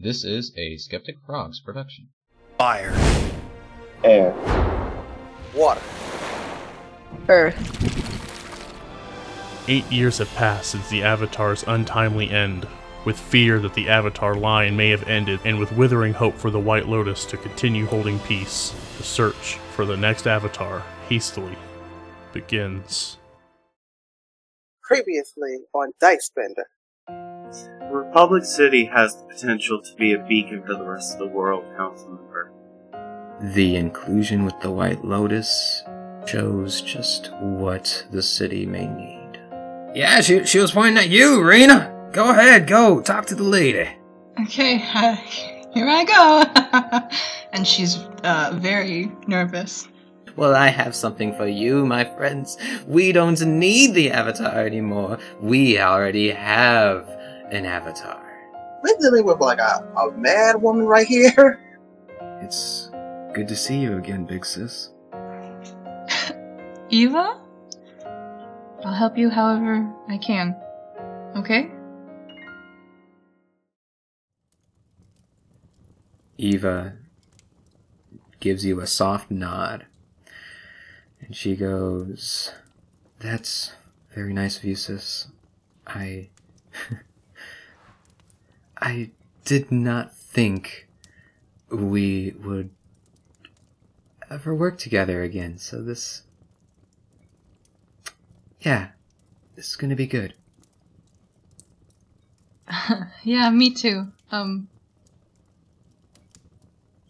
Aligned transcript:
This 0.00 0.22
is 0.22 0.52
a 0.56 0.76
Skeptic 0.76 1.16
Frogs 1.26 1.58
production. 1.58 2.10
Fire. 2.56 2.94
Air. 4.04 4.32
Water. 5.52 5.80
Earth. 7.28 7.56
Eight 9.66 9.90
years 9.90 10.18
have 10.18 10.32
passed 10.36 10.70
since 10.70 10.88
the 10.88 11.02
Avatar's 11.02 11.64
untimely 11.66 12.30
end. 12.30 12.68
With 13.04 13.18
fear 13.18 13.58
that 13.58 13.74
the 13.74 13.88
Avatar 13.88 14.36
line 14.36 14.76
may 14.76 14.90
have 14.90 15.08
ended, 15.08 15.40
and 15.44 15.58
with 15.58 15.72
withering 15.72 16.12
hope 16.12 16.36
for 16.36 16.52
the 16.52 16.60
White 16.60 16.86
Lotus 16.86 17.24
to 17.24 17.36
continue 17.36 17.86
holding 17.86 18.20
peace, 18.20 18.72
the 18.98 19.02
search 19.02 19.58
for 19.74 19.84
the 19.84 19.96
next 19.96 20.28
Avatar 20.28 20.84
hastily 21.08 21.58
begins. 22.32 23.18
Previously 24.80 25.58
on 25.74 25.90
Dice 26.00 26.26
Spender. 26.26 26.68
Republic 27.90 28.44
City 28.44 28.84
has 28.86 29.16
the 29.16 29.24
potential 29.24 29.80
to 29.80 29.94
be 29.94 30.12
a 30.12 30.18
beacon 30.18 30.62
for 30.62 30.74
the 30.74 30.84
rest 30.84 31.14
of 31.14 31.18
the 31.20 31.26
world, 31.26 31.64
Councilmember. 31.76 32.50
The 33.54 33.76
inclusion 33.76 34.44
with 34.44 34.58
the 34.60 34.70
White 34.70 35.04
Lotus 35.04 35.82
shows 36.26 36.82
just 36.82 37.32
what 37.40 38.06
the 38.10 38.22
city 38.22 38.66
may 38.66 38.86
need. 38.86 39.40
Yeah, 39.94 40.20
she, 40.20 40.44
she 40.44 40.58
was 40.58 40.72
pointing 40.72 40.98
at 40.98 41.08
you, 41.08 41.42
Rena. 41.42 42.10
Go 42.12 42.30
ahead, 42.30 42.66
go, 42.66 43.00
talk 43.00 43.26
to 43.26 43.34
the 43.34 43.42
lady. 43.42 43.88
Okay, 44.42 44.82
uh, 44.94 45.16
here 45.72 45.88
I 45.88 46.04
go. 46.04 47.08
and 47.52 47.66
she's 47.66 47.96
uh, 48.24 48.52
very 48.56 49.10
nervous. 49.26 49.88
Well, 50.36 50.54
I 50.54 50.68
have 50.68 50.94
something 50.94 51.34
for 51.34 51.48
you, 51.48 51.84
my 51.84 52.04
friends. 52.04 52.58
We 52.86 53.10
don't 53.12 53.40
need 53.40 53.94
the 53.94 54.12
Avatar 54.12 54.64
anymore. 54.64 55.18
We 55.40 55.80
already 55.80 56.30
have 56.30 57.17
an 57.50 57.66
Avatar. 57.66 58.24
We're 58.82 58.96
dealing 59.00 59.24
with 59.24 59.40
like 59.40 59.58
a, 59.58 59.86
a 59.96 60.12
mad 60.12 60.60
woman 60.60 60.86
right 60.86 61.06
here. 61.06 61.64
It's 62.40 62.88
good 63.34 63.48
to 63.48 63.56
see 63.56 63.78
you 63.78 63.98
again, 63.98 64.24
big 64.24 64.46
sis. 64.46 64.92
Eva? 66.88 67.40
I'll 68.84 68.94
help 68.94 69.18
you 69.18 69.28
however 69.28 69.92
I 70.08 70.18
can. 70.18 70.54
Okay? 71.36 71.68
Eva 76.38 76.94
gives 78.38 78.64
you 78.64 78.80
a 78.80 78.86
soft 78.86 79.32
nod. 79.32 79.86
And 81.20 81.34
she 81.34 81.56
goes, 81.56 82.52
That's 83.18 83.72
very 84.14 84.32
nice 84.32 84.58
of 84.58 84.64
you, 84.64 84.76
sis. 84.76 85.26
I. 85.86 86.28
I 88.80 89.10
did 89.44 89.70
not 89.72 90.14
think 90.14 90.88
we 91.70 92.34
would 92.42 92.70
ever 94.30 94.54
work 94.54 94.78
together 94.78 95.22
again, 95.22 95.58
so 95.58 95.82
this. 95.82 96.22
Yeah, 98.60 98.88
this 99.56 99.70
is 99.70 99.76
gonna 99.76 99.96
be 99.96 100.06
good. 100.06 100.34
yeah, 103.22 103.50
me 103.50 103.70
too. 103.72 104.08
Um. 104.30 104.68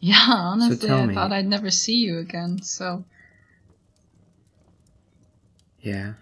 Yeah, 0.00 0.24
honestly, 0.28 0.86
tell 0.88 1.00
I 1.00 1.06
me- 1.06 1.14
thought 1.14 1.32
I'd 1.32 1.46
never 1.46 1.70
see 1.70 1.96
you 1.96 2.18
again, 2.18 2.62
so. 2.62 3.04
Yeah. 5.80 6.14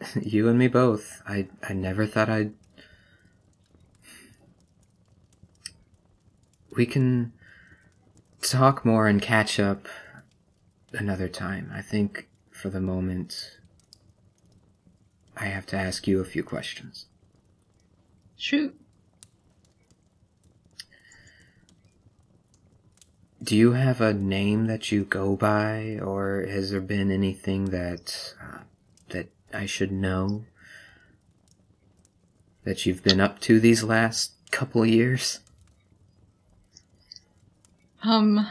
you 0.20 0.48
and 0.48 0.58
me 0.58 0.68
both. 0.68 1.22
I 1.26 1.48
I 1.68 1.72
never 1.72 2.06
thought 2.06 2.28
I'd 2.28 2.52
We 6.76 6.84
can 6.84 7.32
talk 8.42 8.84
more 8.84 9.08
and 9.08 9.20
catch 9.20 9.58
up 9.58 9.88
another 10.92 11.26
time. 11.26 11.72
I 11.74 11.80
think 11.80 12.28
for 12.50 12.68
the 12.68 12.80
moment 12.80 13.58
I 15.36 15.46
have 15.46 15.66
to 15.66 15.76
ask 15.76 16.06
you 16.06 16.20
a 16.20 16.24
few 16.24 16.42
questions. 16.42 17.06
Shoot. 18.36 18.78
Do 23.42 23.56
you 23.56 23.72
have 23.72 24.00
a 24.02 24.12
name 24.12 24.66
that 24.66 24.92
you 24.92 25.04
go 25.04 25.34
by 25.34 25.98
or 26.02 26.46
has 26.46 26.70
there 26.70 26.80
been 26.80 27.10
anything 27.10 27.66
that 27.66 28.34
uh, 28.42 28.58
that 29.10 29.30
I 29.52 29.64
should 29.64 29.92
know 29.92 30.44
that 32.64 32.84
you've 32.84 33.02
been 33.02 33.20
up 33.20 33.40
to 33.40 33.60
these 33.60 33.82
last 33.82 34.32
couple 34.50 34.84
years? 34.84 35.40
Um. 38.06 38.46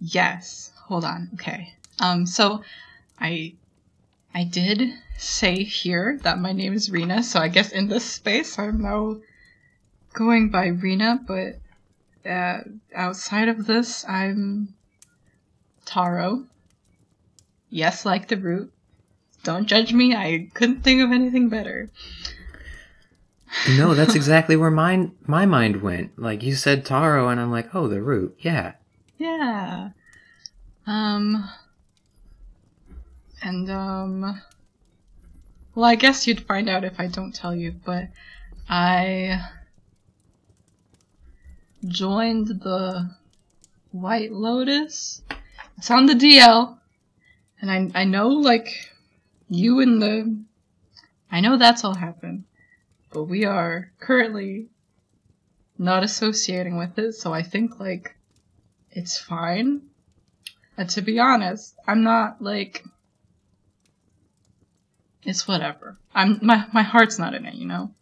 Yes. 0.00 0.70
Hold 0.86 1.04
on. 1.04 1.30
Okay. 1.34 1.74
Um. 1.98 2.26
So, 2.26 2.62
I, 3.20 3.54
I 4.32 4.44
did 4.44 4.94
say 5.16 5.64
here 5.64 6.20
that 6.22 6.38
my 6.38 6.52
name 6.52 6.74
is 6.74 6.90
Rena. 6.90 7.24
So 7.24 7.40
I 7.40 7.48
guess 7.48 7.72
in 7.72 7.88
this 7.88 8.04
space 8.04 8.56
I'm 8.56 8.80
now 8.80 9.16
going 10.12 10.50
by 10.50 10.68
Rena. 10.68 11.20
But 11.26 11.58
uh, 12.28 12.60
outside 12.94 13.48
of 13.48 13.66
this, 13.66 14.04
I'm 14.08 14.74
Taro. 15.84 16.44
Yes, 17.68 18.06
like 18.06 18.28
the 18.28 18.36
root. 18.36 18.72
Don't 19.42 19.66
judge 19.66 19.92
me. 19.92 20.14
I 20.14 20.48
couldn't 20.54 20.82
think 20.82 21.02
of 21.02 21.10
anything 21.10 21.48
better. 21.48 21.90
No, 23.76 23.94
that's 23.94 24.14
exactly 24.14 24.56
where 24.56 24.70
mine 24.70 25.12
my 25.26 25.46
mind 25.46 25.82
went. 25.82 26.18
Like 26.18 26.42
you 26.42 26.54
said 26.54 26.84
taro 26.84 27.28
and 27.28 27.40
I'm 27.40 27.50
like, 27.50 27.74
"Oh, 27.74 27.88
the 27.88 28.02
root." 28.02 28.36
Yeah. 28.40 28.74
Yeah. 29.16 29.90
Um. 30.86 31.48
And, 33.42 33.70
um. 33.70 34.42
Well, 35.74 35.84
I 35.84 35.94
guess 35.94 36.26
you'd 36.26 36.40
find 36.40 36.68
out 36.68 36.84
if 36.84 36.98
I 36.98 37.06
don't 37.06 37.34
tell 37.34 37.54
you, 37.54 37.72
but 37.84 38.08
I 38.68 39.40
joined 41.86 42.48
the 42.48 43.10
White 43.92 44.32
Lotus. 44.32 45.22
It's 45.76 45.90
on 45.90 46.06
the 46.06 46.14
DL. 46.14 46.76
And 47.60 47.70
I, 47.70 48.00
I 48.00 48.04
know, 48.04 48.28
like, 48.28 48.90
you 49.48 49.80
and 49.80 50.02
the. 50.02 50.44
I 51.30 51.40
know 51.40 51.56
that's 51.56 51.84
all 51.84 51.94
happened. 51.94 52.44
But 53.10 53.24
we 53.24 53.44
are 53.44 53.90
currently 54.00 54.68
not 55.78 56.02
associating 56.02 56.76
with 56.76 56.98
it, 56.98 57.12
so 57.12 57.32
I 57.32 57.42
think, 57.42 57.80
like, 57.80 58.16
it's 58.90 59.18
fine. 59.18 59.82
And 60.76 60.88
to 60.90 61.02
be 61.02 61.18
honest, 61.18 61.74
I'm 61.86 62.02
not 62.02 62.40
like 62.40 62.84
it's 65.24 65.46
whatever. 65.46 65.98
I'm 66.14 66.38
my 66.40 66.66
my 66.72 66.82
heart's 66.82 67.18
not 67.18 67.34
in 67.34 67.44
it, 67.44 67.54
you 67.54 67.66
know. 67.66 67.92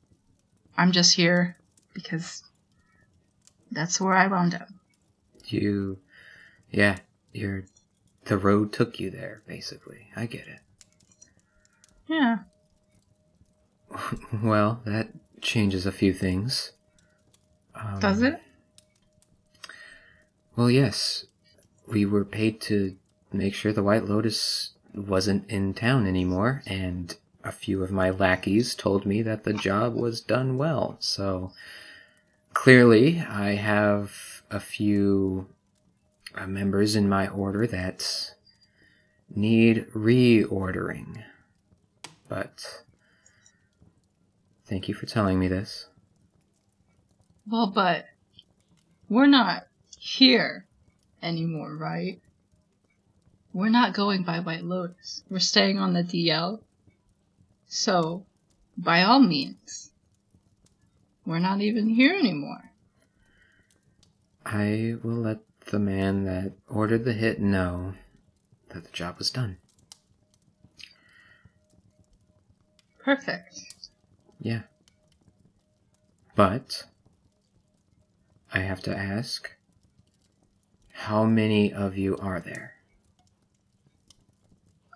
I'm 0.77 0.93
just 0.93 1.17
here 1.17 1.57
because 1.95 2.45
that's 3.73 4.01
where 4.01 4.15
I 4.15 4.27
wound 4.27 4.55
up. 4.55 4.69
You 5.47 5.99
Yeah, 6.71 6.99
you're 7.33 7.65
the 8.25 8.37
road 8.37 8.73
took 8.73 9.01
you 9.01 9.11
there 9.11 9.43
basically. 9.47 10.09
I 10.15 10.27
get 10.27 10.47
it. 10.47 10.61
Yeah. 12.07 12.39
Well, 14.43 14.81
that 14.85 15.09
changes 15.41 15.87
a 15.87 15.93
few 15.93 16.13
things. 16.13 16.73
Um, 17.75 18.01
Does 18.01 18.23
it? 18.23 18.41
Well, 20.55 20.71
yes. 20.71 21.27
We 21.87 22.05
were 22.05 22.25
paid 22.25 22.61
to 22.63 22.97
make 23.33 23.55
sure 23.55 23.73
the 23.73 23.83
White 23.83 24.07
Lotus 24.07 24.71
wasn't 24.95 25.49
in 25.51 25.75
town 25.75 26.07
anymore, 26.07 26.63
and 26.67 27.17
a 27.45 27.53
few 27.53 27.83
of 27.83 27.93
my 27.93 28.11
lackeys 28.11 28.75
told 28.75 29.07
me 29.07 29.23
that 29.23 29.45
the 29.45 29.53
job 29.53 29.95
was 29.95 30.21
done 30.21 30.57
well. 30.57 30.97
So 31.01 31.53
clearly, 32.55 33.21
I 33.21 33.55
have 33.55 34.43
a 34.51 34.59
few 34.59 35.47
uh, 36.35 36.47
members 36.47 36.97
in 36.97 37.09
my 37.09 37.29
order 37.29 37.67
that 37.67 38.35
need 39.35 39.87
reordering. 39.95 41.23
But 42.29 42.83
thank 44.67 44.89
you 44.89 44.95
for 44.95 45.07
telling 45.07 45.39
me 45.39 45.49
this. 45.49 45.89
Well, 47.49 47.69
but 47.69 48.07
we're 49.09 49.27
not 49.27 49.67
here 49.99 50.67
anymore, 51.23 51.77
right? 51.77 52.21
We're 53.53 53.69
not 53.71 53.95
going 53.95 54.23
by 54.23 54.41
White 54.41 54.65
Lotus. 54.65 55.23
We're 55.31 55.39
staying 55.39 55.79
on 55.79 55.95
the 55.95 56.03
DL. 56.03 56.61
So, 57.69 58.27
by 58.77 59.03
all 59.03 59.21
means, 59.21 59.91
we're 61.25 61.39
not 61.39 61.61
even 61.61 61.89
here 61.89 62.15
anymore. 62.15 62.73
I 64.45 64.97
will 65.03 65.17
let 65.17 65.39
the 65.67 65.79
man 65.79 66.25
that 66.25 66.53
ordered 66.69 67.05
the 67.05 67.13
hit 67.13 67.41
know 67.41 67.95
that 68.71 68.85
the 68.85 68.93
job 68.93 69.19
was 69.19 69.31
done. 69.31 69.57
Perfect. 72.99 73.76
Yeah. 74.47 74.63
But 76.37 76.85
I 78.55 78.61
have 78.61 78.81
to 78.83 78.97
ask 78.97 79.51
how 80.93 81.25
many 81.25 81.73
of 81.73 81.99
you 81.99 82.17
are 82.19 82.39
there? 82.39 82.75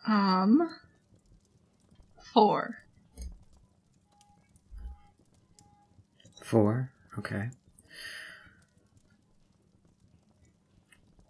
Um, 0.06 0.70
four. 2.32 2.85
Four? 6.44 6.93
Okay. 7.19 7.50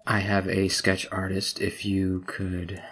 I 0.06 0.18
have 0.18 0.46
a 0.46 0.68
sketch 0.68 1.08
artist. 1.10 1.58
If 1.58 1.86
you 1.86 2.24
could 2.26 2.82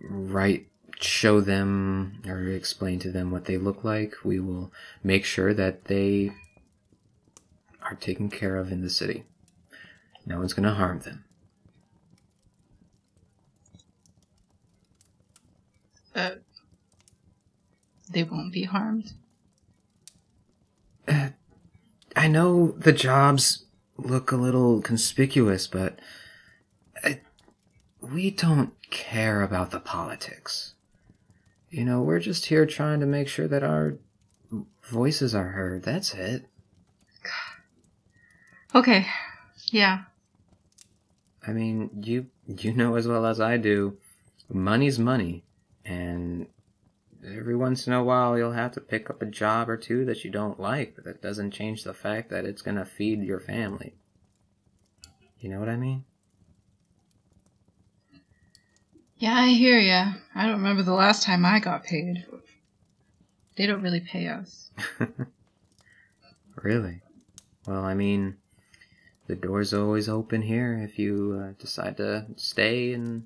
write, 0.00 0.68
show 1.00 1.40
them, 1.40 2.22
or 2.26 2.48
explain 2.48 2.98
to 3.00 3.10
them 3.10 3.30
what 3.30 3.46
they 3.46 3.56
look 3.56 3.84
like, 3.84 4.14
we 4.24 4.38
will 4.38 4.72
make 5.02 5.24
sure 5.24 5.54
that 5.54 5.86
they 5.86 6.32
are 7.82 7.94
taken 7.94 8.28
care 8.28 8.56
of 8.56 8.70
in 8.70 8.82
the 8.82 8.90
city. 8.90 9.24
No 10.26 10.38
one's 10.38 10.52
going 10.52 10.68
to 10.68 10.74
harm 10.74 11.00
them. 11.00 11.24
Uh, 16.14 16.30
they 18.10 18.24
won't 18.24 18.52
be 18.52 18.64
harmed. 18.64 19.12
Uh, 21.08 21.30
I 22.14 22.28
know 22.28 22.72
the 22.72 22.92
jobs 22.92 23.64
look 23.96 24.32
a 24.32 24.36
little 24.36 24.82
conspicuous, 24.82 25.66
but 25.66 25.98
uh, 27.02 27.14
we 28.00 28.30
don't 28.30 28.72
care 28.90 29.42
about 29.42 29.70
the 29.70 29.80
politics. 29.80 30.69
You 31.70 31.84
know, 31.84 32.02
we're 32.02 32.18
just 32.18 32.46
here 32.46 32.66
trying 32.66 33.00
to 33.00 33.06
make 33.06 33.28
sure 33.28 33.46
that 33.46 33.62
our 33.62 33.96
voices 34.90 35.34
are 35.34 35.50
heard. 35.50 35.84
That's 35.84 36.14
it. 36.14 36.46
Okay, 38.74 39.06
yeah. 39.72 40.02
I 41.46 41.52
mean, 41.52 41.90
you 42.02 42.26
you 42.46 42.72
know 42.72 42.94
as 42.94 43.08
well 43.08 43.26
as 43.26 43.40
I 43.40 43.56
do, 43.56 43.98
money's 44.48 44.98
money, 44.98 45.44
and 45.84 46.46
every 47.24 47.56
once 47.56 47.86
in 47.86 47.92
a 47.92 48.02
while 48.02 48.38
you'll 48.38 48.52
have 48.52 48.72
to 48.72 48.80
pick 48.80 49.10
up 49.10 49.22
a 49.22 49.26
job 49.26 49.68
or 49.68 49.76
two 49.76 50.04
that 50.04 50.24
you 50.24 50.30
don't 50.30 50.60
like, 50.60 50.94
but 50.94 51.04
that 51.04 51.22
doesn't 51.22 51.50
change 51.50 51.82
the 51.82 51.94
fact 51.94 52.30
that 52.30 52.44
it's 52.44 52.62
gonna 52.62 52.84
feed 52.84 53.22
your 53.22 53.40
family. 53.40 53.94
You 55.40 55.50
know 55.50 55.58
what 55.58 55.68
I 55.68 55.76
mean? 55.76 56.04
Yeah, 59.20 59.34
I 59.34 59.48
hear 59.50 59.78
ya. 59.78 60.14
I 60.34 60.46
don't 60.46 60.56
remember 60.56 60.82
the 60.82 60.94
last 60.94 61.22
time 61.22 61.44
I 61.44 61.60
got 61.60 61.84
paid. 61.84 62.24
They 63.56 63.66
don't 63.66 63.82
really 63.82 64.00
pay 64.00 64.26
us. 64.28 64.70
Really? 66.62 67.00
Well, 67.66 67.84
I 67.84 67.94
mean, 67.94 68.36
the 69.26 69.34
door's 69.34 69.72
always 69.72 70.08
open 70.08 70.42
here 70.42 70.78
if 70.78 70.98
you 70.98 71.40
uh, 71.42 71.52
decide 71.58 71.96
to 71.98 72.26
stay 72.36 72.92
and 72.92 73.24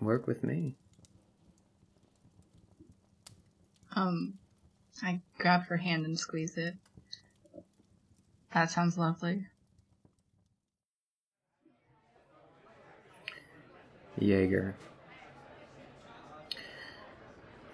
work 0.00 0.26
with 0.26 0.44
me. 0.44 0.74
Um, 3.96 4.34
I 5.02 5.20
grab 5.38 5.62
her 5.68 5.78
hand 5.78 6.04
and 6.04 6.18
squeeze 6.18 6.58
it. 6.58 6.74
That 8.52 8.70
sounds 8.70 8.98
lovely. 8.98 9.46
Jaeger. 14.18 14.74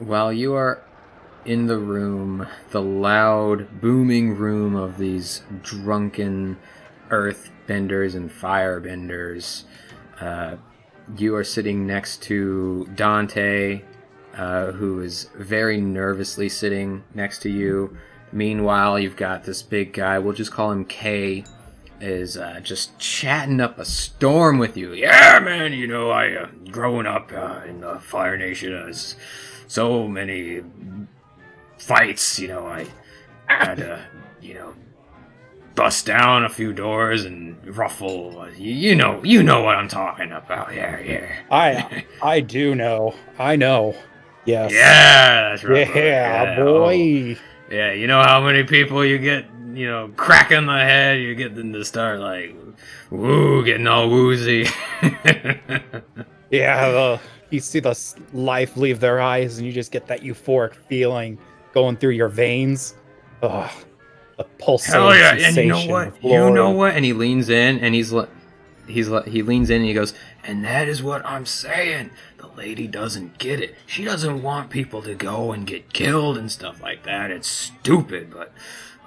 While 0.04 0.32
you 0.34 0.52
are 0.54 0.82
in 1.46 1.66
the 1.66 1.78
room, 1.78 2.46
the 2.70 2.82
loud, 2.82 3.80
booming 3.80 4.36
room 4.36 4.74
of 4.76 4.98
these 4.98 5.42
drunken 5.62 6.58
earthbenders 7.08 8.14
and 8.14 8.30
firebenders, 8.30 9.64
uh, 10.20 10.56
you 11.16 11.34
are 11.34 11.44
sitting 11.44 11.86
next 11.86 12.22
to 12.24 12.86
Dante, 12.94 13.82
uh, 14.36 14.72
who 14.72 15.00
is 15.00 15.30
very 15.36 15.80
nervously 15.80 16.50
sitting 16.50 17.04
next 17.14 17.38
to 17.40 17.48
you. 17.50 17.96
Meanwhile, 18.30 18.98
you've 18.98 19.16
got 19.16 19.44
this 19.44 19.62
big 19.62 19.94
guy, 19.94 20.18
we'll 20.18 20.34
just 20.34 20.52
call 20.52 20.70
him 20.70 20.84
K, 20.84 21.44
is 22.00 22.36
uh, 22.36 22.60
just 22.62 22.98
chatting 22.98 23.60
up 23.60 23.78
a 23.78 23.84
storm 23.86 24.58
with 24.58 24.76
you. 24.76 24.92
Yeah, 24.92 25.38
man, 25.38 25.72
you 25.72 25.86
know, 25.86 26.10
I, 26.10 26.32
uh, 26.32 26.48
growing 26.70 27.06
up 27.06 27.32
uh, 27.32 27.60
in 27.66 27.80
the 27.80 28.00
Fire 28.00 28.36
Nation, 28.36 28.74
s- 28.90 29.14
so 29.66 30.08
many 30.08 30.62
fights, 31.78 32.38
you 32.38 32.48
know, 32.48 32.66
I 32.66 32.86
had 33.46 33.76
to, 33.76 34.04
you 34.40 34.54
know, 34.54 34.74
bust 35.74 36.06
down 36.06 36.44
a 36.44 36.48
few 36.48 36.72
doors 36.72 37.24
and 37.24 37.76
ruffle. 37.76 38.48
You, 38.56 38.72
you 38.72 38.94
know, 38.94 39.22
you 39.24 39.42
know 39.42 39.62
what 39.62 39.76
I'm 39.76 39.88
talking 39.88 40.32
about. 40.32 40.74
Yeah, 40.74 40.98
yeah. 41.00 41.32
I 41.50 42.04
I 42.22 42.40
do 42.40 42.74
know. 42.74 43.14
I 43.38 43.56
know. 43.56 43.96
Yes. 44.44 44.72
Yeah, 44.72 45.50
that's 45.50 45.64
right. 45.64 45.94
Yeah, 45.94 46.56
oh. 46.58 46.84
boy. 46.84 47.38
Yeah, 47.70 47.92
you 47.92 48.06
know 48.06 48.22
how 48.22 48.44
many 48.44 48.64
people 48.64 49.04
you 49.04 49.18
get, 49.18 49.46
you 49.72 49.86
know, 49.86 50.12
cracking 50.16 50.66
the 50.66 50.78
head, 50.78 51.18
you 51.20 51.34
get 51.34 51.54
them 51.54 51.72
to 51.72 51.84
start 51.84 52.20
like, 52.20 52.54
woo, 53.10 53.64
getting 53.64 53.86
all 53.86 54.10
woozy. 54.10 54.66
Yeah, 56.54 56.90
the, 56.90 57.20
you 57.54 57.60
see 57.60 57.80
the 57.80 57.98
life 58.32 58.76
leave 58.76 59.00
their 59.00 59.20
eyes, 59.20 59.58
and 59.58 59.66
you 59.66 59.72
just 59.72 59.90
get 59.92 60.06
that 60.08 60.20
euphoric 60.22 60.74
feeling 60.74 61.38
going 61.72 61.96
through 61.96 62.10
your 62.10 62.28
veins. 62.28 62.94
Ugh, 63.42 63.70
the 64.36 64.44
pulsating 64.58 65.00
Hell 65.00 65.16
yeah! 65.16 65.36
And 65.38 65.56
you 65.56 65.66
know 65.66 65.86
what? 65.86 66.22
You 66.22 66.50
know 66.50 66.70
what? 66.70 66.94
And 66.94 67.04
he 67.04 67.12
leans 67.12 67.48
in, 67.48 67.78
and 67.80 67.94
he's 67.94 68.12
le- 68.12 68.28
he's 68.86 69.08
le- 69.08 69.28
he 69.28 69.42
leans 69.42 69.70
in, 69.70 69.76
and 69.76 69.86
he 69.86 69.94
goes, 69.94 70.14
"And 70.44 70.64
that 70.64 70.88
is 70.88 71.02
what 71.02 71.24
I'm 71.26 71.46
saying. 71.46 72.10
The 72.38 72.48
lady 72.48 72.86
doesn't 72.86 73.38
get 73.38 73.60
it. 73.60 73.74
She 73.86 74.04
doesn't 74.04 74.42
want 74.42 74.70
people 74.70 75.02
to 75.02 75.14
go 75.14 75.52
and 75.52 75.66
get 75.66 75.92
killed 75.92 76.36
and 76.36 76.50
stuff 76.50 76.82
like 76.82 77.04
that. 77.04 77.30
It's 77.30 77.48
stupid, 77.48 78.30
but 78.32 78.52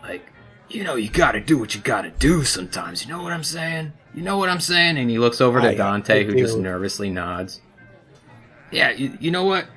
like." 0.03 0.31
You 0.69 0.83
know, 0.83 0.95
you 0.95 1.09
gotta 1.09 1.39
do 1.39 1.57
what 1.57 1.73
you 1.75 1.79
gotta 1.79 2.09
do 2.09 2.43
sometimes. 2.43 3.05
You 3.05 3.09
know 3.13 3.23
what 3.23 3.31
I'm 3.31 3.45
saying? 3.45 3.93
You 4.13 4.21
know 4.21 4.37
what 4.37 4.49
I'm 4.49 4.59
saying? 4.59 4.97
And 4.97 5.09
he 5.09 5.17
looks 5.17 5.39
over 5.39 5.61
to 5.61 5.69
I- 5.69 5.75
Dante, 5.75 6.25
who 6.25 6.35
just 6.35 6.57
nervously 6.57 7.09
nods. 7.09 7.61
Yeah, 8.71 8.91
you, 8.91 9.17
you 9.19 9.31
know 9.31 9.45
what? 9.45 9.67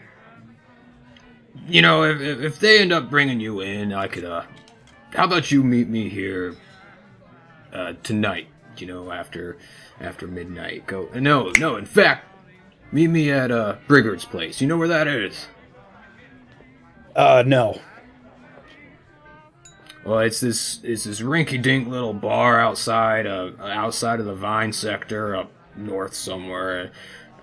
You 1.69 1.83
know, 1.83 2.05
if, 2.05 2.21
if 2.21 2.61
they 2.61 2.81
end 2.81 2.93
up 2.93 3.11
bringing 3.11 3.41
you 3.41 3.61
in, 3.61 3.93
I 3.93 4.09
could, 4.09 4.25
uh, 4.25 4.43
how 5.13 5.25
about 5.25 5.51
you 5.51 5.63
meet 5.63 5.89
me 5.89 6.09
here 6.09 6.57
uh, 7.73 7.95
tonight? 8.03 8.49
You 8.77 8.87
know, 8.87 9.13
after 9.13 9.59
after 10.01 10.27
midnight. 10.27 10.87
Go. 10.87 11.11
No, 11.15 11.51
no. 11.59 11.77
In 11.77 11.85
fact, 11.85 12.25
meet 12.93 13.09
me 13.09 13.31
at 13.31 13.51
uh, 13.51 13.77
Brigard's 13.87 14.25
place. 14.25 14.61
You 14.61 14.69
know 14.69 14.79
where 14.79 14.89
that 14.89 15.06
is? 15.06 15.49
Uh, 17.15 17.43
no. 17.47 17.81
Well, 20.05 20.20
it's 20.20 20.41
this 20.41 20.81
it's 20.82 21.05
this 21.05 21.20
rinky-dink 21.20 21.89
little 21.89 22.15
bar 22.15 22.59
outside 22.59 23.27
uh, 23.27 23.51
outside 23.61 24.19
of 24.19 24.27
the 24.27 24.35
Vine 24.35 24.73
sector 24.73 25.37
up 25.37 25.53
north 25.77 26.15
somewhere. 26.15 26.91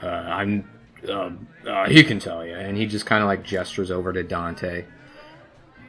Uh, 0.01 0.07
I'm 0.07 0.67
uh, 1.07 1.31
uh, 1.67 1.89
he 1.89 2.03
can 2.03 2.19
tell 2.19 2.45
you, 2.45 2.55
and 2.55 2.77
he 2.77 2.85
just 2.85 3.05
kind 3.05 3.21
of 3.21 3.27
like 3.27 3.43
gestures 3.43 3.91
over 3.91 4.13
to 4.13 4.23
Dante, 4.23 4.85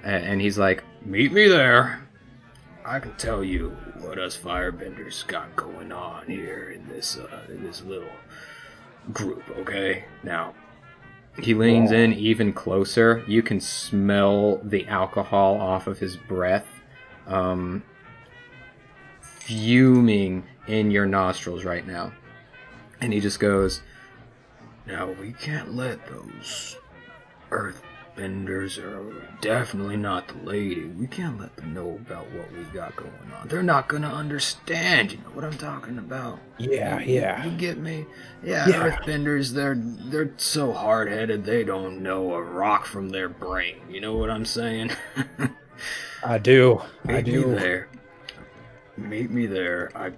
and, 0.02 0.24
and 0.24 0.40
he's 0.40 0.58
like, 0.58 0.84
"Meet 1.04 1.32
me 1.32 1.48
there. 1.48 2.06
I 2.84 3.00
can 3.00 3.14
tell 3.16 3.44
you 3.44 3.76
what 4.00 4.18
us 4.18 4.36
firebenders 4.36 5.26
got 5.26 5.54
going 5.56 5.92
on 5.92 6.26
here 6.26 6.70
in 6.70 6.88
this 6.88 7.16
uh, 7.16 7.42
in 7.48 7.62
this 7.62 7.82
little 7.82 8.08
group. 9.12 9.42
Okay, 9.58 10.04
now." 10.22 10.54
He 11.40 11.54
leans 11.54 11.92
in 11.92 12.14
even 12.14 12.52
closer. 12.52 13.22
You 13.28 13.42
can 13.42 13.60
smell 13.60 14.56
the 14.56 14.88
alcohol 14.88 15.60
off 15.60 15.86
of 15.86 16.00
his 16.00 16.16
breath, 16.16 16.66
um, 17.28 17.84
fuming 19.20 20.44
in 20.66 20.90
your 20.90 21.06
nostrils 21.06 21.64
right 21.64 21.86
now. 21.86 22.12
And 23.00 23.12
he 23.12 23.20
just 23.20 23.38
goes, 23.38 23.82
Now, 24.88 25.06
we 25.20 25.32
can't 25.32 25.74
let 25.76 26.04
those 26.08 26.76
earthbenders, 27.50 28.78
or 28.82 29.14
definitely 29.40 29.96
not 29.98 30.28
the 30.28 30.34
lady, 30.44 30.86
we 30.86 31.06
can't 31.06 31.38
let 31.38 31.54
them 31.56 31.74
know 31.74 31.90
about 32.06 32.30
what 32.32 32.50
we 32.52 32.62
got 32.74 32.96
going 32.96 33.12
on. 33.38 33.48
They're 33.48 33.62
not 33.62 33.88
going 33.88 34.02
to 34.02 34.08
understand. 34.08 35.12
You 35.12 35.18
know 35.18 35.30
what 35.34 35.44
I'm 35.44 35.56
talking 35.58 35.98
about? 35.98 36.38
Yeah, 36.58 36.98
You- 37.00 37.14
yeah. 37.20 37.44
You 37.44 37.50
get 37.56 37.78
me? 37.78 38.06
Yeah, 38.42 38.66
Yeah. 38.68 38.90
earthbenders, 38.90 39.52
they're 39.52 39.76
they're 39.76 40.32
so 40.38 40.72
hard 40.72 41.08
headed 41.10 41.44
they 41.44 41.64
don't 41.64 42.02
know 42.02 42.34
a 42.34 42.42
rock 42.42 42.86
from 42.86 43.10
their 43.10 43.28
brain. 43.28 43.76
You 43.90 44.00
know 44.00 44.16
what 44.16 44.30
I'm 44.30 44.44
saying? 44.46 44.90
I 46.24 46.38
do. 46.38 46.80
I 47.06 47.12
Meet 47.22 47.26
me 47.26 47.32
do. 47.32 47.54
there. 47.54 47.88
Meet 48.96 49.30
me 49.30 49.46
there. 49.46 49.90
I 49.94 50.12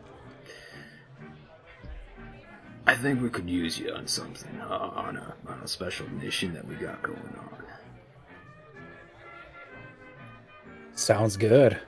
I 2.87 2.95
think 2.95 3.23
we 3.23 3.29
could 3.31 3.49
use 3.49 3.79
you 3.79 3.93
on 3.93 4.07
something, 4.07 4.61
uh, 4.61 4.67
on 4.95 5.17
a 5.17 5.35
on 5.49 5.61
a 5.63 5.69
special 5.69 6.09
mission 6.11 6.55
that 6.55 6.67
we 6.67 6.75
got 6.77 7.03
going 7.03 7.19
on. 7.39 7.65
Sounds 10.95 11.37
good. 11.37 11.79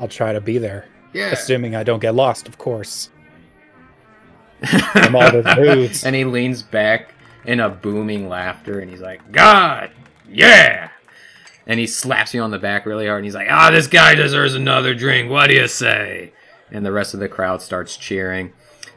I'll 0.00 0.08
try 0.08 0.32
to 0.32 0.40
be 0.40 0.58
there, 0.58 0.86
Yeah. 1.12 1.30
assuming 1.30 1.76
I 1.76 1.84
don't 1.84 2.00
get 2.00 2.14
lost, 2.14 2.48
of 2.48 2.58
course. 2.58 3.10
From 4.92 5.14
all 5.16 5.30
the 5.30 6.00
and 6.04 6.14
he 6.14 6.24
leans 6.24 6.62
back 6.62 7.14
in 7.44 7.60
a 7.60 7.68
booming 7.68 8.28
laughter 8.28 8.78
and 8.80 8.88
he's 8.90 9.00
like, 9.00 9.32
God, 9.32 9.90
yeah! 10.28 10.90
And 11.66 11.78
he 11.78 11.86
slaps 11.86 12.34
you 12.34 12.40
on 12.42 12.50
the 12.50 12.58
back 12.58 12.86
really 12.86 13.06
hard 13.06 13.18
and 13.18 13.24
he's 13.24 13.34
like, 13.34 13.48
Ah, 13.50 13.70
this 13.70 13.86
guy 13.88 14.14
deserves 14.14 14.54
another 14.54 14.94
drink. 14.94 15.30
What 15.30 15.48
do 15.48 15.54
you 15.54 15.68
say? 15.68 16.32
And 16.70 16.84
the 16.86 16.92
rest 16.92 17.14
of 17.14 17.20
the 17.20 17.28
crowd 17.28 17.60
starts 17.62 17.96
cheering. 17.96 18.52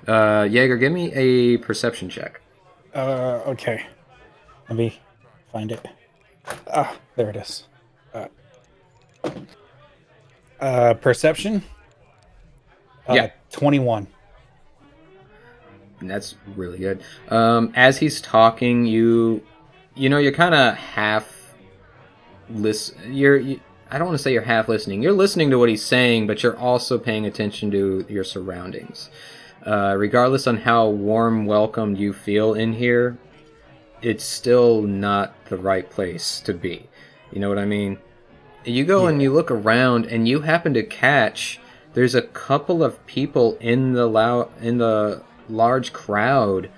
Uh, 0.07 0.47
Jaeger, 0.49 0.77
give 0.77 0.91
me 0.91 1.11
a 1.13 1.57
perception 1.57 2.09
check. 2.09 2.41
Uh, 2.93 3.41
okay. 3.47 3.85
Let 4.69 4.77
me 4.77 4.99
find 5.51 5.71
it. 5.71 5.85
Ah, 6.71 6.95
there 7.15 7.29
it 7.29 7.35
is. 7.35 7.65
Uh, 8.13 8.27
uh 10.59 10.93
perception. 10.95 11.63
Uh, 13.07 13.13
Yeah. 13.13 13.31
Twenty-one. 13.51 14.07
And 16.01 16.09
that's 16.09 16.35
really 16.55 16.77
good. 16.77 17.01
Um, 17.29 17.71
as 17.75 17.97
he's 17.97 18.19
talking, 18.19 18.85
you, 18.85 19.41
you 19.95 20.09
know, 20.09 20.17
you're 20.17 20.33
kind 20.33 20.53
of 20.53 20.75
half 20.75 21.53
listen. 22.49 23.13
You're, 23.13 23.37
you, 23.37 23.59
I 23.89 23.97
don't 23.97 24.07
want 24.07 24.17
to 24.17 24.23
say 24.23 24.33
you're 24.33 24.41
half 24.41 24.67
listening. 24.67 25.01
You're 25.01 25.13
listening 25.13 25.49
to 25.51 25.57
what 25.57 25.69
he's 25.69 25.83
saying, 25.83 26.27
but 26.27 26.43
you're 26.43 26.57
also 26.57 26.97
paying 26.97 27.25
attention 27.25 27.71
to 27.71 28.05
your 28.09 28.23
surroundings. 28.23 29.09
Uh, 29.65 29.95
regardless 29.97 30.45
on 30.45 30.57
how 30.57 30.87
warm 30.87 31.45
welcomed 31.45 31.97
you 31.97 32.13
feel 32.13 32.53
in 32.53 32.73
here, 32.73 33.17
it's 34.01 34.23
still 34.23 34.83
not 34.83 35.33
the 35.45 35.57
right 35.57 35.89
place 35.89 36.39
to 36.41 36.53
be. 36.53 36.87
You 37.31 37.39
know 37.39 37.49
what 37.49 37.57
I 37.57 37.65
mean? 37.65 37.97
You 38.63 38.85
go 38.85 39.07
and 39.07 39.21
you 39.21 39.33
look 39.33 39.49
around, 39.49 40.05
and 40.05 40.27
you 40.27 40.41
happen 40.41 40.73
to 40.75 40.83
catch. 40.83 41.59
There's 41.93 42.15
a 42.15 42.21
couple 42.21 42.83
of 42.83 43.03
people 43.07 43.57
in 43.59 43.93
the 43.93 44.07
lou- 44.07 44.49
in 44.61 44.77
the 44.77 45.23
large 45.49 45.93
crowd 45.93 46.69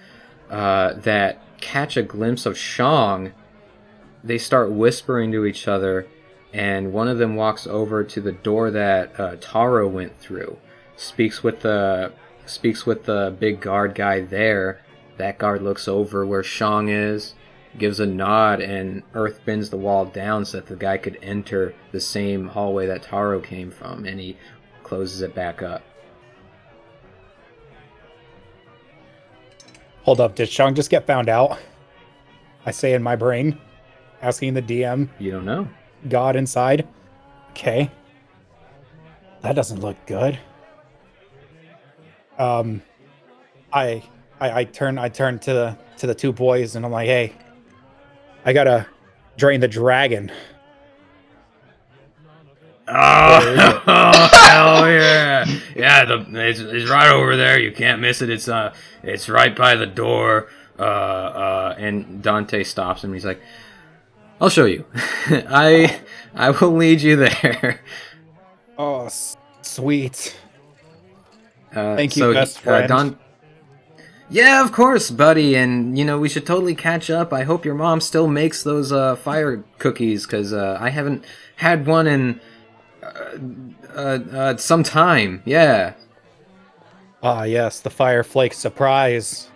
uh, 0.50 0.94
that 0.94 1.42
catch 1.60 1.98
a 1.98 2.04
glimpse 2.04 2.46
of 2.46 2.58
Shang. 2.58 3.34
They 4.24 4.38
start 4.38 4.72
whispering 4.72 5.32
to 5.32 5.46
each 5.46 5.68
other, 5.68 6.08
and 6.54 6.94
one 6.94 7.08
of 7.08 7.18
them 7.18 7.36
walks 7.36 7.68
over 7.68 8.04
to 8.04 8.22
the 8.22 8.32
door 8.32 8.72
that 8.72 9.20
uh, 9.20 9.36
Taro 9.40 9.88
went 9.88 10.18
through. 10.20 10.58
Speaks 10.96 11.44
with 11.44 11.62
the 11.62 12.12
speaks 12.50 12.86
with 12.86 13.06
the 13.06 13.36
big 13.40 13.62
guard 13.62 13.96
guy 13.96 14.22
there. 14.22 14.82
That 15.18 15.38
guard 15.38 15.62
looks 15.62 15.88
over 15.88 16.26
where 16.26 16.44
Shang 16.44 16.90
is, 16.90 17.34
gives 17.78 18.00
a 18.00 18.06
nod, 18.06 18.62
and 18.62 19.04
earth 19.14 19.40
bends 19.46 19.70
the 19.70 19.78
wall 19.78 20.06
down 20.06 20.46
so 20.46 20.58
that 20.58 20.68
the 20.68 20.76
guy 20.76 20.98
could 20.98 21.18
enter 21.22 21.74
the 21.92 22.00
same 22.00 22.50
hallway 22.50 22.88
that 22.88 23.04
Taro 23.04 23.40
came 23.40 23.72
from, 23.72 24.06
and 24.06 24.20
he 24.20 24.38
closes 24.84 25.22
it 25.22 25.34
back 25.34 25.62
up. 25.62 25.84
Hold 30.04 30.22
up, 30.22 30.36
did 30.36 30.48
Shang 30.50 30.74
just 30.76 30.90
get 30.90 31.06
found 31.06 31.28
out? 31.28 31.60
I 32.66 32.72
say 32.72 32.94
in 32.94 33.04
my 33.04 33.16
brain, 33.16 33.60
asking 34.22 34.54
the 34.54 34.62
DM, 34.62 35.10
You 35.20 35.32
don't 35.32 35.46
know. 35.46 35.68
God 36.08 36.36
inside. 36.36 36.88
Okay. 37.52 37.92
That 39.42 39.56
doesn't 39.56 39.82
look 39.82 39.98
good. 40.06 40.40
Um 42.38 42.82
I 43.74 44.04
I, 44.40 44.60
I 44.60 44.64
turn 44.66 44.98
I 44.98 45.10
turn 45.10 45.40
to 45.40 45.54
the 45.54 45.78
to 45.98 46.08
the 46.08 46.16
two 46.16 46.32
boys 46.32 46.76
and 46.76 46.86
I'm 46.86 46.92
like, 46.92 47.08
hey, 47.08 47.34
I 48.46 48.54
gotta 48.54 48.88
drain 49.38 49.60
the 49.60 49.68
dragon. 49.68 50.32
Oh, 52.90 54.30
hell 54.32 54.90
yeah! 54.90 55.46
Yeah, 55.76 56.06
the, 56.06 56.26
it's, 56.48 56.60
it's 56.60 56.90
right 56.90 57.12
over 57.12 57.36
there. 57.36 57.60
You 57.60 57.74
can't 57.74 58.00
miss 58.00 58.22
it. 58.22 58.30
It's 58.30 58.48
uh, 58.48 58.74
it's 59.04 59.28
right 59.28 59.54
by 59.54 59.76
the 59.76 59.86
door. 59.86 60.48
Uh, 60.80 60.84
uh, 60.84 61.76
and 61.78 62.22
Dante 62.24 62.64
stops 62.64 63.04
him. 63.04 63.12
He's 63.12 63.26
like, 63.26 63.42
"I'll 64.40 64.48
show 64.50 64.64
you. 64.64 64.86
I 64.96 66.00
I 66.34 66.52
will 66.52 66.72
lead 66.78 67.02
you 67.02 67.18
there." 67.18 67.82
Oh, 68.78 69.08
s- 69.08 69.36
sweet. 69.64 70.38
Uh, 71.74 71.96
Thank 71.96 72.16
you, 72.16 72.22
so, 72.22 72.34
best 72.34 72.58
uh, 72.58 72.62
friend. 72.62 72.88
Don- 72.88 73.20
yeah, 74.30 74.64
of 74.64 74.72
course, 74.72 75.10
buddy. 75.10 75.56
And 75.56 75.98
you 75.98 76.04
know 76.04 76.20
we 76.20 76.30
should 76.30 76.46
totally 76.46 76.76
catch 76.76 77.10
up. 77.10 77.32
I 77.32 77.44
hope 77.44 77.66
your 77.66 77.76
mom 77.76 78.02
still 78.02 78.28
makes 78.28 78.64
those 78.64 78.92
uh, 78.92 79.16
fire 79.16 79.64
cookies 79.80 80.26
because 80.26 80.54
uh, 80.54 80.78
I 80.80 80.90
haven't 80.90 81.24
had 81.58 81.86
one 81.86 82.08
in 82.08 82.42
uh, 83.02 83.38
uh, 83.96 84.20
uh, 84.32 84.58
some 84.58 84.84
time. 84.84 85.42
Yeah. 85.46 85.94
Ah, 87.24 87.44
yes, 87.44 87.80
the 87.80 87.90
fire 87.90 88.24
flake 88.24 88.54
surprise. 88.54 89.50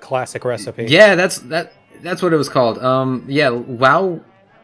Classic 0.00 0.44
recipe. 0.44 0.86
Yeah, 0.88 1.14
that's 1.14 1.38
that. 1.38 1.72
That's 2.00 2.22
what 2.22 2.32
it 2.32 2.36
was 2.36 2.48
called. 2.48 2.78
Um, 2.78 3.24
yeah. 3.28 3.50
Wow. 3.50 4.20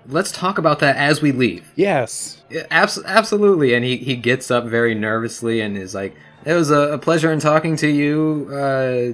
Let's 0.06 0.30
talk 0.30 0.58
about 0.58 0.80
that 0.80 0.96
as 0.96 1.22
we 1.22 1.32
leave. 1.32 1.72
Yes. 1.76 2.42
Abs- 2.70 3.02
absolutely. 3.04 3.74
And 3.74 3.84
he 3.84 3.96
he 3.96 4.16
gets 4.16 4.50
up 4.50 4.64
very 4.64 4.94
nervously 4.94 5.60
and 5.60 5.76
is 5.76 5.94
like, 5.94 6.14
"It 6.44 6.52
was 6.54 6.70
a, 6.70 6.92
a 6.92 6.98
pleasure 6.98 7.32
in 7.32 7.40
talking 7.40 7.76
to 7.76 7.88
you," 7.88 8.48
uh, 8.52 9.12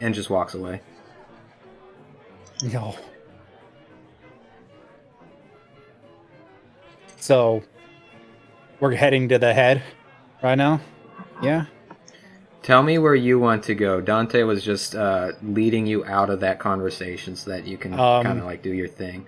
and 0.00 0.14
just 0.14 0.30
walks 0.30 0.54
away. 0.54 0.80
No. 2.62 2.96
So, 7.18 7.62
we're 8.80 8.94
heading 8.94 9.28
to 9.28 9.38
the 9.38 9.54
head 9.54 9.82
right 10.42 10.56
now. 10.56 10.80
Yeah. 11.40 11.66
Tell 12.62 12.82
me 12.82 12.98
where 12.98 13.14
you 13.14 13.38
want 13.38 13.62
to 13.64 13.74
go. 13.74 14.00
Dante 14.00 14.42
was 14.42 14.64
just 14.64 14.94
uh, 14.94 15.32
leading 15.42 15.86
you 15.86 16.04
out 16.04 16.30
of 16.30 16.40
that 16.40 16.58
conversation 16.58 17.34
so 17.36 17.50
that 17.50 17.64
you 17.66 17.76
can 17.76 17.92
Um, 17.92 18.24
kind 18.24 18.38
of 18.38 18.44
like 18.44 18.62
do 18.62 18.72
your 18.72 18.88
thing. 18.88 19.26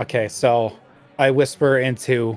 Okay. 0.00 0.28
So, 0.28 0.76
I 1.18 1.30
whisper 1.30 1.78
into 1.78 2.36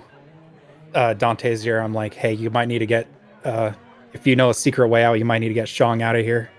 uh, 0.93 1.13
Dante's 1.13 1.65
ear. 1.65 1.81
I'm 1.81 1.93
like, 1.93 2.13
"Hey, 2.13 2.33
you 2.33 2.49
might 2.49 2.67
need 2.67 2.79
to 2.79 2.85
get. 2.85 3.07
Uh, 3.43 3.71
if 4.13 4.27
you 4.27 4.35
know 4.35 4.49
a 4.49 4.53
secret 4.53 4.87
way 4.87 5.03
out, 5.03 5.13
you 5.13 5.25
might 5.25 5.39
need 5.39 5.47
to 5.49 5.53
get 5.53 5.67
Shang 5.67 6.01
out 6.01 6.15
of 6.15 6.23
here." 6.23 6.49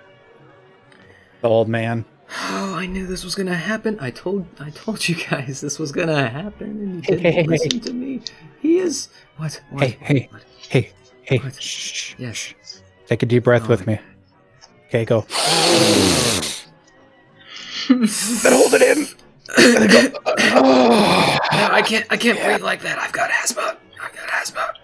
The 1.41 1.49
old 1.49 1.69
man. 1.69 2.05
Oh, 2.31 2.75
I 2.75 2.87
knew 2.87 3.07
this 3.07 3.23
was 3.23 3.35
gonna 3.35 3.55
happen. 3.55 3.99
I 4.01 4.11
told 4.11 4.47
I 4.59 4.71
told 4.71 5.09
you 5.09 5.15
guys 5.31 5.61
this 5.61 5.79
was 5.79 5.93
gonna 5.93 6.29
happen, 6.29 6.69
and 6.69 7.07
Hey, 7.07 7.15
you 7.17 7.21
didn't 7.21 7.35
hey, 7.35 7.43
listen 7.45 7.81
to 7.81 7.93
me. 7.93 8.23
He 8.61 8.79
is 8.79 9.09
what? 9.37 9.61
what 9.71 9.85
Hey, 9.85 9.97
hey, 10.01 10.29
what? 10.33 10.43
hey, 10.69 10.91
hey. 11.23 11.39
What? 11.39 11.61
Shh. 11.63 12.15
Yes. 12.19 12.55
Take 13.07 13.23
a 13.23 13.27
deep 13.27 13.45
breath 13.45 13.65
Oh. 13.67 13.69
with 13.69 13.87
me. 13.87 13.99
Okay, 14.89 15.05
go. 15.05 15.27
Then 17.89 18.53
hold 18.53 18.73
it 18.75 18.83
in. 18.83 19.07
No, 19.59 20.09
I 21.71 21.83
can't. 21.87 22.07
I 22.11 22.17
can't 22.17 22.41
breathe 22.43 22.63
like 22.63 22.83
that. 22.83 22.99
I've 22.99 23.13
got 23.13 23.31
asthma. 23.31 23.77
Asthma. 24.45 24.75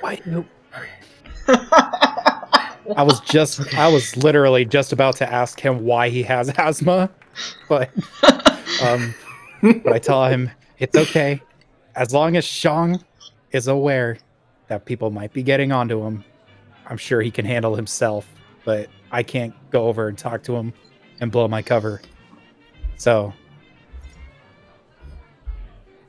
Why? 0.00 0.20
No. 0.24 0.44
I 2.96 3.02
was 3.02 3.20
just, 3.20 3.74
I 3.74 3.88
was 3.88 4.16
literally 4.16 4.64
just 4.64 4.92
about 4.92 5.16
to 5.16 5.30
ask 5.30 5.60
him 5.60 5.84
why 5.84 6.08
he 6.08 6.22
has 6.22 6.48
asthma, 6.56 7.10
but, 7.68 7.90
um, 8.82 9.14
but 9.60 9.92
I 9.92 9.98
tell 9.98 10.24
him 10.26 10.50
it's 10.78 10.96
okay, 10.96 11.42
as 11.94 12.14
long 12.14 12.36
as 12.36 12.44
Shang 12.46 13.02
is 13.50 13.68
aware 13.68 14.18
that 14.68 14.86
people 14.86 15.10
might 15.10 15.32
be 15.34 15.42
getting 15.42 15.72
onto 15.72 16.02
him. 16.02 16.24
I'm 16.86 16.96
sure 16.96 17.20
he 17.20 17.30
can 17.30 17.44
handle 17.44 17.74
himself, 17.74 18.26
but 18.64 18.88
I 19.12 19.22
can't 19.22 19.52
go 19.70 19.88
over 19.88 20.08
and 20.08 20.16
talk 20.16 20.42
to 20.44 20.56
him 20.56 20.72
and 21.20 21.30
blow 21.30 21.48
my 21.48 21.60
cover. 21.60 22.00
So 22.96 23.34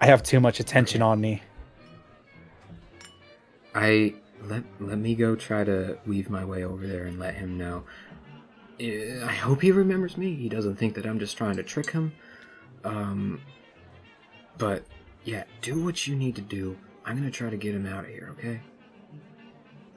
I 0.01 0.05
have 0.05 0.23
too 0.23 0.39
much 0.39 0.59
attention 0.59 1.01
on 1.01 1.19
me. 1.19 1.41
I 3.75 4.13
let 4.43 4.63
let 4.79 4.97
me 4.97 5.15
go 5.15 5.35
try 5.35 5.63
to 5.63 5.97
weave 6.05 6.29
my 6.29 6.45
way 6.45 6.63
over 6.63 6.87
there 6.87 7.05
and 7.05 7.19
let 7.19 7.35
him 7.35 7.57
know. 7.57 7.83
Uh, 8.81 9.25
I 9.25 9.33
hope 9.33 9.61
he 9.61 9.71
remembers 9.71 10.17
me. 10.17 10.35
He 10.35 10.47
doesn't 10.47 10.77
think 10.77 10.95
that 10.95 11.05
I'm 11.05 11.19
just 11.19 11.37
trying 11.37 11.57
to 11.57 11.63
trick 11.63 11.91
him. 11.91 12.13
Um, 12.83 13.41
but 14.57 14.83
yeah, 15.25 15.43
do 15.61 15.83
what 15.83 16.07
you 16.07 16.15
need 16.15 16.35
to 16.35 16.41
do. 16.41 16.77
I'm 17.05 17.17
gonna 17.17 17.31
try 17.31 17.49
to 17.49 17.57
get 17.57 17.75
him 17.75 17.85
out 17.85 18.05
of 18.05 18.09
here. 18.09 18.29
Okay. 18.37 18.61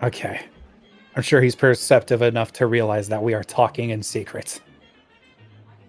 Okay. 0.03 0.47
I'm 1.15 1.23
sure 1.23 1.41
he's 1.41 1.55
perceptive 1.55 2.23
enough 2.23 2.53
to 2.55 2.67
realize 2.67 3.09
that 3.09 3.23
we 3.23 3.35
are 3.35 3.45
talking 3.45 3.91
in 3.91 4.03
secret. 4.03 4.61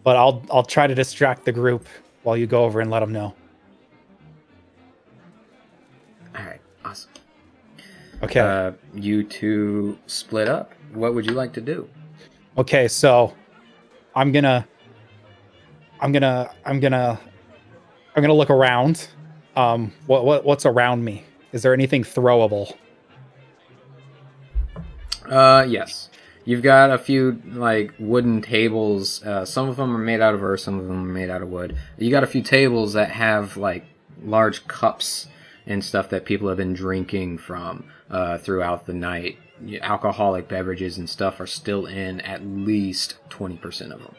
But 0.03 0.17
I'll 0.17 0.45
I'll 0.51 0.63
try 0.63 0.85
to 0.85 0.93
distract 0.93 1.45
the 1.45 1.51
group 1.51 1.87
while 2.23 2.37
you 2.37 2.45
go 2.45 2.63
over 2.63 2.79
and 2.79 2.91
let 2.91 3.01
him 3.01 3.11
know. 3.11 3.33
Okay. 8.23 8.39
Uh, 8.39 8.71
you 8.93 9.23
two 9.23 9.97
split 10.07 10.47
up. 10.47 10.73
What 10.93 11.13
would 11.13 11.25
you 11.25 11.33
like 11.33 11.53
to 11.53 11.61
do? 11.61 11.89
okay, 12.57 12.87
so 12.87 13.33
I'm 14.15 14.31
gonna 14.31 14.67
I'm 15.99 16.11
gonna 16.11 16.51
I'm 16.65 16.79
gonna 16.79 17.19
I'm 18.15 18.21
gonna 18.21 18.33
look 18.33 18.49
around. 18.49 19.07
Um, 19.55 19.91
what 20.07 20.25
what 20.25 20.45
what's 20.45 20.65
around 20.65 21.03
me? 21.03 21.23
Is 21.51 21.63
there 21.63 21.73
anything 21.73 22.03
throwable? 22.03 22.75
Uh, 25.29 25.65
yes. 25.67 26.09
You've 26.45 26.61
got 26.61 26.91
a 26.91 26.97
few 26.97 27.41
like 27.45 27.93
wooden 27.99 28.41
tables. 28.41 29.23
Uh, 29.23 29.45
some 29.45 29.69
of 29.69 29.77
them 29.77 29.95
are 29.95 29.99
made 29.99 30.19
out 30.19 30.33
of 30.33 30.43
earth, 30.43 30.59
some 30.61 30.79
of 30.79 30.87
them 30.87 31.03
are 31.03 31.13
made 31.13 31.29
out 31.29 31.41
of 31.41 31.49
wood. 31.49 31.77
You 31.97 32.11
got 32.11 32.23
a 32.23 32.27
few 32.27 32.41
tables 32.41 32.93
that 32.93 33.11
have 33.11 33.55
like 33.55 33.85
large 34.21 34.67
cups 34.67 35.27
and 35.65 35.83
stuff 35.83 36.09
that 36.09 36.25
people 36.25 36.47
have 36.47 36.57
been 36.57 36.73
drinking 36.73 37.37
from 37.37 37.85
uh, 38.09 38.37
throughout 38.37 38.85
the 38.85 38.93
night. 38.93 39.37
Alcoholic 39.81 40.47
beverages 40.47 40.97
and 40.97 41.09
stuff 41.09 41.39
are 41.39 41.47
still 41.47 41.85
in 41.85 42.19
at 42.21 42.45
least 42.45 43.17
twenty 43.29 43.55
percent 43.55 43.93
of 43.93 43.99
them. 43.99 44.15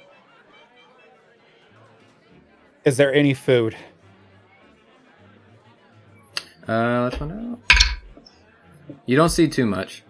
Is 2.85 2.97
there 2.97 3.13
any 3.13 3.35
food? 3.35 3.77
Uh, 6.67 7.03
let's 7.03 7.17
find 7.17 7.33
out. 7.33 7.61
You 9.07 9.17
don't 9.17 9.29
see 9.31 9.49
too 9.49 9.67
much. 9.67 10.03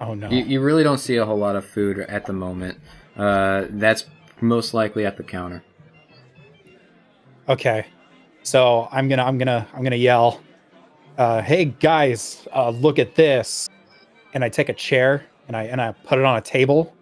Oh 0.00 0.14
no. 0.14 0.28
You, 0.28 0.44
you 0.44 0.60
really 0.60 0.82
don't 0.82 0.98
see 0.98 1.16
a 1.16 1.24
whole 1.24 1.38
lot 1.38 1.56
of 1.56 1.64
food 1.64 1.98
at 1.98 2.26
the 2.26 2.32
moment. 2.32 2.78
Uh, 3.16 3.66
that's 3.70 4.04
most 4.40 4.74
likely 4.74 5.04
at 5.04 5.16
the 5.16 5.22
counter. 5.22 5.64
Okay. 7.48 7.86
So 8.42 8.88
I'm 8.90 9.08
gonna 9.08 9.24
I'm 9.24 9.38
gonna 9.38 9.66
I'm 9.74 9.82
gonna 9.82 9.96
yell, 9.96 10.40
uh, 11.18 11.42
"Hey 11.42 11.66
guys, 11.66 12.46
uh, 12.54 12.70
look 12.70 12.98
at 12.98 13.14
this!" 13.14 13.68
And 14.34 14.42
I 14.44 14.48
take 14.48 14.68
a 14.68 14.74
chair 14.74 15.24
and 15.46 15.56
I 15.56 15.64
and 15.64 15.80
I 15.80 15.92
put 15.92 16.18
it 16.18 16.24
on 16.24 16.36
a 16.36 16.40
table, 16.40 16.94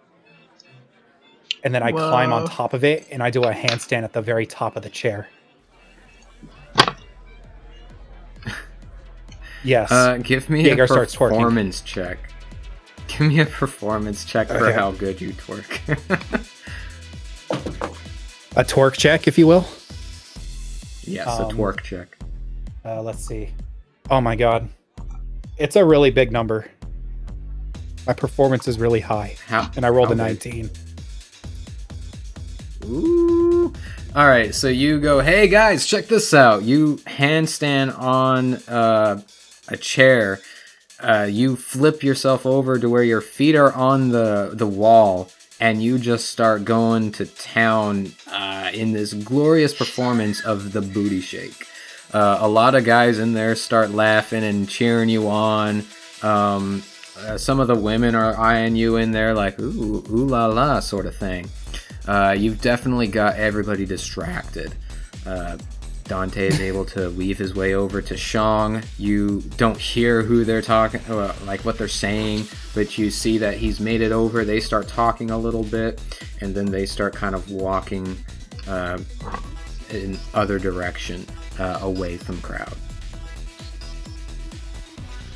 and 1.63 1.73
then 1.73 1.83
I 1.83 1.91
climb 1.91 2.33
on 2.33 2.45
top 2.45 2.73
of 2.73 2.83
it 2.83 3.07
and 3.11 3.21
I 3.23 3.29
do 3.29 3.43
a 3.43 3.51
handstand 3.53 4.03
at 4.03 4.13
the 4.13 4.21
very 4.21 4.45
top 4.45 4.75
of 4.75 4.83
the 4.83 4.89
chair. 4.89 5.27
Yes. 9.63 9.91
Uh, 9.91 10.17
give 10.21 10.49
me 10.49 10.63
Jaeger 10.63 10.83
a 10.83 10.87
performance 10.87 11.81
check. 11.81 12.19
Give 13.07 13.21
me 13.21 13.39
a 13.39 13.45
performance 13.45 14.23
check 14.23 14.47
for 14.47 14.67
Okay. 14.67 14.73
how 14.73 14.91
good 14.91 15.19
you 15.19 15.31
twerk. 15.33 15.81
a 18.55 18.63
torque 18.63 18.95
check, 18.95 19.27
if 19.27 19.37
you 19.37 19.47
will. 19.47 19.67
Yes, 21.07 21.27
Um, 21.27 21.45
a 21.51 21.53
twerk 21.53 21.81
check. 21.81 22.17
Uh, 22.85 23.01
let's 23.01 23.25
see. 23.25 23.49
Oh 24.09 24.21
my 24.21 24.35
god, 24.35 24.69
it's 25.57 25.75
a 25.75 25.83
really 25.83 26.11
big 26.11 26.31
number. 26.31 26.69
My 28.05 28.13
performance 28.13 28.67
is 28.67 28.79
really 28.79 29.01
high, 29.01 29.35
How? 29.47 29.69
and 29.75 29.85
I 29.85 29.89
rolled 29.89 30.07
a 30.11 30.15
big? 30.15 30.17
19. 30.19 30.69
Ooh. 32.85 33.73
All 34.15 34.27
right, 34.27 34.55
so 34.55 34.67
you 34.67 34.99
go, 34.99 35.19
hey 35.19 35.47
guys, 35.47 35.85
check 35.85 36.07
this 36.07 36.33
out. 36.33 36.63
You 36.63 36.95
handstand 37.05 37.97
on 37.99 38.55
uh, 38.67 39.21
a 39.67 39.77
chair. 39.77 40.39
Uh, 40.99 41.27
you 41.29 41.55
flip 41.55 42.01
yourself 42.01 42.45
over 42.45 42.79
to 42.79 42.89
where 42.89 43.03
your 43.03 43.21
feet 43.21 43.55
are 43.55 43.71
on 43.73 44.09
the 44.09 44.51
the 44.53 44.65
wall, 44.65 45.29
and 45.59 45.81
you 45.81 45.97
just 45.97 46.29
start 46.29 46.65
going 46.65 47.11
to 47.13 47.25
town 47.25 48.11
uh, 48.31 48.69
in 48.73 48.93
this 48.93 49.13
glorious 49.13 49.73
performance 49.73 50.43
of 50.43 50.73
the 50.73 50.81
booty 50.81 51.21
shake. 51.21 51.67
Uh, 52.13 52.37
a 52.41 52.47
lot 52.47 52.75
of 52.75 52.85
guys 52.85 53.19
in 53.19 53.33
there 53.33 53.55
start 53.55 53.91
laughing 53.91 54.43
and 54.43 54.69
cheering 54.69 55.09
you 55.09 55.27
on. 55.27 55.83
Um, 56.21 56.83
uh, 57.19 57.37
some 57.37 57.59
of 57.59 57.67
the 57.67 57.75
women 57.75 58.15
are 58.15 58.37
eyeing 58.39 58.75
you 58.75 58.97
in 58.97 59.11
there 59.11 59.33
like 59.33 59.59
ooh 59.59 60.03
ooh 60.09 60.25
la 60.25 60.45
la 60.45 60.79
sort 60.79 61.05
of 61.05 61.15
thing. 61.15 61.49
Uh, 62.07 62.35
you've 62.37 62.61
definitely 62.61 63.07
got 63.07 63.35
everybody 63.35 63.85
distracted. 63.85 64.73
Dante 66.07 66.47
is 66.47 66.59
able 66.61 66.85
to 66.85 67.09
weave 67.11 67.37
his 67.37 67.53
way 67.53 67.73
over 67.73 68.01
to 68.01 68.15
Shang. 68.15 68.81
You 68.97 69.41
don't 69.57 69.77
hear 69.77 70.21
who 70.21 70.45
they're 70.45 70.61
talking, 70.61 71.01
uh, 71.09 71.35
like 71.45 71.65
what 71.65 71.77
they're 71.77 71.87
saying, 71.87 72.47
but 72.73 72.97
you 72.97 73.11
see 73.11 73.37
that 73.39 73.57
he's 73.57 73.79
made 73.79 74.01
it 74.01 74.11
over. 74.11 74.45
They 74.45 74.59
start 74.59 74.87
talking 74.87 75.31
a 75.31 75.37
little 75.37 75.63
bit, 75.63 76.01
and 76.41 76.55
then 76.55 76.65
they 76.65 76.85
start 76.85 77.13
kind 77.13 77.35
of 77.35 77.51
walking 77.51 78.17
uh, 78.67 78.99
in 79.89 80.17
other 80.33 80.59
direction, 80.59 81.25
uh, 81.59 81.79
away 81.81 82.17
from 82.17 82.41
crowd. 82.41 82.73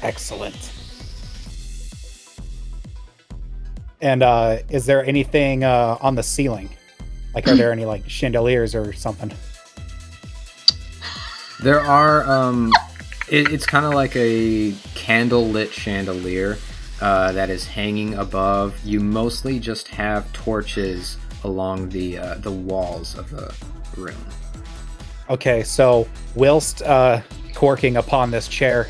Excellent. 0.02 0.72
And 4.02 4.24
uh, 4.24 4.60
is 4.70 4.86
there 4.86 5.06
anything 5.06 5.64
uh, 5.64 5.98
on 6.02 6.16
the 6.16 6.24
ceiling? 6.24 6.70
Like, 7.36 7.48
are 7.48 7.56
there 7.58 7.72
any 7.72 7.86
like 7.86 8.10
chandeliers 8.10 8.74
or 8.74 8.94
something? 8.94 9.32
There 11.62 11.80
are, 11.80 12.24
um, 12.28 12.74
it, 13.30 13.52
it's 13.52 13.68
kind 13.68 13.86
of 13.86 13.94
like 13.94 14.16
a 14.16 14.74
candle 14.96 15.48
lit 15.48 15.72
chandelier 15.72 16.58
uh, 17.02 17.32
that 17.34 17.52
is 17.52 17.68
hanging 17.68 18.16
above. 18.16 18.80
You 18.84 19.00
mostly 19.00 19.60
just 19.60 19.88
have 19.90 20.32
torches 20.34 21.18
along 21.44 21.90
the 21.90 22.18
uh, 22.18 22.36
the 22.36 22.52
walls 22.52 23.16
of 23.16 23.30
the 23.30 23.54
room. 23.96 24.18
Okay, 25.30 25.62
so 25.62 26.08
whilst 26.36 26.82
uh, 26.82 27.22
corking 27.54 27.98
upon 27.98 28.32
this 28.32 28.48
chair, 28.48 28.90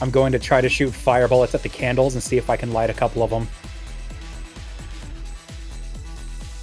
I'm 0.00 0.10
going 0.10 0.32
to 0.32 0.38
try 0.40 0.60
to 0.60 0.68
shoot 0.68 0.90
fire 0.90 1.28
bullets 1.28 1.54
at 1.54 1.62
the 1.62 1.68
candles 1.68 2.14
and 2.14 2.22
see 2.22 2.36
if 2.36 2.50
I 2.50 2.56
can 2.56 2.72
light 2.72 2.90
a 2.90 2.94
couple 2.94 3.22
of 3.22 3.30
them. 3.30 3.46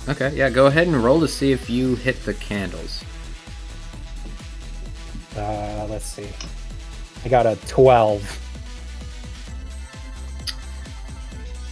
Okay, 0.09 0.35
yeah, 0.35 0.49
go 0.49 0.65
ahead 0.65 0.87
and 0.87 1.01
roll 1.01 1.21
to 1.21 1.27
see 1.27 1.53
if 1.53 1.69
you 1.69 1.95
hit 1.95 2.21
the 2.25 2.33
candles. 2.33 3.03
Uh, 5.35 5.87
let's 5.89 6.05
see. 6.05 6.27
I 7.25 7.29
got 7.29 7.45
a 7.45 7.55
12. 7.67 8.39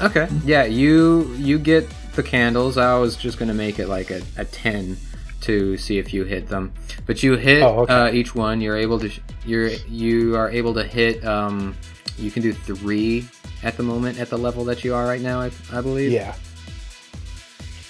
Okay, 0.01 0.29
yeah, 0.45 0.63
you 0.63 1.33
you 1.37 1.59
get 1.59 1.85
the 2.15 2.23
candles. 2.23 2.77
I 2.77 2.97
was 2.97 3.17
just 3.17 3.37
gonna 3.37 3.53
make 3.53 3.79
it 3.79 3.87
like 3.89 4.11
a, 4.11 4.21
a 4.37 4.45
ten 4.45 4.95
to 5.41 5.75
see 5.77 5.97
if 5.97 6.13
you 6.13 6.23
hit 6.23 6.47
them, 6.47 6.71
but 7.05 7.21
you 7.21 7.35
hit 7.35 7.61
Oh, 7.63 7.79
okay. 7.81 7.93
uh, 7.93 8.09
each 8.11 8.33
one. 8.33 8.61
You're 8.61 8.77
able 8.77 8.97
to 8.99 9.09
sh- 9.09 9.19
you're 9.45 9.67
you 9.67 10.37
are 10.37 10.49
able 10.49 10.73
to 10.75 10.83
hit. 10.85 11.25
Um, 11.25 11.75
you 12.17 12.31
can 12.31 12.41
do 12.43 12.53
three 12.53 13.27
at 13.61 13.75
the 13.75 13.83
moment 13.83 14.19
at 14.19 14.29
the 14.29 14.37
level 14.37 14.63
that 14.65 14.85
you 14.85 14.95
are 14.95 15.05
right 15.05 15.19
now. 15.21 15.41
I, 15.41 15.51
I 15.73 15.81
believe. 15.81 16.11
Yeah. 16.13 16.33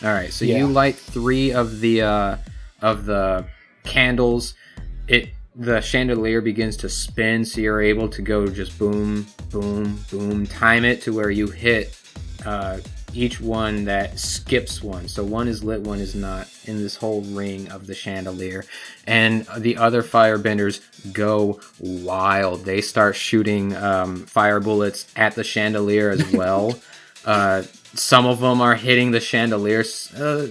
All 0.04 0.10
right, 0.12 0.34
so 0.34 0.46
Yeah. 0.46 0.58
you 0.58 0.68
light 0.68 0.96
three 0.96 1.52
of 1.54 1.80
the 1.80 2.02
uh, 2.02 2.38
of 2.82 3.06
the 3.06 3.46
candles. 3.84 4.56
It 5.08 5.30
the 5.60 5.82
chandelier 5.82 6.40
begins 6.40 6.78
to 6.78 6.88
spin, 6.88 7.44
so 7.44 7.60
you're 7.60 7.82
able 7.82 8.08
to 8.08 8.22
go 8.22 8.48
just 8.48 8.80
boom, 8.80 9.28
boom, 9.52 10.00
boom, 10.10 10.48
time 10.48 10.86
it 10.86 11.02
to 11.02 11.14
where 11.14 11.30
you 11.30 11.48
hit 11.48 12.00
uh, 12.46 12.78
each 13.14 13.42
one 13.42 13.84
that 13.84 14.18
skips 14.18 14.82
one. 14.82 15.10
So 15.10 15.22
one 15.22 15.50
is 15.50 15.62
lit, 15.62 15.82
one 15.82 16.00
is 16.00 16.16
not 16.16 16.48
in 16.64 16.78
this 16.78 16.96
whole 16.96 17.24
ring 17.24 17.70
of 17.72 17.88
the 17.88 17.94
chandelier, 17.94 18.64
and 19.06 19.46
the 19.58 19.76
other 19.76 20.02
firebenders 20.02 20.80
go 21.12 21.60
wild. 21.78 22.64
They 22.64 22.80
start 22.80 23.18
shooting 23.18 23.76
um, 23.76 24.26
fire 24.28 24.62
bullets 24.62 25.12
at 25.18 25.36
the 25.36 25.44
chandelier 25.44 26.10
as 26.10 26.32
well. 26.32 26.80
Uh, 27.26 27.64
some 27.94 28.26
of 28.26 28.40
them 28.40 28.62
are 28.62 28.76
hitting 28.76 29.12
the 29.12 29.20
chandeliers. 29.20 30.14
Uh, 30.14 30.48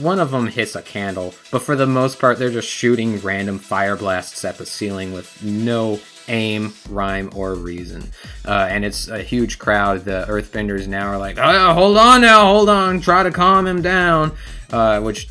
one 0.00 0.18
of 0.18 0.30
them 0.30 0.48
hits 0.48 0.74
a 0.74 0.82
candle, 0.82 1.34
but 1.50 1.62
for 1.62 1.76
the 1.76 1.86
most 1.86 2.18
part, 2.18 2.38
they're 2.38 2.50
just 2.50 2.68
shooting 2.68 3.18
random 3.20 3.58
fire 3.58 3.96
blasts 3.96 4.44
at 4.44 4.58
the 4.58 4.66
ceiling 4.66 5.12
with 5.12 5.42
no 5.42 6.00
aim, 6.28 6.72
rhyme, 6.88 7.30
or 7.34 7.54
reason. 7.54 8.10
Uh, 8.46 8.66
and 8.70 8.84
it's 8.84 9.08
a 9.08 9.22
huge 9.22 9.58
crowd. 9.58 10.04
The 10.04 10.24
Earthbenders 10.28 10.86
now 10.86 11.08
are 11.08 11.18
like, 11.18 11.36
"Oh, 11.38 11.74
hold 11.74 11.96
on 11.96 12.22
now, 12.22 12.44
hold 12.46 12.68
on, 12.68 13.00
try 13.00 13.22
to 13.22 13.30
calm 13.30 13.66
him 13.66 13.82
down," 13.82 14.32
uh, 14.72 15.00
which 15.00 15.28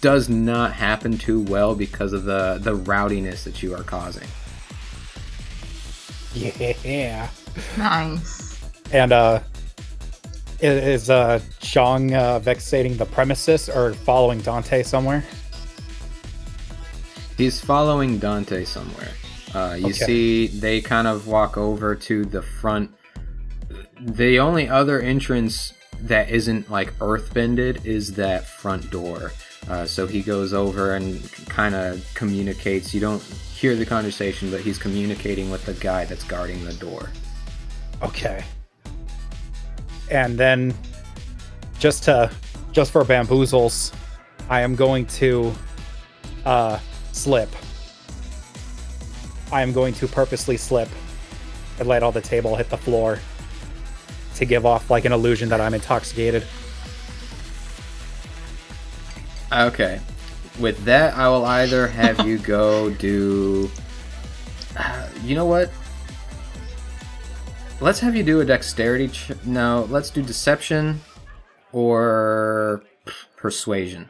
does 0.00 0.28
not 0.28 0.72
happen 0.72 1.18
too 1.18 1.40
well 1.42 1.74
because 1.74 2.12
of 2.12 2.24
the 2.24 2.58
the 2.60 2.74
rowdiness 2.74 3.44
that 3.44 3.62
you 3.62 3.74
are 3.74 3.82
causing. 3.82 4.26
Yeah. 6.34 7.28
Nice. 7.78 8.58
And 8.92 9.12
uh, 9.12 9.40
i- 9.40 9.53
is 10.64 11.10
uh, 11.10 11.40
Shang 11.60 12.14
uh, 12.14 12.38
vexating 12.38 12.96
the 12.96 13.06
premises 13.06 13.68
or 13.68 13.94
following 13.94 14.40
Dante 14.40 14.82
somewhere? 14.82 15.24
He's 17.36 17.60
following 17.60 18.18
Dante 18.18 18.64
somewhere. 18.64 19.10
Uh, 19.54 19.74
you 19.78 19.86
Okay. 19.86 19.92
see, 19.92 20.46
they 20.48 20.80
kind 20.80 21.06
of 21.06 21.26
walk 21.26 21.56
over 21.56 21.94
to 21.94 22.24
the 22.24 22.42
front. 22.42 22.90
The 24.00 24.38
only 24.38 24.68
other 24.68 25.00
entrance 25.00 25.72
that 26.02 26.28
isn't 26.30 26.70
like 26.70 26.92
earthbended 26.98 27.84
is 27.84 28.14
that 28.14 28.46
front 28.46 28.90
door. 28.90 29.32
Uh, 29.68 29.86
so 29.86 30.06
he 30.06 30.20
goes 30.22 30.52
over 30.52 30.94
and 30.94 31.22
kind 31.48 31.74
of 31.74 32.04
communicates. 32.14 32.92
You 32.92 33.00
don't 33.00 33.22
hear 33.22 33.74
the 33.74 33.86
conversation, 33.86 34.50
but 34.50 34.60
he's 34.60 34.76
communicating 34.78 35.50
with 35.50 35.64
the 35.64 35.72
guy 35.74 36.04
that's 36.04 36.24
guarding 36.24 36.64
the 36.64 36.74
door. 36.74 37.10
Okay. 38.02 38.44
And 40.14 40.38
then, 40.38 40.72
just 41.80 42.04
to, 42.04 42.30
just 42.70 42.92
for 42.92 43.02
bamboozles, 43.02 43.92
I 44.48 44.60
am 44.60 44.76
going 44.76 45.06
to 45.06 45.52
uh, 46.44 46.78
slip. 47.10 47.48
I 49.50 49.60
am 49.62 49.72
going 49.72 49.92
to 49.94 50.06
purposely 50.06 50.56
slip 50.56 50.88
and 51.80 51.88
let 51.88 52.04
all 52.04 52.12
the 52.12 52.20
table 52.20 52.54
hit 52.54 52.70
the 52.70 52.76
floor 52.76 53.18
to 54.36 54.44
give 54.44 54.64
off 54.64 54.88
like 54.88 55.04
an 55.04 55.12
illusion 55.12 55.48
that 55.48 55.60
I'm 55.60 55.74
intoxicated. 55.74 56.44
Okay. 59.52 60.00
With 60.60 60.84
that, 60.84 61.16
I 61.16 61.28
will 61.28 61.44
either 61.44 61.88
have 61.88 62.24
you 62.24 62.38
go 62.38 62.88
do. 62.90 63.68
Uh, 64.76 65.08
you 65.24 65.34
know 65.34 65.46
what? 65.46 65.72
Let's 67.80 68.00
have 68.00 68.16
you 68.16 68.22
do 68.22 68.40
a 68.40 68.44
dexterity. 68.44 69.08
Ch- 69.08 69.32
no, 69.44 69.86
let's 69.90 70.10
do 70.10 70.22
deception 70.22 71.00
or 71.72 72.82
persuasion. 73.36 74.08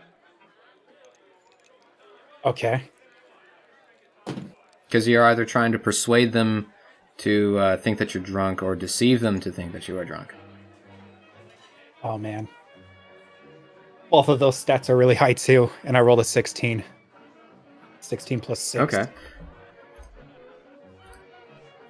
Okay. 2.45 2.83
Because 4.87 5.09
you're 5.09 5.25
either 5.25 5.45
trying 5.45 5.73
to 5.73 5.79
persuade 5.79 6.33
them 6.33 6.67
to 7.19 7.59
uh, 7.59 7.77
think 7.79 7.99
that 7.99 8.15
you're 8.15 8.23
drunk 8.23 8.63
or 8.63 8.77
deceive 8.77 9.21
them 9.21 9.41
to 9.41 9.51
think 9.51 9.73
that 9.73 9.89
you 9.89 9.99
are 9.99 10.05
drunk. 10.05 10.35
Oh 12.03 12.19
man. 12.19 12.47
Both 14.11 14.29
of 14.29 14.39
those 14.39 14.63
stats 14.63 14.91
are 14.91 14.97
really 14.97 15.15
high 15.15 15.33
too, 15.33 15.71
and 15.85 15.97
I 15.97 16.01
rolled 16.01 16.21
a 16.21 16.25
16. 16.25 16.85
16 18.01 18.41
plus 18.41 18.61
6. 18.61 18.95
Okay. 18.95 19.11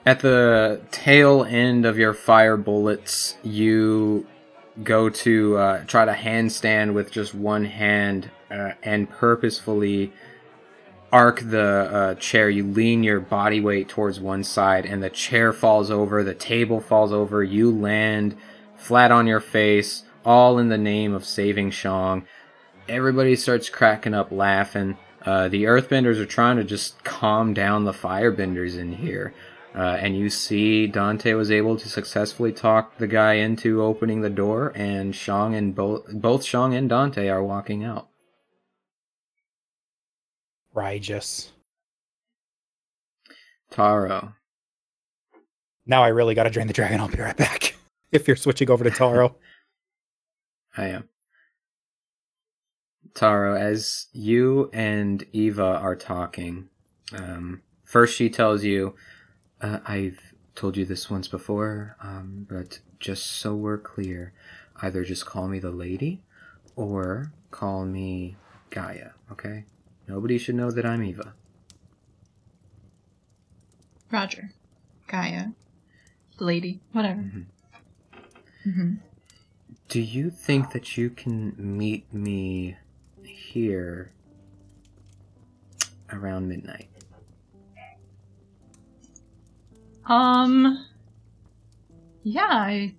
At 0.06 0.20
the 0.20 0.82
tail 0.90 1.44
end 1.44 1.86
of 1.86 1.96
your 1.96 2.12
fire 2.12 2.58
bullets, 2.58 3.38
you 3.42 4.26
go 4.82 5.08
to 5.08 5.56
uh, 5.56 5.84
try 5.84 6.04
to 6.04 6.12
handstand 6.12 6.92
with 6.92 7.10
just 7.10 7.34
one 7.34 7.64
hand 7.64 8.30
uh, 8.50 8.72
and 8.82 9.08
purposefully 9.08 10.12
arc 11.10 11.40
the 11.40 11.62
uh, 11.62 12.14
chair. 12.16 12.50
You 12.50 12.64
lean 12.64 13.02
your 13.02 13.20
body 13.20 13.62
weight 13.62 13.88
towards 13.88 14.20
one 14.20 14.44
side, 14.44 14.84
and 14.84 15.02
the 15.02 15.08
chair 15.08 15.54
falls 15.54 15.90
over, 15.90 16.22
the 16.22 16.34
table 16.34 16.80
falls 16.80 17.12
over. 17.12 17.42
You 17.42 17.70
land 17.70 18.36
flat 18.76 19.10
on 19.10 19.26
your 19.26 19.40
face, 19.40 20.02
all 20.22 20.58
in 20.58 20.68
the 20.68 20.76
name 20.76 21.14
of 21.14 21.24
saving 21.24 21.70
Shang. 21.70 22.26
Everybody 22.90 23.36
starts 23.36 23.70
cracking 23.70 24.12
up 24.12 24.30
laughing. 24.30 24.98
Uh, 25.24 25.48
the 25.48 25.64
earthbenders 25.64 26.18
are 26.18 26.26
trying 26.26 26.58
to 26.58 26.64
just 26.64 27.02
calm 27.04 27.54
down 27.54 27.84
the 27.84 27.92
firebenders 27.92 28.76
in 28.76 28.92
here. 28.92 29.32
Uh, 29.74 29.96
and 30.00 30.16
you 30.16 30.30
see 30.30 30.86
Dante 30.86 31.32
was 31.34 31.50
able 31.50 31.76
to 31.76 31.88
successfully 31.88 32.52
talk 32.52 32.96
the 32.98 33.08
guy 33.08 33.34
into 33.34 33.82
opening 33.82 34.20
the 34.20 34.30
door, 34.30 34.72
and 34.76 35.14
Shang 35.14 35.54
and 35.54 35.74
both 35.74 36.06
both 36.12 36.44
Shang 36.44 36.74
and 36.74 36.88
Dante 36.88 37.28
are 37.28 37.42
walking 37.42 37.82
out. 37.84 38.08
Righteous. 40.72 41.50
Taro, 43.70 44.34
Now 45.84 46.04
I 46.04 46.08
really 46.08 46.34
gotta 46.34 46.50
drain 46.50 46.68
the 46.68 46.72
dragon. 46.72 47.00
I'll 47.00 47.08
be 47.08 47.18
right 47.18 47.36
back. 47.36 47.74
If 48.12 48.28
you're 48.28 48.36
switching 48.36 48.70
over 48.70 48.84
to 48.84 48.92
Taro. 48.92 49.34
I 50.76 50.86
am. 50.86 51.08
Taro, 53.12 53.56
as 53.56 54.06
you 54.12 54.70
and 54.72 55.24
Eva 55.32 55.64
are 55.64 55.96
talking, 55.96 56.68
um, 57.12 57.62
first 57.82 58.14
she 58.16 58.30
tells 58.30 58.62
you, 58.62 58.94
uh, 59.64 59.80
I've 59.86 60.34
told 60.54 60.76
you 60.76 60.84
this 60.84 61.08
once 61.10 61.26
before, 61.26 61.96
um, 62.02 62.46
but 62.50 62.80
just 63.00 63.26
so 63.26 63.54
we're 63.54 63.78
clear, 63.78 64.34
either 64.82 65.04
just 65.04 65.24
call 65.24 65.48
me 65.48 65.58
the 65.58 65.70
lady 65.70 66.20
or 66.76 67.32
call 67.50 67.86
me 67.86 68.36
Gaia, 68.68 69.10
okay? 69.32 69.64
Nobody 70.06 70.36
should 70.36 70.54
know 70.54 70.70
that 70.70 70.84
I'm 70.84 71.02
Eva. 71.02 71.32
Roger. 74.10 74.52
Gaia. 75.08 75.48
Lady. 76.38 76.80
Whatever. 76.92 77.22
Mhm. 77.22 77.44
hmm 78.64 78.94
Do 79.88 80.00
you 80.00 80.30
think 80.30 80.72
that 80.72 80.98
you 80.98 81.08
can 81.08 81.54
meet 81.56 82.12
me 82.12 82.76
here 83.22 84.12
around 86.12 86.48
midnight? 86.48 86.88
Um. 90.06 90.86
Yeah, 92.22 92.46
I 92.48 92.94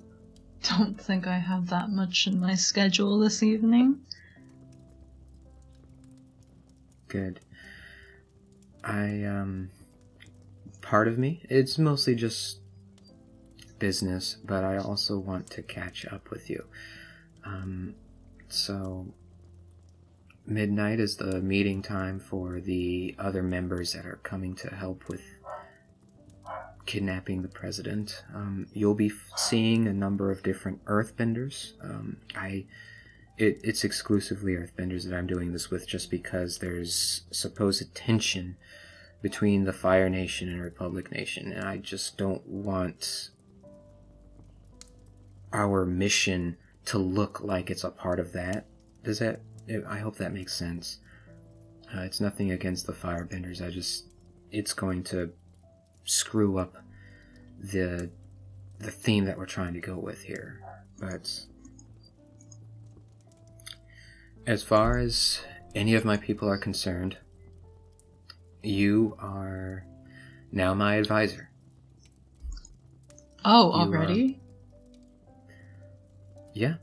don't 0.63 0.99
think 0.99 1.27
I 1.27 1.37
have 1.37 1.69
that 1.69 1.89
much 1.89 2.27
in 2.27 2.39
my 2.39 2.55
schedule 2.55 3.19
this 3.19 3.41
evening. 3.43 4.01
Good. 7.07 7.39
I, 8.83 9.23
um. 9.23 9.69
Part 10.81 11.07
of 11.07 11.17
me, 11.17 11.41
it's 11.49 11.77
mostly 11.77 12.13
just 12.13 12.59
business, 13.79 14.37
but 14.43 14.63
I 14.63 14.77
also 14.77 15.17
want 15.17 15.49
to 15.51 15.63
catch 15.63 16.05
up 16.05 16.29
with 16.29 16.49
you. 16.49 16.63
Um, 17.43 17.95
so. 18.49 19.07
Midnight 20.47 20.99
is 20.99 21.17
the 21.17 21.41
meeting 21.41 21.81
time 21.81 22.19
for 22.19 22.61
the 22.61 23.15
other 23.17 23.41
members 23.41 23.93
that 23.93 24.05
are 24.05 24.19
coming 24.21 24.53
to 24.57 24.75
help 24.75 25.09
with 25.09 25.23
kidnapping 26.86 27.41
the 27.41 27.48
president. 27.48 28.24
Um, 28.34 28.67
you'll 28.74 28.95
be 28.95 29.08
f- 29.08 29.32
seeing 29.38 29.88
a 29.88 29.93
number 29.93 30.32
of 30.32 30.43
different 30.43 30.84
earthbenders. 30.86 31.74
Um, 31.84 32.17
I 32.36 32.65
it, 33.38 33.60
it's 33.63 33.84
exclusively 33.84 34.54
earthbenders 34.54 35.04
that 35.06 35.15
I'm 35.15 35.28
doing 35.28 35.52
this 35.52 35.69
with 35.69 35.88
just 35.88 36.10
because 36.10 36.60
there's 36.60 37.24
supposed 37.32 37.93
tension 37.93 38.56
between 39.21 39.65
the 39.65 39.74
Fire 39.74 40.10
Nation 40.10 40.50
and 40.50 40.62
Republic 40.62 41.12
Nation, 41.12 41.52
and 41.52 41.67
I 41.67 41.78
just 41.78 42.17
don't 42.17 42.45
want 42.48 43.30
our 45.52 45.86
mission 45.86 46.58
to 46.86 46.98
look 46.98 47.41
like 47.41 47.69
it's 47.69 47.84
a 47.84 47.89
part 47.89 48.19
of 48.19 48.34
that. 48.34 48.67
Does 49.04 49.19
that? 49.19 49.41
I 49.88 49.98
hope 49.98 50.17
that 50.17 50.34
makes 50.34 50.54
sense. 50.54 51.00
Uh, 51.93 52.02
it's 52.02 52.21
nothing 52.21 52.52
against 52.52 52.88
the 52.88 52.93
Firebenders. 52.93 53.65
I 53.65 53.69
just, 53.69 54.06
it's 54.52 54.74
going 54.74 55.04
to 55.06 55.32
screw 56.05 56.57
up 56.57 56.75
the 57.59 58.09
the 58.79 58.91
theme 58.91 59.25
that 59.25 59.37
we're 59.37 59.45
trying 59.45 59.73
to 59.73 59.79
go 59.79 59.97
with 59.97 60.23
here. 60.23 60.61
But 60.99 61.45
as 64.45 64.63
far 64.63 64.97
as 64.97 65.41
any 65.73 65.95
of 65.95 66.05
my 66.05 66.17
people 66.17 66.49
are 66.49 66.57
concerned, 66.57 67.17
you 68.63 69.15
are 69.19 69.85
now 70.51 70.73
my 70.73 70.95
advisor. 70.95 71.49
Oh, 73.43 73.67
You, 73.67 73.73
uh, 73.73 73.85
already? 73.85 74.39
Yeah. 76.53 76.75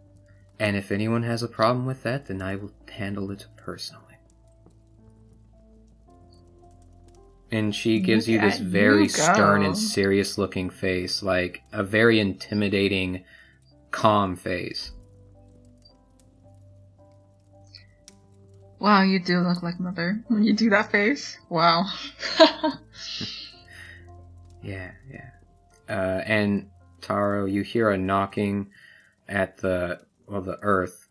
And 0.58 0.76
if 0.76 0.92
anyone 0.92 1.24
has 1.24 1.42
a 1.42 1.48
problem 1.48 1.86
with 1.86 2.02
that, 2.04 2.26
then 2.26 2.40
I 2.40 2.56
will 2.56 2.72
handle 2.88 3.30
it 3.30 3.46
personally. 3.56 4.01
And 7.52 7.74
she 7.74 8.00
gives 8.00 8.26
you 8.28 8.40
this 8.40 8.58
very 8.58 9.04
you 9.04 9.08
stern 9.08 9.62
and 9.62 9.76
serious 9.76 10.38
looking 10.38 10.70
face, 10.70 11.22
like 11.22 11.62
a 11.72 11.84
very 11.84 12.18
intimidating, 12.18 13.24
calm 13.90 14.36
face. 14.36 14.92
Wow, 18.78 19.02
you 19.02 19.20
do 19.20 19.40
look 19.40 19.62
like 19.62 19.78
Mother 19.78 20.24
when 20.28 20.42
you 20.42 20.54
do 20.54 20.70
that 20.70 20.90
face. 20.90 21.38
Wow. 21.50 21.84
Yeah, 24.62 24.92
yeah. 25.10 25.30
Uh, 25.88 26.22
and 26.24 26.70
Taro, 27.00 27.46
you 27.46 27.62
hear 27.62 27.90
a 27.90 27.98
knocking 27.98 28.70
at 29.28 29.58
the 29.58 30.00
well, 30.26 30.40
the 30.40 30.58
earth, 30.62 31.08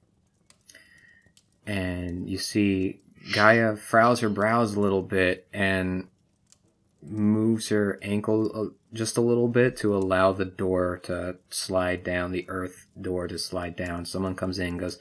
and 1.68 2.30
you 2.30 2.38
see 2.38 3.02
Gaia 3.34 3.76
frowns 3.76 4.22
her 4.22 4.30
brows 4.30 4.76
a 4.76 4.80
little 4.80 5.02
bit 5.02 5.48
and 5.54 6.08
moves 7.02 7.70
her 7.70 7.98
ankle 8.02 8.74
just 8.94 9.18
a 9.18 9.22
little 9.22 9.48
bit 9.48 9.76
to 9.78 9.96
allow 9.96 10.32
the 10.32 10.46
door 10.46 11.00
to 11.04 11.38
slide 11.50 12.04
down, 12.04 12.32
the 12.32 12.46
earth 12.48 12.88
door 13.00 13.28
to 13.28 13.38
slide 13.38 13.76
down. 13.76 14.06
Someone 14.06 14.36
comes 14.36 14.60
in 14.60 14.78
goes, 14.78 15.00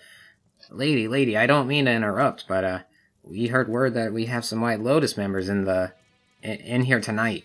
"Lady, 0.70 1.08
lady, 1.08 1.36
I 1.36 1.46
don't 1.46 1.68
mean 1.68 1.84
to 1.84 1.92
interrupt, 1.92 2.46
but 2.48 2.64
uh, 2.64 2.78
we 3.22 3.48
heard 3.48 3.68
word 3.68 3.94
that 3.94 4.12
we 4.12 4.26
have 4.26 4.44
some 4.44 4.60
White 4.60 4.80
Lotus 4.80 5.16
members 5.16 5.48
in 5.48 5.64
the 5.64 5.92
in, 6.42 6.56
in 6.56 6.82
here 6.82 7.00
tonight." 7.00 7.44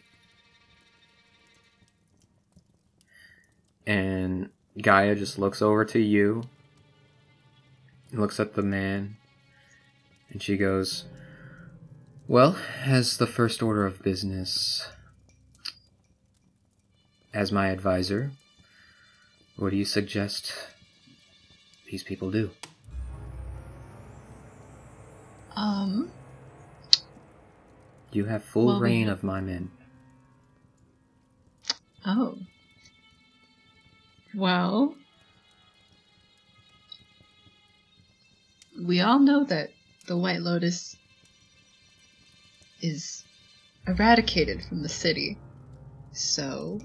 And 3.88 4.50
Gaia 4.82 5.15
just 5.15 5.38
looks 5.38 5.62
over 5.62 5.86
to 5.86 6.00
you, 6.00 6.44
looks 8.12 8.39
at 8.39 8.56
the 8.56 8.63
man, 8.63 9.18
and 10.30 10.41
she 10.41 10.58
goes, 10.58 11.06
Well, 12.28 12.58
as 12.84 13.18
the 13.18 13.28
first 13.28 13.62
order 13.62 13.86
of 13.86 14.02
business, 14.02 14.90
as 17.34 17.52
my 17.52 17.68
advisor, 17.70 18.32
what 19.58 19.70
do 19.70 19.76
you 19.78 19.86
suggest 19.86 20.54
these 21.90 22.04
people 22.04 22.32
do? 22.32 22.52
um, 25.56 26.12
You 28.12 28.26
have 28.26 28.44
full 28.44 28.66
Well, 28.68 28.80
we- 28.82 28.84
reign 28.90 29.08
of 29.10 29.24
my 29.24 29.40
men. 29.42 29.72
Oh. 32.06 32.38
Well. 34.34 34.96
We 38.78 39.00
all 39.00 39.20
know 39.20 39.46
that 39.46 39.72
the 40.08 40.18
White 40.18 40.42
Lotus 40.42 40.98
is 42.82 43.24
eradicated 43.88 44.64
from 44.64 44.82
the 44.84 44.90
city. 44.90 45.38
So. 46.12 46.80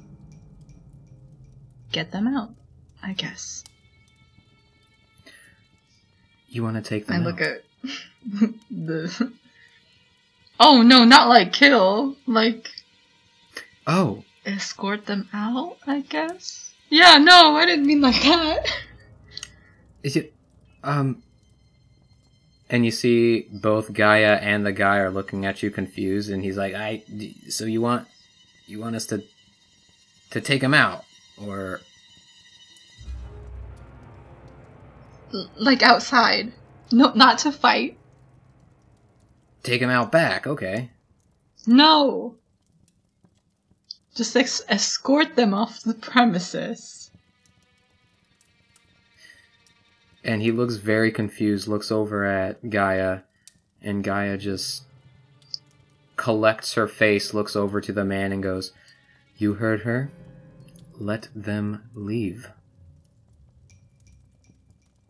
Get 1.93 2.13
them 2.13 2.27
out, 2.29 2.55
I 3.03 3.13
guess. 3.15 3.65
You 6.49 6.63
want 6.63 6.77
to 6.77 6.83
take 6.89 7.07
them 7.07 7.17
I 7.17 7.19
out? 7.21 7.25
look 7.25 7.41
at 7.41 7.63
the. 8.71 9.33
Oh 10.59 10.83
no, 10.83 11.05
not 11.05 11.29
like 11.29 11.53
kill. 11.53 12.17
Like 12.27 12.69
oh, 13.87 14.23
escort 14.45 15.07
them 15.07 15.29
out, 15.33 15.79
I 15.87 16.01
guess. 16.01 16.73
Yeah, 16.91 17.19
no, 17.19 17.57
I 17.57 17.67
didn't 17.67 17.87
mean 17.87 18.01
like 18.01 18.21
that. 18.23 18.67
is 20.03 20.17
it? 20.17 20.33
Um. 20.85 21.23
And 22.71 22.85
you 22.85 22.93
see 22.93 23.49
both 23.51 23.93
Gaia 23.93 24.37
and 24.37 24.65
the 24.65 24.73
guy 24.73 24.99
are 24.99 25.11
looking 25.11 25.45
at 25.45 25.63
you 25.63 25.71
confused, 25.73 26.31
and 26.31 26.43
he's 26.43 26.57
like, 26.57 26.75
"I." 26.75 27.03
So 27.49 27.65
you 27.65 27.81
want, 27.81 28.07
you 28.67 28.79
want 28.79 28.95
us 28.95 29.07
to, 29.07 29.25
to 30.31 30.41
take 30.41 30.63
him 30.63 30.73
out, 30.73 31.05
or 31.37 31.81
like 35.57 35.83
outside. 35.83 36.53
No, 36.93 37.13
not 37.15 37.39
to 37.41 37.53
fight. 37.53 37.99
take 39.63 39.81
him 39.83 39.91
out 39.91 40.11
back? 40.11 40.47
Okay. 40.47 40.91
No. 41.67 42.37
Just 44.15 44.37
ex- 44.37 44.63
escort 44.69 45.37
them 45.37 45.55
off 45.55 45.83
the 45.83 45.95
premises. 45.95 47.00
And 50.23 50.43
he 50.43 50.53
looks 50.53 50.77
very 50.77 51.11
confused, 51.11 51.67
looks 51.67 51.91
over 51.91 52.25
at 52.25 52.69
Gaia, 52.69 53.21
and 53.83 54.05
Gaia 54.05 54.37
just 54.37 54.85
collects 56.17 56.75
her 56.75 56.87
face, 56.87 57.33
looks 57.33 57.57
over 57.57 57.81
to 57.81 57.93
the 57.93 58.05
man, 58.05 58.31
and 58.31 58.43
goes, 58.43 58.73
You 59.39 59.55
heard 59.55 59.83
her? 59.83 60.11
Let 60.99 61.29
them 61.35 61.89
leave. 61.95 62.51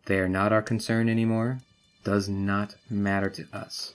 They 0.05 0.19
are 0.19 0.29
not 0.29 0.53
our 0.53 0.61
concern 0.61 1.09
anymore. 1.09 1.59
Does 2.03 2.27
not 2.27 2.75
matter 2.89 3.29
to 3.29 3.45
us. 3.53 3.93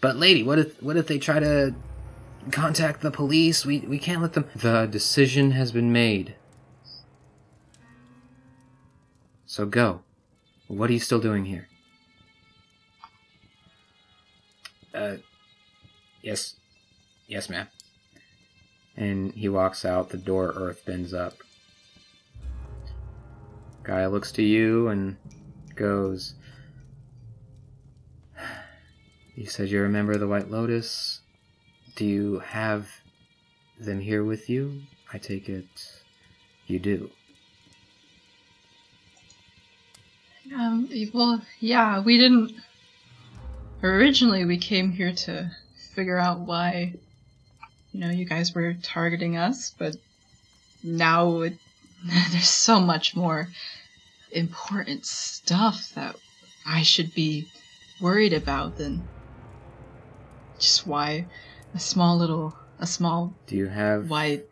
But 0.00 0.16
lady, 0.16 0.42
what 0.42 0.58
if 0.58 0.80
what 0.82 0.96
if 0.96 1.08
they 1.08 1.18
try 1.18 1.40
to 1.40 1.74
contact 2.52 3.00
the 3.00 3.10
police? 3.10 3.66
We 3.66 3.80
we 3.80 3.98
can't 3.98 4.22
let 4.22 4.34
them 4.34 4.44
The 4.54 4.86
decision 4.86 5.50
has 5.52 5.72
been 5.72 5.92
made. 5.92 6.35
So 9.46 9.64
go. 9.64 10.02
What 10.68 10.90
are 10.90 10.92
you 10.92 11.00
still 11.00 11.20
doing 11.20 11.44
here? 11.44 11.68
Uh, 14.92 15.16
yes. 16.20 16.56
Yes, 17.28 17.48
ma'am. 17.48 17.68
And 18.96 19.32
he 19.32 19.48
walks 19.48 19.84
out, 19.84 20.10
the 20.10 20.16
door 20.16 20.52
earth 20.56 20.84
bends 20.84 21.14
up. 21.14 21.34
Gaia 23.84 24.08
looks 24.08 24.32
to 24.32 24.42
you 24.42 24.88
and 24.88 25.16
goes, 25.76 26.34
You 29.36 29.46
said 29.46 29.68
you're 29.68 29.86
a 29.86 29.90
member 29.90 30.12
of 30.12 30.20
the 30.20 30.26
White 30.26 30.50
Lotus. 30.50 31.20
Do 31.94 32.04
you 32.04 32.40
have 32.40 32.88
them 33.78 34.00
here 34.00 34.24
with 34.24 34.50
you? 34.50 34.82
I 35.12 35.18
take 35.18 35.48
it 35.48 36.02
you 36.66 36.78
do. 36.78 37.10
Um, 40.54 40.88
well, 41.12 41.42
yeah, 41.60 42.00
we 42.00 42.18
didn't. 42.18 42.52
Originally, 43.82 44.44
we 44.44 44.58
came 44.58 44.92
here 44.92 45.12
to 45.12 45.50
figure 45.94 46.18
out 46.18 46.40
why, 46.40 46.94
you 47.92 48.00
know, 48.00 48.10
you 48.10 48.24
guys 48.24 48.54
were 48.54 48.74
targeting 48.74 49.36
us, 49.36 49.74
but 49.76 49.96
now 50.82 51.40
it, 51.42 51.58
there's 52.30 52.48
so 52.48 52.80
much 52.80 53.16
more 53.16 53.48
important 54.32 55.06
stuff 55.06 55.92
that 55.94 56.16
I 56.66 56.82
should 56.82 57.14
be 57.14 57.48
worried 58.00 58.32
about 58.32 58.76
than 58.76 59.06
just 60.58 60.86
why 60.86 61.26
a 61.74 61.78
small 61.78 62.16
little, 62.16 62.54
a 62.78 62.86
small 62.86 63.34
Do 63.46 63.56
you 63.56 63.66
have 63.66 64.10
why 64.10 64.42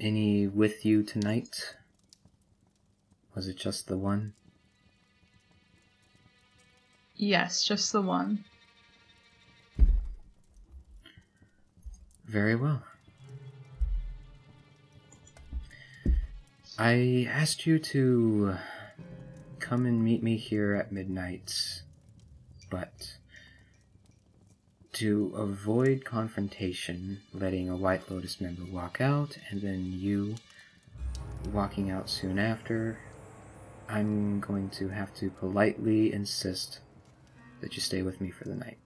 any 0.00 0.46
with 0.46 0.84
you 0.84 1.02
tonight? 1.02 1.76
Was 3.34 3.48
it 3.48 3.56
just 3.56 3.88
the 3.88 3.96
one? 3.96 4.34
Yes, 7.16 7.64
just 7.64 7.92
the 7.92 8.02
one. 8.02 8.44
Very 12.26 12.54
well. 12.54 12.82
I 16.78 17.28
asked 17.30 17.66
you 17.66 17.78
to 17.78 18.56
come 19.60 19.86
and 19.86 20.02
meet 20.02 20.22
me 20.22 20.36
here 20.36 20.74
at 20.74 20.90
midnight, 20.90 21.82
but 22.70 23.16
to 24.94 25.32
avoid 25.36 26.04
confrontation, 26.04 27.20
letting 27.32 27.68
a 27.68 27.76
White 27.76 28.10
Lotus 28.10 28.40
member 28.40 28.64
walk 28.64 29.00
out 29.00 29.38
and 29.50 29.62
then 29.62 29.92
you 29.92 30.36
walking 31.52 31.90
out 31.90 32.08
soon 32.08 32.38
after, 32.38 32.98
I'm 33.88 34.40
going 34.40 34.70
to 34.70 34.88
have 34.88 35.14
to 35.14 35.30
politely 35.30 36.12
insist 36.12 36.80
that 37.60 37.74
you 37.74 37.80
stay 37.80 38.02
with 38.02 38.20
me 38.20 38.30
for 38.30 38.44
the 38.44 38.54
night. 38.54 38.78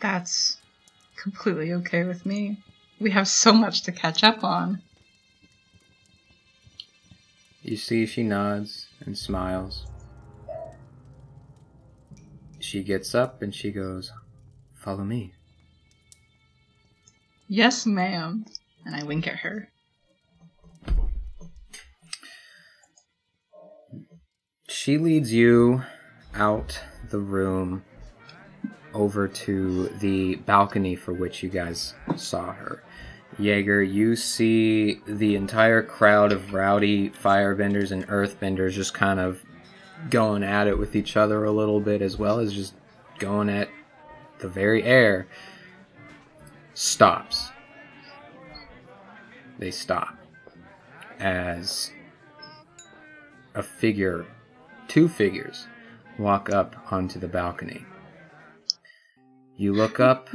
That's 0.00 0.58
completely 1.16 1.72
okay 1.74 2.04
with 2.04 2.26
me. 2.26 2.58
We 3.00 3.10
have 3.12 3.28
so 3.28 3.52
much 3.52 3.82
to 3.82 3.92
catch 3.92 4.24
up 4.24 4.44
on. 4.44 4.82
You 7.62 7.76
see, 7.76 8.06
she 8.06 8.22
nods 8.22 8.88
and 9.06 9.16
smiles. 9.16 9.86
She 12.58 12.82
gets 12.82 13.14
up 13.14 13.42
and 13.42 13.54
she 13.54 13.70
goes, 13.70 14.12
Follow 14.74 15.04
me. 15.04 15.32
Yes, 17.48 17.86
ma'am. 17.86 18.44
And 18.84 18.96
I 18.96 19.04
wink 19.04 19.28
at 19.28 19.36
her. 19.36 19.71
She 24.72 24.96
leads 24.96 25.34
you 25.34 25.82
out 26.34 26.80
the 27.10 27.18
room 27.18 27.84
over 28.94 29.28
to 29.28 29.88
the 29.88 30.36
balcony 30.36 30.96
for 30.96 31.12
which 31.12 31.42
you 31.42 31.50
guys 31.50 31.94
saw 32.16 32.54
her. 32.54 32.82
Jaeger, 33.38 33.82
you 33.82 34.16
see 34.16 35.00
the 35.06 35.36
entire 35.36 35.82
crowd 35.82 36.32
of 36.32 36.54
rowdy 36.54 37.10
firebenders 37.10 37.90
and 37.90 38.08
earthbenders 38.08 38.72
just 38.72 38.94
kind 38.94 39.20
of 39.20 39.42
going 40.08 40.42
at 40.42 40.66
it 40.66 40.78
with 40.78 40.96
each 40.96 41.18
other 41.18 41.44
a 41.44 41.52
little 41.52 41.80
bit, 41.80 42.00
as 42.00 42.16
well 42.16 42.38
as 42.38 42.54
just 42.54 42.72
going 43.18 43.50
at 43.50 43.68
the 44.38 44.48
very 44.48 44.82
air. 44.84 45.28
Stops. 46.72 47.50
They 49.58 49.70
stop 49.70 50.16
as 51.20 51.92
a 53.54 53.62
figure, 53.62 54.24
two 54.92 55.08
figures, 55.08 55.68
walk 56.18 56.50
up 56.50 56.76
onto 56.92 57.18
the 57.18 57.26
balcony. 57.26 57.82
You 59.56 59.72
look 59.72 60.00
up 60.00 60.28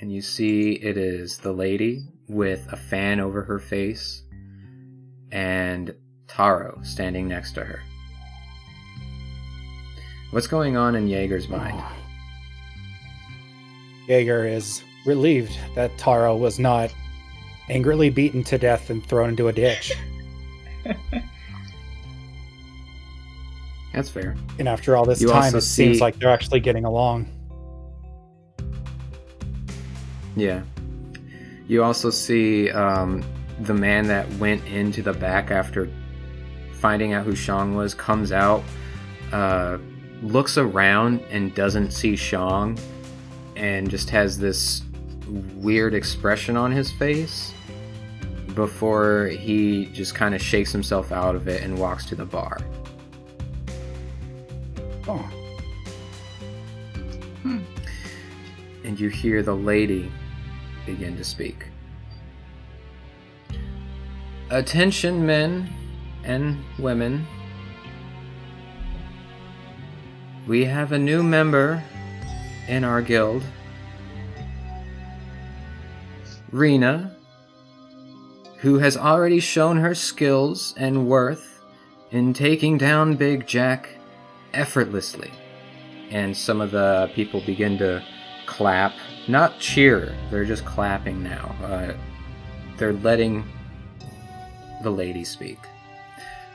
and 0.00 0.12
you 0.12 0.20
see 0.20 0.72
it 0.72 0.96
is 0.96 1.38
the 1.38 1.52
lady 1.52 2.02
with 2.28 2.66
a 2.72 2.76
fan 2.76 3.20
over 3.20 3.42
her 3.42 3.60
face 3.60 4.24
and 5.30 5.94
Taro 6.26 6.80
standing 6.82 7.28
next 7.28 7.52
to 7.52 7.64
her. 7.64 7.80
What's 10.32 10.48
going 10.48 10.76
on 10.76 10.96
in 10.96 11.06
Jaeger's 11.06 11.48
mind? 11.48 11.80
Jaeger 14.08 14.44
is 14.44 14.82
relieved 15.06 15.56
that 15.76 15.96
Taro 15.96 16.36
was 16.36 16.58
not 16.58 16.92
angrily 17.68 18.10
beaten 18.10 18.42
to 18.42 18.58
death 18.58 18.90
and 18.90 19.06
thrown 19.06 19.28
into 19.28 19.46
a 19.46 19.52
ditch. 19.52 19.92
That's 23.98 24.10
fair. 24.10 24.36
And 24.60 24.68
after 24.68 24.96
all 24.96 25.04
this 25.04 25.20
You 25.20 25.26
time, 25.26 25.52
it 25.56 25.60
seems 25.62 26.00
like 26.00 26.16
they're 26.20 26.30
actually 26.30 26.60
getting 26.60 26.84
along. 26.84 27.28
Yeah. 30.36 30.62
You 31.66 31.82
also 31.82 32.08
see 32.08 32.70
um, 32.70 33.24
the 33.58 33.74
man 33.74 34.06
that 34.06 34.32
went 34.34 34.64
into 34.66 35.02
the 35.02 35.12
back 35.12 35.50
after 35.50 35.90
finding 36.74 37.12
out 37.12 37.26
who 37.26 37.34
Shang 37.34 37.74
was 37.74 37.92
comes 37.92 38.30
out, 38.30 38.62
uh, 39.32 39.78
looks 40.22 40.58
around 40.58 41.20
and 41.28 41.52
doesn't 41.56 41.90
see 41.90 42.14
Shang 42.14 42.78
and 43.56 43.90
just 43.90 44.10
has 44.10 44.38
this 44.38 44.82
weird 45.56 45.92
expression 45.92 46.56
on 46.56 46.70
his 46.70 46.92
face 46.92 47.52
before 48.54 49.26
he 49.26 49.86
just 49.86 50.14
kind 50.14 50.36
of 50.36 50.40
shakes 50.40 50.70
himself 50.70 51.10
out 51.10 51.34
of 51.34 51.48
it 51.48 51.64
and 51.64 51.76
walks 51.76 52.06
to 52.06 52.14
the 52.14 52.24
bar. 52.24 52.58
Oh, 55.08 55.16
hmm. 57.42 57.60
And 58.84 59.00
you 59.00 59.08
hear 59.08 59.42
the 59.42 59.56
lady 59.56 60.12
begin 60.84 61.16
to 61.16 61.24
speak. 61.24 61.68
Attention, 64.50 65.24
men 65.24 65.70
and 66.24 66.62
women. 66.78 67.26
We 70.46 70.66
have 70.66 70.92
a 70.92 70.98
new 70.98 71.22
member 71.22 71.82
in 72.66 72.84
our 72.84 73.00
guild. 73.00 73.42
Rena, 76.50 77.16
who 78.58 78.78
has 78.78 78.96
already 78.96 79.40
shown 79.40 79.78
her 79.78 79.94
skills 79.94 80.74
and 80.76 81.06
worth 81.06 81.62
in 82.10 82.32
taking 82.34 82.76
down 82.78 83.16
Big 83.16 83.46
Jack 83.46 83.97
effortlessly. 84.54 85.32
And 86.10 86.36
some 86.36 86.60
of 86.60 86.70
the 86.70 87.10
people 87.14 87.42
begin 87.44 87.78
to 87.78 88.02
clap, 88.46 88.94
not 89.28 89.58
cheer, 89.58 90.16
they're 90.30 90.44
just 90.44 90.64
clapping 90.64 91.22
now. 91.22 91.54
Uh, 91.62 91.92
they're 92.78 92.94
letting 92.94 93.44
the 94.82 94.90
lady 94.90 95.24
speak. 95.24 95.58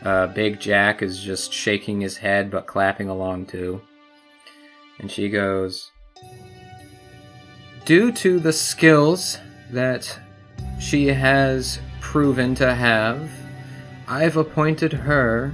Uh, 0.03 0.27
Big 0.27 0.59
Jack 0.59 1.01
is 1.01 1.19
just 1.19 1.53
shaking 1.53 2.01
his 2.01 2.17
head 2.17 2.51
but 2.51 2.65
clapping 2.65 3.09
along 3.09 3.45
too. 3.45 3.81
And 4.99 5.09
she 5.09 5.29
goes, 5.29 5.91
Due 7.85 8.11
to 8.13 8.39
the 8.39 8.53
skills 8.53 9.37
that 9.71 10.19
she 10.79 11.07
has 11.07 11.79
proven 12.01 12.55
to 12.55 12.73
have, 12.73 13.29
I've 14.07 14.37
appointed 14.37 14.93
her 14.93 15.53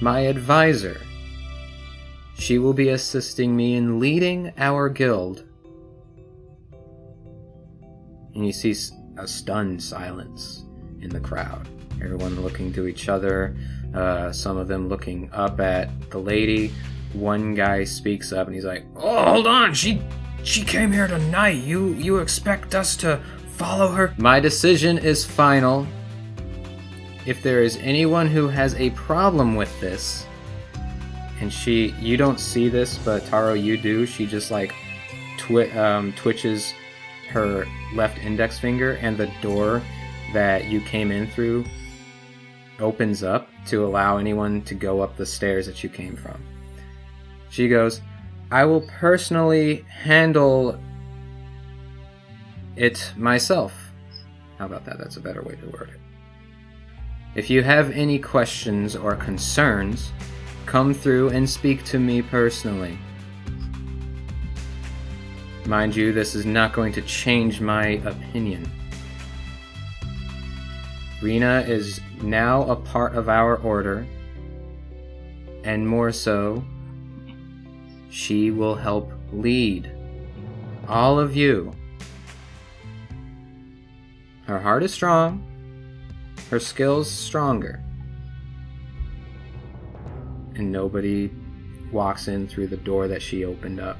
my 0.00 0.20
advisor. 0.20 1.00
She 2.34 2.58
will 2.58 2.72
be 2.72 2.88
assisting 2.88 3.54
me 3.54 3.76
in 3.76 4.00
leading 4.00 4.52
our 4.56 4.88
guild. 4.88 5.44
And 8.34 8.46
you 8.46 8.52
see 8.52 8.74
a 9.18 9.26
stunned 9.26 9.82
silence 9.82 10.64
in 11.02 11.10
the 11.10 11.20
crowd. 11.20 11.68
Everyone 12.02 12.40
looking 12.40 12.72
to 12.72 12.86
each 12.86 13.10
other, 13.10 13.54
uh, 13.94 14.32
some 14.32 14.56
of 14.56 14.68
them 14.68 14.88
looking 14.88 15.28
up 15.32 15.60
at 15.60 16.10
the 16.10 16.18
lady. 16.18 16.72
One 17.12 17.54
guy 17.54 17.84
speaks 17.84 18.32
up 18.32 18.46
and 18.46 18.54
he's 18.54 18.64
like, 18.64 18.86
"Oh, 18.96 19.24
hold 19.24 19.46
on. 19.46 19.74
She 19.74 20.00
she 20.42 20.62
came 20.62 20.92
here 20.92 21.08
tonight. 21.08 21.62
You 21.62 21.88
you 21.94 22.18
expect 22.18 22.74
us 22.74 22.96
to 22.98 23.20
follow 23.58 23.88
her?" 23.88 24.14
My 24.16 24.40
decision 24.40 24.96
is 24.96 25.24
final. 25.26 25.86
If 27.26 27.42
there 27.42 27.62
is 27.62 27.76
anyone 27.78 28.26
who 28.26 28.48
has 28.48 28.74
a 28.74 28.90
problem 28.90 29.54
with 29.56 29.78
this, 29.80 30.26
and 31.40 31.52
she 31.52 31.94
you 31.98 32.16
don't 32.16 32.40
see 32.40 32.68
this, 32.68 32.98
but 32.98 33.24
Taro 33.26 33.54
you 33.54 33.76
do. 33.76 34.06
She 34.06 34.26
just 34.26 34.50
like 34.50 34.74
twi- 35.38 35.70
um, 35.70 36.12
twitches 36.14 36.74
her 37.30 37.66
left 37.94 38.18
index 38.18 38.58
finger, 38.58 38.92
and 39.02 39.16
the 39.16 39.30
door 39.42 39.82
that 40.32 40.66
you 40.66 40.80
came 40.80 41.10
in 41.10 41.26
through 41.28 41.64
opens 42.78 43.22
up 43.22 43.48
to 43.66 43.84
allow 43.84 44.16
anyone 44.16 44.62
to 44.62 44.74
go 44.74 45.00
up 45.00 45.16
the 45.16 45.26
stairs 45.26 45.66
that 45.66 45.82
you 45.82 45.88
came 45.90 46.16
from. 46.16 46.42
She 47.50 47.68
goes, 47.68 48.00
I 48.50 48.64
will 48.64 48.82
personally 48.82 49.84
handle 49.88 50.80
it 52.76 53.12
myself. 53.16 53.74
How 54.58 54.66
about 54.66 54.84
that? 54.86 54.98
That's 54.98 55.16
a 55.16 55.20
better 55.20 55.42
way 55.42 55.56
to 55.56 55.66
word 55.66 55.90
it. 55.94 55.99
If 57.34 57.48
you 57.48 57.62
have 57.62 57.92
any 57.92 58.18
questions 58.18 58.96
or 58.96 59.14
concerns, 59.14 60.12
come 60.66 60.92
through 60.92 61.28
and 61.28 61.48
speak 61.48 61.84
to 61.84 61.98
me 61.98 62.22
personally. 62.22 62.98
Mind 65.64 65.94
you, 65.94 66.12
this 66.12 66.34
is 66.34 66.44
not 66.44 66.72
going 66.72 66.92
to 66.94 67.02
change 67.02 67.60
my 67.60 68.00
opinion. 68.04 68.68
Rena 71.22 71.64
is 71.68 72.00
now 72.22 72.62
a 72.68 72.74
part 72.74 73.14
of 73.14 73.28
our 73.28 73.56
order, 73.58 74.06
and 75.62 75.86
more 75.86 76.10
so, 76.10 76.64
she 78.08 78.50
will 78.50 78.74
help 78.74 79.12
lead 79.32 79.92
all 80.88 81.20
of 81.20 81.36
you. 81.36 81.72
Her 84.46 84.58
heart 84.58 84.82
is 84.82 84.92
strong, 84.92 85.46
her 86.50 86.58
skills 86.58 87.08
stronger, 87.08 87.80
and 90.56 90.72
nobody 90.72 91.30
walks 91.92 92.26
in 92.26 92.48
through 92.48 92.66
the 92.66 92.76
door 92.76 93.06
that 93.06 93.22
she 93.22 93.44
opened 93.44 93.78
up. 93.78 93.96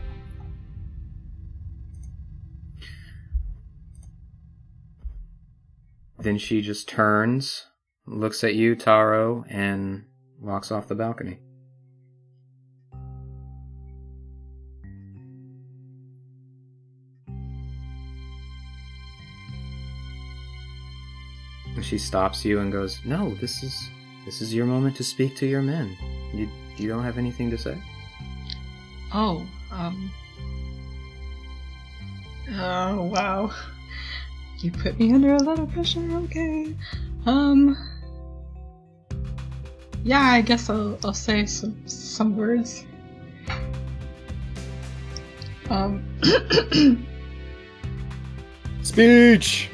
Then 6.18 6.38
she 6.38 6.60
just 6.60 6.88
turns, 6.88 7.66
looks 8.04 8.42
at 8.44 8.54
you, 8.54 8.74
Taro, 8.74 9.44
and 9.48 10.04
walks 10.38 10.72
off 10.72 10.88
the 10.88 10.94
balcony. 10.94 11.38
And 21.74 21.84
she 21.84 21.98
stops 21.98 22.44
you 22.44 22.60
and 22.60 22.72
goes, 22.72 23.00
"No, 23.04 23.34
this 23.40 23.62
is 23.62 23.88
this 24.24 24.40
is 24.40 24.52
your 24.54 24.66
moment 24.66 24.96
to 24.96 25.04
speak 25.04 25.36
to 25.36 25.46
your 25.46 25.62
men. 25.62 25.96
You 26.34 26.48
you 26.76 26.88
don't 26.88 27.04
have 27.04 27.18
anything 27.18 27.50
to 27.50 27.58
say?" 27.58 27.76
Oh, 29.12 29.46
um. 29.70 30.10
Oh, 32.52 33.04
wow. 33.04 33.52
You 34.58 34.70
put 34.70 34.98
me 34.98 35.12
under 35.12 35.34
a 35.34 35.42
lot 35.42 35.58
of 35.58 35.72
pressure, 35.72 36.06
okay. 36.24 36.74
Um. 37.26 37.76
Yeah, 40.02 40.20
I 40.20 40.40
guess 40.40 40.70
I'll, 40.70 40.98
I'll 41.04 41.14
say 41.14 41.46
some, 41.46 41.76
some 41.86 42.36
words. 42.36 42.84
Um. 45.68 46.04
speech. 48.82 49.70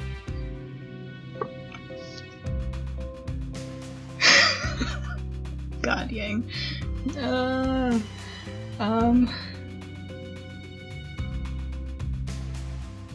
God, 5.87 6.11
Yang. 6.11 6.43
Uh, 7.17 7.97
um. 8.81 9.31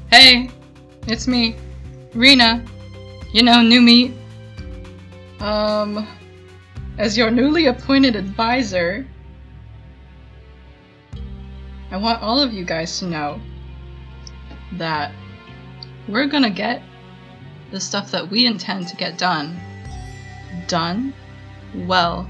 Hey, 0.09 0.49
it's 1.05 1.27
me, 1.27 1.57
Rena. 2.13 2.63
You 3.33 3.43
know, 3.43 3.61
new 3.61 3.81
meat. 3.81 4.13
Um, 5.41 6.07
as 6.97 7.17
your 7.17 7.29
newly 7.29 7.65
appointed 7.65 8.15
advisor, 8.15 9.05
I 11.91 11.97
want 11.97 12.23
all 12.23 12.39
of 12.39 12.53
you 12.53 12.63
guys 12.63 12.99
to 12.99 13.05
know 13.05 13.41
that 14.77 15.11
we're 16.07 16.27
gonna 16.27 16.49
get 16.49 16.81
the 17.71 17.81
stuff 17.81 18.11
that 18.11 18.31
we 18.31 18.45
intend 18.45 18.87
to 18.87 18.95
get 18.95 19.17
done 19.17 19.59
done 20.67 21.13
well 21.75 22.29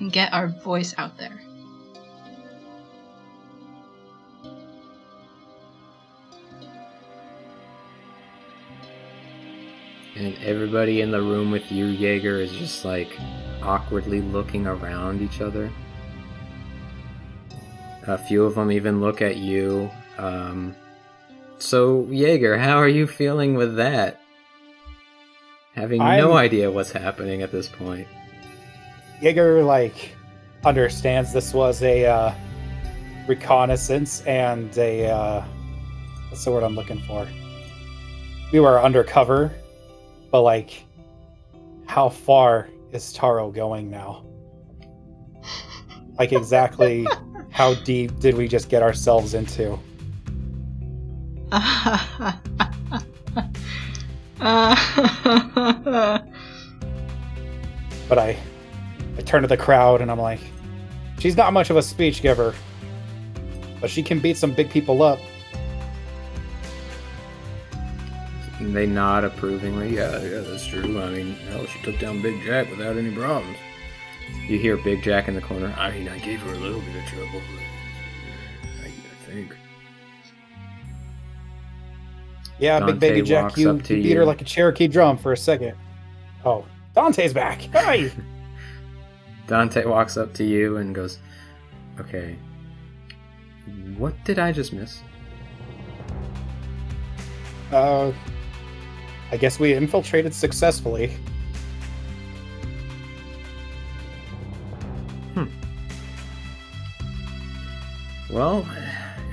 and 0.00 0.12
get 0.12 0.32
our 0.32 0.48
voice 0.48 0.94
out 0.98 1.16
there. 1.18 1.40
And 10.16 10.36
everybody 10.42 11.00
in 11.00 11.10
the 11.10 11.20
room 11.20 11.50
with 11.50 11.70
you, 11.70 11.86
Jaeger, 11.86 12.40
is 12.40 12.50
just 12.52 12.84
like 12.84 13.16
awkwardly 13.62 14.20
looking 14.20 14.66
around 14.66 15.22
each 15.22 15.40
other. 15.40 15.70
A 18.06 18.18
few 18.18 18.44
of 18.44 18.54
them 18.54 18.72
even 18.72 19.00
look 19.00 19.22
at 19.22 19.36
you. 19.36 19.90
Um, 20.16 20.74
so, 21.58 22.06
Jaeger, 22.10 22.58
how 22.58 22.78
are 22.78 22.88
you 22.88 23.06
feeling 23.06 23.54
with 23.54 23.76
that? 23.76 24.20
Having 25.74 25.98
no 26.00 26.04
I'm- 26.04 26.32
idea 26.32 26.70
what's 26.70 26.92
happening 26.92 27.42
at 27.42 27.52
this 27.52 27.68
point. 27.68 28.08
Jaeger 29.20 29.64
like 29.64 30.14
understands 30.64 31.32
this 31.32 31.52
was 31.52 31.82
a 31.82 32.06
uh, 32.06 32.34
reconnaissance 33.26 34.22
and 34.22 34.76
a 34.78 35.10
uh, 35.10 35.44
what's 36.28 36.44
the 36.44 36.52
word 36.52 36.62
I'm 36.62 36.74
looking 36.74 37.00
for? 37.02 37.26
We 38.52 38.60
were 38.60 38.80
undercover, 38.80 39.52
but 40.30 40.42
like, 40.42 40.84
how 41.86 42.08
far 42.08 42.68
is 42.92 43.12
Taro 43.12 43.50
going 43.50 43.90
now? 43.90 44.24
Like 46.18 46.32
exactly 46.32 47.06
how 47.50 47.74
deep 47.74 48.18
did 48.20 48.36
we 48.36 48.48
just 48.48 48.68
get 48.68 48.82
ourselves 48.82 49.34
into? 49.34 49.78
But 58.08 58.18
I 58.18 58.38
I 59.18 59.22
turn 59.22 59.42
to 59.42 59.48
the 59.48 59.56
crowd 59.56 60.00
and 60.00 60.10
I'm 60.10 60.20
like, 60.20 60.40
she's 61.18 61.36
not 61.36 61.52
much 61.52 61.70
of 61.70 61.76
a 61.76 61.82
speech 61.82 62.22
giver. 62.22 62.54
But 63.80 63.90
she 63.90 64.02
can 64.02 64.20
beat 64.20 64.36
some 64.36 64.52
big 64.52 64.70
people 64.70 65.02
up. 65.02 65.18
And 68.60 68.74
they 68.74 68.86
nod 68.86 69.24
approvingly. 69.24 69.94
Yeah, 69.94 70.20
yeah, 70.22 70.40
that's 70.40 70.66
true. 70.66 71.00
I 71.00 71.10
mean, 71.10 71.34
hell, 71.50 71.66
she 71.66 71.80
took 71.82 71.98
down 72.00 72.22
Big 72.22 72.42
Jack 72.42 72.68
without 72.70 72.96
any 72.96 73.14
problems. 73.14 73.56
You 74.48 74.58
hear 74.58 74.76
Big 74.76 75.02
Jack 75.02 75.28
in 75.28 75.34
the 75.34 75.40
corner. 75.40 75.72
I 75.78 75.92
mean, 75.92 76.08
I 76.08 76.18
gave 76.18 76.40
her 76.40 76.52
a 76.52 76.58
little 76.58 76.80
bit 76.80 76.96
of 76.96 77.04
trouble, 77.04 77.40
but 77.54 78.64
I, 78.82 78.86
I 78.86 79.30
think. 79.30 79.56
Yeah, 82.58 82.80
Dante 82.80 82.92
big 82.94 83.00
baby 83.00 83.22
Jack, 83.22 83.56
you, 83.56 83.72
you 83.72 83.80
beat 83.80 84.16
her 84.16 84.24
like 84.24 84.40
a 84.40 84.44
Cherokee 84.44 84.88
drum 84.88 85.18
for 85.18 85.32
a 85.32 85.36
second. 85.36 85.76
Oh, 86.44 86.64
Dante's 86.94 87.32
back. 87.32 87.62
Hi. 87.72 88.10
Dante 89.48 89.86
walks 89.86 90.16
up 90.18 90.34
to 90.34 90.44
you 90.44 90.76
and 90.76 90.94
goes, 90.94 91.18
"Okay, 91.98 92.36
what 93.96 94.14
did 94.24 94.38
I 94.38 94.52
just 94.52 94.72
miss?" 94.72 95.00
uh, 97.72 98.12
I 99.32 99.36
guess 99.36 99.58
we 99.58 99.72
infiltrated 99.74 100.34
successfully. 100.34 101.12
Hmm. 105.34 105.46
Well, 108.30 108.66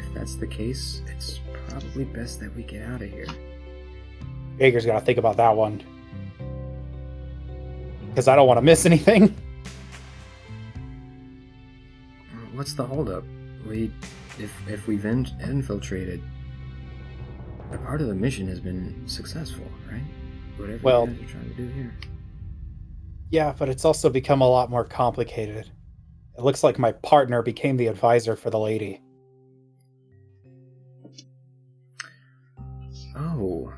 if 0.06 0.14
that's 0.14 0.36
the 0.36 0.48
case, 0.48 1.02
it's 1.08 1.40
probably 1.68 2.06
best 2.06 2.40
that 2.40 2.56
we 2.56 2.64
get 2.64 2.84
out 2.84 3.02
of 3.02 3.10
here. 3.10 3.28
Jaeger's 4.60 4.86
gotta 4.86 5.06
think 5.06 5.18
about 5.18 5.36
that 5.38 5.56
one. 5.56 5.84
Because 8.10 8.30
I 8.30 8.36
don't 8.38 8.48
want 8.48 8.58
to 8.58 8.62
miss 8.62 8.86
anything. 8.86 9.36
What's 12.56 12.74
the 12.74 12.86
holdup? 12.86 13.24
We, 13.68 13.92
if 14.40 14.52
if 14.68 14.88
we've 14.88 15.06
in, 15.06 15.28
infiltrated, 15.42 16.22
a 17.72 17.78
part 17.78 18.02
of 18.02 18.08
the 18.08 18.16
mission 18.16 18.48
has 18.48 18.60
been 18.60 19.04
successful, 19.08 19.66
right? 19.92 20.04
Whatever 20.58 20.80
Well- 20.84 21.08
you 21.08 21.16
guys 21.16 21.24
are 21.24 21.32
trying 21.34 21.50
to 21.50 21.56
do 21.56 21.68
here. 21.68 21.94
Yeah, 23.30 23.54
but 23.58 23.70
it's 23.70 23.84
also 23.84 24.10
become 24.10 24.42
a 24.42 24.48
lot 24.48 24.70
more 24.70 24.86
complicated. 24.86 25.70
It 26.38 26.44
looks 26.44 26.64
like 26.64 26.80
my 26.80 26.92
partner 26.92 27.42
became 27.42 27.76
the 27.76 27.88
advisor 27.88 28.36
for 28.36 28.50
the 28.50 28.60
lady. 28.60 29.02
Oh, 33.18 33.74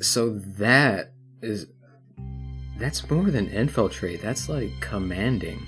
so 0.00 0.30
that 0.30 1.12
is 1.42 1.66
that's 2.78 3.08
more 3.10 3.30
than 3.30 3.48
infiltrate. 3.48 4.20
That's 4.20 4.48
like 4.48 4.70
commanding. 4.80 5.66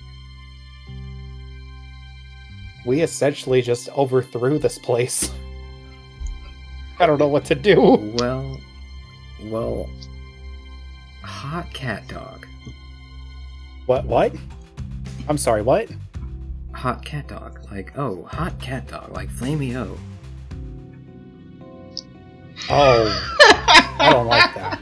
We 2.84 3.02
essentially 3.02 3.62
just 3.62 3.88
overthrew 3.90 4.58
this 4.58 4.78
place. 4.78 5.32
I 6.98 7.06
don't 7.06 7.18
know 7.18 7.28
what 7.28 7.44
to 7.46 7.54
do. 7.54 8.14
Well, 8.18 8.58
well, 9.44 9.88
hot 11.22 11.72
cat 11.72 12.06
dog. 12.08 12.46
What? 13.86 14.04
What? 14.04 14.32
I'm 15.28 15.38
sorry. 15.38 15.62
What? 15.62 15.88
Hot 16.74 17.04
cat 17.04 17.28
dog. 17.28 17.60
Like, 17.70 17.96
oh, 17.98 18.24
hot 18.24 18.58
cat 18.60 18.86
dog. 18.88 19.12
Like 19.12 19.28
Flamey 19.30 19.74
O. 19.74 19.98
Oh, 22.70 23.36
I 23.98 24.10
don't 24.12 24.26
like 24.26 24.54
that. 24.54 24.80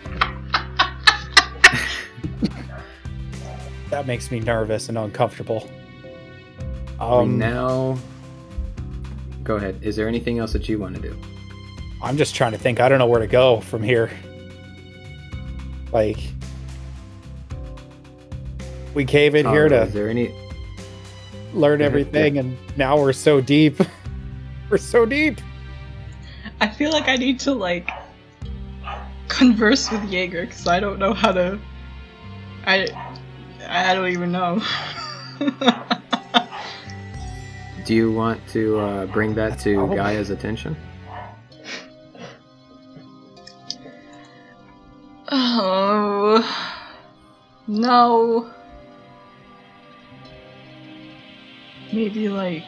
that 3.91 4.07
makes 4.07 4.31
me 4.31 4.41
nervous 4.41 4.89
and 4.91 4.99
uncomfortable. 4.99 5.71
We 7.01 7.07
Um, 7.07 7.39
now. 7.39 7.99
Go 9.45 9.57
ahead. 9.57 9.79
Is 9.83 9.97
there 9.97 10.07
anything 10.07 10.39
else 10.39 10.53
that 10.53 10.69
you 10.69 10.79
want 10.79 10.95
to 10.97 11.03
do? 11.03 11.17
I'm 12.03 12.17
just 12.17 12.35
trying 12.35 12.53
to 12.53 12.59
think. 12.59 12.79
I 12.81 12.89
don't 12.89 12.99
know 12.99 13.07
where 13.07 13.21
to 13.21 13.27
go 13.27 13.61
from 13.61 13.83
here. 13.83 14.11
Like, 15.93 16.19
we 18.95 19.05
came 19.05 19.35
in 19.35 19.47
here 19.47 19.67
Uh, 19.67 19.71
to 19.71 19.83
Is 19.83 19.93
there 19.93 20.09
any? 20.09 20.33
learn 21.53 21.81
ahead, 21.81 21.91
everything, 21.91 22.39
and 22.39 22.57
now 22.77 22.97
we're 22.99 23.13
so 23.13 23.41
deep. 23.41 23.81
we're 24.71 24.79
so 24.79 25.05
deep. 25.05 25.41
I 26.61 26.69
feel 26.69 26.93
like 26.93 27.09
I 27.09 27.17
need 27.17 27.41
to 27.41 27.53
like 27.53 27.91
converse 29.29 29.91
with 29.91 30.05
Jaeger 30.11 30.43
because 30.47 30.67
I 30.69 30.79
don't 30.81 30.99
know 30.99 31.13
how 31.15 31.33
to. 31.33 31.59
I 32.67 32.89
I 33.69 33.95
don't 33.95 34.09
even 34.11 34.31
know. 34.31 34.63
Do 37.91 37.97
you 37.97 38.13
want 38.13 38.41
to 38.51 38.79
uh, 38.79 39.07
bring 39.07 39.35
that 39.35 39.59
to 39.63 39.75
probably- 39.75 39.97
Gaia's 39.97 40.31
attention? 40.31 40.77
oh 45.33 46.39
no. 47.67 48.49
Maybe 51.93 52.29
like. 52.29 52.63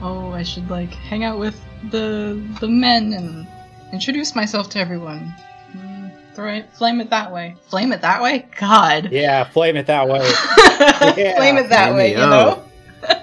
Oh, 0.00 0.30
I 0.32 0.42
should 0.42 0.70
like 0.70 0.94
hang 0.94 1.22
out 1.22 1.38
with 1.38 1.62
the 1.90 2.42
the 2.60 2.68
men 2.68 3.12
and 3.12 3.46
introduce 3.92 4.34
myself 4.34 4.70
to 4.70 4.78
everyone. 4.78 5.34
Mm, 5.76 6.34
throw 6.34 6.54
it, 6.54 6.72
flame 6.72 7.02
it 7.02 7.10
that 7.10 7.30
way. 7.30 7.56
Flame 7.68 7.92
it 7.92 8.00
that 8.00 8.22
way. 8.22 8.48
God. 8.58 9.12
Yeah, 9.12 9.44
flame 9.44 9.76
it 9.76 9.84
that 9.88 10.08
way. 10.08 10.26
Yeah. 11.16 11.36
Flame 11.36 11.56
it 11.56 11.68
that 11.70 11.94
way, 11.94 12.10
you 12.10 12.16
know? 12.16 12.62
God. 13.02 13.16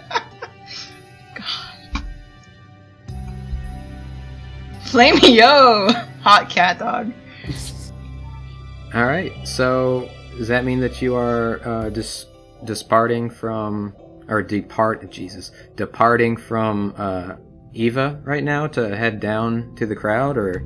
Flame 4.86 5.18
yo! 5.24 5.89
Hot 6.22 6.49
cat 6.49 6.80
dog. 6.80 7.12
All 8.93 9.06
right. 9.06 9.32
So 9.47 10.10
does 10.38 10.47
that 10.47 10.66
mean 10.66 10.80
that 10.82 11.01
you 11.01 11.16
are 11.16 11.60
uh, 11.68 11.89
dis- 11.89 12.26
disparting 12.64 13.30
from, 13.30 13.95
or 14.28 14.41
depart? 14.43 15.10
Jesus, 15.12 15.51
departing 15.76 16.38
from 16.38 16.93
uh, 16.97 17.36
Eva 17.74 18.22
right 18.24 18.43
now 18.43 18.68
to 18.68 18.95
head 18.95 19.20
down 19.20 19.76
to 19.76 19.86
the 19.86 19.95
crowd, 19.95 20.38
or 20.38 20.66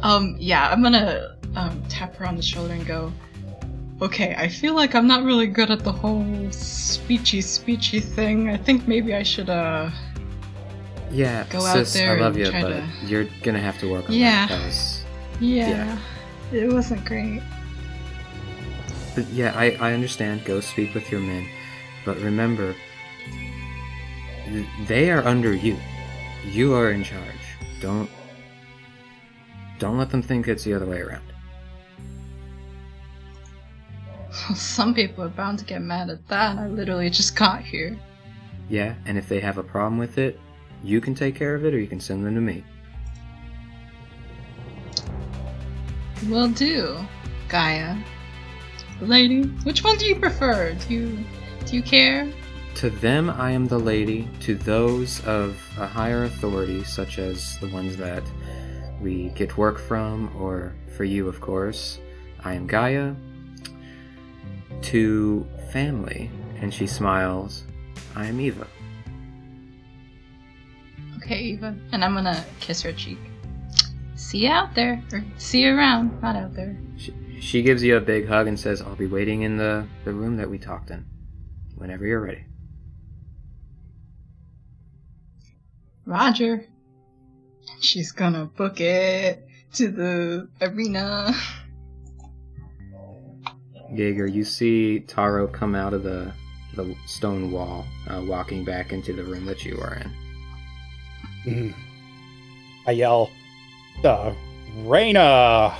Um, 0.00 0.36
yeah, 0.38 0.68
I'm 0.68 0.82
gonna 0.82 1.36
um, 1.54 1.82
tap 1.88 2.16
her 2.16 2.26
on 2.26 2.36
the 2.36 2.42
shoulder 2.42 2.74
and 2.74 2.86
go, 2.86 3.12
Okay, 4.02 4.34
I 4.36 4.48
feel 4.48 4.74
like 4.74 4.94
I'm 4.94 5.06
not 5.06 5.24
really 5.24 5.46
good 5.46 5.70
at 5.70 5.80
the 5.82 5.92
whole 5.92 6.22
speechy 6.50 7.38
speechy 7.40 8.02
thing. 8.02 8.50
I 8.50 8.56
think 8.58 8.86
maybe 8.86 9.14
I 9.14 9.22
should, 9.22 9.48
uh. 9.48 9.90
yeah, 11.10 11.46
Go 11.48 11.64
out 11.64 11.86
there 11.86 12.16
I 12.18 12.20
love 12.20 12.36
and 12.36 12.44
you, 12.44 12.50
try 12.50 12.60
but 12.62 12.68
to- 12.70 13.06
you're 13.06 13.26
gonna 13.42 13.60
have 13.60 13.78
to 13.78 13.90
work 13.90 14.08
on 14.08 14.14
Yeah. 14.14 14.46
that. 14.48 15.02
Yeah. 15.40 15.68
Yeah. 15.68 15.98
It 16.52 16.72
wasn't 16.72 17.04
great. 17.06 17.42
But 19.14 19.26
yeah, 19.28 19.52
I, 19.56 19.70
I 19.80 19.92
understand. 19.94 20.44
Go 20.44 20.60
speak 20.60 20.94
with 20.94 21.10
your 21.10 21.20
men. 21.20 21.48
But 22.04 22.18
remember, 22.18 22.74
they 24.86 25.10
are 25.10 25.24
under 25.26 25.54
you. 25.54 25.76
You 26.44 26.74
are 26.74 26.90
in 26.90 27.02
charge. 27.02 27.24
Don't. 27.80 28.10
Don't 29.78 29.96
let 29.98 30.10
them 30.10 30.22
think 30.22 30.48
it's 30.48 30.64
the 30.64 30.74
other 30.74 30.86
way 30.86 31.00
around. 31.00 31.22
Some 34.54 34.94
people 34.94 35.24
are 35.24 35.28
bound 35.28 35.58
to 35.60 35.64
get 35.64 35.82
mad 35.82 36.10
at 36.10 36.26
that. 36.28 36.58
I 36.58 36.68
literally 36.68 37.10
just 37.10 37.36
got 37.36 37.62
here. 37.62 37.98
Yeah, 38.68 38.94
and 39.06 39.16
if 39.16 39.28
they 39.28 39.40
have 39.40 39.58
a 39.58 39.62
problem 39.62 39.98
with 39.98 40.18
it, 40.18 40.38
you 40.82 41.00
can 41.00 41.14
take 41.14 41.34
care 41.34 41.54
of 41.54 41.64
it 41.64 41.74
or 41.74 41.78
you 41.78 41.86
can 41.86 42.00
send 42.00 42.24
them 42.24 42.34
to 42.34 42.40
me. 42.40 42.64
Will 46.28 46.48
do, 46.48 46.98
Gaia. 47.48 47.96
Lady, 49.00 49.42
which 49.42 49.84
one 49.84 49.96
do 49.98 50.06
you 50.06 50.16
prefer? 50.16 50.74
Do 50.74 50.94
you 50.94 51.18
do 51.66 51.76
you 51.76 51.82
care? 51.82 52.32
To 52.76 52.90
them, 52.90 53.30
I 53.30 53.50
am 53.50 53.66
the 53.66 53.78
lady. 53.78 54.28
To 54.40 54.54
those 54.54 55.24
of 55.24 55.58
a 55.78 55.86
higher 55.86 56.24
authority, 56.24 56.84
such 56.84 57.18
as 57.18 57.58
the 57.58 57.68
ones 57.68 57.96
that 57.96 58.22
we 59.00 59.28
get 59.30 59.56
work 59.56 59.78
from, 59.78 60.34
or 60.36 60.74
for 60.96 61.04
you, 61.04 61.28
of 61.28 61.40
course, 61.40 61.98
I 62.44 62.54
am 62.54 62.66
Gaia. 62.66 63.14
To 64.82 65.46
family, 65.72 66.30
and 66.60 66.72
she 66.72 66.86
smiles, 66.86 67.64
I 68.14 68.26
am 68.26 68.40
Eva. 68.40 68.66
Okay, 71.16 71.40
Eva. 71.40 71.76
And 71.92 72.04
I'm 72.04 72.14
gonna 72.14 72.44
kiss 72.60 72.82
her 72.82 72.92
cheek. 72.92 73.18
See 74.14 74.44
you 74.44 74.50
out 74.50 74.74
there. 74.74 75.02
Or 75.12 75.24
see 75.38 75.62
you 75.62 75.76
around. 75.76 76.22
Not 76.22 76.36
out 76.36 76.54
there. 76.54 76.76
She, 76.96 77.12
she 77.40 77.62
gives 77.62 77.82
you 77.82 77.96
a 77.96 78.00
big 78.00 78.28
hug 78.28 78.46
and 78.46 78.58
says, 78.58 78.80
"I'll 78.80 78.96
be 78.96 79.06
waiting 79.06 79.42
in 79.42 79.56
the 79.56 79.86
the 80.04 80.12
room 80.12 80.36
that 80.36 80.48
we 80.48 80.58
talked 80.58 80.90
in, 80.90 81.04
whenever 81.74 82.06
you're 82.06 82.20
ready." 82.20 82.44
Roger. 86.04 86.64
She's 87.80 88.12
gonna 88.12 88.46
book 88.46 88.80
it 88.80 89.46
to 89.74 89.88
the 89.88 90.48
arena. 90.60 91.34
Jaeger, 93.92 94.26
you 94.26 94.44
see 94.44 95.00
Taro 95.00 95.46
come 95.46 95.74
out 95.74 95.94
of 95.94 96.02
the 96.02 96.32
the 96.74 96.94
stone 97.06 97.50
wall, 97.50 97.86
uh, 98.08 98.20
walking 98.22 98.64
back 98.64 98.92
into 98.92 99.12
the 99.14 99.24
room 99.24 99.46
that 99.46 99.64
you 99.64 99.78
are 99.80 99.94
in. 99.94 100.12
Mhm. 101.46 101.74
I 102.86 102.90
yell, 102.92 103.30
"The 104.02 104.34
Reina, 104.84 105.74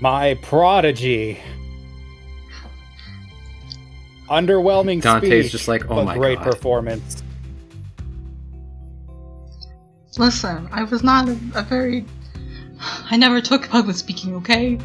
my 0.00 0.34
prodigy." 0.42 1.38
Underwhelming 4.28 5.00
Dante's 5.02 5.28
speech, 5.28 5.52
just 5.52 5.68
like, 5.68 5.84
"Oh 5.88 5.96
but 5.96 6.04
my 6.04 6.16
great 6.16 6.38
God." 6.38 6.50
performance. 6.50 7.22
Listen, 10.18 10.68
I 10.72 10.82
was 10.84 11.04
not 11.04 11.28
a, 11.28 11.38
a 11.54 11.62
very. 11.62 12.04
I 13.10 13.16
never 13.16 13.40
took 13.40 13.68
public 13.68 13.96
speaking, 13.96 14.34
okay? 14.36 14.78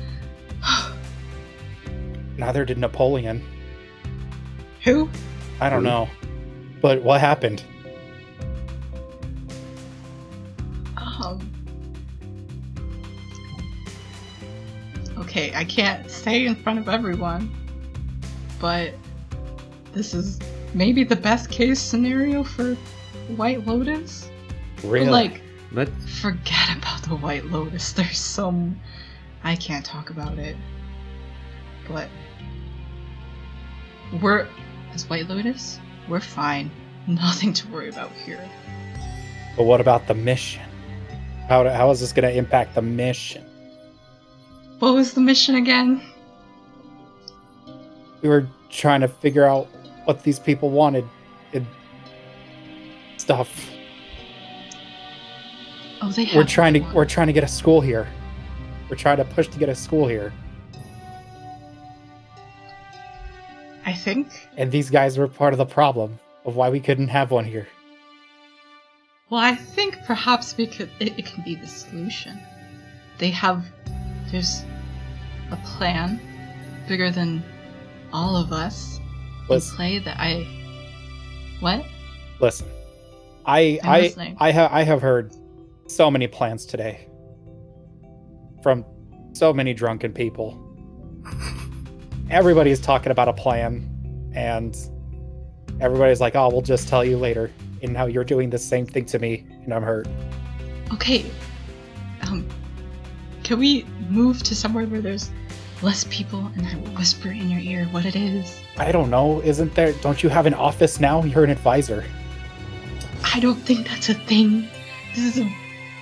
Neither 2.42 2.66
did 2.66 2.80
Napoleon. 2.80 3.44
Who? 4.84 5.08
I 5.60 5.70
don't 5.70 5.84
Who? 5.84 5.90
know, 5.92 6.10
but 6.82 7.04
what 7.04 7.22
happened? 7.22 7.64
Um. 10.98 11.40
Okay, 15.20 15.54
I 15.54 15.64
can't 15.64 16.10
say 16.10 16.48
in 16.48 16.56
front 16.56 16.80
of 16.80 16.90
everyone, 16.90 17.56
but 18.60 18.96
this 19.94 20.16
is 20.16 20.40
maybe 20.74 21.04
the 21.04 21.16
best 21.16 21.52
case 21.52 21.80
scenario 21.80 22.44
for 22.44 22.74
White 23.36 23.68
Lotus. 23.68 24.32
Really? 24.84 25.06
But 25.06 25.12
like, 25.12 25.42
Let's... 25.74 26.20
forget 26.20 26.76
about 26.76 27.04
the 27.04 27.18
White 27.18 27.46
Lotus. 27.46 27.92
There's 27.94 28.18
some. 28.18 28.80
I 29.44 29.56
can't 29.56 29.86
talk 29.86 30.10
about 30.10 30.40
it. 30.40 30.58
But. 31.88 32.10
We're. 34.20 34.48
As 34.94 35.10
White 35.10 35.30
Lotus, 35.30 35.80
we're 36.10 36.20
fine. 36.20 36.70
Nothing 37.08 37.54
to 37.54 37.68
worry 37.70 37.88
about 37.88 38.12
here. 38.26 38.46
But 39.56 39.64
what 39.64 39.80
about 39.80 40.08
the 40.08 40.14
mission? 40.14 40.64
How, 41.48 41.68
how 41.70 41.92
is 41.92 42.02
this 42.02 42.12
going 42.12 42.30
to 42.30 42.38
impact 42.38 42.76
the 42.76 42.82
mission? 42.82 43.46
What 44.80 44.96
was 44.96 45.14
the 45.14 45.22
mission 45.22 45.56
again? 45.56 46.02
We 48.22 48.30
were 48.30 48.48
trying 48.70 49.02
to 49.02 49.08
figure 49.08 49.46
out 49.46 49.68
what 50.06 50.24
these 50.24 50.40
people 50.40 50.70
wanted 50.70 51.06
and 51.54 51.66
stuff. 53.18 53.70
Oh, 56.02 56.12
they. 56.12 56.30
We're 56.36 56.44
trying 56.44 56.74
to 56.74 56.80
we're 56.94 57.06
trying 57.06 57.28
to 57.28 57.34
get 57.34 57.44
a 57.44 57.48
school 57.48 57.80
here. 57.80 58.08
We're 58.90 58.98
trying 58.98 59.18
to 59.18 59.26
push 59.26 59.48
to 59.50 59.60
get 59.60 59.70
a 59.70 59.76
school 59.76 60.08
here. 60.08 60.34
I 63.86 63.94
think. 63.94 64.28
And 64.58 64.72
these 64.72 64.90
guys 64.90 65.18
were 65.18 65.28
part 65.28 65.54
of 65.54 65.58
the 65.58 65.66
problem 65.66 66.20
of 66.46 66.56
why 66.56 66.70
we 66.70 66.80
couldn't 66.80 67.08
have 67.10 67.32
one 67.32 67.46
here. 67.46 67.68
Well, 69.30 69.40
I 69.40 69.56
think 69.56 69.98
perhaps 70.06 70.58
we 70.58 70.68
could. 70.68 70.90
It, 71.00 71.18
it 71.20 71.26
can 71.26 71.44
be 71.44 71.56
the 71.56 71.68
solution. 71.68 72.40
They 73.18 73.30
have. 73.32 73.66
There's 74.32 74.64
a 75.52 75.58
plan 75.58 76.20
bigger 76.88 77.12
than 77.12 77.44
all 78.14 78.36
of 78.36 78.52
us 78.52 78.98
in 78.98 79.48
Listen, 79.48 79.76
play 79.76 80.00
that 80.00 80.18
I. 80.20 80.46
What? 81.60 81.86
listen. 82.40 82.68
I 83.46 83.80
I'm 83.84 83.90
I 83.90 84.02
listening. 84.02 84.38
I 84.40 84.52
have 84.52 84.72
I 84.72 84.84
have 84.84 85.02
heard 85.02 85.34
so 85.88 86.12
many 86.12 86.28
plans 86.28 86.66
today 86.66 87.08
from 88.62 88.86
so 89.34 89.54
many 89.54 89.74
drunken 89.74 90.14
people. 90.14 90.60
Everybody's 92.32 92.80
talking 92.80 93.12
about 93.12 93.28
a 93.28 93.34
plan, 93.34 94.32
and 94.34 94.76
everybody's 95.82 96.22
like, 96.22 96.34
"Oh, 96.36 96.50
we'll 96.50 96.62
just 96.62 96.88
tell 96.88 97.04
you 97.04 97.18
later." 97.18 97.52
And 97.84 97.92
now 97.92 98.06
you're 98.06 98.24
doing 98.24 98.50
the 98.50 98.58
same 98.58 98.86
thing 98.86 99.04
to 99.06 99.20
me, 99.20 99.46
and 99.66 99.74
I'm 99.74 99.84
hurt. 99.84 100.08
Okay. 100.94 101.26
Um. 102.24 102.48
Can 103.44 103.60
we 103.60 103.84
move 104.10 104.42
to 104.44 104.56
somewhere 104.56 104.86
where 104.86 105.02
there's 105.02 105.30
less 105.82 106.06
people 106.10 106.50
and 106.56 106.66
I 106.68 106.76
will 106.76 106.96
whisper 106.96 107.30
in 107.30 107.50
your 107.50 107.60
ear 107.60 107.86
what 107.92 108.06
it 108.06 108.16
is? 108.16 108.62
I 108.78 108.94
don't 108.94 109.10
know. 109.10 109.42
Isn't 109.42 109.76
there? 109.76 109.92
Don't 109.94 110.24
you 110.24 110.30
have 110.30 110.46
an 110.46 110.54
office 110.54 111.02
now? 111.02 111.24
You're 111.24 111.44
an 111.44 111.50
advisor. 111.50 112.06
I 113.34 113.42
don't 113.42 113.60
think 113.60 113.88
that's 113.90 114.08
a 114.08 114.14
thing. 114.14 114.70
This 115.16 115.26
is 115.36 115.40
a. 115.40 115.56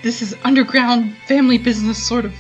This 0.04 0.22
is 0.22 0.36
underground 0.44 1.16
family 1.28 1.58
business 1.58 2.02
sort 2.02 2.24
of 2.24 2.34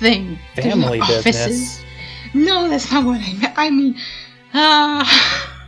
thing. 0.00 0.36
Family 0.56 0.98
offices. 1.00 1.24
business. 1.24 1.85
No, 2.34 2.68
that's 2.68 2.90
not 2.92 3.04
what 3.04 3.20
I 3.20 3.32
meant. 3.34 3.54
I 3.56 3.70
mean, 3.70 3.96
ah. 4.54 5.58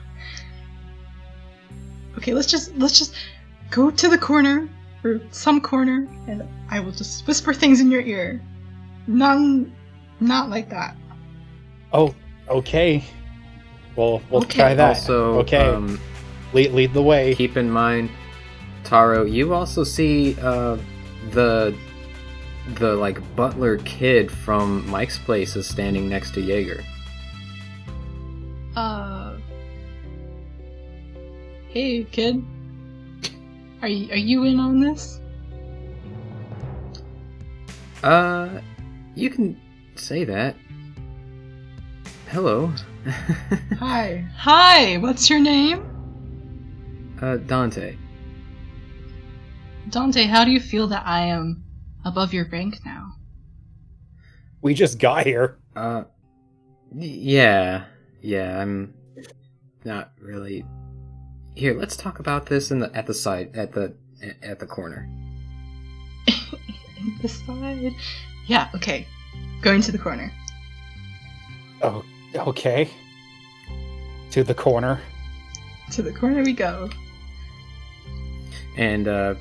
okay, 2.19 2.35
let's 2.35 2.47
just 2.49 2.77
let's 2.77 2.99
just 2.99 3.15
go 3.71 3.91
to 3.91 4.09
the 4.09 4.19
corner 4.19 4.69
or 5.05 5.21
some 5.31 5.61
corner, 5.61 6.09
and 6.27 6.43
I 6.71 6.81
will 6.81 6.93
just 6.93 7.27
whisper 7.27 7.55
things 7.55 7.81
in 7.81 7.91
your 7.91 8.03
ear. 8.03 8.43
None, 9.07 9.73
not 10.21 10.51
like 10.51 10.69
that. 10.71 10.97
Oh, 11.93 12.15
okay. 12.49 13.05
Well, 13.97 14.21
we'll 14.31 14.43
Okay. 14.43 14.59
try 14.61 14.75
that. 14.75 14.89
also 14.89 15.39
okay. 15.41 15.57
um, 15.57 15.99
lead, 16.53 16.73
lead 16.73 16.93
the 16.93 17.03
way. 17.03 17.35
keep 17.35 17.57
in 17.57 17.71
mind, 17.71 18.11
Taro. 18.85 19.25
You 19.25 19.55
also 19.55 19.83
see 19.85 20.37
uh, 20.41 20.77
the 21.31 21.75
the 22.75 22.95
like 22.95 23.19
butler 23.37 23.79
kid 23.79 24.31
from 24.31 24.89
Mike's 24.89 25.19
place 25.19 25.57
is 25.57 25.67
standing 25.67 26.09
next 26.09 26.33
to 26.35 26.41
Jaeger. 26.41 26.85
Uh. 28.77 29.37
Hey, 31.69 32.05
kid. 32.05 32.45
Are 33.83 33.89
you, 33.89 34.11
are 34.13 34.17
you 34.17 34.45
in 34.45 34.59
on 34.59 34.81
this? 34.81 35.21
Uh, 38.03 38.61
you 39.15 39.31
can 39.31 39.61
say 39.95 40.25
that. 40.25 40.57
Hello. 42.31 42.73
Hi. 43.79 44.27
Hi. 44.37 44.97
What's 44.99 45.31
your 45.31 45.41
name? 45.41 45.85
uh, 47.21 47.37
Dante. 47.37 47.97
Dante. 49.91 50.25
How 50.25 50.45
do 50.45 50.51
you 50.51 50.61
feel 50.61 50.87
that 50.89 51.07
I 51.07 51.27
am 51.27 51.65
above 52.09 52.33
your 52.33 52.49
rank 52.49 52.85
now? 52.85 53.15
We 54.61 54.75
just 54.75 54.99
got 54.99 55.27
here. 55.27 55.59
Uh, 55.77 56.05
yeah, 56.95 57.85
yeah. 58.21 58.61
I'm 58.61 58.95
not 59.85 60.13
really. 60.21 60.65
Here, 61.55 61.75
let's 61.75 61.97
talk 61.97 62.19
about 62.19 62.47
this 62.47 62.71
in 62.71 62.79
the 62.79 62.95
at 62.95 63.07
the 63.07 63.15
side 63.15 63.55
at 63.55 63.73
the 63.73 63.95
at 64.43 64.59
the 64.59 64.67
corner. 64.67 65.09
In 66.27 67.19
the 67.23 67.29
side. 67.29 67.95
Yeah. 68.47 68.69
Okay. 68.75 69.07
Going 69.61 69.81
to 69.83 69.93
the 69.93 69.99
corner. 69.99 70.33
Oh, 71.83 72.05
okay. 72.35 72.91
To 74.31 74.45
the 74.45 74.55
corner. 74.55 75.01
To 75.93 76.03
the 76.03 76.13
corner 76.13 76.43
we 76.43 76.53
go. 76.53 76.91
And 78.77 79.09
uh, 79.09 79.35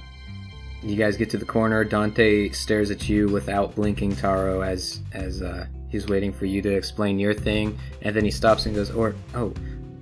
you 0.89 0.95
guys 0.95 1.17
get 1.17 1.29
to 1.31 1.37
the 1.37 1.45
corner. 1.45 1.83
Dante 1.83 2.49
stares 2.49 2.91
at 2.91 3.09
you 3.09 3.27
without 3.27 3.75
blinking, 3.75 4.15
Taro, 4.15 4.61
as 4.61 5.01
as 5.13 5.41
uh, 5.41 5.65
he's 5.89 6.07
waiting 6.07 6.31
for 6.31 6.45
you 6.45 6.61
to 6.61 6.71
explain 6.71 7.19
your 7.19 7.33
thing. 7.33 7.77
And 8.01 8.15
then 8.15 8.23
he 8.23 8.31
stops 8.31 8.65
and 8.65 8.75
goes, 8.75 8.91
"Or 8.91 9.15
oh, 9.35 9.53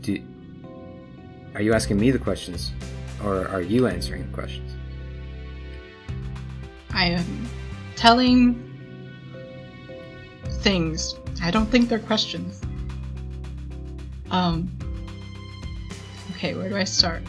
do 0.02 0.22
are 1.56 1.62
you 1.62 1.74
asking 1.74 2.00
me 2.00 2.12
the 2.12 2.20
questions, 2.20 2.72
or 3.24 3.48
are 3.48 3.62
you 3.62 3.88
answering 3.88 4.28
the 4.28 4.34
questions?" 4.34 4.74
I 6.92 7.06
am 7.06 7.50
telling 7.96 8.62
things. 10.62 11.16
I 11.42 11.52
don't 11.52 11.68
think 11.68 11.90
they're 11.90 12.00
questions. 12.00 12.62
Um. 14.30 14.70
Okay, 16.32 16.54
where 16.54 16.70
do 16.70 16.78
I 16.78 16.84
start? 16.84 17.24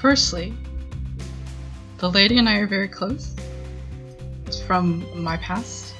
Firstly, 0.00 0.54
the 1.98 2.10
lady 2.10 2.38
and 2.38 2.48
I 2.48 2.58
are 2.58 2.66
very 2.66 2.88
close. 2.88 3.34
It's 4.46 4.60
from 4.60 5.22
my 5.22 5.36
past. 5.36 5.94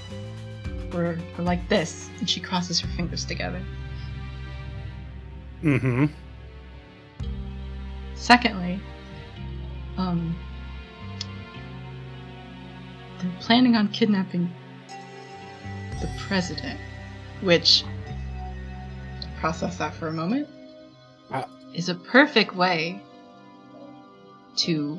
We're, 0.93 1.19
we're 1.37 1.45
like 1.45 1.69
this, 1.69 2.09
and 2.19 2.29
she 2.29 2.41
crosses 2.41 2.81
her 2.81 2.89
fingers 2.97 3.25
together. 3.25 3.63
Mm-hmm. 5.63 6.07
Secondly, 8.15 8.81
um, 9.97 10.37
they're 13.21 13.31
planning 13.41 13.77
on 13.77 13.89
kidnapping 13.89 14.51
the 16.01 16.09
president, 16.19 16.81
which 17.43 17.85
process 19.41 19.77
that 19.79 19.95
for 19.95 20.09
a 20.09 20.13
moment 20.13 20.49
Uh, 21.31 21.45
is 21.75 21.89
a 21.91 21.95
perfect 21.95 22.57
way 22.57 23.01
to 24.57 24.99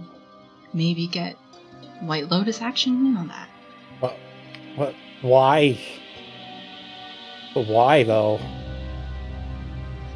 maybe 0.74 1.08
get 1.08 1.36
White 2.02 2.30
Lotus 2.30 2.62
action 2.62 3.06
in 3.06 3.18
on 3.18 3.28
that. 3.30 3.50
What? 4.00 4.18
What? 4.76 4.96
Why? 5.22 5.80
But 7.54 7.68
why 7.68 8.04
though? 8.04 8.40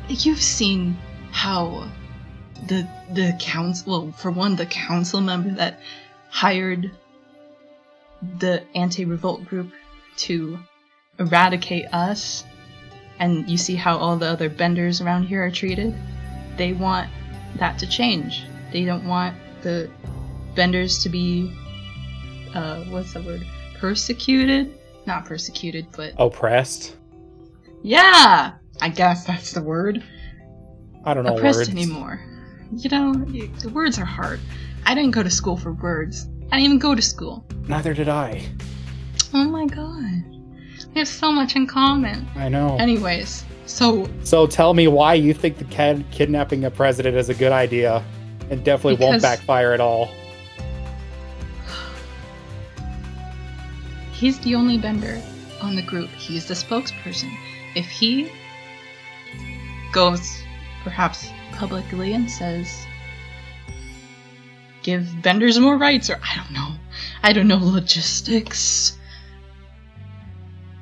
You've 0.08 0.42
seen 0.42 0.98
how 1.32 1.90
the 2.68 2.88
the 3.12 3.38
council, 3.40 4.04
well, 4.04 4.12
for 4.14 4.32
one, 4.32 4.56
the 4.56 4.66
council 4.66 5.22
member 5.22 5.52
that 5.56 5.80
hired 6.30 6.92
the 8.40 8.64
anti-revolt 8.76 9.46
group 9.46 9.72
to 10.16 10.60
eradicate 11.20 11.86
us, 11.94 12.46
and 13.20 13.50
you 13.50 13.58
see 13.58 13.76
how 13.76 13.98
all 13.98 14.18
the 14.18 14.28
other 14.28 14.50
benders 14.50 15.02
around 15.02 15.24
here 15.24 15.44
are 15.44 15.52
treated. 15.52 15.94
They 16.58 16.74
want 16.74 17.10
that 17.58 17.80
to 17.80 17.88
change. 17.88 18.46
They 18.72 18.86
don't 18.86 19.06
want 19.06 19.36
the 19.62 19.90
benders 20.56 21.00
to 21.04 21.10
be, 21.10 21.52
uh, 22.54 22.84
what's 22.86 23.14
the 23.14 23.22
word? 23.22 23.46
Persecuted? 23.80 24.78
Not 25.06 25.26
persecuted, 25.26 25.88
but 25.96 26.14
Oppressed? 26.18 26.96
yeah, 27.82 28.54
I 28.82 28.90
guess 28.90 29.26
that's 29.26 29.52
the 29.52 29.62
word. 29.62 30.04
I 31.06 31.14
don't 31.14 31.26
know 31.26 31.36
oppressed 31.36 31.60
words. 31.60 31.70
anymore. 31.70 32.22
You 32.76 32.90
know, 32.90 33.14
y- 33.28 33.50
the 33.62 33.70
words 33.70 34.00
are 34.00 34.06
hard. 34.06 34.40
I 34.86 34.96
didn't 34.96 35.12
go 35.12 35.22
to 35.24 35.30
school 35.30 35.58
for 35.58 35.74
words. 35.74 36.28
I 36.52 36.58
didn't 36.58 36.66
even 36.66 36.80
go 36.80 36.96
to 36.96 37.02
school. 37.02 37.46
Neither 37.68 37.94
did 37.94 38.08
I. 38.10 38.42
Oh 39.34 39.44
my 39.46 39.66
god. 39.66 40.24
We 40.94 41.00
have 41.00 41.08
so 41.08 41.32
much 41.32 41.56
in 41.56 41.68
common. 41.68 42.28
I 42.36 42.50
know. 42.50 42.78
Anyways, 42.78 43.44
so 43.66 44.08
so 44.24 44.46
tell 44.48 44.74
me 44.74 44.88
why 44.88 45.16
you 45.16 45.34
think 45.34 45.58
the 45.58 45.64
kid 45.66 46.06
kidnapping 46.12 46.64
a 46.66 46.72
president 46.72 47.18
is 47.18 47.30
a 47.30 47.34
good 47.34 47.52
idea, 47.52 48.04
and 48.50 48.64
definitely 48.64 49.04
won't 49.06 49.22
backfire 49.22 49.74
at 49.74 49.82
all. 49.82 50.10
He's 54.24 54.40
the 54.40 54.56
only 54.56 54.78
bender 54.78 55.22
on 55.62 55.76
the 55.76 55.82
group. 55.82 56.10
He's 56.12 56.48
the 56.48 56.54
spokesperson. 56.54 57.30
If 57.76 57.86
he 57.88 58.32
goes 59.92 60.42
perhaps 60.86 61.28
publicly 61.52 62.14
and 62.14 62.32
says, 62.32 62.86
give 64.82 65.22
benders 65.22 65.60
more 65.60 65.78
rights, 65.78 66.10
or 66.10 66.22
I 66.24 66.38
don't 66.38 66.52
know, 66.52 66.70
I 67.22 67.34
don't 67.34 67.50
know 67.50 67.60
logistics, 67.62 68.98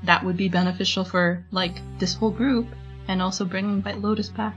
that 0.04 0.24
would 0.24 0.38
be 0.38 0.48
beneficial 0.48 1.04
for, 1.04 1.44
like, 1.50 1.82
this 1.98 2.14
whole 2.14 2.30
group 2.30 2.68
and 3.08 3.24
also 3.24 3.44
bringing 3.44 3.82
White 3.82 4.02
Lotus 4.02 4.30
back 4.30 4.56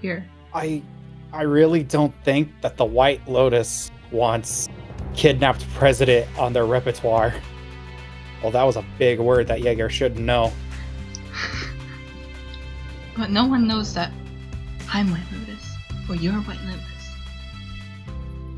here. 0.00 0.24
I, 0.54 0.82
I 1.30 1.42
really 1.42 1.82
don't 1.82 2.14
think 2.24 2.48
that 2.62 2.78
the 2.78 2.86
White 2.86 3.28
Lotus 3.28 3.90
wants 4.10 4.66
kidnapped 5.14 5.68
president 5.74 6.26
on 6.38 6.54
their 6.54 6.64
repertoire. 6.64 7.34
Well, 8.42 8.52
that 8.52 8.62
was 8.62 8.76
a 8.76 8.84
big 8.98 9.18
word 9.18 9.48
that 9.48 9.60
Jaeger 9.60 9.88
shouldn't 9.90 10.24
know. 10.24 10.52
But 13.16 13.30
no 13.30 13.46
one 13.46 13.66
knows 13.66 13.94
that 13.94 14.12
I'm 14.92 15.10
White 15.10 15.24
Lotus, 15.32 15.68
or 16.08 16.14
you're 16.14 16.34
White 16.34 16.60
Lotus. 16.64 16.82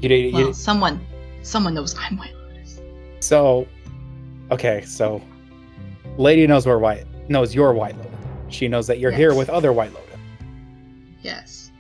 You, 0.02 0.08
did- 0.10 0.34
you, 0.34 0.44
Well, 0.44 0.52
someone, 0.52 1.00
someone 1.42 1.72
knows 1.72 1.96
I'm 1.98 2.18
White 2.18 2.34
Lotus. 2.34 2.78
So, 3.20 3.66
okay, 4.50 4.82
so 4.82 5.22
Lady 6.18 6.46
knows 6.46 6.66
we're 6.66 6.76
white, 6.76 7.06
knows 7.30 7.54
you're 7.54 7.72
White 7.72 7.96
Lotus. 7.96 8.12
She 8.48 8.68
knows 8.68 8.86
that 8.88 8.98
you're 8.98 9.10
here 9.10 9.32
with 9.34 9.48
other 9.48 9.72
White 9.72 9.94
Lotus. 9.94 10.18
Yes. 11.22 11.70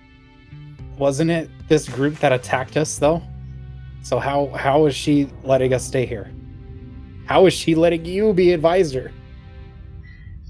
Wasn't 0.96 1.30
it 1.30 1.50
this 1.68 1.86
group 1.86 2.18
that 2.20 2.32
attacked 2.32 2.78
us 2.78 2.98
though? 2.98 3.22
So 4.02 4.18
how 4.18 4.46
how 4.56 4.86
is 4.86 4.94
she 4.94 5.28
letting 5.44 5.74
us 5.74 5.84
stay 5.84 6.06
here? 6.06 6.30
How 7.30 7.46
is 7.46 7.54
she 7.54 7.76
letting 7.76 8.04
you 8.04 8.32
be 8.32 8.50
advisor? 8.52 9.12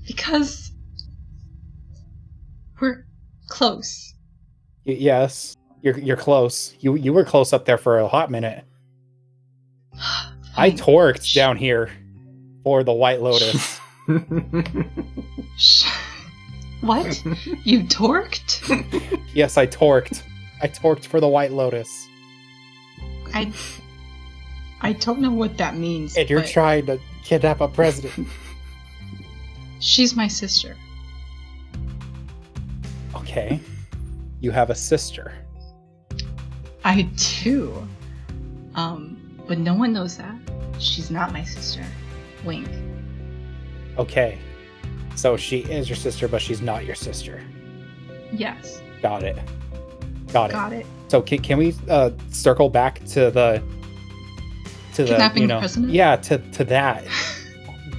Because 0.07 0.73
we're 2.81 3.05
close. 3.51 4.15
Y- 4.87 4.95
yes, 4.99 5.59
you're 5.83 5.99
you're 5.99 6.17
close. 6.17 6.75
You 6.81 6.95
you 6.95 7.13
were 7.13 7.23
close 7.27 7.53
up 7.53 7.67
there 7.67 7.77
for 7.77 7.99
a 7.99 8.09
hot 8.09 8.31
minute. 8.31 8.65
I 10.57 10.71
Fine. 10.71 10.79
torqued 10.79 11.35
down 11.35 11.59
here 11.59 11.91
for 12.65 12.83
the 12.83 12.95
White 12.95 13.21
Lotus. 13.21 13.79
Sh- 15.59 15.85
what? 16.81 17.23
You 17.63 17.81
torqued? 17.85 19.21
yes, 19.35 19.59
I 19.59 19.67
torqued. 19.67 20.23
I 20.63 20.69
torqued 20.69 21.05
for 21.05 21.21
the 21.21 21.29
White 21.29 21.53
Lotus. 21.53 22.09
I. 23.35 23.53
I 24.81 24.95
don't 24.95 25.21
know 25.21 25.31
what 25.31 25.59
that 25.59 25.77
means. 25.77 26.17
And 26.17 26.29
you're 26.29 26.43
trying 26.43 26.87
to 26.87 26.99
kidnap 27.23 27.61
a 27.61 27.69
president. 27.69 28.29
she's 29.81 30.17
my 30.17 30.29
sister. 30.29 30.77
Okay. 33.15 33.61
You 34.41 34.51
have 34.51 34.71
a 34.71 34.75
sister. 34.75 35.33
I 36.85 37.03
do. 37.43 37.87
Um, 38.75 39.39
but 39.47 39.59
no 39.59 39.75
one 39.75 39.93
knows 39.93 40.17
that. 40.17 40.35
She's 40.79 41.11
not 41.11 41.33
my 41.33 41.45
sister. 41.45 41.85
Wink. 42.45 42.69
Okay. 43.99 44.39
So 45.15 45.37
she 45.37 45.59
is 45.59 45.89
your 45.89 45.97
sister, 45.97 46.27
but 46.27 46.41
she's 46.41 46.63
not 46.63 46.87
your 46.87 46.95
sister. 46.95 47.43
Yes. 48.33 48.81
Got 49.03 49.25
it. 49.25 49.39
Got 50.33 50.51
it. 50.51 50.53
Got 50.55 50.73
it. 50.73 50.87
So 51.09 51.21
can, 51.21 51.43
can 51.43 51.59
we 51.59 51.75
uh, 51.89 52.13
circle 52.31 52.71
back 52.71 53.05
to 53.07 53.31
the 53.31 53.63
to 54.95 55.03
the 55.05 55.09
Kidnapping 55.11 55.43
you 55.43 55.49
know 55.49 55.59
president? 55.61 55.93
yeah 55.93 56.17
to 56.17 56.39
to 56.39 56.65
that 56.65 57.05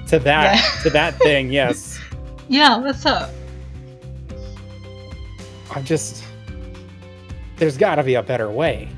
to 0.07 0.19
that 0.19 0.55
Yeah. 0.55 0.83
to 0.83 0.89
that 0.91 1.15
thing 1.19 1.51
yes 1.51 1.99
Yeah, 2.49 2.79
what's 2.79 3.05
up? 3.05 3.29
I'm 5.73 5.83
just 5.85 6.23
there's 7.57 7.77
got 7.77 7.95
to 7.95 8.03
be 8.03 8.15
a 8.15 8.23
better 8.23 8.49
way 8.49 8.89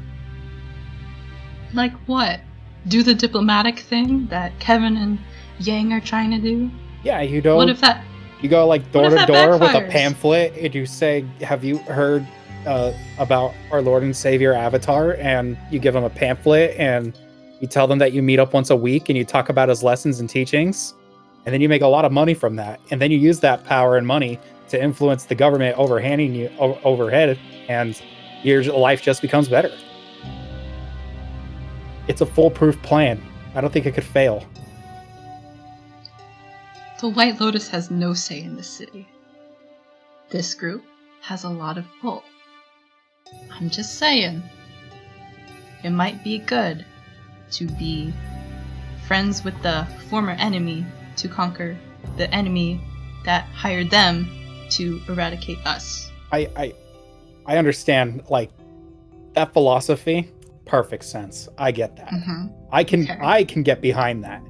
Like 1.74 1.94
what? 2.08 2.40
Do 2.88 3.04
the 3.04 3.14
diplomatic 3.14 3.80
thing 3.80 4.26
that 4.28 4.58
Kevin 4.60 4.98
and 4.98 5.20
Yang 5.60 5.94
are 5.94 6.02
trying 6.02 6.32
to 6.32 6.40
do? 6.40 6.70
yeah 7.04 7.22
you 7.22 7.42
don't 7.42 7.58
What 7.58 7.70
if 7.70 7.82
that 7.82 8.04
you 8.42 8.50
go 8.50 8.66
like 8.68 8.92
door 8.92 9.10
to 9.10 9.26
door 9.26 9.58
with 9.58 9.74
a 9.74 9.88
pamphlet 9.90 10.54
and 10.58 10.74
you 10.76 10.86
say 10.86 11.26
have 11.42 11.64
you 11.64 11.78
heard 11.80 12.28
uh, 12.66 12.92
about 13.18 13.54
our 13.72 13.82
Lord 13.82 14.04
and 14.04 14.16
Savior 14.16 14.54
Avatar 14.54 15.14
and 15.16 15.58
you 15.70 15.80
give 15.80 15.94
them 15.94 16.04
a 16.06 16.10
pamphlet 16.10 16.76
and 16.78 17.18
you 17.64 17.68
tell 17.70 17.88
them 17.88 17.98
that 17.98 18.12
you 18.12 18.22
meet 18.22 18.40
up 18.40 18.52
once 18.52 18.70
a 18.72 18.76
week 18.76 19.08
and 19.08 19.18
you 19.18 19.24
talk 19.24 19.48
about 19.48 19.70
his 19.70 19.82
lessons 19.82 20.20
and 20.20 20.30
teachings 20.30 20.96
and 21.46 21.54
then 21.54 21.62
you 21.62 21.70
make 21.70 21.82
a 21.82 21.88
lot 21.88 22.04
of 22.04 22.12
money 22.12 22.34
from 22.34 22.58
that 22.58 22.78
and 22.92 23.02
then 23.02 23.10
you 23.10 23.18
use 23.18 23.40
that 23.40 23.64
power 23.64 23.96
and 23.96 24.06
money 24.06 24.38
to 24.68 24.84
influence 24.84 25.24
the 25.24 25.36
government 25.36 25.78
overhanding 25.78 26.36
you 26.36 26.50
overhead 26.84 27.40
and 27.70 28.02
your 28.44 28.62
life 28.64 29.02
just 29.02 29.22
becomes 29.22 29.48
better 29.48 29.72
it's 32.10 32.20
a 32.20 32.26
foolproof 32.26 32.80
plan 32.82 33.24
i 33.56 33.62
don't 33.62 33.72
think 33.72 33.86
it 33.86 33.94
could 33.94 34.04
fail 34.04 34.46
the 37.00 37.10
White 37.10 37.42
Lotus 37.42 37.68
has 37.68 37.92
no 37.92 38.14
say 38.14 38.42
in 38.42 38.56
this 38.56 38.70
city? 38.70 39.06
This 40.30 40.54
group 40.54 40.86
has 41.20 41.44
a 41.44 41.50
lot 41.50 41.78
of 41.78 41.84
pull. 42.00 42.24
I'm 43.52 43.70
just 43.70 44.00
saying. 44.00 44.42
It 45.84 45.90
might 45.90 46.24
be 46.24 46.38
good 46.40 46.86
to 47.54 47.68
be 47.68 48.14
friends 49.08 49.44
with 49.44 49.60
the 49.62 49.88
former 50.10 50.32
enemy 50.32 50.86
to 51.18 51.28
conquer 51.28 51.78
the 52.18 52.30
enemy 52.34 52.82
that 53.26 53.46
hired 53.46 53.90
them 53.90 54.28
to 54.72 55.02
eradicate 55.08 55.60
us. 55.66 56.12
I 56.32 56.50
I 56.56 56.74
I 57.46 57.58
understand 57.58 58.24
like 58.30 58.50
that 59.34 59.54
philosophy. 59.54 60.30
Perfect 60.66 61.04
sense. 61.04 61.50
I 61.58 61.72
get 61.72 61.96
that. 61.98 62.10
Mm-hmm. 62.10 62.48
I 62.72 62.84
can 62.84 63.04
Okay. 63.04 63.20
I 63.22 63.44
can 63.44 63.64
get 63.64 63.82
behind 63.82 64.24
that. 64.24 64.42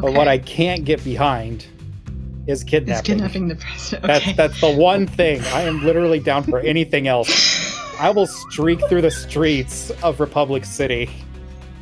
But 0.00 0.12
what 0.12 0.28
I 0.28 0.38
can't 0.38 0.84
get 0.84 1.02
behind 1.04 1.66
is 2.46 2.60
is 2.60 2.64
kidnapping. 2.64 3.04
kidnapping 3.04 3.48
the 3.48 3.56
president. 3.56 4.06
That's 4.06 4.36
that's 4.36 4.60
the 4.60 4.74
one 4.74 5.06
thing. 5.06 5.42
I 5.46 5.62
am 5.62 5.84
literally 5.84 6.18
down 6.20 6.44
for 6.44 6.60
anything 6.60 7.06
else. 7.06 7.28
I 8.00 8.10
will 8.10 8.26
streak 8.26 8.80
through 8.88 9.02
the 9.02 9.10
streets 9.10 9.90
of 10.02 10.20
Republic 10.20 10.64
City 10.64 11.10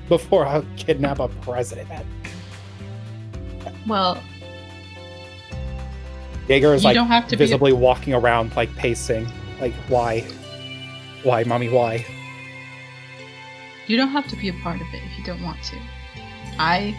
before 0.08 0.46
I 0.46 0.64
kidnap 0.76 1.18
a 1.18 1.28
president. 1.28 2.06
well, 3.86 4.22
Jaeger 6.48 6.74
is 6.74 6.82
you 6.82 6.88
like 6.88 6.94
don't 6.94 7.08
have 7.08 7.26
to 7.28 7.36
be. 7.36 7.44
visibly 7.44 7.72
walking 7.72 8.14
around 8.14 8.54
like 8.56 8.74
pacing. 8.76 9.28
Like 9.60 9.74
why? 9.88 10.20
Why, 11.22 11.42
mommy, 11.44 11.68
why? 11.68 12.06
You 13.86 13.96
don't 13.96 14.10
have 14.10 14.26
to 14.28 14.36
be 14.36 14.48
a 14.48 14.52
part 14.62 14.80
of 14.80 14.86
it 14.92 15.02
if 15.02 15.18
you 15.18 15.24
don't 15.24 15.42
want 15.42 15.62
to. 15.64 15.76
I 16.58 16.96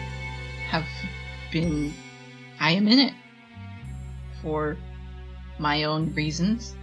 have 0.68 0.84
been 1.50 1.94
I 2.60 2.72
am 2.72 2.88
in 2.88 2.98
it 2.98 3.14
for 4.42 4.76
my 5.58 5.84
own 5.84 6.12
reasons. 6.14 6.76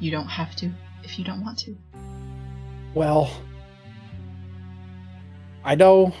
You 0.00 0.10
don't 0.10 0.28
have 0.28 0.54
to 0.56 0.70
if 1.04 1.18
you 1.18 1.24
don't 1.24 1.42
want 1.42 1.58
to. 1.60 1.76
Well, 2.94 3.30
I 5.66 5.74
know 5.74 6.12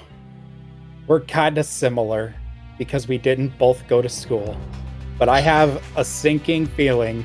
we're 1.06 1.20
kind 1.20 1.56
of 1.56 1.66
similar 1.66 2.34
because 2.78 3.06
we 3.06 3.16
didn't 3.16 3.56
both 3.58 3.86
go 3.86 4.02
to 4.02 4.08
school, 4.08 4.56
but 5.20 5.28
I 5.28 5.38
have 5.38 5.80
a 5.96 6.04
sinking 6.04 6.66
feeling 6.66 7.24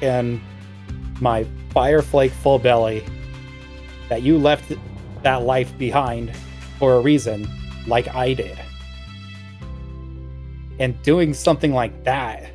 in 0.00 0.40
my 1.20 1.44
Fireflake 1.74 2.30
full 2.30 2.58
belly 2.58 3.04
that 4.08 4.22
you 4.22 4.38
left 4.38 4.72
that 5.22 5.42
life 5.42 5.76
behind 5.76 6.34
for 6.78 6.94
a 6.94 7.00
reason, 7.00 7.46
like 7.86 8.08
I 8.14 8.32
did. 8.32 8.58
And 10.78 11.00
doing 11.02 11.34
something 11.34 11.74
like 11.74 12.04
that, 12.04 12.50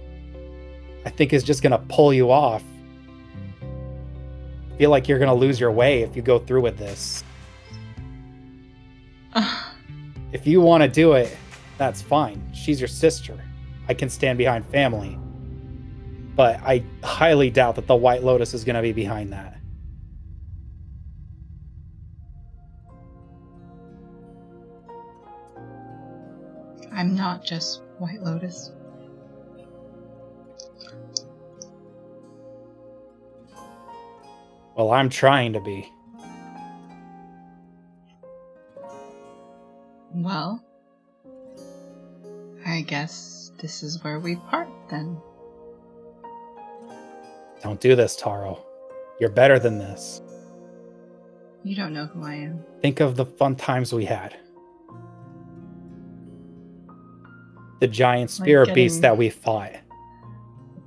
I 1.06 1.12
think 1.12 1.34
is 1.34 1.44
just 1.44 1.62
gonna 1.62 1.84
pull 1.88 2.16
you 2.16 2.32
off. 2.32 2.64
feel 4.80 4.90
like 4.90 5.08
you're 5.08 5.20
gonna 5.20 5.36
lose 5.36 5.60
your 5.60 5.72
way 5.72 6.02
if 6.02 6.16
you 6.16 6.24
go 6.24 6.40
through 6.40 6.62
with 6.62 6.80
this. 6.80 7.24
If 10.32 10.46
you 10.46 10.62
want 10.62 10.84
to 10.84 10.90
do 10.90 11.14
it, 11.14 11.36
that's 11.78 12.02
fine. 12.02 12.42
She's 12.54 12.82
your 12.82 12.88
sister. 12.88 13.38
I 13.88 13.94
can 13.94 14.10
stand 14.10 14.38
behind 14.38 14.66
family. 14.68 15.18
But 16.36 16.60
I 16.64 16.84
highly 17.04 17.50
doubt 17.50 17.76
that 17.76 17.88
the 17.88 17.96
White 17.96 18.24
Lotus 18.24 18.54
is 18.54 18.64
going 18.64 18.76
to 18.76 18.82
be 18.82 18.92
behind 18.92 19.34
that. 19.34 19.58
I'm 26.92 27.16
not 27.16 27.46
just 27.46 27.82
White 28.00 28.22
Lotus. 28.22 28.72
Well, 34.76 34.92
I'm 34.92 35.10
trying 35.10 35.54
to 35.54 35.62
be. 35.62 35.92
Well, 40.38 40.64
I 42.64 42.82
guess 42.82 43.52
this 43.58 43.82
is 43.82 44.04
where 44.04 44.20
we 44.20 44.36
part 44.36 44.68
then. 44.88 45.20
Don't 47.64 47.82
do 47.82 47.96
this, 47.96 48.16
Taro. 48.16 48.64
You're 49.20 49.32
better 49.32 49.58
than 49.58 49.80
this. 49.80 50.22
You 51.64 51.76
don't 51.76 51.92
know 51.92 52.06
who 52.06 52.24
I 52.24 52.36
am. 52.36 52.64
Think 52.84 53.00
of 53.00 53.16
the 53.16 53.26
fun 53.26 53.56
times 53.56 53.92
we 53.92 54.06
had. 54.06 54.38
The 57.80 57.88
giant 57.88 58.30
spirit 58.30 58.76
beast 58.76 58.98
getting- 58.98 59.02
that 59.02 59.18
we 59.18 59.32
fought. 59.32 59.72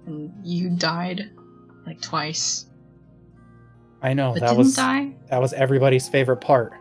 And 0.07 0.33
you 0.45 0.71
died 0.71 1.29
like 1.87 2.01
twice. 2.01 2.67
I 4.01 4.13
know 4.15 4.33
but 4.33 4.43
that 4.43 4.47
didn't 4.51 4.59
was 4.59 4.77
die? 4.77 5.17
that 5.29 5.41
was 5.41 5.53
everybody's 5.55 6.09
favorite 6.09 6.41
part. 6.41 6.73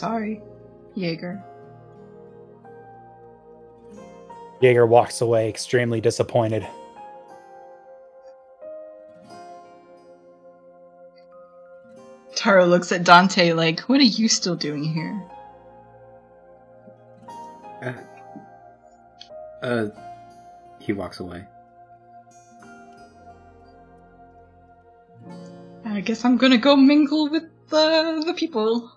Sorry, 0.00 0.40
Jaeger. 0.94 1.44
Jaeger 4.62 4.86
walks 4.86 5.20
away 5.20 5.46
extremely 5.46 6.00
disappointed. 6.00 6.66
Taro 12.34 12.64
looks 12.64 12.92
at 12.92 13.04
Dante 13.04 13.52
like, 13.52 13.80
what 13.80 14.00
are 14.00 14.04
you 14.04 14.26
still 14.28 14.56
doing 14.56 14.84
here? 14.84 15.22
Uh, 17.82 17.92
uh, 19.62 19.88
he 20.78 20.94
walks 20.94 21.20
away. 21.20 21.44
I 25.84 26.00
guess 26.00 26.24
I'm 26.24 26.38
gonna 26.38 26.56
go 26.56 26.74
mingle 26.74 27.28
with 27.28 27.44
the, 27.68 28.22
the 28.24 28.32
people. 28.32 28.90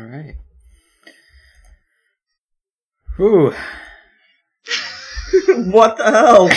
All 0.00 0.06
right. 0.06 0.34
Whew. 3.16 3.54
what 5.70 5.96
the 5.98 6.04
hell? 6.04 6.48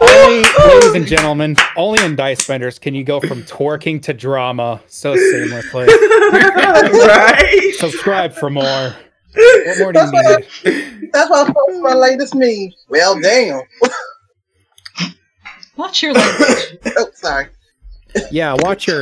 Only, 0.16 0.42
ladies 0.58 0.94
and 0.94 1.06
gentlemen, 1.06 1.56
only 1.76 2.04
in 2.04 2.16
Dice 2.16 2.46
Benders 2.46 2.78
can 2.78 2.94
you 2.94 3.04
go 3.04 3.20
from 3.20 3.42
twerking 3.44 4.02
to 4.02 4.12
drama 4.12 4.82
so 4.86 5.14
seamlessly. 5.14 5.86
right? 5.86 7.74
Subscribe 7.78 8.32
for 8.32 8.50
more. 8.50 8.94
What 9.34 9.78
more 9.78 9.92
do 9.92 10.00
you 10.00 10.12
need? 10.12 11.10
That's 11.12 11.30
why 11.30 11.42
I 11.42 11.44
post 11.46 11.80
my 11.80 11.94
latest 11.94 12.34
meme. 12.34 12.70
Well, 12.88 13.20
damn. 13.20 13.62
Watch 15.76 16.02
your 16.02 16.12
language. 16.12 16.78
oh, 16.98 17.06
sorry. 17.14 17.48
Yeah, 18.30 18.56
watch 18.60 18.86
your 18.86 19.00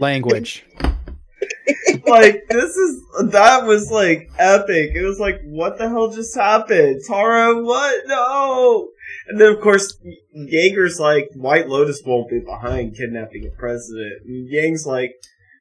language. 0.00 0.64
like 2.06 2.44
this 2.48 2.76
is 2.76 3.02
that 3.30 3.64
was 3.64 3.90
like 3.90 4.30
epic. 4.38 4.92
It 4.94 5.04
was 5.04 5.18
like, 5.18 5.40
what 5.44 5.78
the 5.78 5.88
hell 5.88 6.10
just 6.10 6.34
happened? 6.34 7.02
Taro, 7.06 7.62
what? 7.64 8.06
No. 8.06 8.88
And 9.28 9.40
then 9.40 9.52
of 9.52 9.60
course 9.60 9.96
Jaeger's 10.34 10.98
like, 10.98 11.28
White 11.34 11.68
Lotus 11.68 12.02
won't 12.04 12.30
be 12.30 12.40
behind 12.40 12.96
kidnapping 12.96 13.46
a 13.46 13.50
president. 13.50 14.24
And 14.24 14.48
Yang's 14.48 14.86
like, 14.86 15.12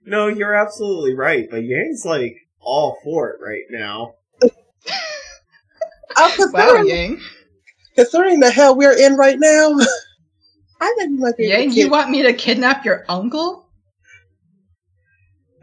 no, 0.05 0.27
you're 0.27 0.55
absolutely 0.55 1.15
right. 1.15 1.47
But 1.49 1.63
Yang's 1.63 2.05
like 2.05 2.35
all 2.59 2.97
for 3.03 3.29
it 3.29 3.39
right 3.43 3.65
now. 3.69 4.15
I'm 6.17 6.31
wow, 6.31 6.35
considering, 6.35 6.87
Yang. 6.87 7.21
considering 7.95 8.39
the 8.39 8.51
hell 8.51 8.75
we're 8.75 8.97
in 8.97 9.15
right 9.15 9.37
now. 9.39 9.77
I 10.81 10.95
think 10.97 11.11
you 11.11 11.17
might 11.17 11.37
be 11.37 11.47
Yang, 11.47 11.71
you 11.73 11.89
want 11.89 12.09
me 12.09 12.23
to 12.23 12.33
kidnap 12.33 12.85
your 12.85 13.05
uncle? 13.09 13.68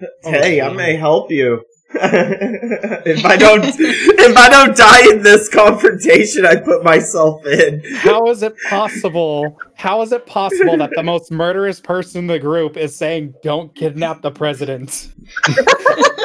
Oh, 0.03 0.30
hey, 0.30 0.61
I 0.61 0.72
may 0.72 0.97
help 0.97 1.30
you. 1.30 1.62
if 1.94 3.24
I 3.24 3.36
don't, 3.36 3.64
if 3.64 4.36
I 4.36 4.49
don't 4.51 4.76
die 4.76 5.09
in 5.11 5.22
this 5.22 5.49
confrontation, 5.49 6.44
I 6.44 6.57
put 6.57 6.82
myself 6.82 7.47
in. 7.47 7.80
How 7.99 8.28
is 8.28 8.42
it 8.42 8.55
possible? 8.68 9.57
How 9.76 10.03
is 10.03 10.12
it 10.12 10.26
possible 10.26 10.76
that 10.78 10.90
the 10.94 11.03
most 11.05 11.30
murderous 11.30 11.80
person 11.80 12.20
in 12.20 12.26
the 12.26 12.38
group 12.38 12.76
is 12.76 12.94
saying, 12.97 13.34
"Don't 13.42 13.74
kidnap 13.74 14.20
the 14.20 14.32
president"? 14.32 15.12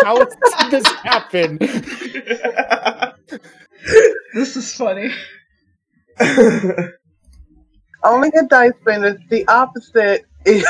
How 0.03 0.17
did 0.17 0.71
this 0.71 0.87
happen? 1.03 1.57
This 4.33 4.57
is 4.57 4.73
funny. 4.73 5.11
Only 8.03 8.31
in 8.33 8.47
Dice 8.47 8.73
Benders, 8.83 9.19
the 9.29 9.47
opposite 9.47 10.25
is, 10.45 10.65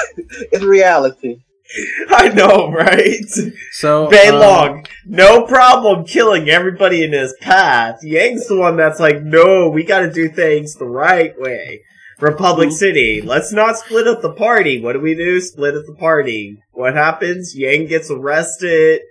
is 0.52 0.64
reality. 0.64 1.40
I 2.10 2.30
know, 2.30 2.72
right? 2.72 3.30
So 3.72 4.10
Bei 4.10 4.30
um, 4.30 4.40
Long, 4.40 4.86
no 5.06 5.46
problem 5.46 6.06
killing 6.06 6.50
everybody 6.50 7.04
in 7.04 7.14
his 7.14 7.34
path. 7.42 8.00
Yang's 8.04 8.48
the 8.48 8.58
one 8.58 8.78
that's 8.78 9.00
like, 9.00 9.22
no, 9.22 9.70
we 9.70 9.84
gotta 9.84 10.12
do 10.12 10.30
things 10.30 10.76
the 10.76 10.86
right 10.86 11.34
way. 11.40 11.82
Republic 12.20 12.72
City, 12.72 13.22
let's 13.22 13.52
not 13.52 13.78
split 13.78 14.08
up 14.08 14.22
the 14.22 14.34
party. 14.34 14.80
What 14.80 14.94
do 14.94 15.00
we 15.00 15.16
do? 15.16 15.42
Split 15.42 15.76
up 15.76 15.86
the 15.88 15.96
party. 15.96 16.62
What 16.72 16.94
happens? 16.94 17.56
Yang 17.56 17.88
gets 17.88 18.12
arrested. 18.12 19.02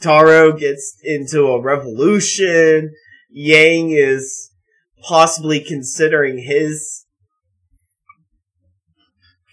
Taro 0.00 0.52
gets 0.52 0.96
into 1.02 1.48
a 1.48 1.60
revolution. 1.60 2.92
Yang 3.30 3.90
is 3.92 4.52
possibly 5.02 5.60
considering 5.60 6.38
his 6.38 7.05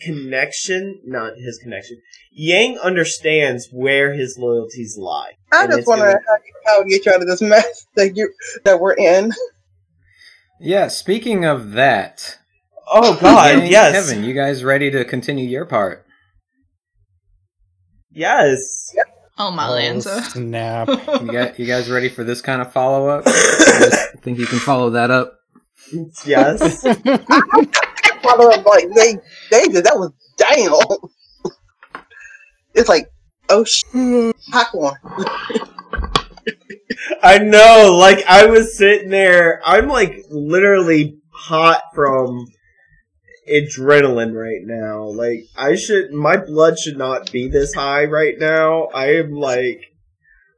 connection, 0.04 1.00
not 1.06 1.34
his 1.38 1.60
connection. 1.62 2.02
Yang 2.32 2.78
understands 2.80 3.70
where 3.72 4.14
his 4.14 4.38
loyalties 4.40 4.98
lie. 4.98 5.32
I 5.52 5.64
And 5.66 5.72
just 5.74 5.88
want 5.88 6.02
gonna- 6.02 6.20
how, 6.28 6.38
how 6.66 6.84
to 6.84 6.90
get 6.90 7.06
you 7.06 7.12
out 7.14 7.22
of 7.22 7.28
this 7.28 7.42
mess 7.42 7.86
that 7.96 8.16
you 8.18 8.32
that 8.66 8.80
we're 8.80 8.94
in. 8.94 9.32
Yeah, 10.60 10.88
speaking 10.88 11.46
of 11.46 11.72
that, 11.74 12.38
Oh 12.88 13.18
God, 13.20 13.60
Yang, 13.60 13.72
yes, 13.72 14.10
Kevin, 14.10 14.24
you 14.24 14.34
guys 14.34 14.64
ready 14.64 14.92
to 14.92 15.04
continue 15.06 15.48
your 15.48 15.66
part? 15.66 16.06
yes. 18.12 18.60
Oh, 19.38 19.50
my 19.50 19.68
Oh, 19.68 19.72
Lanza. 19.72 20.22
snap! 20.22 20.88
You 21.22 21.32
got 21.32 21.58
you 21.60 21.66
guys 21.66 21.90
ready 21.90 22.08
for 22.10 22.24
this 22.24 22.40
kind 22.42 22.62
of 22.62 22.72
follow 22.72 23.08
up? 23.10 23.24
I 23.28 24.08
think 24.22 24.38
you 24.38 24.46
can 24.46 24.60
follow 24.60 24.92
that 24.92 25.10
up? 25.10 25.34
Yes. 26.26 26.86
Follow 28.24 28.50
up 28.52 28.66
like 28.66 28.90
they 28.96 29.18
they 29.52 29.68
did 29.68 29.86
that 29.86 29.98
was 29.98 30.12
damn. 30.38 30.74
It's 32.76 32.90
like 32.90 33.12
oh 33.50 33.64
sh- 33.64 33.84
popcorn. 34.50 34.96
I 37.22 37.40
know, 37.40 37.96
like 38.00 38.26
I 38.26 38.48
was 38.48 38.78
sitting 38.78 39.10
there, 39.10 39.62
I'm 39.66 39.88
like 39.88 40.26
literally 40.30 41.18
hot 41.32 41.82
from 41.94 42.48
adrenaline 43.50 44.34
right 44.34 44.62
now. 44.64 45.06
Like 45.06 45.46
I 45.58 45.76
should, 45.76 46.12
my 46.12 46.38
blood 46.38 46.80
should 46.80 46.98
not 46.98 47.32
be 47.32 47.48
this 47.48 47.74
high 47.74 48.06
right 48.06 48.36
now. 48.38 48.86
I 48.94 49.16
am 49.16 49.32
like, 49.32 49.82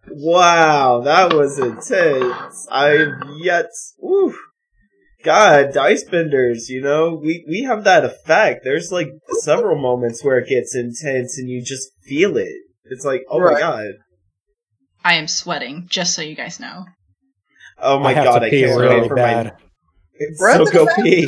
wow, 0.07 1.01
that 1.01 1.33
was 1.33 1.59
intense. 1.59 2.67
I've 2.71 3.13
yet, 3.37 3.69
ooh, 4.03 4.35
God, 5.25 5.73
dice 5.73 6.03
benders. 6.03 6.69
You 6.69 6.81
know, 6.81 7.15
we 7.15 7.43
we 7.49 7.63
have 7.63 7.83
that 7.83 8.05
effect. 8.05 8.63
There's 8.63 8.91
like 8.91 9.07
several 9.41 9.75
moments 9.75 10.23
where 10.23 10.37
it 10.37 10.47
gets 10.47 10.75
intense 10.75 11.37
and 11.39 11.49
you 11.49 11.63
just 11.63 11.89
feel 12.03 12.37
it. 12.37 12.53
It's 12.85 13.03
like, 13.03 13.23
oh 13.27 13.39
my 13.39 13.59
god, 13.59 13.87
I 15.03 15.15
am 15.15 15.27
sweating, 15.27 15.87
just 15.89 16.13
so 16.13 16.21
you 16.21 16.35
guys 16.35 16.59
know. 16.59 16.85
oh 17.79 17.99
my 17.99 18.11
I 18.11 18.23
god, 18.23 18.43
I 18.43 18.51
pee 18.51 18.61
can't 18.61 18.79
really 18.79 19.01
wait 19.01 19.07
for 19.07 19.15
bad. 19.15 19.45
my. 19.45 19.51
It's 20.13 20.39
so 20.39 20.65
go 20.65 20.83
attack? 20.83 21.03
pee. 21.03 21.27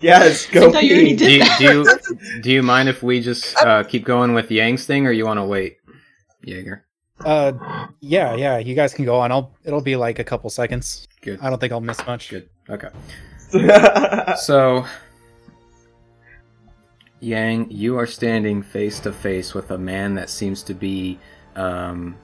Yes, 0.00 0.46
go 0.50 0.70
I 0.70 0.72
thought 0.72 0.84
you 0.84 0.96
pee. 0.96 1.14
Do 1.16 1.30
you, 1.30 1.44
do 1.58 1.64
you 1.64 2.40
do 2.40 2.50
you 2.50 2.62
mind 2.62 2.88
if 2.88 3.02
we 3.02 3.20
just 3.20 3.56
uh, 3.58 3.84
keep 3.84 4.04
going 4.06 4.32
with 4.32 4.50
Yang's 4.50 4.86
thing, 4.86 5.06
or 5.06 5.12
you 5.12 5.26
want 5.26 5.38
to 5.38 5.44
wait, 5.44 5.76
Jaeger? 6.42 6.86
Uh, 7.20 7.52
yeah, 8.00 8.34
yeah. 8.34 8.56
You 8.56 8.74
guys 8.74 8.94
can 8.94 9.04
go 9.04 9.16
on. 9.20 9.30
I'll. 9.30 9.54
It'll 9.64 9.82
be 9.82 9.96
like 9.96 10.18
a 10.18 10.24
couple 10.24 10.48
seconds. 10.48 11.06
Good. 11.20 11.40
I 11.42 11.50
don't 11.50 11.58
think 11.58 11.72
I'll 11.74 11.80
miss 11.82 12.04
much. 12.06 12.30
Good. 12.30 12.48
Okay. 12.70 12.88
So, 14.38 14.86
Yang, 17.20 17.70
you 17.70 17.98
are 17.98 18.06
standing 18.06 18.62
face 18.62 19.00
to 19.00 19.12
face 19.12 19.54
with 19.54 19.70
a 19.70 19.78
man 19.78 20.14
that 20.14 20.28
seems 20.28 20.62
to 20.64 20.74
be 20.74 21.18
um, 21.56 22.16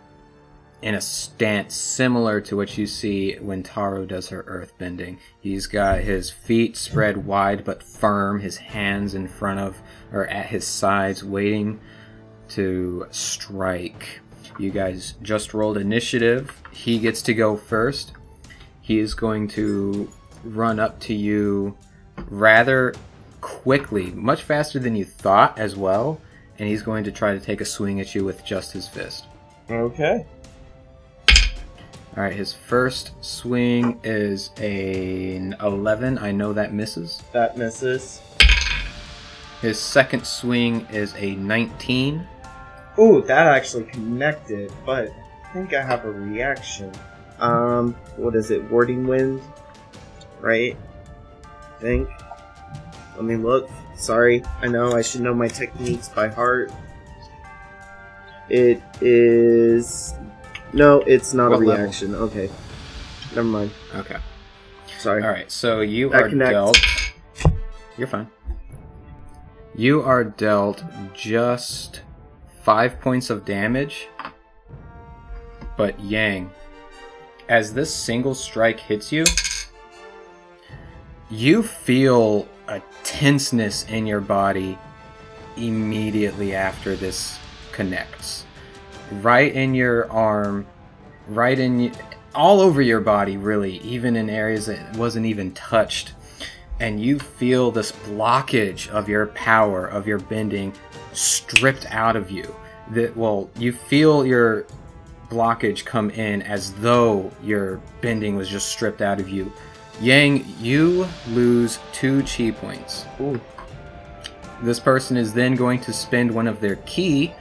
in 0.83 0.95
a 0.95 1.01
stance 1.01 1.75
similar 1.75 2.41
to 2.41 2.57
what 2.57 2.77
you 2.77 2.87
see 2.87 3.37
when 3.37 3.63
Taro 3.63 4.05
does 4.05 4.29
her 4.29 4.45
earth 4.47 4.73
bending. 4.79 5.19
He's 5.41 5.67
got 5.67 6.01
his 6.01 6.31
feet 6.31 6.77
spread 6.77 7.27
wide 7.27 7.65
but 7.65 7.83
firm, 7.83 8.41
his 8.41 8.57
hands 8.57 9.15
in 9.15 9.29
front 9.29 9.61
of 9.61 9.81
or 10.13 10.27
at 10.27 10.47
his 10.47 10.67
sides, 10.67 11.25
waiting 11.25 11.81
to 12.51 13.07
strike. 13.11 14.21
You 14.59 14.71
guys 14.71 15.15
just 15.23 15.55
rolled 15.55 15.79
initiative. 15.79 16.63
He 16.73 16.99
gets 16.99 17.23
to 17.23 17.35
go 17.35 17.57
first. 17.57 18.13
He 18.81 18.99
is 18.99 19.15
going 19.15 19.49
to 19.49 20.11
run 20.45 20.79
up 20.81 20.99
to 21.01 21.15
you 21.15 21.77
rather 22.29 22.95
quickly, 23.41 24.11
much 24.13 24.43
faster 24.43 24.79
than 24.79 24.95
you 24.97 25.05
thought 25.05 25.59
as 25.59 25.77
well, 25.77 26.21
and 26.59 26.69
he's 26.69 26.83
going 26.83 27.05
to 27.05 27.13
try 27.13 27.33
to 27.33 27.41
take 27.41 27.61
a 27.61 27.65
swing 27.65 28.01
at 28.01 28.15
you 28.15 28.25
with 28.25 28.45
just 28.45 28.73
his 28.73 28.87
fist. 28.89 29.25
okay. 29.71 30.27
All 32.17 32.25
right, 32.25 32.35
his 32.35 32.53
first 32.53 33.13
swing 33.21 34.01
is 34.03 34.51
a- 34.59 35.37
an 35.37 35.55
11. 35.63 36.19
I 36.19 36.33
know 36.33 36.53
that 36.53 36.73
misses. 36.75 37.23
That 37.33 37.57
misses. 37.57 38.21
His 39.63 39.79
second 39.79 40.27
swing 40.27 40.87
is 40.91 41.15
a 41.17 41.37
19. 41.37 42.27
Ooh, 42.99 43.23
that 43.23 43.47
actually 43.47 43.85
connected, 43.85 44.73
but 44.85 45.09
I 45.49 45.53
think 45.53 45.73
I 45.73 45.83
have 45.83 46.05
a 46.05 46.11
reaction. 46.11 46.91
Um, 47.39 47.95
what 48.17 48.35
is 48.35 48.51
it? 48.51 48.69
Warding 48.71 49.07
wind, 49.07 49.41
right? 50.41 50.77
I 51.79 51.81
think. 51.81 52.09
Let 53.17 53.25
me 53.25 53.37
look. 53.37 53.69
Sorry, 53.97 54.43
I 54.63 54.67
know 54.69 54.93
I 54.93 55.03
should 55.03 55.21
know 55.21 55.35
my 55.35 55.49
techniques 55.49 56.09
by 56.09 56.29
heart. 56.29 56.73
It 58.49 58.83
is. 59.01 60.15
No, 60.73 61.01
it's 61.03 61.35
not 61.35 61.51
What 61.51 61.57
a 61.63 61.65
level? 61.65 61.85
reaction. 61.85 62.15
Okay, 62.15 62.51
never 63.35 63.45
mind. 63.45 63.71
Okay. 63.95 64.17
Sorry. 64.99 65.23
All 65.23 65.29
right, 65.31 65.51
so 65.51 65.81
you 65.81 66.11
That 66.11 66.23
are 66.23 66.29
connects. 66.29 66.53
dealt. 66.53 66.81
You're 67.97 68.07
fine. 68.09 68.29
You 69.75 70.03
are 70.03 70.25
dealt 70.25 70.83
just 71.15 72.03
five 72.63 73.01
points 73.01 73.31
of 73.31 73.45
damage. 73.45 74.09
But 75.77 75.99
Yang, 76.01 76.51
as 77.49 77.73
this 77.73 77.95
single 77.95 78.35
strike 78.35 78.81
hits 78.81 79.11
you, 79.13 79.25
you 81.31 81.63
feel 81.63 82.49
a 82.67 82.83
tenseness 83.05 83.85
in 83.89 84.07
your 84.07 84.21
body 84.21 84.77
immediately 85.57 86.55
after 86.55 86.97
this 86.97 87.39
connects. 87.73 88.45
Right 89.21 89.55
in 89.55 89.75
your 89.75 90.11
arm, 90.11 90.67
right 91.29 91.59
in 91.59 91.93
all 92.35 92.61
over 92.61 92.83
your 92.83 93.01
body 93.01 93.37
really, 93.37 93.79
even 93.79 94.17
in 94.17 94.29
areas 94.29 94.67
that 94.67 94.97
wasn't 94.97 95.27
even 95.27 95.53
touched. 95.53 96.13
And 96.81 97.01
you 97.01 97.19
feel 97.19 97.71
this 97.71 97.93
blockage 97.93 98.89
of 98.89 99.09
your 99.09 99.27
power, 99.29 99.87
of 99.87 100.07
your 100.07 100.19
bending 100.19 100.73
stripped 101.13 101.87
out 101.91 102.17
of 102.17 102.31
you. 102.31 102.55
That 102.93 103.17
well, 103.17 103.51
you 103.57 103.73
feel 103.73 104.27
your 104.27 104.67
blockage 105.29 105.85
come 105.85 106.11
in 106.11 106.43
as 106.43 106.73
though 106.75 107.31
your 107.43 107.81
bending 108.01 108.35
was 108.37 108.49
just 108.49 108.69
stripped 108.69 109.01
out 109.01 109.21
of 109.21 109.29
you. 109.29 109.53
Yang, 110.01 110.47
you 110.59 111.07
lose 111.29 111.79
two 111.93 112.23
chi 112.23 112.51
points. 112.53 113.05
Ooh. 113.21 113.41
This 114.63 114.81
person 114.81 115.17
is 115.17 115.33
then 115.35 115.57
going 115.57 115.81
to 115.83 115.93
spend 115.93 116.31
one 116.35 116.47
of 116.47 116.61
their 116.61 116.77
key 116.87 117.33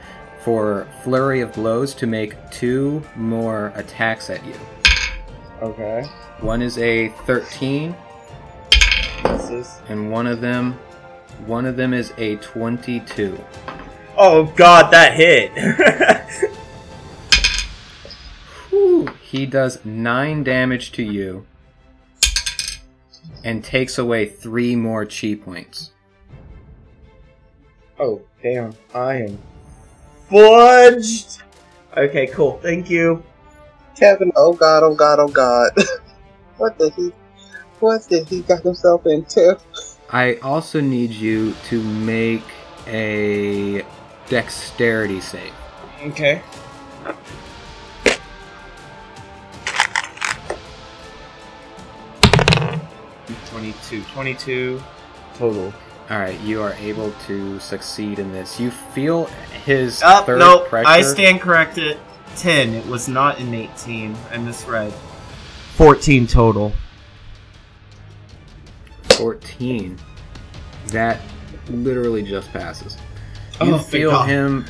for 0.42 0.86
flurry 1.02 1.40
of 1.40 1.52
blows 1.54 1.94
to 1.94 2.06
make 2.06 2.34
two 2.50 3.02
more 3.16 3.72
attacks 3.76 4.30
at 4.30 4.44
you. 4.44 4.54
Okay. 5.62 6.04
One 6.40 6.62
is 6.62 6.78
a 6.78 7.08
13, 7.26 7.94
Misses. 9.24 9.78
and 9.88 10.10
one 10.10 10.26
of 10.26 10.40
them, 10.40 10.72
one 11.46 11.66
of 11.66 11.76
them 11.76 11.92
is 11.92 12.12
a 12.16 12.36
22. 12.36 13.42
Oh 14.16 14.44
God, 14.56 14.90
that 14.92 15.14
hit. 15.14 15.50
Whew. 18.70 19.08
He 19.22 19.44
does 19.46 19.84
nine 19.84 20.42
damage 20.42 20.92
to 20.92 21.02
you, 21.02 21.46
and 23.44 23.64
takes 23.64 23.98
away 23.98 24.26
three 24.26 24.76
more 24.76 25.04
chi 25.06 25.34
points. 25.34 25.92
oh 27.98 28.22
damn, 28.42 28.74
I 28.94 29.14
am 29.16 29.38
fudged. 30.30 31.42
Okay, 31.96 32.26
cool. 32.28 32.58
Thank 32.62 32.88
you. 32.88 33.22
Kevin, 33.96 34.32
oh 34.36 34.52
god, 34.52 34.82
oh 34.82 34.94
god, 34.94 35.18
oh 35.18 35.28
god. 35.28 35.72
what 36.56 36.78
did 36.78 36.94
he 36.94 37.12
what 37.80 38.06
did 38.08 38.28
he 38.28 38.42
got 38.42 38.62
himself 38.62 39.06
into? 39.06 39.58
I 40.10 40.34
also 40.36 40.80
need 40.80 41.10
you 41.10 41.54
to 41.68 41.82
make 41.82 42.44
a 42.86 43.84
dexterity 44.28 45.20
save. 45.20 45.52
Okay. 46.02 46.42
Twenty-two. 53.50 54.02
Twenty-two 54.14 54.82
total. 55.36 55.72
All 56.10 56.18
right, 56.18 56.38
you 56.40 56.60
are 56.60 56.72
able 56.74 57.12
to 57.26 57.58
succeed 57.60 58.18
in 58.18 58.32
this. 58.32 58.58
You 58.58 58.70
feel 58.70 59.26
his 59.64 60.02
Up, 60.02 60.26
third 60.26 60.40
nope. 60.40 60.68
pressure. 60.68 60.88
I 60.88 61.02
stand 61.02 61.40
corrected. 61.40 61.98
Ten. 62.36 62.74
It 62.74 62.86
was 62.86 63.08
not 63.08 63.38
an 63.38 63.54
eighteen. 63.54 64.16
I 64.32 64.38
misread. 64.38 64.92
Fourteen 65.76 66.26
total. 66.26 66.72
14. 69.16 69.98
That 70.88 71.20
literally 71.68 72.22
just 72.22 72.50
passes. 72.52 72.96
You 73.62 73.74
Oh, 73.74 73.78
feel 73.78 74.22
him 74.22 74.64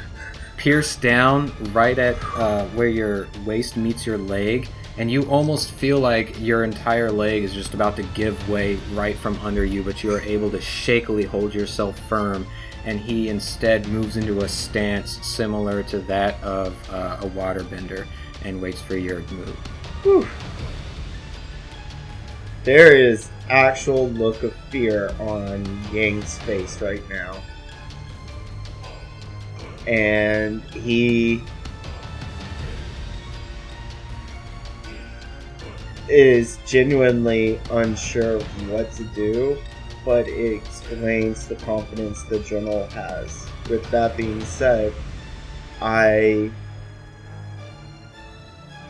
pierce 0.57 0.97
down 0.97 1.53
right 1.73 1.97
at 1.99 2.17
uh, 2.37 2.67
where 2.69 2.89
your 2.89 3.29
waist 3.47 3.77
meets 3.77 4.05
your 4.05 4.19
leg, 4.19 4.69
and 5.01 5.11
you 5.11 5.23
almost 5.31 5.73
feel 5.73 5.99
like 5.99 6.39
your 6.39 6.63
entire 6.63 7.11
leg 7.11 7.43
is 7.43 7.55
just 7.55 7.73
about 7.73 7.97
to 7.97 8.03
give 8.15 8.51
way 8.51 8.75
right 8.93 9.17
from 9.17 9.35
under 9.41 9.65
you, 9.65 9.83
but 9.83 10.05
you 10.05 10.15
are 10.15 10.21
able 10.21 10.51
to 10.51 10.61
shakily 10.61 11.25
hold 11.25 11.55
yourself 11.55 11.99
firm, 12.01 12.47
and 12.85 13.01
he 13.01 13.31
instead 13.31 13.89
moves 13.89 14.19
into 14.19 14.41
a 14.43 14.49
stance 14.49 15.19
similar 15.27 15.83
to 15.85 16.01
that 16.01 16.39
of 16.43 16.77
uh, 16.93 17.17
a 17.23 17.27
waterbender 17.29 18.07
and 18.45 18.61
waits 18.61 18.83
for 18.83 18.99
your 18.99 19.23
move. 19.31 20.29
There 22.65 22.95
is 22.95 23.31
actual 23.49 24.11
look 24.11 24.43
of 24.43 24.55
fear 24.69 25.15
on 25.19 25.65
Yang's 25.95 26.37
face 26.41 26.83
right 26.83 27.03
now. 27.09 27.43
And 29.87 30.61
he 30.75 31.43
is 36.11 36.59
genuinely 36.67 37.61
unsure 37.71 38.41
what 38.69 38.93
to 38.93 39.05
do, 39.15 39.57
but 40.05 40.27
it 40.29 40.55
explains 40.55 41.47
the 41.47 41.57
confidence 41.57 42.23
the 42.25 42.41
general 42.41 42.87
has. 42.89 43.47
With 43.69 43.89
that 43.91 44.17
being 44.17 44.41
said, 44.45 44.93
I 45.81 46.51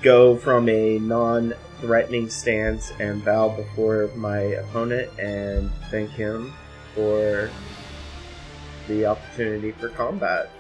go 0.02 0.36
from 0.36 0.68
a 0.68 0.98
non 0.98 1.54
threatening 1.80 2.28
stance 2.28 2.92
and 3.00 3.24
bow 3.24 3.48
before 3.48 4.10
my 4.14 4.38
opponent 4.38 5.10
and 5.18 5.70
thank 5.90 6.10
him 6.10 6.52
for 6.94 7.50
the 8.88 9.06
opportunity 9.06 9.72
for 9.72 9.88
combat. 9.90 10.50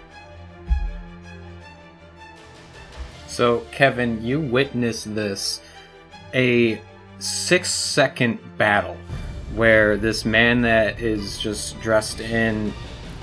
So, 3.26 3.60
Kevin, 3.70 4.24
you 4.24 4.40
witness 4.40 5.04
this 5.04 5.60
a 6.34 6.80
six 7.18 7.70
second 7.70 8.38
battle 8.56 8.96
where 9.54 9.96
this 9.96 10.24
man 10.24 10.62
that 10.62 11.00
is 11.00 11.38
just 11.38 11.80
dressed 11.80 12.20
in. 12.20 12.72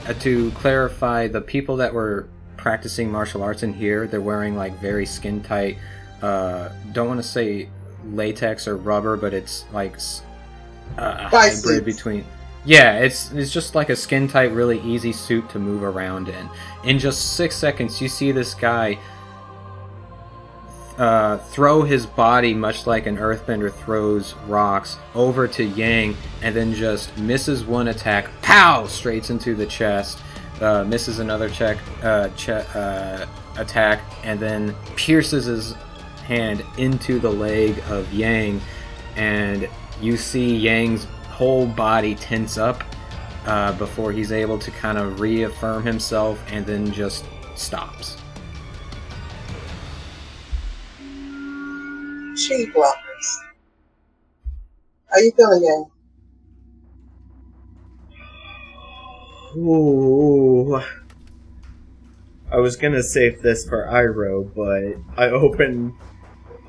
Uh, 0.07 0.13
to 0.13 0.51
clarify, 0.51 1.27
the 1.27 1.41
people 1.41 1.77
that 1.77 1.93
were 1.93 2.27
practicing 2.55 3.11
martial 3.11 3.43
arts 3.43 3.63
in 3.63 3.73
here, 3.73 4.07
they're 4.07 4.21
wearing 4.21 4.55
like 4.55 4.77
very 4.79 5.05
skin 5.05 5.41
tight, 5.41 5.77
uh, 6.21 6.69
don't 6.93 7.07
want 7.07 7.19
to 7.21 7.27
say 7.27 7.69
latex 8.11 8.67
or 8.67 8.77
rubber, 8.77 9.17
but 9.17 9.33
it's 9.33 9.65
like 9.73 9.95
s- 9.95 10.21
a 10.97 11.27
hybrid 11.27 11.53
suits. 11.57 11.85
between. 11.85 12.25
Yeah, 12.65 12.99
it's 12.99 13.31
it's 13.31 13.51
just 13.51 13.75
like 13.75 13.89
a 13.89 13.95
skin 13.95 14.27
tight, 14.27 14.51
really 14.51 14.81
easy 14.81 15.13
suit 15.13 15.49
to 15.51 15.59
move 15.59 15.83
around 15.83 16.27
in. 16.29 16.49
In 16.83 16.99
just 16.99 17.35
six 17.35 17.55
seconds, 17.55 18.01
you 18.01 18.07
see 18.09 18.31
this 18.31 18.53
guy 18.53 18.97
uh, 20.97 21.37
throw 21.37 21.83
his 21.83 22.05
body, 22.05 22.53
much 22.53 22.87
like 22.87 23.05
an 23.05 23.17
earthbender 23.17 23.71
throws 23.71 24.33
rocks, 24.47 24.97
over 25.13 25.47
to 25.47 25.63
Yang, 25.63 26.15
and 26.41 26.55
then 26.55 26.73
just 26.73 27.15
misses 27.17 27.63
one 27.63 27.87
attack, 27.89 28.29
pow, 28.41 28.87
straight 28.87 29.29
into 29.29 29.55
the 29.55 29.65
chest. 29.65 30.19
Uh, 30.59 30.83
misses 30.83 31.19
another 31.19 31.49
check, 31.49 31.77
uh, 32.01 32.29
che- 32.29 32.65
uh, 32.73 33.27
attack, 33.57 34.01
and 34.23 34.39
then 34.39 34.75
pierces 34.95 35.45
his 35.45 35.73
hand 36.25 36.63
into 36.79 37.19
the 37.19 37.29
leg 37.29 37.77
of 37.89 38.11
Yang, 38.11 38.59
and 39.15 39.69
you 40.01 40.17
see 40.17 40.55
Yang's 40.55 41.05
whole 41.29 41.67
body 41.67 42.15
tense 42.15 42.57
up 42.57 42.83
uh, 43.45 43.71
before 43.73 44.11
he's 44.11 44.31
able 44.31 44.57
to 44.57 44.71
kind 44.71 44.97
of 44.97 45.19
reaffirm 45.19 45.83
himself, 45.83 46.43
and 46.47 46.65
then 46.65 46.91
just 46.91 47.23
stops. 47.55 48.17
Cheese 52.37 52.67
blockers. 52.67 53.37
How 55.07 55.17
you 55.17 55.31
feeling, 55.35 55.61
gang? 55.63 55.91
Ooh. 59.57 60.79
I 62.51 62.57
was 62.57 62.75
gonna 62.75 63.01
save 63.01 63.41
this 63.41 63.67
for 63.67 63.85
Iroh, 63.85 64.53
but 64.53 65.19
I 65.19 65.29
open 65.31 65.95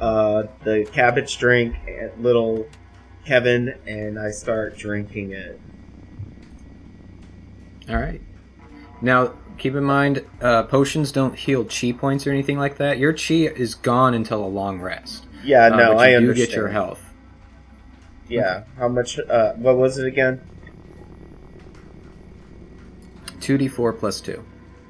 uh, 0.01 0.45
the 0.65 0.89
cabbage 0.91 1.37
drink 1.39 1.77
at 1.87 2.21
little 2.21 2.67
Kevin 3.27 3.75
and 3.87 4.19
I 4.19 4.31
start 4.31 4.77
drinking 4.79 5.33
it. 5.33 5.61
All 7.91 7.97
right. 7.97 8.23
Now, 9.03 9.35
keep 9.59 9.75
in 9.75 9.85
mind, 9.85 10.25
uh, 10.41 10.63
potions 10.65 11.13
don't 11.13 11.37
heal 11.37 11.65
chi 11.65 11.93
points 11.93 12.27
or 12.27 12.31
anything 12.31 12.59
like 12.59 12.79
that. 12.79 12.99
Your 12.99 13.13
chi 13.13 13.53
is 13.55 13.75
gone 13.75 14.15
until 14.15 14.43
a 14.43 14.49
long 14.49 14.81
rest. 14.81 15.27
Yeah, 15.45 15.67
Uh, 15.67 15.77
no, 15.77 15.93
I 15.99 16.11
you 16.11 16.17
understand. 16.17 16.49
get 16.49 16.57
your 16.57 16.69
health. 16.69 17.03
Yeah, 18.29 18.65
how 18.77 18.89
much? 18.89 19.19
Uh, 19.19 19.55
what 19.55 19.77
was 19.77 19.99
it 19.99 20.07
again? 20.07 20.41
2d4 23.41 23.99
plus 23.99 24.21
2. 24.21 24.45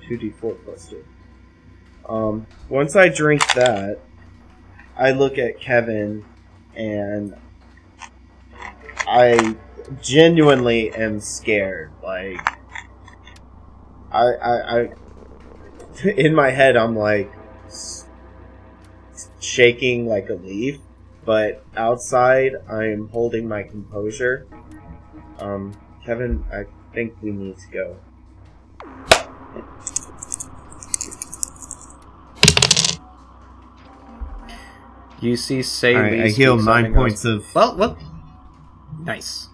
Two 0.09 0.17
D 0.17 0.31
four 0.31 0.55
plus 0.55 0.89
two. 0.89 1.05
Um, 2.09 2.47
once 2.71 2.97
I 2.97 3.11
drink 3.11 3.43
that, 3.53 3.99
I 4.97 5.11
look 5.11 5.37
at 5.37 5.61
Kevin 5.61 6.25
and 6.75 7.37
I 9.07 9.55
genuinely 10.01 10.91
am 10.95 11.21
scared. 11.21 11.93
Like, 12.03 12.41
I, 14.11 14.23
I, 14.23 14.79
I, 14.81 14.89
in 16.17 16.35
my 16.35 16.49
head, 16.51 16.75
I'm 16.79 16.97
like 16.97 17.31
shaking 19.49 20.07
like 20.07 20.29
a 20.29 20.35
leaf, 20.35 20.79
but 21.25 21.65
outside, 21.77 22.53
I'm 22.71 23.09
holding 23.09 23.49
my 23.49 23.63
composure. 23.63 24.47
Um, 25.39 25.73
Kevin, 26.05 26.45
I 26.53 26.65
think 26.93 27.15
we 27.23 27.31
need 27.33 27.57
to 27.59 27.71
go. 27.73 27.97
You 35.21 35.37
see 35.37 35.63
Say 35.63 35.97
Alright, 35.97 36.13
Lee 36.13 36.23
I 36.23 36.29
heal 36.29 36.57
nine 36.57 36.87
and 36.87 36.95
goes, 36.95 37.03
points 37.03 37.25
of. 37.25 37.55
Well, 37.55 37.77
well. 37.77 37.99
Nice. 39.01 39.49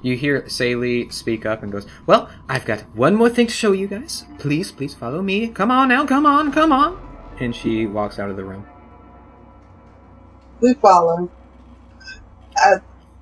You 0.00 0.16
hear 0.16 0.48
Say 0.48 0.74
Lee 0.74 1.10
speak 1.10 1.44
up 1.44 1.62
and 1.62 1.70
goes, 1.70 1.86
Well, 2.06 2.30
I've 2.48 2.64
got 2.64 2.82
one 2.96 3.14
more 3.14 3.28
thing 3.28 3.48
to 3.48 3.52
show 3.52 3.72
you 3.72 3.88
guys. 3.88 4.24
Please, 4.38 4.72
please 4.72 4.94
follow 4.94 5.20
me. 5.20 5.48
Come 5.48 5.70
on 5.70 5.88
now, 5.88 6.06
come 6.06 6.24
on, 6.24 6.50
come 6.50 6.72
on. 6.72 7.05
And 7.38 7.54
she 7.54 7.86
walks 7.86 8.18
out 8.18 8.30
of 8.30 8.36
the 8.36 8.44
room. 8.44 8.66
We 10.60 10.74
follow. 10.74 11.30
I 12.56 12.76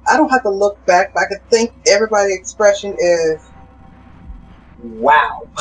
I 0.06 0.16
don't 0.16 0.28
have 0.30 0.42
to 0.42 0.50
look 0.50 0.84
back. 0.86 1.12
I 1.16 1.24
can 1.26 1.40
think 1.50 1.72
everybody's 1.88 2.36
expression 2.36 2.96
is 2.98 3.42
wow. 4.78 5.48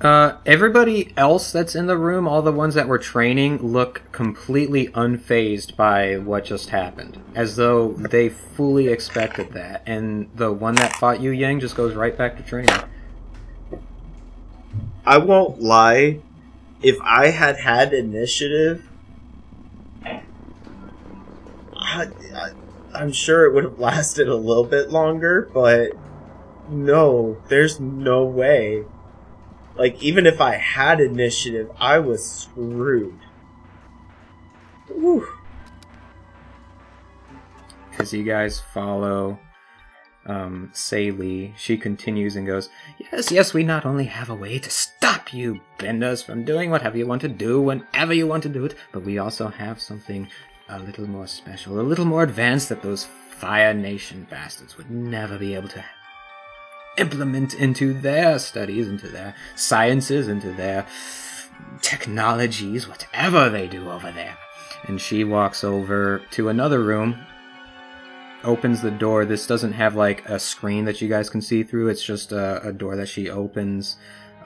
Uh, 0.00 0.38
everybody 0.46 1.12
else 1.14 1.52
that's 1.52 1.74
in 1.74 1.86
the 1.86 1.96
room, 1.96 2.26
all 2.26 2.40
the 2.40 2.52
ones 2.52 2.74
that 2.74 2.88
were 2.88 2.98
training, 2.98 3.58
look 3.58 4.00
completely 4.12 4.88
unfazed 4.88 5.76
by 5.76 6.16
what 6.16 6.42
just 6.46 6.70
happened, 6.70 7.22
as 7.34 7.56
though 7.56 7.92
they 7.92 8.30
fully 8.30 8.88
expected 8.88 9.52
that. 9.52 9.82
And 9.84 10.30
the 10.34 10.52
one 10.52 10.74
that 10.76 10.96
fought 10.96 11.20
you, 11.20 11.32
Yang 11.32 11.60
just 11.60 11.76
goes 11.76 11.94
right 11.94 12.16
back 12.16 12.38
to 12.38 12.42
training. 12.42 12.74
I 15.10 15.18
won't 15.18 15.60
lie. 15.60 16.20
If 16.82 16.96
I 17.02 17.30
had 17.30 17.56
had 17.56 17.92
initiative, 17.92 18.88
I, 20.04 20.22
I, 22.32 22.52
I'm 22.94 23.10
sure 23.10 23.44
it 23.44 23.52
would 23.52 23.64
have 23.64 23.80
lasted 23.80 24.28
a 24.28 24.36
little 24.36 24.62
bit 24.62 24.90
longer, 24.90 25.50
but 25.52 25.94
no, 26.68 27.42
there's 27.48 27.80
no 27.80 28.24
way. 28.24 28.84
Like, 29.74 30.00
even 30.00 30.28
if 30.28 30.40
I 30.40 30.54
had 30.54 31.00
initiative, 31.00 31.72
I 31.80 31.98
was 31.98 32.24
screwed. 32.24 33.18
Whew. 34.86 35.26
As 37.98 38.12
you 38.12 38.22
guys 38.22 38.60
follow 38.60 39.40
um, 40.26 40.70
Say 40.72 41.10
Lee, 41.10 41.54
she 41.56 41.76
continues 41.76 42.36
and 42.36 42.46
goes, 42.46 42.68
Yes, 42.98 43.30
yes, 43.30 43.54
we 43.54 43.62
not 43.62 43.86
only 43.86 44.04
have 44.04 44.28
a 44.28 44.34
way 44.34 44.58
to 44.58 44.70
stop 44.70 45.32
you 45.32 45.60
benders 45.78 46.22
from 46.22 46.44
doing 46.44 46.70
whatever 46.70 46.98
you 46.98 47.06
want 47.06 47.22
to 47.22 47.28
do 47.28 47.60
whenever 47.60 48.12
you 48.12 48.26
want 48.26 48.42
to 48.42 48.48
do 48.48 48.64
it, 48.64 48.74
but 48.92 49.04
we 49.04 49.18
also 49.18 49.48
have 49.48 49.80
something 49.80 50.28
a 50.68 50.78
little 50.78 51.06
more 51.08 51.26
special, 51.26 51.80
a 51.80 51.82
little 51.82 52.04
more 52.04 52.22
advanced 52.22 52.68
that 52.68 52.82
those 52.82 53.06
Fire 53.30 53.72
Nation 53.72 54.26
bastards 54.28 54.76
would 54.76 54.90
never 54.90 55.38
be 55.38 55.54
able 55.54 55.68
to 55.68 55.84
implement 56.98 57.54
into 57.54 57.94
their 57.94 58.38
studies, 58.38 58.86
into 58.88 59.08
their 59.08 59.34
sciences, 59.56 60.28
into 60.28 60.52
their 60.52 60.86
technologies, 61.80 62.86
whatever 62.86 63.48
they 63.48 63.66
do 63.66 63.90
over 63.90 64.12
there. 64.12 64.36
And 64.84 65.00
she 65.00 65.24
walks 65.24 65.64
over 65.64 66.22
to 66.32 66.48
another 66.48 66.82
room, 66.82 67.26
opens 68.44 68.82
the 68.82 68.90
door. 68.90 69.24
This 69.24 69.46
doesn't 69.46 69.72
have 69.72 69.94
like 69.94 70.28
a 70.28 70.38
screen 70.38 70.84
that 70.84 71.00
you 71.00 71.08
guys 71.08 71.30
can 71.30 71.40
see 71.42 71.62
through, 71.62 71.88
it's 71.88 72.04
just 72.04 72.32
a, 72.32 72.66
a 72.66 72.72
door 72.72 72.96
that 72.96 73.08
she 73.08 73.28
opens. 73.28 73.96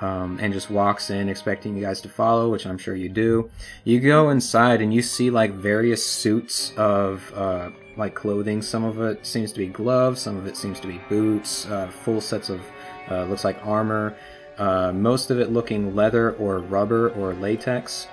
Um, 0.00 0.38
and 0.42 0.52
just 0.52 0.70
walks 0.70 1.08
in 1.08 1.28
expecting 1.28 1.76
you 1.76 1.82
guys 1.82 2.00
to 2.00 2.08
follow, 2.08 2.50
which 2.50 2.66
I'm 2.66 2.78
sure 2.78 2.96
you 2.96 3.08
do. 3.08 3.48
You 3.84 4.00
go 4.00 4.28
inside 4.28 4.82
and 4.82 4.92
you 4.92 5.02
see 5.02 5.30
like 5.30 5.52
various 5.52 6.04
suits 6.04 6.72
of 6.76 7.32
uh, 7.34 7.70
like 7.96 8.14
clothing. 8.14 8.60
Some 8.60 8.82
of 8.84 9.00
it 9.00 9.24
seems 9.24 9.52
to 9.52 9.58
be 9.58 9.68
gloves, 9.68 10.20
some 10.20 10.36
of 10.36 10.46
it 10.46 10.56
seems 10.56 10.80
to 10.80 10.88
be 10.88 11.00
boots, 11.08 11.66
uh, 11.66 11.88
full 11.88 12.20
sets 12.20 12.50
of 12.50 12.60
uh, 13.08 13.24
looks 13.24 13.44
like 13.44 13.64
armor. 13.64 14.16
Uh, 14.58 14.92
most 14.92 15.30
of 15.30 15.38
it 15.38 15.52
looking 15.52 15.94
leather 15.94 16.32
or 16.32 16.58
rubber 16.58 17.10
or 17.10 17.32
latex 17.34 18.08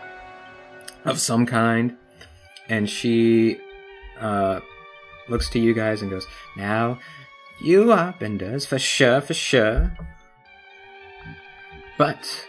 of 1.03 1.19
some 1.19 1.45
kind. 1.45 1.97
And 2.69 2.89
she 2.89 3.59
uh, 4.19 4.59
looks 5.27 5.49
to 5.49 5.59
you 5.59 5.73
guys 5.73 6.01
and 6.01 6.11
goes, 6.11 6.27
Now, 6.55 6.99
you 7.59 7.91
are 7.91 8.15
benders, 8.19 8.65
for 8.65 8.79
sure, 8.79 9.21
for 9.21 9.33
sure. 9.33 9.91
But 11.97 12.47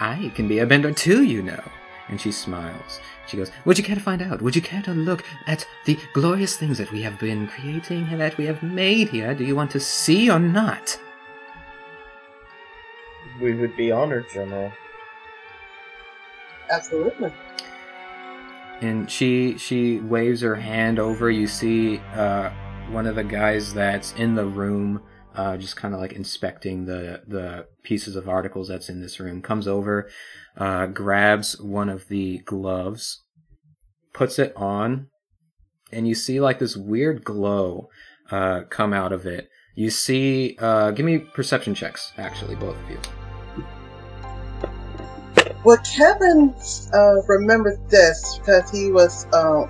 I 0.00 0.30
can 0.34 0.48
be 0.48 0.58
a 0.58 0.66
bender 0.66 0.92
too, 0.92 1.22
you 1.22 1.42
know. 1.42 1.62
And 2.08 2.20
she 2.20 2.32
smiles. 2.32 3.00
She 3.26 3.38
goes, 3.38 3.50
Would 3.64 3.78
you 3.78 3.84
care 3.84 3.94
to 3.94 4.02
find 4.02 4.20
out? 4.20 4.42
Would 4.42 4.54
you 4.54 4.60
care 4.60 4.82
to 4.82 4.92
look 4.92 5.24
at 5.46 5.66
the 5.86 5.98
glorious 6.12 6.56
things 6.56 6.76
that 6.78 6.92
we 6.92 7.00
have 7.02 7.18
been 7.18 7.46
creating 7.48 8.08
and 8.10 8.20
that 8.20 8.36
we 8.36 8.44
have 8.44 8.62
made 8.62 9.08
here? 9.08 9.34
Do 9.34 9.44
you 9.44 9.56
want 9.56 9.70
to 9.70 9.80
see 9.80 10.30
or 10.30 10.38
not? 10.38 10.98
We 13.40 13.54
would 13.54 13.76
be 13.76 13.90
honored, 13.90 14.26
General. 14.32 14.70
Absolutely. 16.70 17.32
And 18.84 19.10
she 19.10 19.56
she 19.56 19.98
waves 19.98 20.42
her 20.42 20.54
hand 20.54 20.98
over. 20.98 21.30
You 21.30 21.46
see 21.46 21.98
uh, 22.14 22.50
one 22.90 23.06
of 23.06 23.16
the 23.16 23.24
guys 23.24 23.72
that's 23.72 24.12
in 24.12 24.34
the 24.34 24.46
room, 24.46 25.02
uh, 25.34 25.56
just 25.56 25.76
kind 25.76 25.94
of 25.94 26.00
like 26.00 26.12
inspecting 26.12 26.84
the 26.84 27.22
the 27.26 27.66
pieces 27.82 28.14
of 28.14 28.28
articles 28.28 28.68
that's 28.68 28.88
in 28.88 29.00
this 29.00 29.18
room. 29.18 29.40
Comes 29.40 29.66
over, 29.66 30.10
uh, 30.56 30.86
grabs 30.86 31.58
one 31.60 31.88
of 31.88 32.08
the 32.08 32.38
gloves, 32.44 33.22
puts 34.12 34.38
it 34.38 34.52
on, 34.54 35.08
and 35.90 36.06
you 36.06 36.14
see 36.14 36.38
like 36.40 36.58
this 36.58 36.76
weird 36.76 37.24
glow 37.24 37.88
uh, 38.30 38.62
come 38.68 38.92
out 38.92 39.12
of 39.12 39.24
it. 39.24 39.48
You 39.74 39.90
see, 39.90 40.56
uh, 40.60 40.92
give 40.92 41.04
me 41.06 41.18
perception 41.18 41.74
checks, 41.74 42.12
actually, 42.16 42.54
both 42.54 42.76
of 42.76 42.90
you. 42.90 43.23
Well, 45.64 45.78
Kevin 45.78 46.54
uh, 46.92 47.22
remembers 47.26 47.78
this 47.88 48.38
because 48.38 48.70
he 48.70 48.90
was 48.92 49.26
uh, 49.32 49.66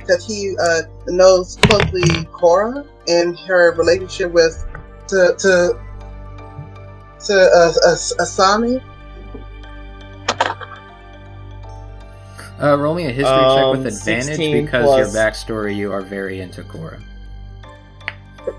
because 0.00 0.26
he 0.26 0.56
uh, 0.58 0.82
knows 1.08 1.56
closely 1.62 2.02
Korra 2.32 2.86
and 3.08 3.38
her 3.40 3.74
relationship 3.74 4.32
with 4.32 4.66
to 5.08 5.34
to 5.38 5.78
to 7.26 7.34
uh, 7.34 7.90
As- 7.92 8.14
Asami. 8.18 8.82
Uh, 12.62 12.78
roll 12.78 12.94
me 12.94 13.04
a 13.04 13.10
history 13.10 13.24
check 13.24 13.64
Um, 13.64 13.70
with 13.82 13.86
advantage 13.86 14.38
because 14.38 14.84
plus- 14.84 14.98
your 14.98 15.22
backstory, 15.22 15.76
you 15.76 15.92
are 15.92 16.02
very 16.02 16.40
into 16.40 16.62
Korra. 16.62 17.02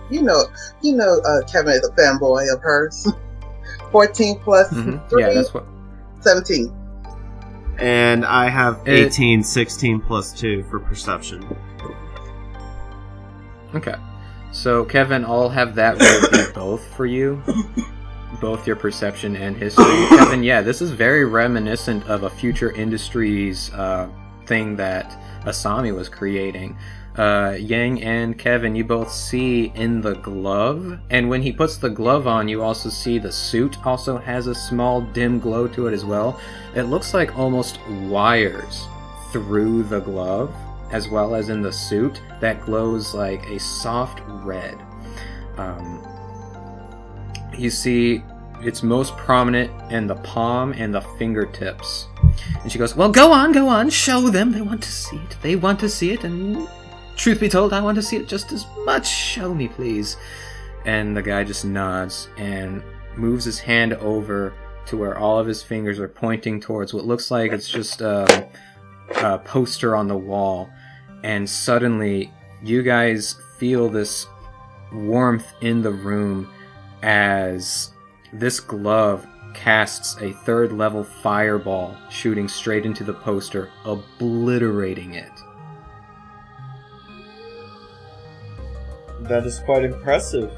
You 0.10 0.22
know, 0.24 0.43
you 0.82 0.96
know, 0.96 1.22
uh, 1.26 1.41
Kevin 1.48 1.74
is 1.74 1.88
a 1.88 1.91
fanboy 1.91 2.52
of 2.54 2.62
hers. 2.62 3.08
Fourteen 3.91 4.38
plus 4.39 4.70
Mhm. 4.70 5.10
three, 5.10 5.24
Yeah, 5.24 5.34
that's 5.34 5.54
what. 5.54 5.66
Seventeen. 6.26 6.73
And 7.78 8.26
I 8.26 8.47
have 8.49 8.82
It- 8.86 9.07
18, 9.07 9.43
16 9.43 9.99
plus 9.99 10.32
2 10.32 10.63
for 10.69 10.80
perception. 10.80 11.43
Okay. 13.73 13.95
So, 14.51 14.86
Kevin, 14.86 15.26
I'll 15.26 15.49
have 15.49 15.76
that 15.76 16.01
roll 16.01 16.32
be 16.45 16.51
both 16.55 16.86
for 16.95 17.05
you. 17.05 17.41
Both 18.39 18.65
your 18.65 18.78
perception 18.78 19.36
and 19.36 19.57
history. 19.57 19.86
Kevin, 20.09 20.43
yeah, 20.43 20.61
this 20.61 20.82
is 20.82 20.91
very 20.91 21.26
reminiscent 21.26 22.05
of 22.07 22.23
a 22.23 22.30
future 22.30 22.71
industries 22.71 23.69
uh, 23.73 24.07
thing 24.45 24.78
that 24.78 25.11
Asami 25.43 25.93
was 25.93 26.07
creating. 26.07 26.78
Uh, 27.18 27.55
Yang 27.57 28.03
and 28.03 28.38
Kevin, 28.38 28.76
you 28.76 28.84
both 28.84 29.09
see 29.09 29.72
in 29.76 30.01
the 30.01 30.16
glove, 30.16 30.99
and 31.09 31.30
when 31.30 31.41
he 31.41 31.51
puts 31.51 31.78
the 31.78 31.89
glove 31.89 32.28
on, 32.28 32.49
you 32.49 32.61
also 32.61 32.89
see 32.89 33.18
the 33.20 33.32
suit 33.32 33.78
also 33.86 34.18
has 34.18 34.47
a 34.47 34.55
small 34.55 34.99
dim 34.99 35.39
glow 35.39 35.66
to 35.70 35.88
it 35.88 35.93
as 35.93 36.03
well. 36.03 36.39
It 36.76 36.84
looks 36.84 37.13
like 37.13 37.38
almost 37.38 37.80
wires 37.88 38.86
through 39.32 39.84
the 39.84 40.01
glove, 40.01 40.53
as 40.91 41.07
well 41.07 41.36
as 41.36 41.47
in 41.47 41.61
the 41.61 41.72
suit, 41.72 42.22
that 42.41 42.66
glows 42.66 43.13
like 43.13 43.45
a 43.47 43.59
soft 43.59 44.22
red. 44.28 44.78
Um, 45.57 46.05
you 47.57 47.70
see 47.70 48.22
it's 48.61 48.84
most 48.84 49.16
prominent 49.16 49.72
in 49.91 50.07
the 50.07 50.16
palm 50.16 50.74
and 50.74 50.93
the 50.93 51.01
fingertips. 51.18 52.07
And 52.61 52.72
she 52.72 52.78
goes, 52.78 52.95
Well, 52.95 53.09
go 53.09 53.32
on, 53.32 53.51
go 53.51 53.68
on, 53.68 53.89
show 53.89 54.30
them. 54.30 54.51
They 54.51 54.61
want 54.61 54.84
to 54.84 54.91
see 54.91 55.18
it. 55.18 55.38
They 55.41 55.55
want 55.55 55.80
to 55.80 55.89
see 55.89 56.11
it, 56.11 56.24
and 56.24 56.68
truth 57.16 57.39
be 57.39 57.49
told, 57.49 57.74
I 57.74 57.82
want 57.82 57.95
to 57.95 58.01
see 58.01 58.18
it 58.18 58.28
just 58.28 58.51
as 58.51 58.66
much. 58.86 59.07
Show 59.07 59.53
me, 59.53 59.68
please. 59.68 60.18
And 60.86 61.16
the 61.16 61.22
guy 61.22 61.43
just 61.43 61.66
nods 61.66 62.30
and 62.38 62.84
moves 63.16 63.45
his 63.45 63.59
hand 63.59 63.93
over 63.93 64.53
to 64.88 64.97
where 64.97 65.18
all 65.18 65.39
of 65.39 65.47
his 65.47 65.63
fingers 65.63 65.99
are 65.99 66.07
pointing 66.07 66.59
towards 66.59 66.93
what 66.93 67.05
looks 67.05 67.32
like 67.32 67.51
it's 67.51 67.68
just 67.68 68.01
um, 68.01 68.28
a 69.24 69.39
poster 69.39 69.95
on 69.95 70.07
the 70.07 70.18
wall. 70.18 70.70
And 71.24 71.49
suddenly, 71.49 72.32
you 72.61 72.84
guys 72.84 73.36
feel 73.57 73.89
this 73.89 74.28
warmth 74.93 75.47
in 75.61 75.82
the 75.82 75.91
room 75.91 76.51
as 77.01 77.91
this 78.32 78.59
glove 78.59 79.26
casts 79.53 80.18
a 80.22 80.34
third 80.34 80.72
level 80.72 81.03
fireball 81.03 81.97
shooting 82.09 82.47
straight 82.47 82.86
into 82.86 83.03
the 83.03 83.13
poster, 83.13 83.72
obliterating 83.86 85.13
it. 85.13 85.35
That 89.28 89.45
is 89.45 89.59
quite 89.59 89.84
impressive. 89.84 90.51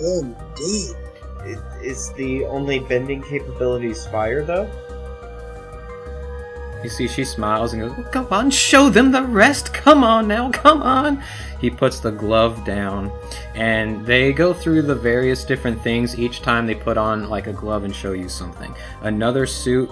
Indeed. 0.00 0.96
It, 1.44 1.58
is 1.82 2.12
the 2.14 2.44
only 2.46 2.80
bending 2.80 3.22
capabilities 3.22 4.06
fire, 4.06 4.44
though? 4.44 4.68
You 6.82 6.90
see, 6.90 7.08
she 7.08 7.24
smiles 7.24 7.72
and 7.72 7.82
goes, 7.82 7.92
well, 7.96 8.08
Go 8.12 8.26
on, 8.30 8.50
show 8.50 8.88
them 8.88 9.10
the 9.10 9.22
rest. 9.22 9.72
Come 9.72 10.04
on 10.04 10.28
now, 10.28 10.50
come 10.50 10.82
on. 10.82 11.22
He 11.60 11.70
puts 11.70 12.00
the 12.00 12.10
glove 12.10 12.64
down, 12.64 13.10
and 13.54 14.04
they 14.04 14.32
go 14.32 14.52
through 14.52 14.82
the 14.82 14.94
various 14.94 15.44
different 15.44 15.80
things. 15.82 16.18
Each 16.18 16.42
time 16.42 16.66
they 16.66 16.74
put 16.74 16.98
on 16.98 17.28
like 17.28 17.46
a 17.46 17.52
glove 17.52 17.84
and 17.84 17.94
show 17.94 18.12
you 18.12 18.28
something. 18.28 18.74
Another 19.00 19.46
suit, 19.46 19.90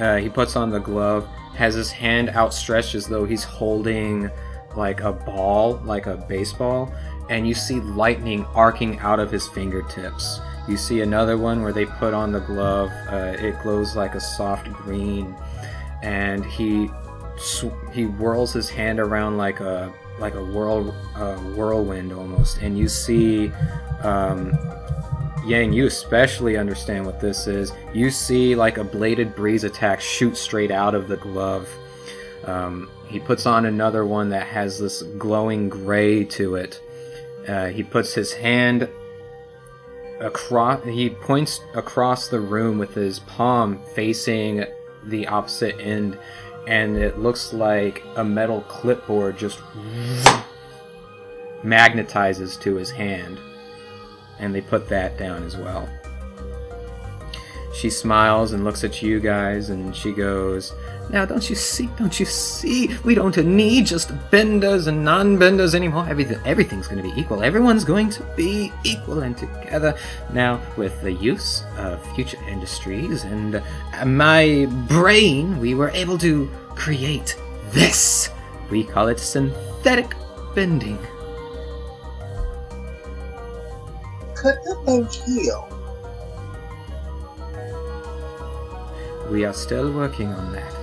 uh, 0.00 0.16
he 0.16 0.28
puts 0.28 0.56
on 0.56 0.70
the 0.70 0.80
glove, 0.80 1.28
has 1.54 1.74
his 1.74 1.90
hand 1.90 2.30
outstretched 2.30 2.94
as 2.94 3.06
though 3.06 3.24
he's 3.24 3.44
holding 3.44 4.30
like 4.76 5.00
a 5.00 5.12
ball, 5.12 5.80
like 5.84 6.06
a 6.06 6.16
baseball, 6.16 6.92
and 7.30 7.46
you 7.46 7.54
see 7.54 7.80
lightning 7.80 8.44
arcing 8.54 8.98
out 9.00 9.20
of 9.20 9.30
his 9.30 9.48
fingertips. 9.48 10.40
You 10.68 10.76
see 10.76 11.00
another 11.02 11.36
one 11.36 11.62
where 11.62 11.72
they 11.72 11.86
put 11.86 12.14
on 12.14 12.32
the 12.32 12.40
glove, 12.40 12.90
uh, 13.10 13.36
it 13.38 13.60
glows 13.62 13.96
like 13.96 14.14
a 14.14 14.20
soft 14.20 14.72
green 14.72 15.34
and 16.04 16.44
he 16.44 16.90
sw- 17.38 17.72
he 17.92 18.04
whirls 18.04 18.52
his 18.52 18.68
hand 18.68 19.00
around 19.00 19.38
like 19.38 19.60
a 19.60 19.92
like 20.20 20.34
a 20.34 20.44
whirl 20.44 20.92
whirlwind 21.56 22.12
almost, 22.12 22.58
and 22.58 22.78
you 22.78 22.88
see. 22.88 23.50
Um, 24.02 24.56
Yang, 25.46 25.74
you 25.74 25.86
especially 25.86 26.56
understand 26.56 27.04
what 27.04 27.20
this 27.20 27.46
is. 27.46 27.70
You 27.92 28.10
see 28.10 28.54
like 28.54 28.78
a 28.78 28.84
bladed 28.84 29.36
breeze 29.36 29.64
attack 29.64 30.00
shoot 30.00 30.38
straight 30.38 30.70
out 30.70 30.94
of 30.94 31.06
the 31.06 31.18
glove. 31.18 31.68
Um, 32.46 32.88
he 33.06 33.20
puts 33.20 33.46
on 33.46 33.66
another 33.66 34.04
one 34.04 34.30
that 34.30 34.46
has 34.46 34.78
this 34.78 35.02
glowing 35.02 35.68
gray 35.68 36.24
to 36.24 36.56
it. 36.56 36.80
Uh, 37.46 37.66
he 37.66 37.82
puts 37.82 38.14
his 38.14 38.32
hand 38.32 38.88
across. 40.20 40.84
He 40.84 41.10
points 41.10 41.60
across 41.74 42.28
the 42.28 42.40
room 42.40 42.78
with 42.78 42.94
his 42.94 43.18
palm 43.20 43.80
facing 43.94 44.64
the 45.04 45.26
opposite 45.26 45.78
end, 45.78 46.18
and 46.66 46.96
it 46.96 47.18
looks 47.18 47.52
like 47.52 48.02
a 48.16 48.24
metal 48.24 48.62
clipboard 48.62 49.36
just 49.38 49.58
magnetizes 51.62 52.60
to 52.62 52.76
his 52.76 52.90
hand. 52.90 53.38
And 54.38 54.54
they 54.54 54.60
put 54.60 54.88
that 54.88 55.18
down 55.18 55.44
as 55.44 55.56
well. 55.56 55.88
She 57.74 57.90
smiles 57.90 58.52
and 58.52 58.64
looks 58.64 58.84
at 58.84 59.02
you 59.02 59.20
guys, 59.20 59.68
and 59.68 59.94
she 59.94 60.12
goes, 60.12 60.72
Now, 61.10 61.24
don't 61.24 61.48
you 61.48 61.54
see? 61.54 61.88
Don't 61.98 62.18
you 62.18 62.26
see? 62.26 62.96
We 63.04 63.14
don't 63.14 63.36
need 63.36 63.86
just 63.86 64.10
benders 64.30 64.86
and 64.86 65.04
non 65.04 65.38
benders 65.38 65.74
anymore. 65.74 66.06
Everything, 66.08 66.40
everything's 66.44 66.88
going 66.88 67.02
to 67.02 67.08
be 67.08 67.20
equal. 67.20 67.42
Everyone's 67.42 67.84
going 67.84 68.10
to 68.10 68.22
be 68.36 68.72
equal 68.84 69.22
and 69.22 69.36
together. 69.36 69.96
Now, 70.32 70.60
with 70.76 71.00
the 71.02 71.12
use 71.12 71.62
of 71.76 72.04
future 72.14 72.38
industries 72.48 73.24
and 73.24 73.56
uh, 73.56 74.04
my 74.04 74.66
brain, 74.88 75.60
we 75.60 75.74
were 75.74 75.90
able 75.90 76.18
to 76.18 76.50
create 76.70 77.36
this. 77.70 78.30
We 78.70 78.82
call 78.82 79.08
it 79.08 79.20
synthetic 79.20 80.14
bending. 80.54 80.98
Could 84.34 84.56
the 84.64 84.74
thing 84.84 85.06
heal? 85.06 85.68
We 89.30 89.44
are 89.44 89.54
still 89.54 89.90
working 89.92 90.28
on 90.28 90.52
that. 90.52 90.73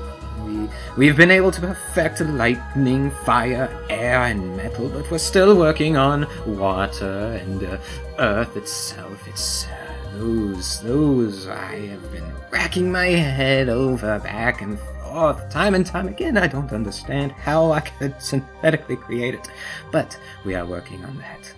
We 0.45 0.69
we've 0.97 1.17
been 1.17 1.31
able 1.31 1.51
to 1.51 1.61
perfect 1.61 2.21
lightning, 2.21 3.11
fire, 3.25 3.69
air, 3.89 4.23
and 4.23 4.55
metal, 4.57 4.89
but 4.89 5.09
we're 5.11 5.17
still 5.17 5.55
working 5.57 5.97
on 5.97 6.27
water 6.45 7.39
and 7.41 7.63
uh, 7.63 7.77
earth 8.19 8.55
itself. 8.57 9.27
It's 9.27 9.65
uh, 9.65 10.17
those 10.17 10.81
those 10.81 11.47
I 11.47 11.75
have 11.87 12.11
been 12.11 12.31
racking 12.51 12.91
my 12.91 13.07
head 13.07 13.69
over 13.69 14.19
back 14.19 14.61
and 14.61 14.77
forth 14.79 15.49
time 15.49 15.75
and 15.75 15.85
time 15.85 16.07
again. 16.07 16.37
I 16.37 16.47
don't 16.47 16.71
understand 16.71 17.31
how 17.31 17.71
I 17.71 17.81
could 17.81 18.21
synthetically 18.21 18.95
create 18.95 19.33
it, 19.33 19.47
but 19.91 20.17
we 20.45 20.55
are 20.55 20.65
working 20.65 21.03
on 21.05 21.17
that. 21.17 21.53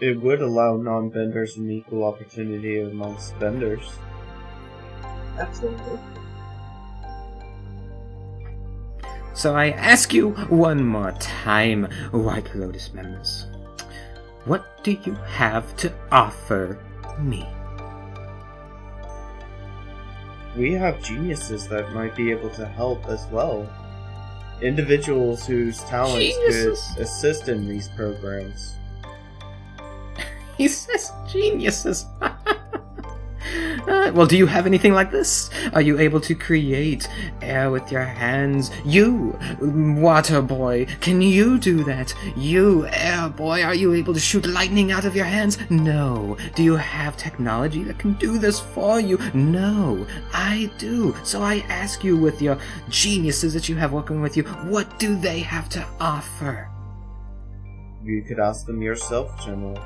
It 0.00 0.20
would 0.20 0.42
allow 0.42 0.76
non 0.76 1.08
benders 1.08 1.56
an 1.56 1.70
equal 1.70 2.04
opportunity 2.04 2.80
amongst 2.80 3.38
benders. 3.38 3.92
Absolutely. 5.38 5.98
So 9.34 9.54
I 9.56 9.70
ask 9.70 10.14
you 10.14 10.30
one 10.48 10.84
more 10.84 11.12
time, 11.12 11.84
White 12.12 12.54
Lotus 12.54 12.92
members. 12.94 13.46
What 14.44 14.82
do 14.84 14.92
you 14.92 15.14
have 15.14 15.76
to 15.78 15.92
offer 16.12 16.78
me? 17.18 17.46
we 20.56 20.72
have 20.72 21.02
geniuses 21.02 21.66
that 21.68 21.92
might 21.92 22.14
be 22.14 22.30
able 22.30 22.50
to 22.50 22.64
help 22.64 23.04
as 23.06 23.26
well. 23.26 23.68
Individuals 24.62 25.46
whose 25.46 25.78
talents 25.84 26.24
Geniuses? 26.36 26.92
could 26.94 27.02
assist 27.02 27.48
in 27.48 27.66
these 27.68 27.88
programs. 27.88 28.76
He 30.56 30.68
says 30.68 31.10
geniuses. 31.26 32.06
Uh, 33.86 34.10
well, 34.14 34.26
do 34.26 34.36
you 34.36 34.46
have 34.46 34.66
anything 34.66 34.94
like 34.94 35.10
this? 35.10 35.50
Are 35.72 35.82
you 35.82 35.98
able 35.98 36.20
to 36.20 36.34
create 36.34 37.08
air 37.42 37.70
with 37.70 37.92
your 37.92 38.04
hands? 38.04 38.70
You, 38.84 39.38
water 39.60 40.40
boy, 40.42 40.86
can 41.00 41.20
you 41.20 41.58
do 41.58 41.84
that? 41.84 42.14
You, 42.36 42.86
air 42.86 43.28
boy, 43.28 43.62
are 43.62 43.74
you 43.74 43.94
able 43.94 44.14
to 44.14 44.20
shoot 44.20 44.46
lightning 44.46 44.90
out 44.90 45.04
of 45.04 45.14
your 45.14 45.26
hands? 45.26 45.58
No. 45.70 46.36
Do 46.54 46.62
you 46.62 46.76
have 46.76 47.16
technology 47.16 47.82
that 47.84 47.98
can 47.98 48.14
do 48.14 48.38
this 48.38 48.60
for 48.60 49.00
you? 49.00 49.18
No. 49.34 50.06
I 50.32 50.70
do. 50.78 51.14
So 51.22 51.42
I 51.42 51.56
ask 51.68 52.02
you, 52.02 52.16
with 52.16 52.40
your 52.40 52.58
geniuses 52.88 53.54
that 53.54 53.68
you 53.68 53.76
have 53.76 53.92
working 53.92 54.20
with 54.20 54.36
you, 54.36 54.44
what 54.44 54.98
do 54.98 55.16
they 55.16 55.40
have 55.40 55.68
to 55.70 55.86
offer? 56.00 56.70
You 58.02 58.22
could 58.22 58.38
ask 58.38 58.66
them 58.66 58.82
yourself, 58.82 59.30
General. 59.44 59.78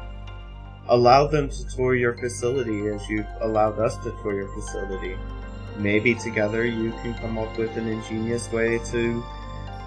Allow 0.90 1.26
them 1.26 1.50
to 1.50 1.76
tour 1.76 1.94
your 1.94 2.16
facility 2.16 2.88
as 2.88 3.08
you've 3.08 3.26
allowed 3.40 3.78
us 3.78 3.96
to 3.98 4.10
tour 4.22 4.34
your 4.34 4.48
facility. 4.54 5.16
Maybe 5.76 6.14
together 6.14 6.64
you 6.64 6.92
can 7.02 7.14
come 7.14 7.38
up 7.38 7.56
with 7.58 7.76
an 7.76 7.86
ingenious 7.86 8.50
way 8.50 8.78
to 8.90 9.20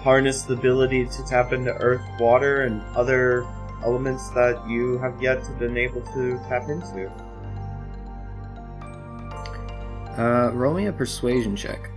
harness 0.02 0.42
the 0.42 0.54
ability 0.54 1.06
to 1.06 1.24
tap 1.26 1.52
into 1.52 1.72
earth, 1.74 2.02
water, 2.18 2.62
and 2.62 2.80
other 2.96 3.46
elements 3.84 4.28
that 4.30 4.64
you 4.68 4.98
have 4.98 5.20
yet 5.22 5.44
to 5.44 5.52
been 5.52 5.76
able 5.76 6.02
to 6.12 6.38
tap 6.48 6.68
into. 6.68 7.10
Uh, 10.18 10.50
roll 10.52 10.74
me 10.74 10.86
a 10.86 10.92
persuasion 10.92 11.56
check. 11.56 11.90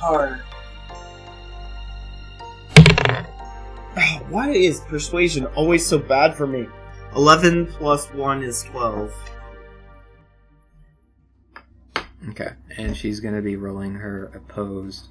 Hard. 0.00 0.40
Why 4.28 4.50
is 4.50 4.80
persuasion 4.80 5.46
always 5.56 5.84
so 5.86 5.98
bad 5.98 6.34
for 6.34 6.46
me? 6.46 6.66
11 7.16 7.66
plus 7.66 8.06
1 8.12 8.42
is 8.42 8.62
12. 8.64 9.12
Okay, 12.30 12.50
and 12.76 12.96
she's 12.96 13.18
gonna 13.18 13.40
be 13.42 13.56
rolling 13.56 13.94
her 13.94 14.26
opposed. 14.34 15.08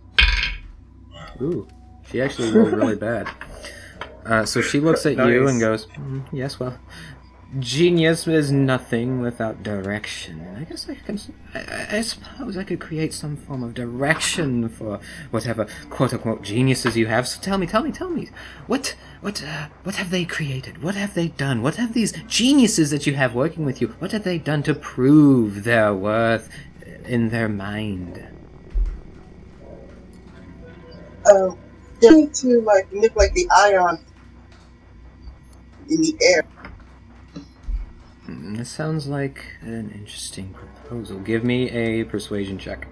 Ooh, 1.41 1.68
she 2.10 2.22
actually 2.22 2.51
rolled 2.51 2.73
really 2.73 2.95
bad. 3.10 3.27
Uh, 4.26 4.45
so 4.45 4.61
she 4.61 4.80
looks 4.80 5.06
at 5.06 5.18
you 5.18 5.47
and 5.47 5.60
goes, 5.60 5.88
"Mm, 5.88 6.23
"Yes, 6.31 6.60
well, 6.60 6.77
genius 7.57 8.27
is 8.27 8.51
nothing 8.51 9.21
without 9.21 9.63
direction. 9.63 10.55
I 10.55 10.65
guess 10.65 10.88
I 10.88 10.95
can, 10.95 11.19
I- 11.55 11.97
I, 11.97 12.01
suppose 12.01 12.57
I 12.57 12.63
could 12.63 12.80
create 12.80 13.13
some 13.13 13.35
form 13.35 13.63
of 13.63 13.73
direction 13.73 14.69
for 14.69 14.99
whatever 15.31 15.67
quote 15.89 16.13
unquote 16.13 16.43
geniuses 16.43 16.95
you 16.95 17.07
have. 17.07 17.27
So 17.27 17.41
tell 17.41 17.57
me, 17.57 17.65
tell 17.65 17.81
me, 17.81 17.91
tell 17.91 18.09
me, 18.09 18.30
what, 18.67 18.95
what, 19.21 19.43
uh, 19.43 19.67
what 19.84 19.95
have 19.95 20.11
they 20.11 20.26
created? 20.26 20.84
What 20.84 20.95
have 20.95 21.15
they 21.15 21.30
done? 21.30 21.63
What 21.63 21.76
have 21.77 21.93
these 21.93 22.11
geniuses 22.27 22.91
that 22.91 23.07
you 23.07 23.15
have 23.15 23.34
working 23.34 23.65
with 23.65 23.81
you? 23.81 23.95
What 23.99 24.11
have 24.11 24.23
they 24.23 24.38
done 24.38 24.61
to 24.63 24.76
prove 24.76 25.63
their 25.63 25.93
worth 25.93 26.49
in 27.05 27.30
their 27.30 27.49
mind?" 27.49 28.27
Um, 31.31 31.57
to 32.01 32.61
like 32.61 32.91
manipulate 32.93 33.34
the 33.34 33.47
ion 33.55 33.99
in 35.89 36.01
the 36.01 36.15
air. 36.21 36.43
Hmm, 38.30 38.53
This 38.53 38.69
sounds 38.69 39.07
like 39.07 39.43
an 39.61 39.89
interesting 39.91 40.53
proposal. 40.53 41.19
Give 41.19 41.43
me 41.43 41.68
a 41.72 42.03
persuasion 42.03 42.60
check. 42.60 42.88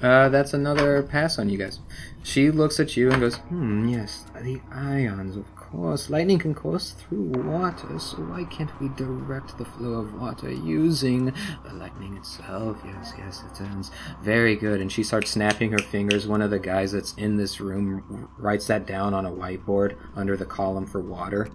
Uh, 0.00 0.28
that's 0.30 0.52
another 0.52 1.02
pass 1.02 1.38
on 1.38 1.48
you 1.48 1.56
guys. 1.56 1.78
She 2.24 2.50
looks 2.50 2.80
at 2.80 2.96
you 2.96 3.10
and 3.10 3.20
goes, 3.20 3.36
Hmm, 3.36 3.88
yes, 3.88 4.24
the 4.40 4.60
ions, 4.72 5.36
of 5.36 5.44
course. 5.72 6.10
Lightning 6.10 6.38
can 6.38 6.54
course 6.54 6.92
through 6.92 7.32
water, 7.42 7.98
so 7.98 8.18
why 8.18 8.44
can't 8.44 8.70
we 8.80 8.88
direct 8.90 9.56
the 9.58 9.64
flow 9.64 9.94
of 9.94 10.20
water 10.20 10.52
using 10.52 11.32
the 11.64 11.72
lightning 11.74 12.16
itself? 12.16 12.78
Yes, 12.84 13.12
yes, 13.18 13.42
it 13.50 13.56
sounds 13.56 13.90
very 14.22 14.54
good. 14.54 14.80
And 14.80 14.92
she 14.92 15.02
starts 15.02 15.30
snapping 15.30 15.72
her 15.72 15.78
fingers. 15.78 16.26
One 16.26 16.42
of 16.42 16.50
the 16.50 16.58
guys 16.58 16.92
that's 16.92 17.14
in 17.14 17.36
this 17.36 17.60
room 17.60 18.28
writes 18.36 18.66
that 18.66 18.86
down 18.86 19.14
on 19.14 19.24
a 19.24 19.30
whiteboard 19.30 19.96
under 20.14 20.36
the 20.36 20.46
column 20.46 20.86
for 20.86 21.00
water. 21.00 21.48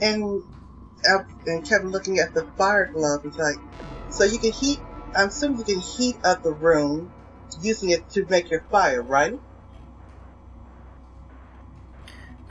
And 0.00 0.42
uh, 1.08 1.18
and 1.46 1.66
Kevin 1.66 1.90
looking 1.90 2.18
at 2.18 2.34
the 2.34 2.44
fire 2.56 2.86
glove 2.92 3.24
is 3.24 3.36
like, 3.36 3.56
so 4.10 4.24
you 4.24 4.38
can 4.38 4.52
heat. 4.52 4.80
I'm 5.16 5.28
assuming 5.28 5.58
you 5.58 5.64
can 5.64 5.80
heat 5.80 6.16
up 6.22 6.42
the 6.42 6.52
room 6.52 7.10
using 7.62 7.90
it 7.90 8.08
to 8.10 8.26
make 8.26 8.50
your 8.50 8.60
fire, 8.70 9.02
right? 9.02 9.40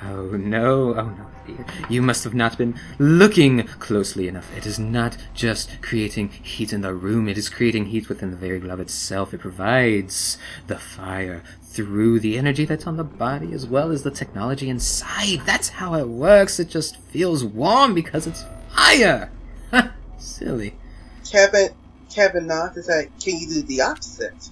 Oh 0.01 0.31
no, 0.37 0.93
oh 0.95 1.09
no, 1.09 1.27
dear. 1.47 1.65
You 1.89 2.01
must 2.01 2.23
have 2.23 2.35
not 2.35 2.57
been 2.57 2.79
looking 2.99 3.63
closely 3.63 4.27
enough. 4.27 4.55
It 4.55 4.65
is 4.65 4.77
not 4.77 5.17
just 5.33 5.81
creating 5.81 6.29
heat 6.29 6.71
in 6.71 6.81
the 6.81 6.93
room, 6.93 7.27
it 7.27 7.37
is 7.37 7.49
creating 7.49 7.85
heat 7.85 8.07
within 8.07 8.29
the 8.29 8.37
very 8.37 8.59
glove 8.59 8.79
itself. 8.79 9.33
It 9.33 9.39
provides 9.39 10.37
the 10.67 10.77
fire 10.77 11.43
through 11.63 12.19
the 12.19 12.37
energy 12.37 12.65
that's 12.65 12.85
on 12.85 12.97
the 12.97 13.03
body 13.03 13.53
as 13.53 13.65
well 13.65 13.91
as 13.91 14.03
the 14.03 14.11
technology 14.11 14.69
inside. 14.69 15.41
That's 15.45 15.69
how 15.69 15.95
it 15.95 16.07
works. 16.07 16.59
It 16.59 16.69
just 16.69 16.97
feels 16.97 17.43
warm 17.43 17.95
because 17.95 18.27
it's 18.27 18.45
fire. 18.69 19.31
Silly. 20.17 20.75
Kevin 21.29 21.69
Kevin 22.09 22.47
nods 22.47 22.77
is 22.77 22.87
like, 22.87 23.11
can 23.19 23.37
you 23.37 23.47
do 23.47 23.61
the 23.63 23.81
opposite? 23.81 24.49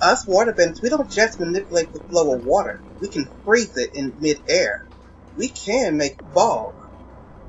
Us 0.00 0.26
water 0.26 0.52
waterbenders, 0.52 0.82
we 0.82 0.88
don't 0.90 1.10
just 1.10 1.40
manipulate 1.40 1.92
the 1.92 2.00
flow 2.00 2.34
of 2.34 2.44
water. 2.44 2.80
We 3.00 3.08
can 3.08 3.28
freeze 3.44 3.76
it 3.76 3.94
in 3.94 4.14
midair. 4.20 4.86
We 5.36 5.48
can 5.48 5.96
make 5.96 6.16
fog. 6.32 6.74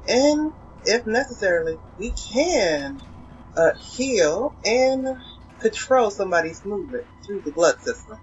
And, 0.07 0.53
if 0.85 1.05
necessarily, 1.05 1.77
we 1.97 2.11
can 2.33 3.01
uh, 3.55 3.71
heal 3.95 4.55
and 4.65 5.07
control 5.59 6.09
somebody's 6.09 6.65
movement 6.65 7.05
through 7.25 7.41
the 7.41 7.51
blood 7.51 7.79
system. 7.81 8.17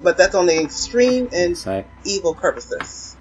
But 0.00 0.18
that's 0.18 0.34
on 0.34 0.46
the 0.46 0.60
extreme 0.62 1.28
and 1.32 1.56
evil 2.04 2.34
purposes. 2.34 3.11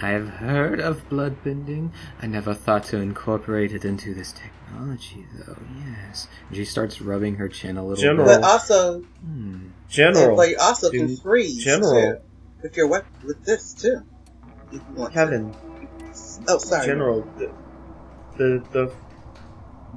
I've 0.00 0.28
heard 0.28 0.80
of 0.80 1.08
bloodbending. 1.08 1.90
I 2.22 2.26
never 2.26 2.54
thought 2.54 2.84
to 2.84 2.98
incorporate 2.98 3.72
it 3.72 3.84
into 3.84 4.14
this 4.14 4.32
technology, 4.32 5.26
though. 5.36 5.56
Yes. 5.84 6.28
And 6.48 6.56
she 6.56 6.64
starts 6.64 7.00
rubbing 7.00 7.34
her 7.36 7.48
chin 7.48 7.76
a 7.76 7.82
little 7.84 8.00
General. 8.02 8.26
But 8.26 8.42
also, 8.44 9.00
Hmm. 9.24 9.68
General. 9.88 10.36
but 10.36 10.50
you 10.50 10.56
also 10.60 10.90
can 10.90 11.08
Gen- 11.08 11.16
freeze 11.16 11.64
General. 11.64 12.12
too, 12.12 12.18
with 12.62 12.76
your 12.76 12.86
weapon 12.86 13.10
with 13.26 13.44
this 13.44 13.74
too. 13.74 14.02
If 14.70 14.74
you 14.74 14.94
want 14.94 15.12
to. 15.12 15.18
Kevin, 15.18 15.54
Oh, 16.46 16.58
sorry. 16.58 16.86
General, 16.86 17.26
the, 17.38 17.50
the, 18.36 18.64
the, 18.72 18.92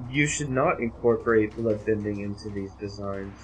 you 0.09 0.25
should 0.25 0.49
not 0.49 0.79
incorporate 0.79 1.51
bloodbending 1.55 2.23
into 2.23 2.49
these 2.49 2.71
designs. 2.75 3.35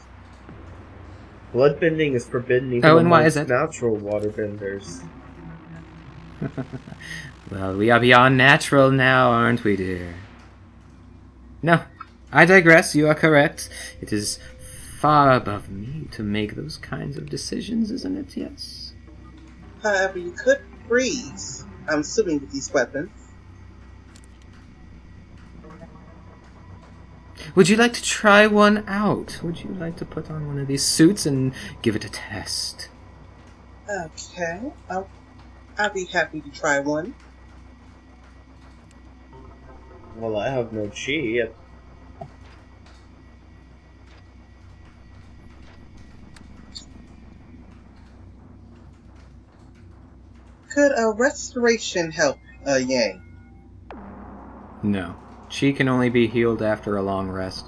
Bloodbending 1.53 2.13
is 2.13 2.25
forbidden 2.25 2.73
even 2.73 2.89
Oh, 2.89 2.97
and 2.97 3.09
why 3.09 3.19
amongst 3.21 3.37
is 3.37 3.43
it? 3.43 3.49
natural 3.49 3.97
waterbenders. 3.97 5.03
Well, 7.49 7.77
we 7.77 7.89
are 7.89 7.99
beyond 7.99 8.35
natural 8.37 8.91
now, 8.91 9.31
aren't 9.31 9.63
we, 9.63 9.77
dear? 9.77 10.15
No, 11.61 11.81
I 12.29 12.43
digress. 12.43 12.93
You 12.93 13.07
are 13.07 13.15
correct. 13.15 13.69
It 14.01 14.11
is 14.11 14.37
far 14.99 15.31
above 15.31 15.69
me 15.69 16.09
to 16.11 16.23
make 16.23 16.55
those 16.55 16.75
kinds 16.75 17.17
of 17.17 17.29
decisions, 17.29 17.89
isn't 17.89 18.17
it? 18.17 18.35
Yes. 18.35 18.93
However, 19.81 20.19
you 20.19 20.31
could 20.31 20.61
freeze. 20.89 21.63
I'm 21.87 22.01
assuming 22.01 22.41
with 22.41 22.51
these 22.51 22.73
weapons. 22.73 23.11
Would 27.55 27.69
you 27.69 27.77
like 27.77 27.93
to 27.93 28.03
try 28.03 28.45
one 28.45 28.83
out? 28.87 29.39
Would 29.41 29.63
you 29.63 29.73
like 29.73 29.95
to 29.97 30.05
put 30.05 30.29
on 30.29 30.47
one 30.47 30.59
of 30.59 30.67
these 30.67 30.83
suits 30.83 31.25
and 31.25 31.53
give 31.81 31.95
it 31.95 32.03
a 32.03 32.09
test? 32.09 32.89
Okay, 33.89 34.61
I'll, 34.89 35.07
I'll 35.77 35.93
be 35.93 36.05
happy 36.05 36.41
to 36.41 36.49
try 36.49 36.79
one. 36.79 37.13
Well, 40.15 40.37
I 40.37 40.49
have 40.49 40.73
no 40.73 40.89
chi. 40.89 41.49
Could 50.73 50.91
a 50.97 51.11
restoration 51.11 52.11
help, 52.11 52.39
uh, 52.67 52.75
Yang? 52.75 53.21
No. 54.81 55.15
She 55.49 55.73
can 55.73 55.87
only 55.87 56.09
be 56.09 56.27
healed 56.27 56.61
after 56.61 56.97
a 56.97 57.01
long 57.01 57.29
rest. 57.29 57.65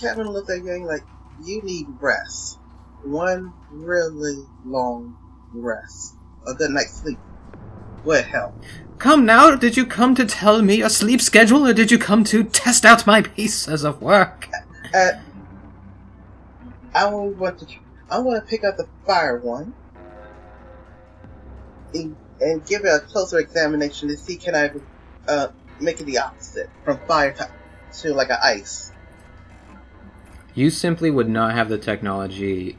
Kevin 0.00 0.28
looked 0.28 0.50
at 0.50 0.64
Yang 0.64 0.84
like, 0.84 1.04
you 1.42 1.62
need 1.62 1.86
rest. 2.00 2.58
One 3.04 3.52
really 3.70 4.44
long 4.64 5.16
rest. 5.52 6.14
A 6.46 6.54
good 6.54 6.70
night's 6.70 7.00
sleep 7.00 7.18
would 8.04 8.24
help. 8.24 8.54
Come 8.98 9.26
now, 9.26 9.54
did 9.56 9.76
you 9.76 9.86
come 9.86 10.14
to 10.14 10.24
tell 10.24 10.62
me 10.62 10.80
a 10.80 10.88
sleep 10.88 11.20
schedule, 11.20 11.66
or 11.66 11.72
did 11.72 11.90
you 11.90 11.98
come 11.98 12.24
to 12.24 12.44
test 12.44 12.84
out 12.84 13.06
my 13.06 13.22
pieces 13.22 13.84
of 13.84 14.00
work? 14.00 14.48
Uh, 14.94 15.12
I 16.94 17.12
would 17.12 17.38
want 17.38 17.58
to. 17.60 17.66
I 18.10 18.18
want 18.20 18.42
to 18.42 18.48
pick 18.48 18.64
up 18.64 18.76
the 18.76 18.86
fire 19.06 19.38
one 19.38 19.74
and, 21.94 22.16
and 22.40 22.64
give 22.66 22.84
it 22.84 22.88
a 22.88 23.00
closer 23.00 23.38
examination 23.38 24.08
to 24.08 24.16
see 24.16 24.36
can 24.36 24.54
I 24.54 24.70
uh, 25.26 25.48
make 25.80 26.00
it 26.00 26.04
the 26.04 26.18
opposite 26.18 26.70
from 26.84 26.98
fire 27.06 27.32
to, 27.32 27.50
to 28.00 28.14
like 28.14 28.30
an 28.30 28.38
ice. 28.42 28.92
You 30.54 30.70
simply 30.70 31.10
would 31.10 31.28
not 31.28 31.54
have 31.54 31.68
the 31.68 31.78
technology 31.78 32.76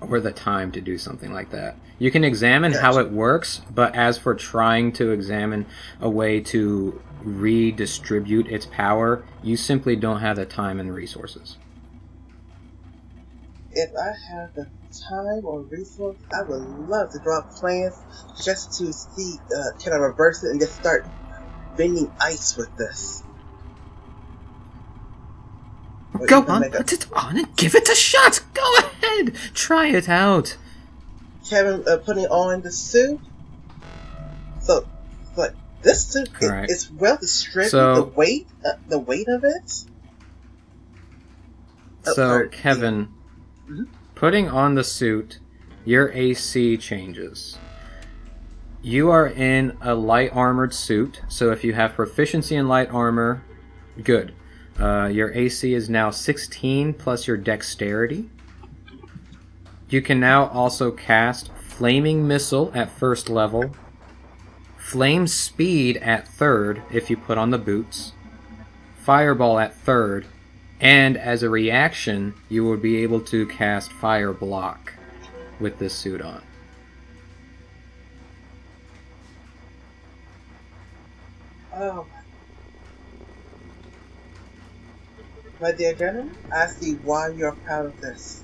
or 0.00 0.20
the 0.20 0.32
time 0.32 0.72
to 0.72 0.80
do 0.80 0.98
something 0.98 1.32
like 1.32 1.50
that. 1.50 1.76
You 1.98 2.10
can 2.10 2.24
examine 2.24 2.72
how 2.72 2.98
it 2.98 3.10
works, 3.10 3.60
but 3.74 3.94
as 3.94 4.16
for 4.16 4.34
trying 4.34 4.92
to 4.92 5.10
examine 5.10 5.66
a 6.00 6.08
way 6.08 6.40
to 6.40 7.00
redistribute 7.22 8.46
its 8.48 8.64
power, 8.64 9.22
you 9.42 9.56
simply 9.56 9.96
don't 9.96 10.20
have 10.20 10.36
the 10.36 10.46
time 10.46 10.80
and 10.80 10.88
the 10.88 10.94
resources. 10.94 11.56
If 13.72 13.90
I 13.96 14.12
have 14.32 14.54
the 14.54 14.66
time 15.08 15.44
or 15.44 15.60
resource, 15.60 16.16
I 16.32 16.42
would 16.42 16.62
love 16.88 17.12
to 17.12 17.18
draw 17.18 17.38
up 17.38 17.50
plans 17.50 17.94
just 18.42 18.78
to 18.78 18.92
see 18.92 19.38
uh, 19.54 19.78
can 19.82 19.92
I 19.92 19.96
reverse 19.96 20.42
it 20.42 20.50
and 20.50 20.60
just 20.60 20.74
start 20.74 21.06
bending 21.76 22.10
ice 22.20 22.56
with 22.56 22.74
this. 22.76 23.22
Go 26.26 26.42
on, 26.46 26.64
a- 26.64 26.70
put 26.70 26.92
it 26.92 27.06
on 27.12 27.36
and 27.38 27.56
give 27.56 27.74
it 27.74 27.88
a 27.88 27.94
shot! 27.94 28.40
Go 28.54 28.76
ahead! 28.78 29.34
Try 29.54 29.88
it 29.88 30.08
out! 30.08 30.56
Kevin 31.48 31.82
uh, 31.88 31.96
putting 31.98 32.26
on 32.26 32.60
the 32.62 32.70
suit. 32.70 33.20
So, 34.60 34.86
but 35.34 35.54
this 35.82 36.06
suit 36.06 36.28
is, 36.28 36.48
Correct. 36.48 36.70
is 36.70 36.90
well 36.90 37.16
distributed. 37.16 37.70
So- 37.70 37.94
the 37.96 38.02
weight, 38.04 38.46
uh, 38.64 38.72
the 38.88 38.98
weight 38.98 39.28
of 39.28 39.44
it. 39.44 39.84
Oh, 42.06 42.12
So, 42.12 42.14
sorry. 42.14 42.48
Kevin, 42.50 43.08
Mhm. 43.68 43.86
putting 44.14 44.48
on 44.48 44.74
the 44.74 44.84
suit, 44.84 45.38
your 45.84 46.10
AC 46.12 46.76
changes. 46.76 47.56
You 48.82 49.10
are 49.10 49.26
in 49.26 49.76
a 49.82 49.94
light 49.94 50.30
armored 50.34 50.72
suit, 50.74 51.20
so 51.28 51.50
if 51.50 51.62
you 51.64 51.74
have 51.74 51.94
proficiency 51.94 52.56
in 52.56 52.68
light 52.68 52.90
armor, 52.90 53.42
good. 54.02 54.32
Uh, 54.80 55.08
your 55.08 55.30
AC 55.34 55.74
is 55.74 55.90
now 55.90 56.10
16 56.10 56.94
plus 56.94 57.26
your 57.26 57.36
dexterity. 57.36 58.30
You 59.90 60.00
can 60.00 60.18
now 60.18 60.46
also 60.46 60.90
cast 60.90 61.50
Flaming 61.52 62.26
Missile 62.26 62.72
at 62.74 62.90
first 62.90 63.28
level, 63.28 63.72
Flame 64.78 65.26
Speed 65.26 65.98
at 65.98 66.26
third 66.26 66.82
if 66.90 67.10
you 67.10 67.16
put 67.16 67.36
on 67.36 67.50
the 67.50 67.58
boots, 67.58 68.12
Fireball 68.96 69.58
at 69.58 69.74
third, 69.74 70.26
and 70.80 71.16
as 71.16 71.42
a 71.42 71.50
reaction, 71.50 72.34
you 72.48 72.64
will 72.64 72.78
be 72.78 73.02
able 73.02 73.20
to 73.20 73.46
cast 73.46 73.92
Fire 73.92 74.32
Block 74.32 74.94
with 75.58 75.78
this 75.78 75.92
suit 75.92 76.22
on. 76.22 76.42
Oh. 81.74 82.06
My 85.60 85.72
dear 85.72 85.94
gentlemen, 85.94 86.34
I 86.52 86.66
see 86.68 86.94
why 86.94 87.28
you're 87.28 87.52
proud 87.52 87.86
of 87.86 88.00
this. 88.00 88.42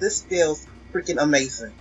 This 0.00 0.22
feels 0.22 0.66
freaking 0.92 1.22
amazing. 1.22 1.72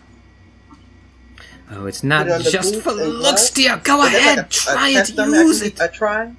Oh, 1.72 1.86
it's 1.86 2.04
not 2.04 2.28
it 2.28 2.42
just 2.52 2.76
for 2.82 2.92
looks, 2.92 3.18
gloves? 3.20 3.50
dear. 3.52 3.78
Go 3.84 4.02
Is 4.04 4.14
ahead, 4.14 4.38
like 4.38 4.46
a- 4.46 4.50
a 4.50 4.52
try 4.52 4.90
it, 4.90 4.94
test 4.94 5.16
dummy 5.16 5.38
I 5.38 5.42
use 5.42 5.62
it. 5.62 5.80
A 5.80 5.88
try? 5.88 6.36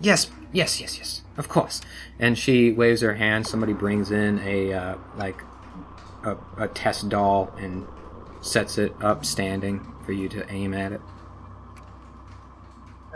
Yes, 0.00 0.30
yes, 0.52 0.80
yes, 0.80 0.98
yes. 0.98 1.22
Of 1.36 1.48
course. 1.48 1.80
And 2.18 2.38
she 2.38 2.72
waves 2.72 3.00
her 3.02 3.14
hand. 3.14 3.46
Somebody 3.46 3.72
brings 3.72 4.10
in 4.10 4.38
a 4.40 4.72
uh, 4.72 4.96
like 5.16 5.40
a, 6.24 6.36
a 6.58 6.68
test 6.68 7.08
doll 7.08 7.52
and 7.58 7.86
sets 8.40 8.78
it 8.78 8.92
up 9.02 9.24
standing 9.24 9.84
for 10.04 10.12
you 10.12 10.28
to 10.30 10.50
aim 10.50 10.72
at 10.74 10.92
it. 10.92 11.00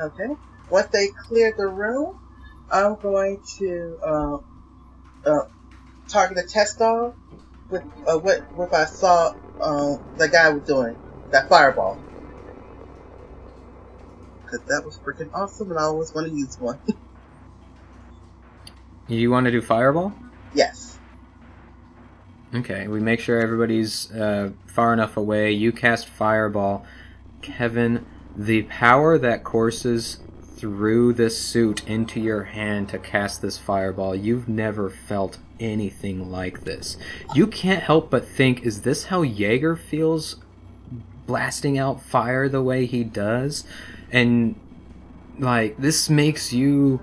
Okay. 0.02 0.34
Once 0.70 0.88
they 0.88 1.08
clear 1.08 1.52
the 1.56 1.66
room, 1.66 2.18
I'm 2.70 2.96
going 2.96 3.42
to 3.58 3.98
uh, 4.04 4.38
uh, 5.26 5.48
target 6.08 6.36
the 6.36 6.42
test 6.44 6.78
dog 6.78 7.14
with 7.68 7.82
uh, 8.06 8.18
what 8.18 8.40
what 8.56 8.72
I 8.72 8.84
saw 8.84 9.34
um, 9.60 10.02
the 10.16 10.28
guy 10.28 10.50
was 10.50 10.62
doing 10.64 10.96
that 11.30 11.48
fireball. 11.48 11.98
Cause 14.48 14.60
that 14.66 14.84
was 14.84 14.98
freaking 14.98 15.30
awesome, 15.32 15.70
and 15.70 15.78
I 15.78 15.84
always 15.84 16.12
want 16.12 16.26
to 16.28 16.34
use 16.34 16.58
one. 16.58 16.78
You 19.08 19.28
want 19.32 19.46
to 19.46 19.50
do 19.50 19.60
fireball? 19.60 20.12
yes. 20.54 20.96
Okay, 22.54 22.86
we 22.86 23.00
make 23.00 23.18
sure 23.18 23.40
everybody's 23.40 24.10
uh, 24.12 24.50
far 24.66 24.92
enough 24.92 25.16
away. 25.16 25.50
You 25.50 25.72
cast 25.72 26.06
Fireball. 26.08 26.84
Kevin, 27.42 28.06
the 28.36 28.62
power 28.62 29.18
that 29.18 29.42
courses 29.42 30.18
through 30.60 31.14
this 31.14 31.40
suit 31.40 31.82
into 31.88 32.20
your 32.20 32.44
hand 32.44 32.90
to 32.90 32.98
cast 32.98 33.40
this 33.40 33.56
Fireball, 33.56 34.14
you've 34.14 34.46
never 34.46 34.90
felt 34.90 35.38
anything 35.58 36.30
like 36.30 36.64
this. 36.64 36.98
You 37.34 37.46
can't 37.46 37.82
help 37.82 38.10
but 38.10 38.28
think, 38.28 38.62
is 38.62 38.82
this 38.82 39.04
how 39.06 39.22
Jaeger 39.22 39.74
feels 39.74 40.36
blasting 41.26 41.78
out 41.78 42.02
fire 42.02 42.46
the 42.46 42.62
way 42.62 42.84
he 42.84 43.02
does? 43.02 43.64
And, 44.12 44.54
like, 45.38 45.78
this 45.78 46.10
makes 46.10 46.52
you 46.52 47.00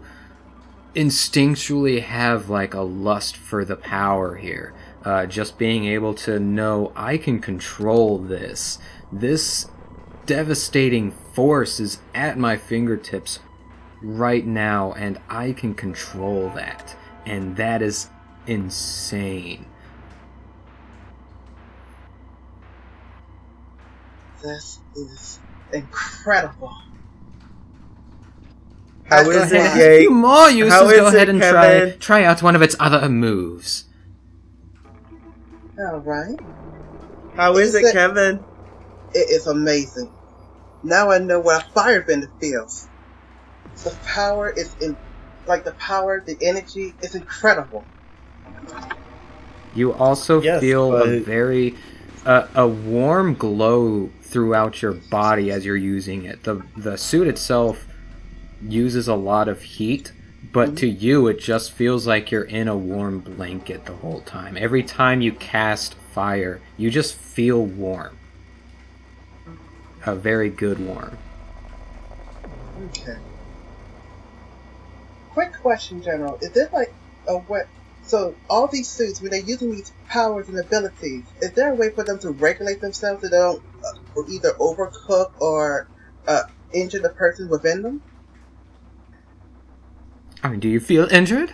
instinctually 0.96 2.02
have 2.02 2.50
like 2.50 2.74
a 2.74 2.82
lust 2.82 3.38
for 3.38 3.66
the 3.66 3.76
power 3.76 4.36
here. 4.36 4.74
Uh, 5.04 5.26
just 5.26 5.58
being 5.58 5.86
able 5.86 6.14
to 6.14 6.40
know 6.40 6.92
I 6.96 7.18
can 7.18 7.40
control 7.40 8.20
this. 8.20 8.78
This 9.12 9.68
devastating 10.26 11.12
force 11.12 11.80
is 11.80 12.00
at 12.14 12.38
my 12.38 12.58
fingertips 12.58 13.40
right 14.02 14.46
now, 14.46 14.94
and 14.94 15.20
I 15.30 15.54
can 15.54 15.76
control 15.76 16.50
that. 16.52 16.96
And 17.26 17.58
that 17.58 17.82
is 17.82 18.10
insane. 18.48 19.68
This 24.44 24.80
is 24.96 25.40
incredible. 25.74 26.74
How 29.06 29.24
Go 29.24 29.32
is 29.32 29.52
it, 29.52 29.62
ahead. 29.62 29.78
A 29.78 29.90
few 30.00 30.12
more 30.12 30.50
uses. 30.50 30.74
How 30.74 30.90
Go 30.94 31.08
ahead 31.08 31.30
it, 31.30 31.30
and 31.30 31.44
try 31.44 31.82
Kevin? 31.82 32.00
try 32.00 32.24
out 32.24 32.44
one 32.44 32.56
of 32.56 32.62
its 32.62 32.76
other 32.80 33.10
moves. 33.10 33.86
All 35.80 36.00
right. 36.00 36.40
How 37.36 37.58
is 37.58 37.76
it, 37.76 37.84
Is 37.84 37.84
it- 37.84 37.94
Kevin? 37.94 38.46
It 39.14 39.30
is 39.32 39.48
amazing. 39.48 40.12
Now 40.84 41.12
I 41.12 41.20
know 41.20 41.40
what 41.40 41.66
a 41.66 41.80
firebender 41.80 42.30
feels. 42.42 42.90
The 43.84 43.96
power 44.06 44.50
is 44.50 44.76
in, 44.82 44.98
like 45.48 45.64
the 45.64 45.74
power, 45.74 46.24
the 46.26 46.38
energy 46.42 46.94
is 47.02 47.16
incredible. 47.16 47.86
You 49.76 49.94
also 49.94 50.42
Yes, 50.42 50.60
feel 50.60 50.96
a 50.96 51.20
very 51.20 51.76
uh, 52.26 52.48
a 52.56 52.68
warm 52.68 53.36
glow 53.36 54.10
throughout 54.22 54.82
your 54.82 54.94
body 54.94 55.52
as 55.52 55.66
you're 55.66 55.76
using 55.76 56.26
it. 56.26 56.44
The 56.44 56.64
the 56.76 56.98
suit 56.98 57.28
itself 57.28 57.86
uses 58.62 59.08
a 59.08 59.16
lot 59.16 59.48
of 59.48 59.62
heat, 59.62 60.12
but 60.52 60.76
to 60.78 60.88
you 60.88 61.28
it 61.28 61.40
just 61.40 61.72
feels 61.72 62.08
like 62.08 62.32
you're 62.32 62.44
in 62.44 62.68
a 62.68 62.76
warm 62.76 63.20
blanket 63.20 63.86
the 63.86 63.94
whole 63.94 64.22
time. 64.22 64.58
Every 64.58 64.84
time 64.84 65.22
you 65.22 65.32
cast 65.32 65.94
fire, 65.94 66.60
you 66.78 66.90
just 66.90 67.16
feel 67.16 67.64
warm. 67.64 68.18
A 70.06 70.16
very 70.16 70.50
good 70.50 70.80
warm. 70.80 71.18
Okay. 72.86 73.18
Quick 75.38 75.54
question, 75.62 76.02
General. 76.02 76.40
Is 76.42 76.50
there 76.54 76.68
like 76.74 76.92
a 77.28 77.38
what? 77.38 77.68
So 78.08 78.34
all 78.50 78.66
these 78.66 78.90
suits, 78.90 79.22
when 79.22 79.30
they're 79.30 79.40
using 79.40 79.70
these 79.70 79.94
powers 80.10 80.50
and 80.50 80.58
abilities, 80.58 81.26
is 81.44 81.52
there 81.52 81.72
a 81.74 81.76
way 81.76 81.92
for 81.92 82.04
them 82.04 82.18
to 82.22 82.32
regulate 82.32 82.82
themselves 82.82 83.22
so 83.22 83.30
they 83.30 83.38
don't 83.38 83.62
uh, 83.86 84.24
either 84.28 84.54
overcook 84.54 85.40
or 85.40 85.90
uh, 86.28 86.42
injure 86.74 86.98
the 86.98 87.10
person 87.10 87.50
within 87.50 87.84
them? 87.84 88.02
I 90.42 90.50
mean, 90.50 90.60
do 90.60 90.68
you 90.68 90.80
feel 90.80 91.08
injured? 91.12 91.54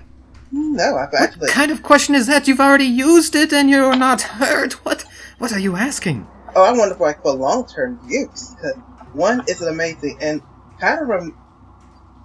No, 0.54 0.96
I've 0.96 1.14
actually. 1.14 1.48
What 1.48 1.50
kind 1.50 1.70
of 1.70 1.84
question 1.84 2.16
is 2.16 2.26
that? 2.28 2.48
You've 2.48 2.62
already 2.62 2.86
used 2.86 3.36
it 3.36 3.52
and 3.52 3.70
you're 3.70 3.98
not 3.98 4.22
hurt. 4.22 4.86
What 4.86 5.02
what 5.40 5.52
are 5.52 5.60
you 5.60 5.76
asking? 5.76 6.26
Oh, 6.56 6.64
I 6.64 6.72
wonder 6.72 6.96
for 6.96 7.08
like 7.08 7.22
for 7.22 7.34
long 7.34 7.68
term 7.68 8.00
use. 8.08 8.56
Cause 8.62 8.76
one 9.12 9.44
is 9.50 9.62
amazing 9.62 10.20
and 10.22 10.42
kind 10.80 11.02
of 11.02 11.10
rem- 11.10 11.38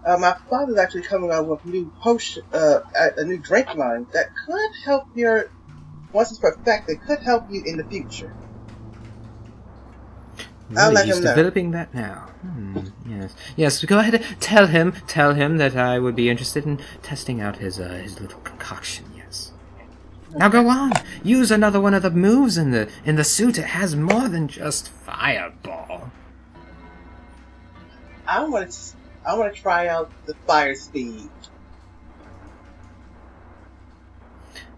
Uh, 0.09 0.17
my 0.17 0.35
father's 0.49 0.79
actually 0.79 1.03
coming 1.03 1.31
out 1.31 1.47
with 1.47 1.63
a 1.67 1.69
new 1.69 1.93
potion, 2.01 2.43
uh, 2.55 2.81
a 3.19 3.25
new 3.25 3.37
drink 3.37 3.75
line 3.75 4.07
that 4.15 4.29
could 4.47 4.71
help 4.83 5.05
your. 5.15 5.51
Once 6.15 6.31
it's 6.31 6.41
perfected, 6.41 6.99
could 7.03 7.19
help 7.21 7.45
you 7.51 7.63
in 7.67 7.77
the 7.77 7.85
future. 7.85 8.35
I'll 10.75 10.85
Really, 10.89 10.95
let 10.95 11.05
he's 11.07 11.19
him 11.19 11.25
know. 11.25 11.31
developing 11.35 11.71
that 11.73 11.95
now. 11.95 12.31
Hmm, 12.41 12.79
yes, 13.07 13.35
yes. 13.57 13.85
Go 13.85 13.99
ahead. 13.99 14.15
And 14.15 14.41
tell 14.41 14.67
him. 14.67 14.95
Tell 15.07 15.35
him 15.35 15.59
that 15.59 15.77
I 15.77 15.99
would 15.99 16.17
be 16.17 16.31
interested 16.31 16.65
in 16.65 16.81
testing 17.03 17.43
out 17.43 17.57
his 17.57 17.79
uh, 17.79 17.89
his 18.03 18.19
little 18.19 18.41
concoction. 18.41 19.05
Yes. 19.15 19.53
Now 20.35 20.49
go 20.49 20.69
on. 20.69 20.93
Use 21.23 21.51
another 21.51 21.81
one 21.83 21.93
of 21.93 22.03
the 22.03 22.11
moves 22.11 22.57
in 22.57 22.71
the 22.71 22.89
in 23.05 23.17
the 23.17 23.25
suit. 23.25 23.59
It 23.59 23.67
has 23.67 23.95
more 23.95 24.27
than 24.29 24.49
just 24.49 24.89
fireball. 24.89 26.11
I 28.27 28.45
want 28.47 28.71
to. 28.71 28.79
I 29.29 29.35
want 29.35 29.55
to 29.55 29.61
try 29.61 29.89
out 29.89 30.11
the 30.25 30.33
fire 30.47 30.75
speed. 30.75 31.29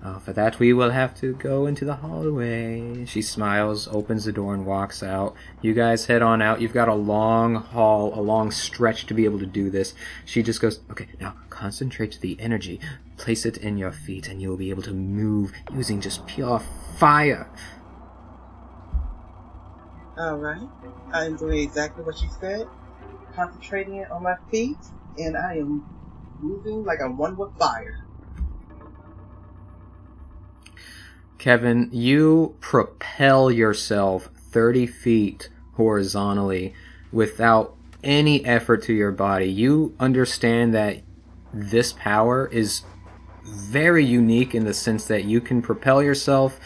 Oh, 0.03 0.19
for 0.19 0.33
that 0.33 0.59
we 0.59 0.73
will 0.73 0.91
have 0.91 1.15
to 1.21 1.35
go 1.35 1.67
into 1.67 1.85
the 1.85 1.97
hallway. 1.97 3.05
She 3.05 3.23
smiles, 3.23 3.87
opens 3.87 4.25
the 4.25 4.33
door, 4.33 4.53
and 4.53 4.67
walks 4.67 5.05
out. 5.05 5.37
You 5.63 5.73
guys 5.73 6.07
head 6.07 6.21
on 6.21 6.43
out. 6.43 6.61
You've 6.61 6.73
got 6.73 6.89
a 6.89 6.95
long 6.95 7.55
hall, 7.55 8.13
a 8.19 8.21
long 8.21 8.51
stretch 8.51 9.07
to 9.07 9.15
be 9.15 9.25
able 9.25 9.39
to 9.39 9.47
do 9.47 9.71
this. 9.71 9.95
She 10.25 10.43
just 10.43 10.61
goes, 10.61 10.81
okay, 10.91 11.07
now 11.21 11.37
concentrate 11.49 12.19
the 12.21 12.37
energy. 12.41 12.81
Place 13.19 13.47
it 13.47 13.57
in 13.57 13.77
your 13.77 13.93
feet, 13.93 14.27
and 14.27 14.43
you'll 14.43 14.57
be 14.57 14.71
able 14.71 14.83
to 14.83 14.93
move 14.93 15.53
using 15.73 16.01
just 16.01 16.27
pure 16.27 16.61
fire. 16.99 17.49
All 20.19 20.39
right. 20.39 20.69
I 21.13 21.27
am 21.27 21.37
doing 21.37 21.61
exactly 21.61 22.03
what 22.03 22.21
you 22.21 22.29
said. 22.41 22.67
Concentrating 23.35 23.97
it 23.97 24.11
on 24.11 24.23
my 24.23 24.37
feet, 24.51 24.79
and 25.19 25.37
I 25.37 25.57
am 25.57 25.85
moving 26.41 26.85
like 26.85 27.01
I'm 27.03 27.17
one 27.17 27.37
with 27.37 27.57
fire. 27.59 28.05
Kevin, 31.39 31.89
you 31.93 32.55
propel 32.61 33.51
yourself 33.51 34.29
30 34.37 34.87
feet 34.87 35.49
horizontally 35.75 36.75
without 37.13 37.75
any 38.05 38.45
effort 38.45 38.83
to 38.85 38.93
your 38.93 39.13
body. 39.13 39.47
You 39.47 39.95
understand 39.99 40.75
that 40.75 41.03
this 41.53 41.93
power 41.93 42.47
is 42.49 42.83
very 43.45 44.05
unique 44.05 44.55
in 44.55 44.65
the 44.65 44.75
sense 44.75 45.07
that 45.07 45.25
you 45.25 45.41
can 45.41 45.63
propel 45.63 46.03
yourself 46.03 46.61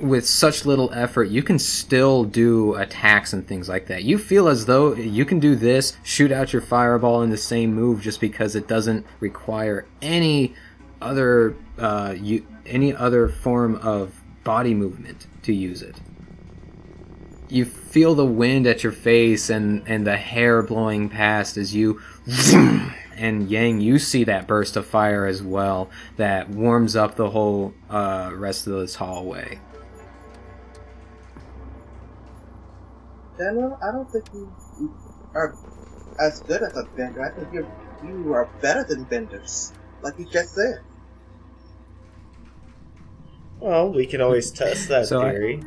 with 0.00 0.26
such 0.26 0.64
little 0.64 0.92
effort. 0.92 1.24
You 1.24 1.42
can 1.42 1.58
still 1.58 2.24
do 2.24 2.74
attacks 2.74 3.32
and 3.32 3.46
things 3.46 3.68
like 3.68 3.86
that. 3.86 4.04
You 4.04 4.18
feel 4.18 4.48
as 4.48 4.66
though 4.66 4.94
you 4.94 5.24
can 5.24 5.40
do 5.40 5.54
this, 5.54 5.96
shoot 6.02 6.32
out 6.32 6.52
your 6.52 6.62
fireball 6.62 7.22
in 7.22 7.30
the 7.30 7.36
same 7.36 7.74
move 7.74 8.00
just 8.00 8.20
because 8.20 8.54
it 8.54 8.68
doesn't 8.68 9.06
require 9.20 9.86
any 10.00 10.54
other 11.00 11.56
uh, 11.78 12.14
you, 12.18 12.46
any 12.66 12.94
other 12.94 13.28
form 13.28 13.76
of 13.76 14.20
body 14.44 14.74
movement 14.74 15.26
to 15.42 15.52
use 15.52 15.82
it. 15.82 16.00
You 17.48 17.64
feel 17.64 18.14
the 18.14 18.26
wind 18.26 18.66
at 18.66 18.82
your 18.82 18.92
face 18.92 19.48
and, 19.48 19.82
and 19.86 20.06
the 20.06 20.16
hair 20.16 20.62
blowing 20.62 21.08
past 21.08 21.56
as 21.56 21.74
you 21.74 22.00
and 23.16 23.50
Yang, 23.50 23.80
you 23.80 23.98
see 23.98 24.24
that 24.24 24.46
burst 24.46 24.76
of 24.76 24.86
fire 24.86 25.26
as 25.26 25.42
well 25.42 25.90
that 26.16 26.50
warms 26.50 26.94
up 26.94 27.16
the 27.16 27.30
whole 27.30 27.74
uh, 27.88 28.30
rest 28.34 28.66
of 28.66 28.74
this 28.74 28.96
hallway. 28.96 29.58
General, 33.38 33.78
I 33.82 33.92
don't 33.92 34.10
think 34.10 34.24
you 34.34 34.52
you 34.80 34.92
are 35.34 35.54
as 36.20 36.40
good 36.40 36.62
as 36.62 36.76
a 36.76 36.84
bender. 36.96 37.22
I 37.24 37.30
think 37.30 37.52
you 37.52 37.66
you 38.04 38.32
are 38.32 38.46
better 38.60 38.84
than 38.84 39.04
benders, 39.04 39.72
like 40.02 40.18
you 40.18 40.26
just 40.26 40.54
said. 40.54 40.80
Well, 43.60 43.92
we 43.92 44.06
can 44.06 44.20
always 44.20 44.50
test 44.50 44.88
that 44.88 45.06
So 45.06 45.20
I- 45.22 45.32
theory. 45.32 45.62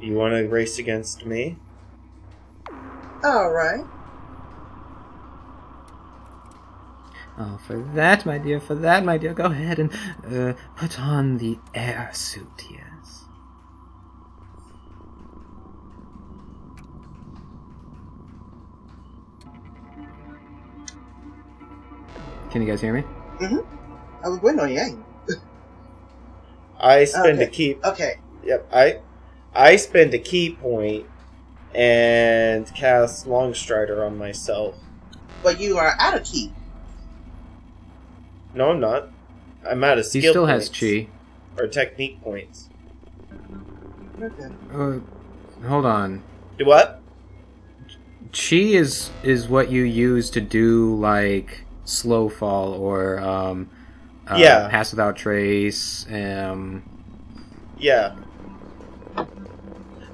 You 0.00 0.14
want 0.14 0.34
to 0.34 0.46
race 0.48 0.78
against 0.78 1.24
me? 1.24 1.56
All 3.24 3.50
right. 3.50 3.84
Oh, 7.36 7.58
for 7.66 7.78
that, 7.94 8.24
my 8.26 8.38
dear, 8.38 8.60
for 8.60 8.74
that, 8.76 9.04
my 9.04 9.18
dear, 9.18 9.34
go 9.34 9.44
ahead 9.46 9.78
and 9.78 9.90
uh, 10.26 10.52
put 10.76 11.00
on 11.00 11.38
the 11.38 11.58
air 11.74 12.10
suit, 12.12 12.66
yes. 12.70 12.83
Can 22.54 22.62
you 22.62 22.68
guys 22.68 22.80
hear 22.80 22.92
me? 22.92 23.02
Mhm. 23.40 23.66
I 24.22 24.28
was 24.28 24.40
waiting 24.40 24.60
on 24.60 24.70
Yang. 24.70 25.04
I 26.80 27.02
spend 27.02 27.40
a 27.40 27.48
Okay. 27.48 27.74
chi. 27.74 27.88
Okay. 27.90 28.14
Yep, 28.44 28.68
I 28.72 29.00
I 29.52 29.74
spend 29.74 30.14
a 30.14 30.20
chi 30.20 30.54
point 30.62 31.06
and 31.74 32.72
cast 32.72 33.26
Longstrider 33.26 34.06
on 34.06 34.16
myself. 34.16 34.76
But 35.42 35.58
you 35.58 35.78
are 35.78 35.96
out 35.98 36.14
of 36.14 36.22
chi. 36.22 36.52
No, 38.54 38.70
I'm 38.70 38.78
not. 38.78 39.08
I'm 39.68 39.82
out 39.82 39.98
of 39.98 40.06
skill. 40.06 40.20
He 40.20 40.28
skill 40.28 40.32
still 40.32 40.46
has 40.46 40.68
chi. 40.68 41.08
or 41.58 41.66
technique 41.66 42.22
points. 42.22 42.68
Okay. 44.22 44.46
Uh, 44.72 44.98
hold 45.66 45.86
on. 45.86 46.22
Do 46.56 46.66
what? 46.66 47.00
Chi 48.32 48.56
is 48.78 49.10
is 49.24 49.48
what 49.48 49.72
you 49.72 49.82
use 49.82 50.30
to 50.30 50.40
do 50.40 50.94
like 50.94 51.64
slow 51.84 52.28
fall 52.28 52.72
or 52.74 53.18
um, 53.20 53.68
uh, 54.28 54.36
Yeah. 54.38 54.68
pass 54.68 54.90
without 54.90 55.16
trace. 55.16 56.06
Um, 56.10 56.82
Yeah. 57.78 58.14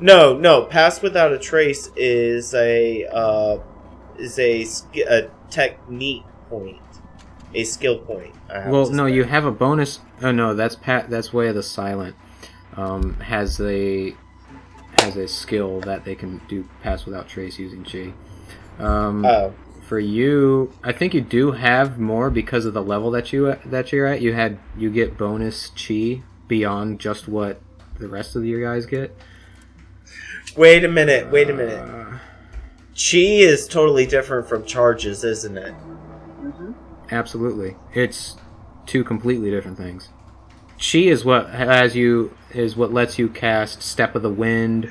No, 0.00 0.36
no. 0.36 0.62
Pass 0.64 1.02
without 1.02 1.32
a 1.32 1.38
trace 1.38 1.90
is 1.94 2.54
a 2.54 3.04
uh, 3.12 3.58
is 4.18 4.38
a 4.38 4.64
a 5.08 5.28
technique 5.50 6.24
point, 6.48 6.80
a 7.54 7.64
skill 7.64 7.98
point. 7.98 8.34
I 8.48 8.68
well, 8.70 8.90
no, 8.90 9.06
say. 9.06 9.14
you 9.14 9.24
have 9.24 9.44
a 9.44 9.50
bonus. 9.52 10.00
Oh 10.22 10.32
no, 10.32 10.54
that's 10.54 10.74
pat. 10.76 11.10
That's 11.10 11.32
way 11.32 11.48
of 11.48 11.54
the 11.54 11.62
silent. 11.62 12.16
Um, 12.76 13.14
has 13.20 13.60
a 13.60 14.14
has 15.00 15.16
a 15.16 15.28
skill 15.28 15.80
that 15.80 16.04
they 16.04 16.14
can 16.14 16.40
do 16.48 16.66
pass 16.82 17.04
without 17.04 17.28
trace 17.28 17.58
using 17.58 17.84
chi. 17.84 18.12
Um, 18.82 19.24
Oh, 19.26 19.52
for 19.90 19.98
you, 19.98 20.72
I 20.84 20.92
think 20.92 21.14
you 21.14 21.20
do 21.20 21.50
have 21.50 21.98
more 21.98 22.30
because 22.30 22.64
of 22.64 22.74
the 22.74 22.82
level 22.82 23.10
that 23.10 23.32
you 23.32 23.56
that 23.66 23.90
you're 23.90 24.06
at. 24.06 24.22
You 24.22 24.32
had 24.34 24.56
you 24.78 24.88
get 24.88 25.18
bonus 25.18 25.70
chi 25.70 26.22
beyond 26.46 27.00
just 27.00 27.26
what 27.26 27.60
the 27.98 28.06
rest 28.06 28.36
of 28.36 28.44
your 28.44 28.62
guys 28.62 28.86
get. 28.86 29.16
wait 30.56 30.84
a 30.84 30.88
minute. 30.88 31.32
Wait 31.32 31.50
a 31.50 31.52
minute. 31.52 31.80
Uh, 31.80 32.18
Chi 32.94 33.18
is 33.18 33.66
totally 33.66 34.06
different 34.06 34.48
from 34.48 34.64
charges, 34.64 35.24
isn't 35.24 35.58
it? 35.58 35.72
hmm 35.72 36.72
absolutely, 37.10 37.74
it's 37.92 38.36
two 38.86 39.02
completely 39.02 39.50
different 39.50 39.76
things. 39.76 40.10
Chi 40.78 40.98
is 40.98 41.24
what 41.24 41.50
has 41.50 41.96
you 41.96 42.32
is 42.52 42.76
what 42.76 42.92
lets 42.92 43.18
you 43.18 43.28
cast 43.28 43.82
Step 43.82 44.14
of 44.14 44.22
the 44.22 44.30
Wind, 44.30 44.88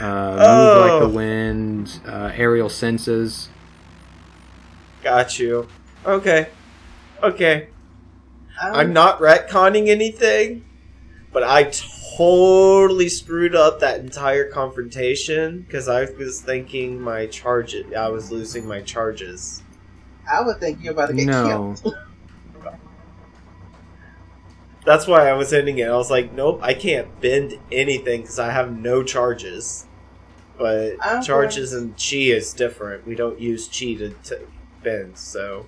uh, 0.00 0.30
move 0.30 0.80
like 0.80 0.92
Oh. 0.92 1.00
the 1.00 1.08
wind, 1.08 1.98
uh, 2.06 2.30
aerial 2.36 2.68
senses. 2.68 3.48
Got 5.08 5.38
you. 5.38 5.66
Okay. 6.04 6.48
Okay. 7.22 7.68
I 8.60 8.82
I'm 8.82 8.92
not 8.92 9.20
retconning 9.20 9.88
anything, 9.88 10.66
but 11.32 11.42
I 11.42 11.72
totally 12.18 13.08
screwed 13.08 13.54
up 13.54 13.80
that 13.80 14.00
entire 14.00 14.50
confrontation 14.50 15.62
because 15.62 15.88
I 15.88 16.04
was 16.18 16.42
thinking 16.42 17.00
my 17.00 17.24
charges. 17.24 17.90
I 17.94 18.08
was 18.08 18.30
losing 18.30 18.68
my 18.68 18.82
charges. 18.82 19.62
I 20.30 20.42
would 20.42 20.60
think 20.60 20.84
you're 20.84 20.92
about 20.92 21.06
to 21.06 21.14
get 21.14 21.24
No, 21.24 21.74
killed. 21.80 21.96
That's 24.84 25.06
why 25.06 25.26
I 25.26 25.32
was 25.32 25.54
ending 25.54 25.78
it. 25.78 25.88
I 25.88 25.96
was 25.96 26.10
like, 26.10 26.34
nope, 26.34 26.60
I 26.62 26.74
can't 26.74 27.18
bend 27.22 27.58
anything 27.72 28.20
because 28.20 28.38
I 28.38 28.50
have 28.50 28.76
no 28.76 29.02
charges. 29.02 29.86
But 30.58 30.96
I'm 31.00 31.22
charges 31.22 31.72
and 31.72 31.96
chi 31.96 32.36
is 32.36 32.52
different. 32.52 33.06
We 33.06 33.14
don't 33.14 33.40
use 33.40 33.68
chi 33.68 33.94
to, 33.94 34.10
to 34.10 34.40
so. 35.14 35.66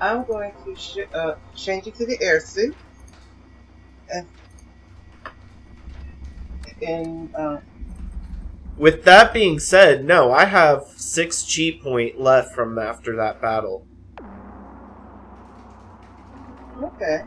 I'm 0.00 0.24
going 0.24 0.52
to 0.64 0.74
sh- 0.76 1.08
uh, 1.14 1.34
change 1.54 1.86
it 1.86 1.94
to 1.96 2.06
the 2.06 2.18
air 2.20 2.40
suit. 2.40 2.76
And, 4.12 4.26
and 6.86 7.34
uh, 7.34 7.58
With 8.76 9.04
that 9.04 9.32
being 9.32 9.58
said, 9.58 10.04
no, 10.04 10.32
I 10.32 10.46
have 10.46 10.84
six 10.96 11.42
chi 11.54 11.78
point 11.82 12.20
left 12.20 12.54
from 12.54 12.78
after 12.78 13.16
that 13.16 13.40
battle. 13.40 13.86
okay. 16.82 17.22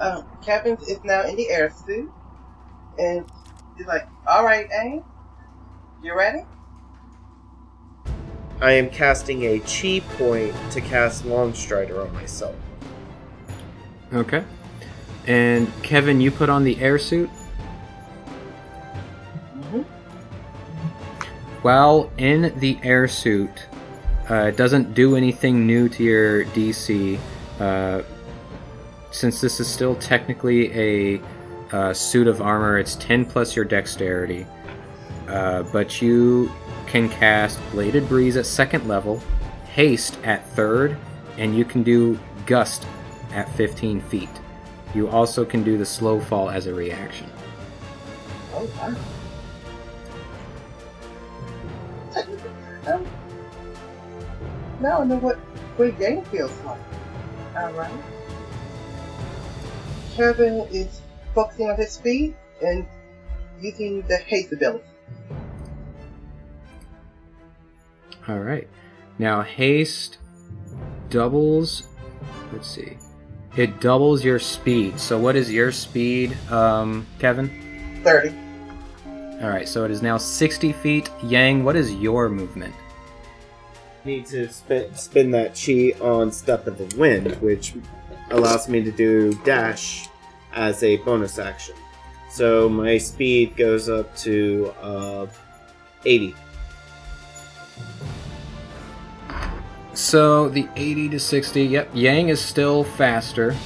Um, 0.00 0.24
Kevin 0.42 0.76
is 0.88 1.00
now 1.04 1.22
in 1.24 1.36
the 1.36 1.48
air 1.50 1.70
suit. 1.70 2.10
And 2.98 3.24
he's 3.76 3.86
like, 3.86 4.08
alright, 4.26 4.68
Yang, 4.70 5.04
you 6.02 6.16
ready? 6.16 6.40
I 8.60 8.72
am 8.72 8.88
casting 8.88 9.42
a 9.44 9.58
chi 9.60 10.00
point 10.16 10.54
to 10.72 10.80
cast 10.80 11.24
Longstrider 11.24 12.06
on 12.06 12.12
myself. 12.14 12.54
Okay. 14.12 14.44
And 15.26 15.70
Kevin, 15.82 16.20
you 16.20 16.30
put 16.30 16.48
on 16.48 16.64
the 16.64 16.78
air 16.80 16.98
suit. 16.98 17.28
While 21.62 22.12
in 22.16 22.56
the 22.60 22.78
air 22.84 23.08
suit, 23.08 23.66
uh, 24.30 24.44
it 24.44 24.56
doesn't 24.56 24.94
do 24.94 25.16
anything 25.16 25.66
new 25.66 25.88
to 25.88 26.02
your 26.02 26.44
DC. 26.46 27.18
Uh, 27.58 28.02
since 29.10 29.40
this 29.40 29.58
is 29.58 29.66
still 29.66 29.96
technically 29.96 30.72
a 30.72 31.22
uh, 31.72 31.92
suit 31.92 32.28
of 32.28 32.40
armor, 32.40 32.78
it's 32.78 32.94
10 32.96 33.24
plus 33.24 33.56
your 33.56 33.64
dexterity. 33.64 34.46
Uh, 35.28 35.64
but 35.64 36.00
you 36.00 36.52
can 36.86 37.08
cast 37.08 37.58
Bladed 37.72 38.08
Breeze 38.08 38.36
at 38.36 38.46
second 38.46 38.86
level, 38.88 39.20
Haste 39.66 40.18
at 40.24 40.48
third, 40.50 40.96
and 41.36 41.56
you 41.56 41.64
can 41.64 41.82
do 41.82 42.18
Gust 42.46 42.86
at 43.32 43.48
15 43.56 44.00
feet. 44.02 44.28
You 44.94 45.08
also 45.08 45.44
can 45.44 45.62
do 45.62 45.76
the 45.76 45.84
slow 45.84 46.20
fall 46.20 46.48
as 46.48 46.66
a 46.66 46.74
reaction. 46.74 47.30
Um, 48.54 48.96
now 54.80 55.00
I 55.00 55.04
know 55.04 55.16
what 55.16 55.38
great 55.76 55.98
game 55.98 56.24
feels 56.26 56.58
like. 56.60 56.80
Alright. 57.54 57.92
Kevin 60.14 60.66
is 60.70 61.00
focusing 61.34 61.68
on 61.68 61.76
his 61.76 61.92
speed 61.92 62.34
and 62.62 62.86
using 63.60 64.00
the 64.08 64.16
haste 64.16 64.52
ability. 64.52 64.84
All 68.28 68.38
right. 68.40 68.68
Now 69.18 69.42
haste 69.42 70.18
doubles. 71.10 71.88
Let's 72.52 72.68
see. 72.68 72.98
It 73.56 73.80
doubles 73.80 74.24
your 74.24 74.38
speed. 74.38 75.00
So 75.00 75.18
what 75.18 75.36
is 75.36 75.50
your 75.50 75.72
speed, 75.72 76.36
um, 76.50 77.06
Kevin? 77.18 78.00
30. 78.04 78.34
All 79.42 79.48
right. 79.48 79.68
So 79.68 79.84
it 79.84 79.90
is 79.90 80.02
now 80.02 80.18
60 80.18 80.72
feet. 80.72 81.10
Yang, 81.22 81.64
what 81.64 81.76
is 81.76 81.94
your 81.94 82.28
movement? 82.28 82.74
Need 84.04 84.26
to 84.26 84.48
spin, 84.52 84.94
spin 84.94 85.30
that 85.32 85.54
chi 85.54 85.92
on 86.00 86.30
Step 86.30 86.66
of 86.66 86.78
the 86.78 86.96
Wind, 86.96 87.34
which 87.36 87.74
allows 88.30 88.68
me 88.68 88.82
to 88.82 88.90
do 88.90 89.34
dash 89.44 90.08
as 90.52 90.82
a 90.82 90.96
bonus 90.98 91.38
action. 91.38 91.74
So 92.30 92.68
my 92.68 92.98
speed 92.98 93.56
goes 93.56 93.88
up 93.88 94.14
to 94.18 94.72
uh, 94.82 95.26
80. 96.04 96.34
So 99.96 100.50
the 100.50 100.68
80 100.76 101.08
to 101.08 101.18
60. 101.18 101.62
Yep. 101.62 101.90
Yang 101.94 102.28
is 102.28 102.40
still 102.40 102.84
faster, 102.84 103.56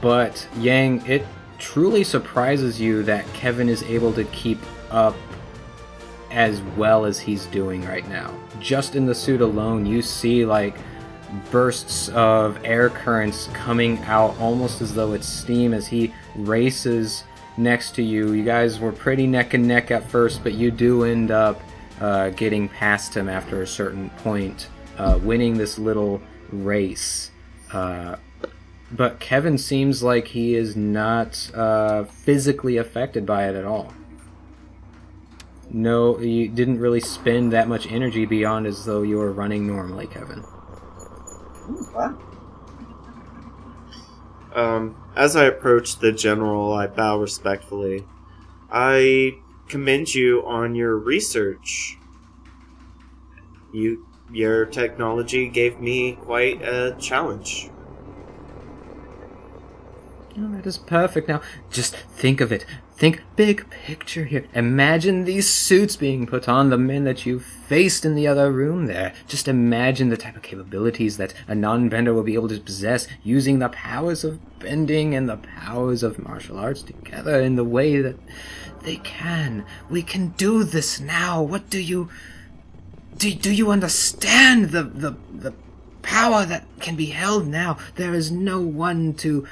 but 0.00 0.46
Yang, 0.58 1.04
it 1.06 1.26
truly 1.58 2.04
surprises 2.04 2.80
you 2.80 3.02
that 3.02 3.26
Kevin 3.34 3.68
is 3.68 3.82
able 3.82 4.12
to 4.12 4.22
keep 4.26 4.58
up 4.92 5.16
as 6.30 6.62
well 6.76 7.04
as 7.04 7.18
he's 7.18 7.46
doing 7.46 7.84
right 7.84 8.08
now. 8.08 8.32
Just 8.60 8.94
in 8.94 9.04
the 9.04 9.14
suit 9.16 9.40
alone, 9.40 9.84
you 9.84 10.00
see 10.00 10.46
like 10.46 10.76
bursts 11.50 12.08
of 12.10 12.64
air 12.64 12.88
currents 12.88 13.48
coming 13.52 13.98
out 14.04 14.38
almost 14.38 14.80
as 14.80 14.94
though 14.94 15.12
it's 15.12 15.26
steam 15.26 15.74
as 15.74 15.88
he 15.88 16.14
races 16.36 17.24
next 17.56 17.96
to 17.96 18.02
you. 18.02 18.32
You 18.32 18.44
guys 18.44 18.78
were 18.78 18.92
pretty 18.92 19.26
neck 19.26 19.54
and 19.54 19.66
neck 19.66 19.90
at 19.90 20.08
first, 20.08 20.44
but 20.44 20.54
you 20.54 20.70
do 20.70 21.02
end 21.02 21.32
up 21.32 21.60
uh, 22.00 22.30
getting 22.30 22.68
past 22.68 23.16
him 23.16 23.28
after 23.28 23.62
a 23.62 23.66
certain 23.66 24.10
point, 24.10 24.68
uh, 24.98 25.18
winning 25.22 25.58
this 25.58 25.78
little 25.78 26.20
race. 26.50 27.30
Uh, 27.72 28.16
but 28.92 29.18
Kevin 29.18 29.58
seems 29.58 30.02
like 30.02 30.28
he 30.28 30.54
is 30.54 30.76
not 30.76 31.50
uh, 31.54 32.04
physically 32.04 32.76
affected 32.76 33.26
by 33.26 33.48
it 33.48 33.56
at 33.56 33.64
all. 33.64 33.92
No, 35.70 36.18
you 36.20 36.48
didn't 36.48 36.78
really 36.78 37.00
spend 37.00 37.52
that 37.52 37.66
much 37.66 37.90
energy 37.90 38.26
beyond 38.26 38.66
as 38.66 38.84
though 38.84 39.02
you 39.02 39.16
were 39.16 39.32
running 39.32 39.66
normally, 39.66 40.06
Kevin. 40.06 40.44
Ooh, 41.68 41.88
wow. 41.94 42.18
Um, 44.54 44.96
as 45.16 45.34
I 45.34 45.46
approach 45.46 45.98
the 45.98 46.12
general, 46.12 46.72
I 46.72 46.86
bow 46.86 47.18
respectfully. 47.18 48.04
I 48.70 49.38
commend 49.68 50.14
you 50.14 50.44
on 50.46 50.76
your 50.76 50.96
research. 50.96 51.98
You, 53.72 54.06
your 54.32 54.66
technology 54.66 55.48
gave 55.48 55.80
me 55.80 56.12
quite 56.12 56.62
a 56.62 56.96
challenge. 56.98 57.70
Oh, 60.36 60.48
that 60.48 60.66
is 60.66 60.78
perfect. 60.78 61.28
Now, 61.28 61.40
just 61.70 61.94
think 61.94 62.40
of 62.40 62.50
it. 62.50 62.66
Think 62.96 63.22
big 63.36 63.68
picture 63.70 64.24
here. 64.24 64.46
Imagine 64.52 65.24
these 65.24 65.48
suits 65.48 65.94
being 65.96 66.26
put 66.26 66.48
on 66.48 66.70
the 66.70 66.78
men 66.78 67.04
that 67.04 67.24
you 67.24 67.38
faced 67.38 68.04
in 68.04 68.14
the 68.14 68.26
other 68.26 68.50
room 68.50 68.86
there. 68.86 69.14
Just 69.28 69.46
imagine 69.46 70.08
the 70.08 70.16
type 70.16 70.36
of 70.36 70.42
capabilities 70.42 71.16
that 71.16 71.34
a 71.46 71.54
non-bender 71.54 72.12
will 72.12 72.22
be 72.22 72.34
able 72.34 72.48
to 72.48 72.60
possess 72.60 73.06
using 73.22 73.58
the 73.58 73.68
powers 73.68 74.24
of 74.24 74.40
bending 74.58 75.14
and 75.14 75.28
the 75.28 75.36
powers 75.36 76.02
of 76.02 76.18
martial 76.18 76.58
arts 76.58 76.82
together 76.82 77.40
in 77.40 77.56
the 77.56 77.64
way 77.64 78.00
that 78.00 78.16
they 78.82 78.96
can. 78.96 79.64
We 79.88 80.02
can 80.02 80.28
do 80.30 80.64
this 80.64 80.98
now. 80.98 81.42
What 81.42 81.70
do 81.70 81.80
you 81.80 82.08
do, 83.16 83.34
do 83.34 83.52
you 83.52 83.70
understand 83.70 84.70
the, 84.70 84.82
the 84.82 85.16
the 85.32 85.54
power 86.02 86.44
that 86.44 86.66
can 86.80 86.96
be 86.96 87.06
held 87.06 87.46
now? 87.46 87.78
There 87.96 88.14
is 88.14 88.30
no 88.30 88.60
one 88.60 89.14
to 89.14 89.46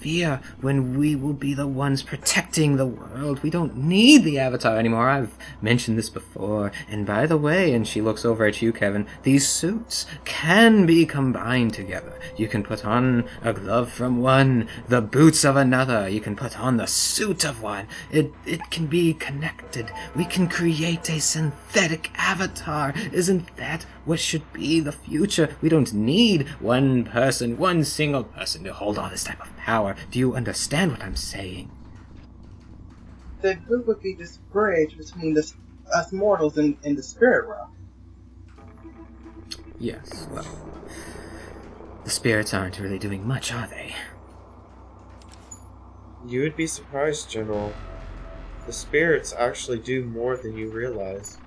fear 0.00 0.40
when 0.60 0.98
we 0.98 1.14
will 1.14 1.34
be 1.34 1.54
the 1.54 1.66
ones 1.66 2.02
protecting 2.02 2.76
the 2.76 2.86
world. 2.86 3.42
We 3.42 3.50
don't 3.50 3.76
need 3.76 4.24
the 4.24 4.38
Avatar 4.38 4.78
anymore. 4.78 5.08
I've 5.08 5.36
mentioned 5.60 5.98
this 5.98 6.08
before. 6.08 6.72
And 6.88 7.06
by 7.06 7.26
the 7.26 7.36
way, 7.36 7.74
and 7.74 7.86
she 7.86 8.00
looks 8.00 8.24
over 8.24 8.46
at 8.46 8.62
you, 8.62 8.72
Kevin, 8.72 9.06
these 9.22 9.48
suits 9.48 10.06
can 10.24 10.86
be 10.86 11.04
combined 11.04 11.74
together. 11.74 12.18
You 12.36 12.48
can 12.48 12.62
put 12.62 12.84
on 12.84 13.28
a 13.42 13.52
glove 13.52 13.92
from 13.92 14.20
one, 14.20 14.68
the 14.88 15.02
boots 15.02 15.44
of 15.44 15.56
another. 15.56 16.08
You 16.08 16.20
can 16.20 16.34
put 16.34 16.58
on 16.58 16.78
the 16.78 16.86
suit 16.86 17.44
of 17.44 17.62
one. 17.62 17.86
It, 18.10 18.32
it 18.46 18.70
can 18.70 18.86
be 18.86 19.14
connected. 19.14 19.92
We 20.16 20.24
can 20.24 20.48
create 20.48 21.10
a 21.10 21.20
synthetic 21.20 22.10
avatar. 22.16 22.94
Isn't 23.12 23.54
that 23.56 23.84
what 24.04 24.18
should 24.18 24.50
be 24.52 24.80
the 24.80 24.92
future? 24.92 25.56
We 25.60 25.68
don't 25.68 25.92
need 25.92 26.48
one 26.58 27.04
person, 27.04 27.58
one 27.58 27.84
single 27.84 28.24
person 28.24 28.64
to 28.64 28.72
hold 28.72 28.98
all 28.98 29.10
this 29.10 29.24
type 29.24 29.40
of 29.40 29.56
power. 29.60 29.96
Do 30.10 30.18
you 30.18 30.34
understand 30.34 30.92
what 30.92 31.02
I'm 31.02 31.16
saying? 31.16 31.70
Then 33.40 33.58
who 33.68 33.82
would 33.82 34.02
be 34.02 34.14
this 34.14 34.36
bridge 34.36 34.96
between 34.96 35.34
the, 35.34 35.50
us 35.94 36.12
mortals 36.12 36.58
and, 36.58 36.76
and 36.84 36.96
the 36.96 37.02
spirit 37.02 37.48
realm? 37.48 37.70
Yes, 39.78 40.28
well. 40.30 40.44
The 42.04 42.10
spirits 42.10 42.52
aren't 42.52 42.78
really 42.78 42.98
doing 42.98 43.26
much, 43.26 43.52
are 43.52 43.66
they? 43.66 43.94
You 46.26 46.42
would 46.42 46.56
be 46.56 46.66
surprised, 46.66 47.30
General. 47.30 47.72
The 48.66 48.72
spirits 48.72 49.34
actually 49.38 49.78
do 49.78 50.04
more 50.04 50.36
than 50.36 50.56
you 50.56 50.70
realize. 50.70 51.38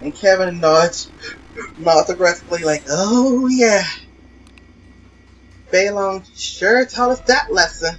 And 0.00 0.14
Kevin 0.14 0.60
nods, 0.60 1.10
nods 1.78 2.08
aggressively, 2.08 2.64
like, 2.64 2.84
oh 2.88 3.46
yeah. 3.48 3.84
Balon 5.72 6.24
sure 6.36 6.84
taught 6.84 7.10
us 7.10 7.20
that 7.20 7.52
lesson. 7.52 7.96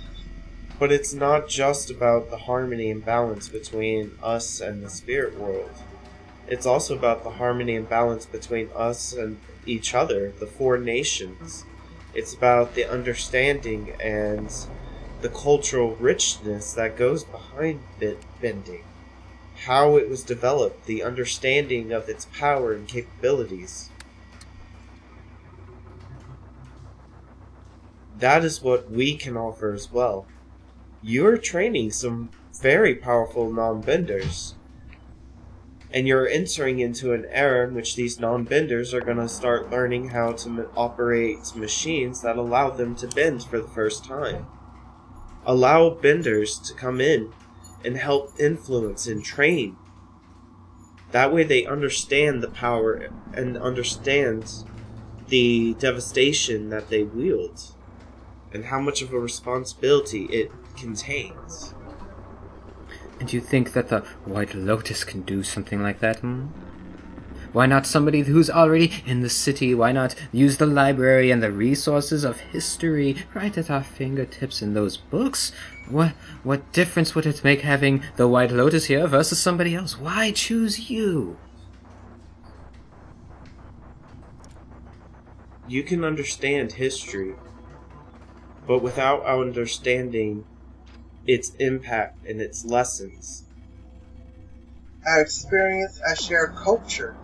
But 0.80 0.92
it's 0.92 1.14
not 1.14 1.48
just 1.48 1.92
about 1.92 2.30
the 2.30 2.38
harmony 2.38 2.90
and 2.90 3.06
balance 3.06 3.48
between 3.48 4.12
us 4.22 4.60
and 4.60 4.84
the 4.84 4.90
spirit 4.90 5.38
world. 5.38 5.72
It's 6.48 6.66
also 6.66 6.98
about 6.98 7.24
the 7.24 7.30
harmony 7.30 7.76
and 7.76 7.88
balance 7.88 8.26
between 8.26 8.70
us 8.76 9.14
and 9.14 9.38
each 9.66 9.94
other, 9.94 10.32
the 10.40 10.48
four 10.48 10.78
nations. 10.78 11.66
It's 12.14 12.34
about 12.34 12.74
the 12.74 12.86
understanding 12.86 13.94
and 14.02 14.52
the 15.22 15.30
cultural 15.30 15.96
richness 15.96 16.74
that 16.74 16.98
goes 16.98 17.24
behind 17.24 17.82
bit 18.00 18.18
bending. 18.42 18.84
How 19.66 19.98
it 19.98 20.10
was 20.10 20.24
developed, 20.24 20.88
the 20.88 21.04
understanding 21.04 21.92
of 21.92 22.10
its 22.10 22.26
power 22.26 22.74
and 22.74 22.88
capabilities. 22.88 23.91
That 28.22 28.46
is 28.46 28.62
what 28.62 28.92
we 28.92 29.16
can 29.16 29.36
offer 29.36 29.74
as 29.74 29.92
well. 29.92 30.28
You're 31.02 31.38
training 31.38 31.90
some 31.90 32.30
very 32.62 32.94
powerful 32.94 33.52
non 33.52 33.82
benders. 33.82 34.54
And 35.92 36.08
you're 36.08 36.28
entering 36.28 36.80
into 36.80 37.14
an 37.14 37.26
era 37.32 37.68
in 37.68 37.74
which 37.74 37.96
these 37.96 38.20
non 38.20 38.44
benders 38.44 38.94
are 38.94 39.02
going 39.02 39.18
to 39.18 39.28
start 39.28 39.72
learning 39.72 40.10
how 40.10 40.34
to 40.34 40.70
operate 40.78 41.56
machines 41.56 42.22
that 42.22 42.38
allow 42.38 42.70
them 42.70 42.96
to 42.98 43.08
bend 43.08 43.44
for 43.44 43.60
the 43.60 43.68
first 43.68 44.06
time. 44.06 44.46
Allow 45.44 45.90
benders 45.90 46.60
to 46.60 46.76
come 46.76 47.02
in 47.02 47.34
and 47.84 47.98
help 47.98 48.40
influence 48.40 49.08
and 49.08 49.26
train. 49.26 49.78
That 51.10 51.34
way 51.34 51.44
they 51.44 51.66
understand 51.66 52.44
the 52.44 52.50
power 52.50 53.10
and 53.34 53.58
understand 53.58 54.64
the 55.28 55.74
devastation 55.80 56.70
that 56.70 56.90
they 56.90 57.02
wield 57.02 57.74
and 58.54 58.66
how 58.66 58.80
much 58.80 59.02
of 59.02 59.14
a 59.14 59.20
responsibility 59.20 60.26
it 60.26 60.52
contains. 60.76 61.74
And 63.20 63.32
you 63.32 63.40
think 63.40 63.74
that 63.74 63.90
the 63.90 64.00
White 64.26 64.56
Lotus 64.56 65.04
can 65.04 65.22
do 65.22 65.44
something 65.44 65.82
like 65.82 66.00
that, 66.00 66.20
hmm? 66.20 66.48
Why 67.54 67.66
not 67.66 67.86
somebody 67.86 68.22
who's 68.22 68.50
already 68.50 69.04
in 69.06 69.22
the 69.22 69.30
city? 69.30 69.76
Why 69.76 69.92
not 69.92 70.16
use 70.32 70.56
the 70.56 70.66
library 70.66 71.32
and 71.32 71.44
the 71.44 71.52
resources 71.52 72.24
of 72.24 72.40
history 72.40 73.18
right 73.34 73.58
at 73.58 73.70
our 73.70 73.84
fingertips 73.84 74.62
in 74.62 74.74
those 74.74 74.96
books? 74.96 75.52
What 75.90 76.14
what 76.44 76.72
difference 76.72 77.14
would 77.14 77.26
it 77.26 77.44
make 77.44 77.62
having 77.62 78.04
the 78.16 78.28
White 78.28 78.52
Lotus 78.52 78.86
here 78.86 79.06
versus 79.06 79.42
somebody 79.42 79.76
else? 79.76 80.00
Why 80.00 80.32
choose 80.32 80.90
you? 80.90 81.38
You 85.68 85.84
can 85.84 86.06
understand 86.06 86.72
history, 86.74 87.36
but 88.68 88.80
without 88.82 89.26
understanding 89.26 90.46
its 91.28 91.52
impact 91.56 92.26
and 92.26 92.42
its 92.42 92.66
lessons, 92.66 93.44
Our 95.06 95.22
experience, 95.22 96.00
our 96.08 96.16
shared 96.16 96.56
culture. 96.56 97.16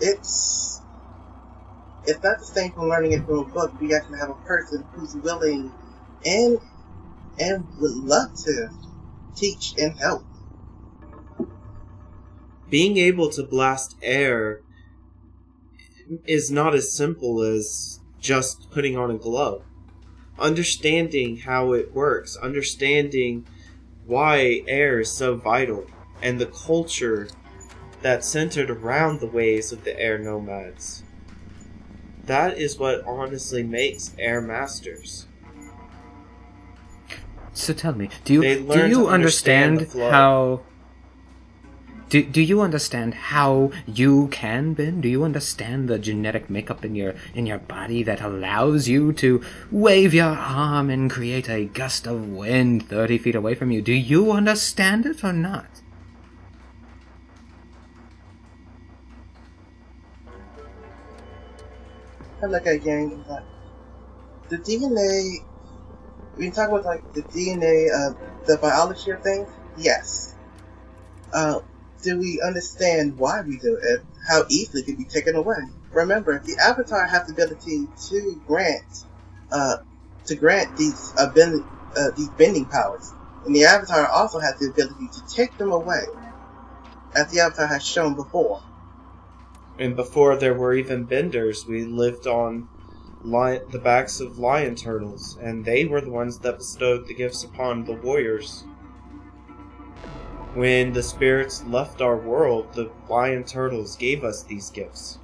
It's 0.00 0.80
it's 2.04 2.22
not 2.22 2.40
the 2.40 2.44
same 2.44 2.72
from 2.72 2.88
learning 2.88 3.12
it 3.12 3.24
from 3.24 3.38
a 3.38 3.44
book. 3.44 3.80
We 3.80 3.94
actually 3.94 4.18
have 4.18 4.30
a 4.30 4.34
person 4.46 4.84
who's 4.92 5.14
willing 5.14 5.72
and 6.24 6.58
and 7.38 7.66
would 7.80 7.94
love 7.94 8.34
to 8.44 8.70
teach 9.36 9.74
and 9.78 9.96
help. 9.98 10.24
being 12.68 12.96
able 12.96 13.28
to 13.28 13.42
blast 13.42 13.96
air 14.02 14.62
is 16.24 16.50
not 16.50 16.74
as 16.74 16.90
simple 16.90 17.42
as 17.42 18.00
just 18.18 18.70
putting 18.70 18.96
on 18.96 19.10
a 19.10 19.14
glove. 19.14 19.62
Understanding 20.42 21.36
how 21.38 21.72
it 21.72 21.94
works, 21.94 22.36
understanding 22.36 23.46
why 24.06 24.62
air 24.66 25.00
is 25.00 25.10
so 25.10 25.36
vital, 25.36 25.86
and 26.20 26.40
the 26.40 26.46
culture 26.46 27.28
that's 28.02 28.26
centered 28.26 28.68
around 28.68 29.20
the 29.20 29.26
ways 29.28 29.70
of 29.70 29.84
the 29.84 29.98
air 29.98 30.18
nomads. 30.18 31.04
That 32.24 32.58
is 32.58 32.76
what 32.76 33.04
honestly 33.06 33.62
makes 33.62 34.12
air 34.18 34.40
masters. 34.40 35.26
So 37.52 37.72
tell 37.72 37.94
me, 37.94 38.08
do 38.24 38.32
you 38.34 38.42
do 38.42 38.88
you 38.88 39.06
understand 39.06 39.78
understand, 39.78 40.10
how 40.10 40.62
do, 42.12 42.22
do 42.22 42.42
you 42.42 42.60
understand 42.60 43.14
how 43.14 43.72
you 43.86 44.28
can 44.28 44.74
bend? 44.74 45.02
Do 45.02 45.08
you 45.08 45.24
understand 45.24 45.88
the 45.88 45.98
genetic 45.98 46.50
makeup 46.50 46.84
in 46.84 46.94
your 46.94 47.14
in 47.32 47.46
your 47.46 47.56
body 47.56 48.02
that 48.02 48.20
allows 48.20 48.86
you 48.86 49.14
to 49.14 49.42
wave 49.70 50.12
your 50.12 50.36
arm 50.36 50.90
and 50.90 51.10
create 51.10 51.48
a 51.48 51.64
gust 51.64 52.06
of 52.06 52.28
wind 52.28 52.86
thirty 52.86 53.16
feet 53.16 53.34
away 53.34 53.54
from 53.54 53.70
you? 53.70 53.80
Do 53.80 53.94
you 53.94 54.30
understand 54.30 55.06
it 55.06 55.24
or 55.24 55.32
not? 55.32 55.64
I 62.42 62.46
look 62.46 62.66
at 62.66 62.84
Yang 62.84 63.24
like 63.26 63.44
the 64.50 64.58
DNA. 64.58 65.38
We 66.36 66.50
talk 66.50 66.68
about 66.68 66.84
like 66.84 67.14
the 67.14 67.22
DNA, 67.22 67.88
uh, 67.88 68.12
the 68.44 68.58
biology 68.58 69.12
of 69.12 69.22
things. 69.22 69.48
Yes. 69.78 70.34
Uh, 71.32 71.60
do 72.02 72.18
we 72.18 72.40
understand 72.44 73.18
why 73.18 73.40
we 73.42 73.58
do 73.58 73.78
it? 73.82 74.02
How 74.28 74.44
easily 74.48 74.82
it 74.82 74.86
can 74.86 74.96
be 74.96 75.04
taken 75.04 75.36
away? 75.36 75.56
Remember, 75.92 76.38
the 76.38 76.56
Avatar 76.62 77.06
has 77.06 77.26
the 77.26 77.32
ability 77.32 77.88
to 78.08 78.40
grant, 78.46 79.04
uh, 79.50 79.78
to 80.26 80.34
grant 80.34 80.76
these 80.76 81.12
ability, 81.18 81.64
uh, 81.96 82.10
these 82.16 82.28
bending 82.30 82.64
powers, 82.64 83.12
and 83.46 83.54
the 83.54 83.64
Avatar 83.64 84.06
also 84.06 84.38
has 84.38 84.58
the 84.58 84.68
ability 84.68 85.08
to 85.12 85.34
take 85.34 85.56
them 85.58 85.72
away, 85.72 86.04
as 87.14 87.30
the 87.32 87.40
Avatar 87.40 87.66
has 87.66 87.84
shown 87.84 88.14
before. 88.14 88.62
And 89.78 89.96
before 89.96 90.36
there 90.36 90.54
were 90.54 90.74
even 90.74 91.04
benders, 91.04 91.66
we 91.66 91.84
lived 91.84 92.26
on 92.26 92.68
lion, 93.24 93.62
the 93.70 93.78
backs 93.78 94.20
of 94.20 94.38
lion 94.38 94.74
turtles, 94.74 95.36
and 95.40 95.64
they 95.64 95.84
were 95.84 96.00
the 96.00 96.10
ones 96.10 96.38
that 96.40 96.58
bestowed 96.58 97.06
the 97.06 97.14
gifts 97.14 97.44
upon 97.44 97.84
the 97.84 97.94
warriors. 97.94 98.64
When 100.54 100.92
the 100.92 101.02
spirits 101.02 101.64
left 101.64 102.02
our 102.02 102.16
world, 102.16 102.74
the 102.74 102.90
lion 103.08 103.44
turtles 103.44 103.96
gave 103.96 104.22
us 104.22 104.42
these 104.42 104.68
gifts. 104.68 105.18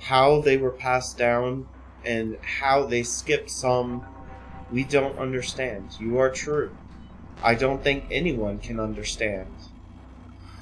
How 0.00 0.40
they 0.40 0.56
were 0.56 0.70
passed 0.70 1.18
down 1.18 1.68
and 2.06 2.38
how 2.40 2.86
they 2.86 3.02
skipped 3.02 3.50
some, 3.50 4.04
we 4.72 4.84
don't 4.84 5.18
understand. 5.18 5.90
You 6.00 6.18
are 6.18 6.30
true. 6.30 6.74
I 7.42 7.54
don't 7.54 7.84
think 7.84 8.06
anyone 8.10 8.58
can 8.60 8.80
understand. 8.80 9.54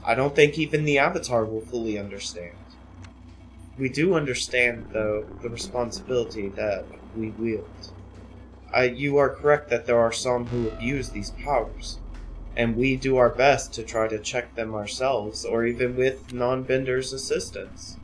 I 0.05 0.17
don't 0.17 0.35
think 0.35 0.59
even 0.59 0.85
the 0.85 0.99
Avatar 0.99 1.45
will 1.45 1.61
fully 1.61 1.97
understand. 1.97 2.57
We 3.79 3.89
do 3.89 4.15
understand, 4.15 4.89
though, 4.93 5.25
the 5.41 5.49
responsibility 5.49 6.49
that 6.49 6.85
we 7.17 7.31
wield. 7.31 7.93
You 8.77 9.19
are 9.19 9.29
correct 9.31 9.71
that 9.71 9.87
there 9.87 10.01
are 10.01 10.13
some 10.13 10.47
who 10.47 10.69
abuse 10.69 11.11
these 11.11 11.31
powers, 11.31 11.99
and 12.57 12.77
we 12.77 12.97
do 12.97 13.17
our 13.17 13.31
best 13.31 13.73
to 13.75 13.83
try 13.83 14.09
to 14.09 14.19
check 14.19 14.55
them 14.55 14.75
ourselves, 14.75 15.45
or 15.45 15.65
even 15.65 15.97
with 15.97 16.33
non 16.33 16.63
benders' 16.63 17.13
assistance. 17.13 17.97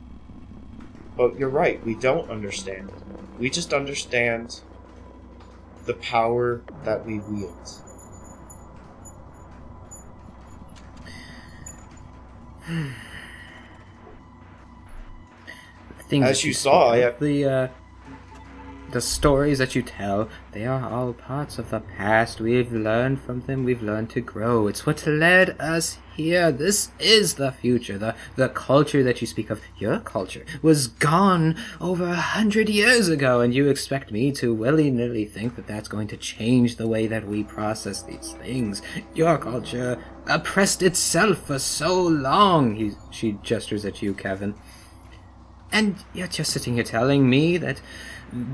But 1.15 1.37
you're 1.37 1.49
right, 1.49 1.83
we 1.85 1.95
don't 1.95 2.29
understand. 2.29 2.91
We 3.39 3.49
just 3.49 3.73
understand 3.73 4.61
the 5.85 5.93
power 5.95 6.61
that 6.83 7.05
we 7.05 7.19
wield. 7.19 7.81
As 16.11 16.43
you 16.45 16.53
saw, 16.53 16.91
I 16.91 16.97
have- 16.99 17.19
the 17.19 17.45
uh, 17.45 17.67
the 18.91 19.01
stories 19.01 19.57
that 19.57 19.75
you 19.75 19.81
tell, 19.81 20.29
they 20.51 20.65
are 20.65 20.89
all 20.89 21.13
parts 21.13 21.59
of 21.59 21.69
the 21.69 21.79
past. 21.79 22.39
We've 22.39 22.71
learned 22.71 23.21
from 23.21 23.41
them. 23.41 23.63
We've 23.63 23.81
learned 23.81 24.09
to 24.11 24.21
grow. 24.21 24.67
It's 24.67 24.85
what 24.85 25.05
led 25.05 25.59
us 25.59 25.97
here. 26.15 26.51
This 26.51 26.89
is 26.99 27.35
the 27.35 27.51
future. 27.51 27.97
The 27.97 28.15
the 28.35 28.49
culture 28.49 29.03
that 29.03 29.21
you 29.21 29.27
speak 29.27 29.49
of, 29.49 29.61
your 29.77 29.99
culture, 29.99 30.45
was 30.61 30.87
gone 30.87 31.55
over 31.79 32.05
a 32.05 32.15
hundred 32.15 32.69
years 32.69 33.09
ago, 33.09 33.41
and 33.41 33.53
you 33.53 33.69
expect 33.69 34.11
me 34.11 34.31
to 34.33 34.53
willy 34.53 34.89
nilly 34.89 35.25
think 35.25 35.55
that 35.55 35.67
that's 35.67 35.87
going 35.87 36.07
to 36.07 36.17
change 36.17 36.77
the 36.77 36.87
way 36.87 37.07
that 37.07 37.27
we 37.27 37.43
process 37.43 38.01
these 38.01 38.33
things. 38.33 38.81
Your 39.13 39.37
culture 39.37 40.01
oppressed 40.27 40.81
itself 40.81 41.39
for 41.39 41.59
so 41.59 42.01
long. 42.01 42.75
He, 42.75 42.91
she 43.11 43.37
gestures 43.43 43.85
at 43.85 44.01
you, 44.01 44.13
Kevin. 44.13 44.55
And 45.71 45.97
yet 46.13 46.37
you're 46.37 46.45
sitting 46.45 46.75
here 46.75 46.83
telling 46.83 47.29
me 47.29 47.57
that 47.57 47.81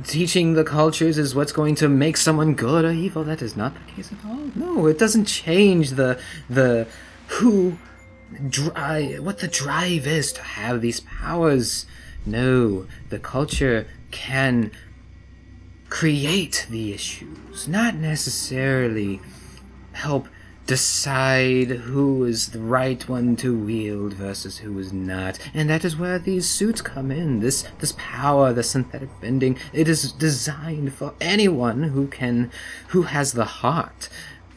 teaching 0.05 0.53
the 0.53 0.63
cultures 0.63 1.17
is 1.17 1.35
what's 1.35 1.51
going 1.51 1.75
to 1.75 1.89
make 1.89 2.17
someone 2.17 2.53
good 2.55 2.85
or 2.85 2.91
evil. 2.91 3.23
That 3.23 3.41
is 3.41 3.55
not 3.55 3.73
the 3.73 3.91
case 3.91 4.11
at 4.11 4.25
all. 4.25 4.51
No, 4.55 4.87
it 4.87 4.97
doesn't 4.97 5.25
change 5.25 5.91
the 5.91 6.19
the 6.49 6.87
who 7.27 7.77
drive 8.49 9.23
what 9.23 9.39
the 9.39 9.47
drive 9.47 10.07
is 10.07 10.31
to 10.33 10.41
have 10.41 10.81
these 10.81 10.99
powers. 11.01 11.85
No, 12.25 12.87
the 13.09 13.19
culture 13.19 13.87
can 14.11 14.71
create 15.89 16.65
the 16.69 16.93
issues, 16.93 17.67
not 17.67 17.95
necessarily 17.95 19.21
help 19.91 20.27
decide 20.65 21.69
who 21.69 22.23
is 22.23 22.49
the 22.49 22.59
right 22.59 23.07
one 23.09 23.35
to 23.35 23.57
wield 23.57 24.13
versus 24.13 24.59
who 24.59 24.77
is 24.79 24.93
not. 24.93 25.37
And 25.53 25.69
that 25.69 25.83
is 25.83 25.97
where 25.97 26.19
these 26.19 26.49
suits 26.49 26.81
come 26.81 27.11
in. 27.11 27.39
This 27.39 27.65
this 27.79 27.93
power, 27.97 28.53
the 28.53 28.63
synthetic 28.63 29.09
bending, 29.19 29.57
it 29.73 29.87
is 29.87 30.11
designed 30.11 30.93
for 30.93 31.13
anyone 31.19 31.83
who 31.83 32.07
can 32.07 32.51
who 32.89 33.03
has 33.03 33.33
the 33.33 33.45
heart 33.45 34.09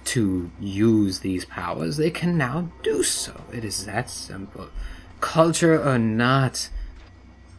to 0.06 0.50
use 0.60 1.20
these 1.20 1.44
powers. 1.44 1.96
They 1.96 2.10
can 2.10 2.38
now 2.38 2.70
do 2.82 3.02
so. 3.02 3.40
It 3.52 3.64
is 3.64 3.86
that 3.86 4.08
simple. 4.08 4.68
Culture 5.20 5.82
or 5.82 5.98
not, 5.98 6.68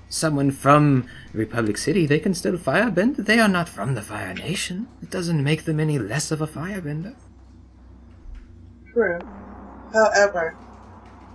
someone 0.08 0.52
from 0.52 1.10
Republic 1.34 1.78
City, 1.78 2.06
they 2.06 2.20
can 2.20 2.34
still 2.34 2.58
firebend. 2.58 3.18
They 3.18 3.40
are 3.40 3.50
not 3.50 3.68
from 3.68 3.96
the 3.96 4.02
Fire 4.02 4.34
Nation. 4.34 4.88
It 5.02 5.10
doesn't 5.10 5.44
make 5.44 5.66
them 5.66 5.80
any 5.80 6.00
less 6.00 6.32
of 6.32 6.42
a 6.42 6.48
firebender. 6.48 7.16
True. 8.98 9.20
However, 9.94 10.56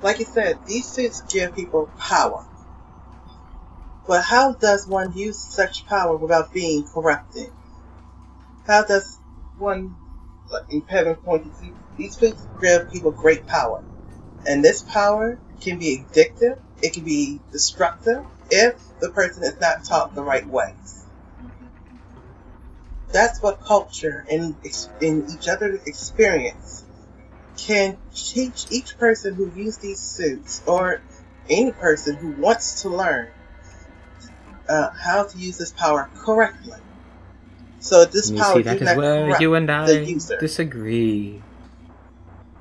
like 0.03 0.19
you 0.19 0.25
said, 0.25 0.59
these 0.67 0.89
suits 0.89 1.21
give 1.21 1.55
people 1.55 1.89
power. 1.97 2.45
But 4.05 4.23
how 4.25 4.55
does 4.55 4.89
one 4.89 5.13
use 5.13 5.39
such 5.39 5.87
power 5.87 6.17
without 6.17 6.53
being 6.53 6.83
corrupted? 6.83 7.53
How 8.67 8.83
does 8.83 9.17
one, 9.59 9.95
in 10.71 10.81
Kevin 10.81 11.15
pointed 11.15 11.53
to, 11.61 11.73
these 11.97 12.17
suits 12.17 12.45
give 12.61 12.91
people 12.91 13.13
great 13.13 13.47
power. 13.47 13.85
And 14.45 14.65
this 14.65 14.83
power 14.83 15.39
can 15.61 15.79
be 15.79 15.99
addictive, 15.99 16.59
it 16.83 16.95
can 16.95 17.05
be 17.05 17.39
destructive 17.53 18.25
if 18.51 18.75
the 18.99 19.11
person 19.11 19.45
is 19.45 19.61
not 19.61 19.85
taught 19.85 20.17
the 20.17 20.25
right 20.25 20.49
ways. 20.49 21.07
That's 23.13 23.41
what 23.41 23.61
culture 23.61 24.27
and 24.29 24.57
in 25.01 25.31
each 25.31 25.47
other's 25.47 25.85
experience 25.85 26.82
can 27.57 27.97
teach 28.15 28.67
each 28.71 28.99
person 28.99 29.35
who 29.35 29.51
uses 29.55 29.79
these 29.79 30.01
suits 30.01 30.63
or 30.67 31.01
any 31.49 31.73
person 31.73 32.17
who 32.17 32.31
wants 32.33 32.83
to 32.83 32.89
learn 32.89 33.29
uh, 34.69 34.91
how 34.91 35.25
to 35.25 35.39
use 35.39 35.59
this 35.59 35.73
power 35.73 36.09
correctly. 36.15 36.79
So 37.81 38.05
this 38.05 38.31
You 38.31 38.39
power 38.39 38.55
see, 38.55 38.63
that 38.63 38.81
is 38.81 38.97
where 38.97 39.41
you 39.41 39.55
and 39.55 39.69
the 39.69 39.73
I 39.73 39.91
user. 39.91 40.39
disagree. 40.39 41.43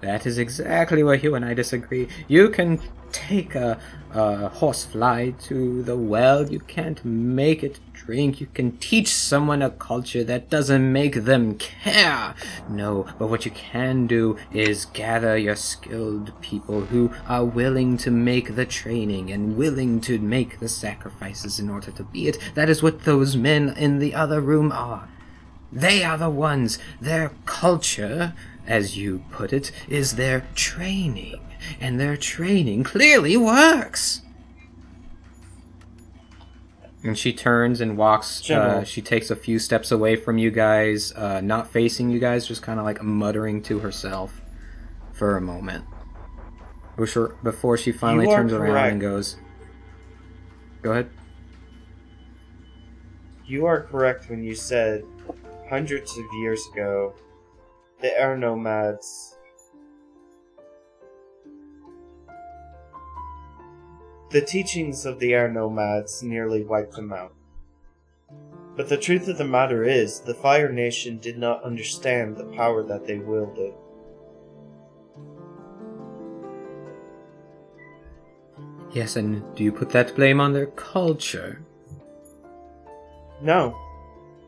That 0.02 0.26
is 0.26 0.40
exactly 0.40 1.04
where 1.04 1.16
you 1.16 1.36
and 1.36 1.46
I 1.46 1.54
disagree. 1.54 2.08
You 2.28 2.50
can 2.50 2.80
take 3.12 3.54
a, 3.54 3.80
a 4.12 4.50
horsefly 4.50 5.32
to 5.44 5.84
the 5.84 5.96
well, 5.96 6.50
you 6.50 6.60
can't 6.60 7.04
make 7.06 7.64
it 7.64 7.80
drink. 8.06 8.42
You 8.42 8.48
can 8.48 8.78
teach 8.78 9.14
someone 9.14 9.62
a 9.62 9.70
culture 9.70 10.24
that 10.24 10.50
doesn't 10.50 10.92
make 10.92 11.24
them 11.24 11.56
care. 11.56 12.34
No, 12.70 13.06
but 13.20 13.28
what 13.28 13.46
you 13.46 13.52
can 13.52 14.08
do 14.08 14.38
is 14.52 14.86
gather 14.86 15.38
your 15.38 15.56
skilled 15.56 16.32
people 16.42 16.82
who 16.86 17.12
are 17.28 17.46
willing 17.46 17.98
to 17.98 18.12
make 18.12 18.56
the 18.56 18.66
training 18.66 19.32
and 19.32 19.56
willing 19.56 20.02
to 20.02 20.20
make 20.20 20.60
the 20.60 20.70
sacrifices 20.70 21.60
in 21.60 21.70
order 21.70 21.92
to 21.92 22.04
be 22.04 22.28
it. 22.28 22.38
That 22.56 22.70
is 22.70 22.82
what 22.82 23.04
those 23.04 23.38
men 23.38 23.70
in 23.78 24.00
the 24.00 24.16
other 24.16 24.42
room 24.42 24.72
are. 24.72 25.08
They 25.72 26.04
are 26.04 26.18
the 26.18 26.30
ones. 26.30 26.80
Their 27.00 27.32
culture, 27.46 28.34
as 28.68 28.98
you 28.98 29.24
put 29.32 29.54
it, 29.54 29.72
is 29.88 30.16
their 30.16 30.46
training. 30.56 31.40
And 31.80 32.00
their 32.00 32.18
training 32.18 32.84
clearly 32.84 33.38
works. 33.38 34.22
And 37.04 37.18
she 37.18 37.34
turns 37.34 37.82
and 37.82 37.98
walks. 37.98 38.48
Uh, 38.50 38.84
she 38.84 39.02
takes 39.02 39.32
a 39.32 39.36
few 39.36 39.58
steps 39.58 39.92
away 39.92 40.16
from 40.16 40.38
you 40.38 40.52
guys, 40.52 41.12
uh, 41.14 41.42
not 41.42 41.68
facing 41.68 42.12
you 42.12 42.20
guys, 42.20 42.48
just 42.48 42.62
kind 42.62 42.80
of 42.80 42.86
like 42.86 43.02
muttering 43.02 43.64
to 43.64 43.80
herself 43.80 44.42
for 45.12 45.36
a 45.36 45.42
moment. 45.42 45.86
Before, 46.96 47.78
she 47.78 47.92
finally 47.92 48.28
are 48.28 48.36
turns 48.36 48.54
around 48.54 48.76
and 48.92 49.02
goes, 49.02 49.38
Go 50.84 50.92
ahead. 50.92 51.10
You 53.46 53.66
are 53.66 53.82
correct 53.82 54.30
when 54.30 54.44
you 54.44 54.54
said 54.56 55.04
hundreds 55.70 56.18
of 56.18 56.26
years 56.40 56.62
ago, 56.74 57.16
the 58.02 58.18
air 58.20 58.38
nomads. 58.38 59.31
The 64.32 64.42
teachings 64.42 65.06
of 65.06 65.20
the 65.20 65.34
air 65.34 65.52
nomads 65.52 66.24
nearly 66.24 66.64
wiped 66.64 66.94
them 66.94 67.12
out. 67.12 67.34
But 68.78 68.88
the 68.88 68.96
truth 68.96 69.28
of 69.28 69.38
the 69.38 69.44
matter 69.44 69.84
is, 69.84 70.22
the 70.22 70.34
Fire 70.34 70.72
Nation 70.72 71.18
did 71.18 71.38
not 71.38 71.64
understand 71.64 72.38
the 72.38 72.46
power 72.46 72.82
that 72.84 73.06
they 73.06 73.18
wielded. 73.18 73.74
Yes, 78.94 79.18
and 79.18 79.44
do 79.56 79.66
you 79.66 79.72
put 79.74 79.90
that 79.90 80.16
blame 80.16 80.40
on 80.40 80.54
their 80.54 80.68
culture? 80.68 81.62
No. 83.42 83.78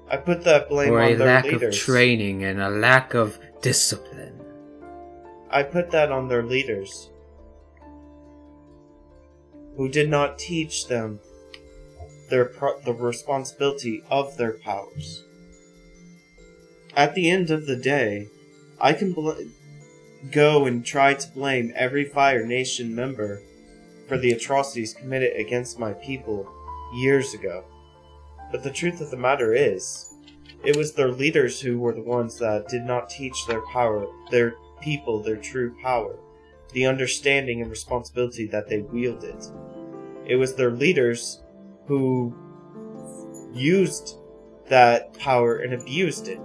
I 0.10 0.16
put 0.16 0.46
that 0.46 0.70
blame 0.70 0.94
or 0.94 1.02
a 1.02 1.12
on 1.12 1.18
their 1.18 1.28
lack 1.28 1.52
of 1.52 1.74
training 1.74 2.46
and 2.46 2.62
a 2.62 2.70
lack 2.70 3.14
of 3.14 3.38
discipline. 3.62 4.40
I 5.50 5.64
put 5.64 5.92
that 5.92 6.12
on 6.12 6.30
their 6.30 6.44
leaders, 6.44 7.10
who 9.76 9.90
did 9.90 10.10
not 10.10 10.40
teach 10.40 10.88
them 10.88 11.20
their 12.30 12.46
pro- 12.46 12.80
the 12.82 12.94
responsibility 12.94 14.04
of 14.10 14.38
their 14.38 14.54
powers. 14.54 15.24
At 16.96 17.16
the 17.16 17.30
end 17.30 17.50
of 17.50 17.66
the 17.66 17.76
day, 17.76 18.28
I 18.80 18.94
can 18.94 19.14
bl- 19.14 19.32
go 20.32 20.66
and 20.66 20.86
try 20.86 21.14
to 21.16 21.32
blame 21.32 21.74
every 21.76 22.06
Fire 22.06 22.46
Nation 22.46 22.94
member 22.96 23.42
for 24.08 24.18
the 24.18 24.32
atrocities 24.32 24.94
committed 24.94 25.36
against 25.36 25.80
my 25.80 25.94
people 25.94 26.48
years 26.96 27.34
ago. 27.34 27.64
But 28.52 28.64
the 28.64 28.72
truth 28.72 29.02
of 29.02 29.10
the 29.10 29.18
matter 29.18 29.54
is, 29.54 30.14
it 30.64 30.78
was 30.78 30.94
their 30.94 31.12
leaders 31.12 31.60
who 31.60 31.80
were 31.80 31.94
the 31.94 32.02
ones 32.02 32.38
that 32.40 32.70
did 32.70 32.84
not 32.84 33.10
teach 33.10 33.46
their 33.48 33.62
power, 33.68 34.08
their 34.32 34.56
people, 34.82 35.22
their 35.22 35.38
true 35.38 35.76
power, 35.82 36.16
the 36.74 36.86
understanding 36.86 37.62
and 37.62 37.70
responsibility 37.70 38.48
that 38.48 38.68
they 38.68 38.82
wielded. 38.82 39.36
It 40.26 40.36
was 40.36 40.56
their 40.56 40.72
leaders 40.72 41.42
who 41.86 42.34
used 43.54 44.18
that 44.68 45.14
power 45.20 45.58
and 45.58 45.74
abused 45.74 46.28
it. 46.28 46.40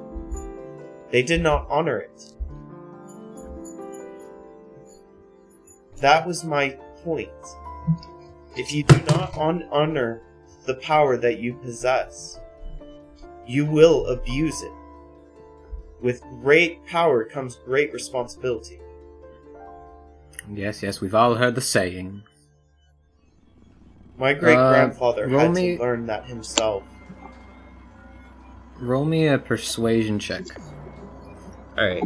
They 1.11 1.23
did 1.23 1.43
not 1.43 1.67
honor 1.71 1.99
it. 1.99 2.33
That 6.01 6.27
was 6.27 6.45
my 6.45 6.71
point. 7.03 7.31
If 8.57 8.73
you 8.73 8.83
do 8.83 8.97
not 9.09 9.37
on- 9.37 9.69
honor 9.71 10.23
the 10.67 10.75
power 10.75 11.17
that 11.17 11.39
you 11.39 11.55
possess, 11.55 12.39
you 13.47 13.65
will 13.65 14.07
abuse 14.07 14.63
it. 14.63 14.73
With 16.01 16.23
great 16.43 16.85
power 16.87 17.25
comes 17.25 17.57
great 17.65 17.93
responsibility. 17.93 18.81
Yes, 20.53 20.83
yes, 20.83 21.01
we've 21.01 21.15
all 21.15 21.35
heard 21.35 21.55
the 21.55 21.61
saying. 21.61 22.23
My 24.17 24.35
great 24.35 24.57
grandfather 24.57 25.27
Uh, 25.27 25.39
had 25.39 25.53
me- 25.53 25.77
to 25.77 25.83
learn 25.83 26.07
that 26.07 26.27
himself. 26.27 26.83
Roll 28.81 29.05
me 29.05 29.27
a 29.27 29.39
persuasion 29.39 30.19
check. 30.19 30.45
Alright. 31.77 32.05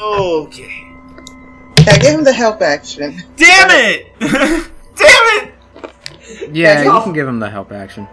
Okay. 0.00 0.82
Yeah, 1.78 1.98
give 1.98 2.14
him 2.18 2.24
the 2.24 2.32
help 2.32 2.60
action. 2.62 3.22
Damn 3.36 3.70
it! 3.70 4.06
Damn 4.20 4.62
it! 4.96 5.54
Yeah, 6.52 6.74
That's 6.74 6.84
you 6.84 6.90
all. 6.92 7.02
can 7.02 7.12
give 7.12 7.26
him 7.28 7.38
the 7.38 7.48
help 7.50 7.72
action. 7.72 8.06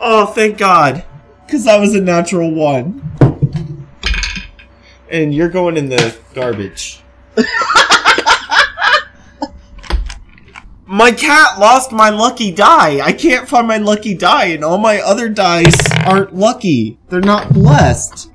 Oh, 0.00 0.26
thank 0.26 0.58
God. 0.58 1.04
Because 1.46 1.64
that 1.64 1.78
was 1.78 1.94
a 1.94 2.00
natural 2.00 2.52
one. 2.54 3.02
And 5.10 5.34
you're 5.34 5.48
going 5.48 5.76
in 5.76 5.88
the 5.88 6.16
garbage. 6.34 7.02
my 10.86 11.12
cat 11.12 11.58
lost 11.58 11.92
my 11.92 12.10
lucky 12.10 12.52
die. 12.52 13.00
I 13.00 13.12
can't 13.12 13.48
find 13.48 13.66
my 13.66 13.78
lucky 13.78 14.14
die, 14.14 14.46
and 14.46 14.64
all 14.64 14.78
my 14.78 15.00
other 15.00 15.28
dice 15.28 15.78
aren't 16.04 16.34
lucky. 16.34 16.98
They're 17.08 17.20
not 17.20 17.52
blessed. 17.52 18.30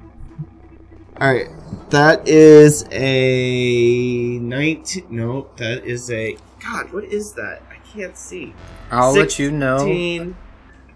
Alright, 1.21 1.47
that 1.91 2.27
is 2.27 2.85
a 2.91 4.37
19. 4.39 5.07
No, 5.09 5.49
that 5.57 5.85
is 5.85 6.11
a. 6.11 6.37
God, 6.61 6.91
what 6.91 7.05
is 7.05 7.33
that? 7.33 7.61
I 7.69 7.77
can't 7.95 8.17
see. 8.17 8.53
I'll 8.91 9.13
let 9.13 9.39
you 9.39 9.51
know. 9.51 9.77
16 9.77 10.35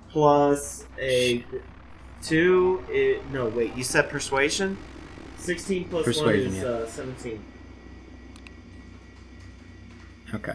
plus 0.10 0.86
a 1.00 1.46
two. 2.22 2.84
i 2.90 3.20
no, 3.32 3.48
wait. 3.48 3.76
You 3.76 3.84
said 3.84 4.10
persuasion. 4.10 4.78
Sixteen 5.40 5.86
plus 5.86 6.06
Persuasion, 6.06 6.52
one 6.52 6.58
is 6.58 6.64
yeah. 6.64 6.70
uh, 6.70 6.88
seventeen. 6.88 7.44
Okay. 10.34 10.54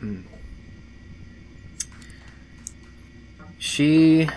Hmm. 0.00 0.20
She 3.58 4.28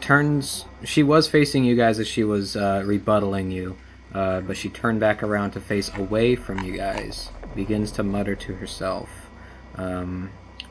turns. 0.00 0.64
She 0.84 1.02
was 1.02 1.28
facing 1.28 1.64
you 1.64 1.76
guys 1.76 1.98
as 1.98 2.08
she 2.08 2.24
was 2.24 2.56
uh, 2.56 2.82
rebuttaling 2.84 3.52
you, 3.52 3.76
uh, 4.14 4.40
but 4.40 4.56
she 4.56 4.68
turned 4.68 4.98
back 4.98 5.22
around 5.22 5.52
to 5.52 5.60
face 5.60 5.90
away 5.94 6.36
from 6.36 6.62
you 6.62 6.76
guys. 6.76 7.30
Begins 7.54 7.92
to 7.92 8.02
mutter 8.02 8.34
to 8.34 8.54
herself. 8.54 9.08
Um, 9.76 10.30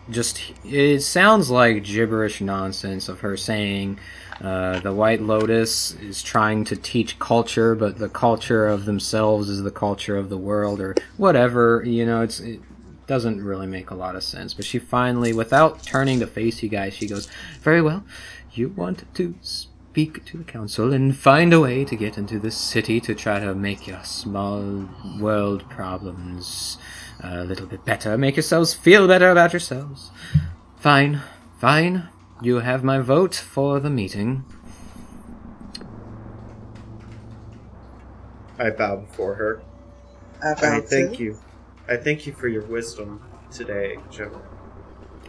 just 0.09 0.41
it 0.63 1.01
sounds 1.01 1.49
like 1.49 1.83
gibberish 1.83 2.41
nonsense 2.41 3.09
of 3.09 3.21
her 3.21 3.35
saying 3.37 3.99
uh, 4.41 4.79
the 4.79 4.93
White 4.93 5.21
Lotus 5.21 5.93
is 5.95 6.21
trying 6.21 6.65
to 6.65 6.75
teach 6.75 7.19
culture, 7.19 7.75
but 7.75 7.99
the 7.99 8.09
culture 8.09 8.67
of 8.67 8.85
themselves 8.85 9.49
is 9.49 9.63
the 9.63 9.71
culture 9.71 10.17
of 10.17 10.29
the 10.29 10.37
world, 10.37 10.79
or 10.79 10.95
whatever. 11.17 11.83
You 11.85 12.05
know, 12.05 12.21
it's 12.21 12.39
it 12.39 12.59
doesn't 13.07 13.43
really 13.43 13.67
make 13.67 13.91
a 13.91 13.95
lot 13.95 14.15
of 14.15 14.23
sense. 14.23 14.53
But 14.53 14.65
she 14.65 14.79
finally, 14.79 15.31
without 15.31 15.83
turning 15.83 16.19
to 16.19 16.27
face 16.27 16.61
you 16.61 16.69
guys, 16.69 16.93
she 16.93 17.07
goes, 17.07 17.27
"Very 17.61 17.81
well, 17.81 18.03
you 18.51 18.69
want 18.69 19.05
to 19.15 19.35
speak 19.41 20.25
to 20.25 20.37
the 20.37 20.43
council 20.43 20.91
and 20.91 21.15
find 21.15 21.53
a 21.53 21.61
way 21.61 21.85
to 21.85 21.95
get 21.95 22.17
into 22.17 22.37
this 22.37 22.57
city 22.57 22.99
to 23.01 23.15
try 23.15 23.39
to 23.39 23.55
make 23.55 23.87
your 23.87 24.03
small 24.03 24.89
world 25.19 25.69
problems." 25.69 26.77
a 27.21 27.43
little 27.43 27.65
bit 27.65 27.85
better. 27.85 28.17
Make 28.17 28.35
yourselves 28.35 28.73
feel 28.73 29.07
better 29.07 29.29
about 29.29 29.53
yourselves. 29.53 30.11
Fine, 30.77 31.21
fine. 31.59 32.09
You 32.41 32.59
have 32.59 32.83
my 32.83 32.99
vote 32.99 33.35
for 33.35 33.79
the 33.79 33.89
meeting. 33.89 34.43
I 38.59 38.69
bow 38.69 38.97
before 38.97 39.35
her. 39.35 39.61
I 40.43 40.51
I 40.51 40.81
thank 40.81 41.17
two. 41.17 41.23
you. 41.23 41.39
I 41.87 41.97
thank 41.97 42.27
you 42.27 42.33
for 42.33 42.47
your 42.47 42.63
wisdom 42.63 43.21
today, 43.51 43.97
General. 44.11 44.41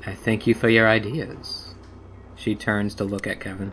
I 0.04 0.14
thank 0.14 0.46
you 0.46 0.54
for 0.54 0.68
your 0.68 0.88
ideas. 0.88 1.74
She 2.34 2.54
turns 2.54 2.94
to 2.96 3.04
look 3.04 3.26
at 3.26 3.40
Kevin. 3.40 3.72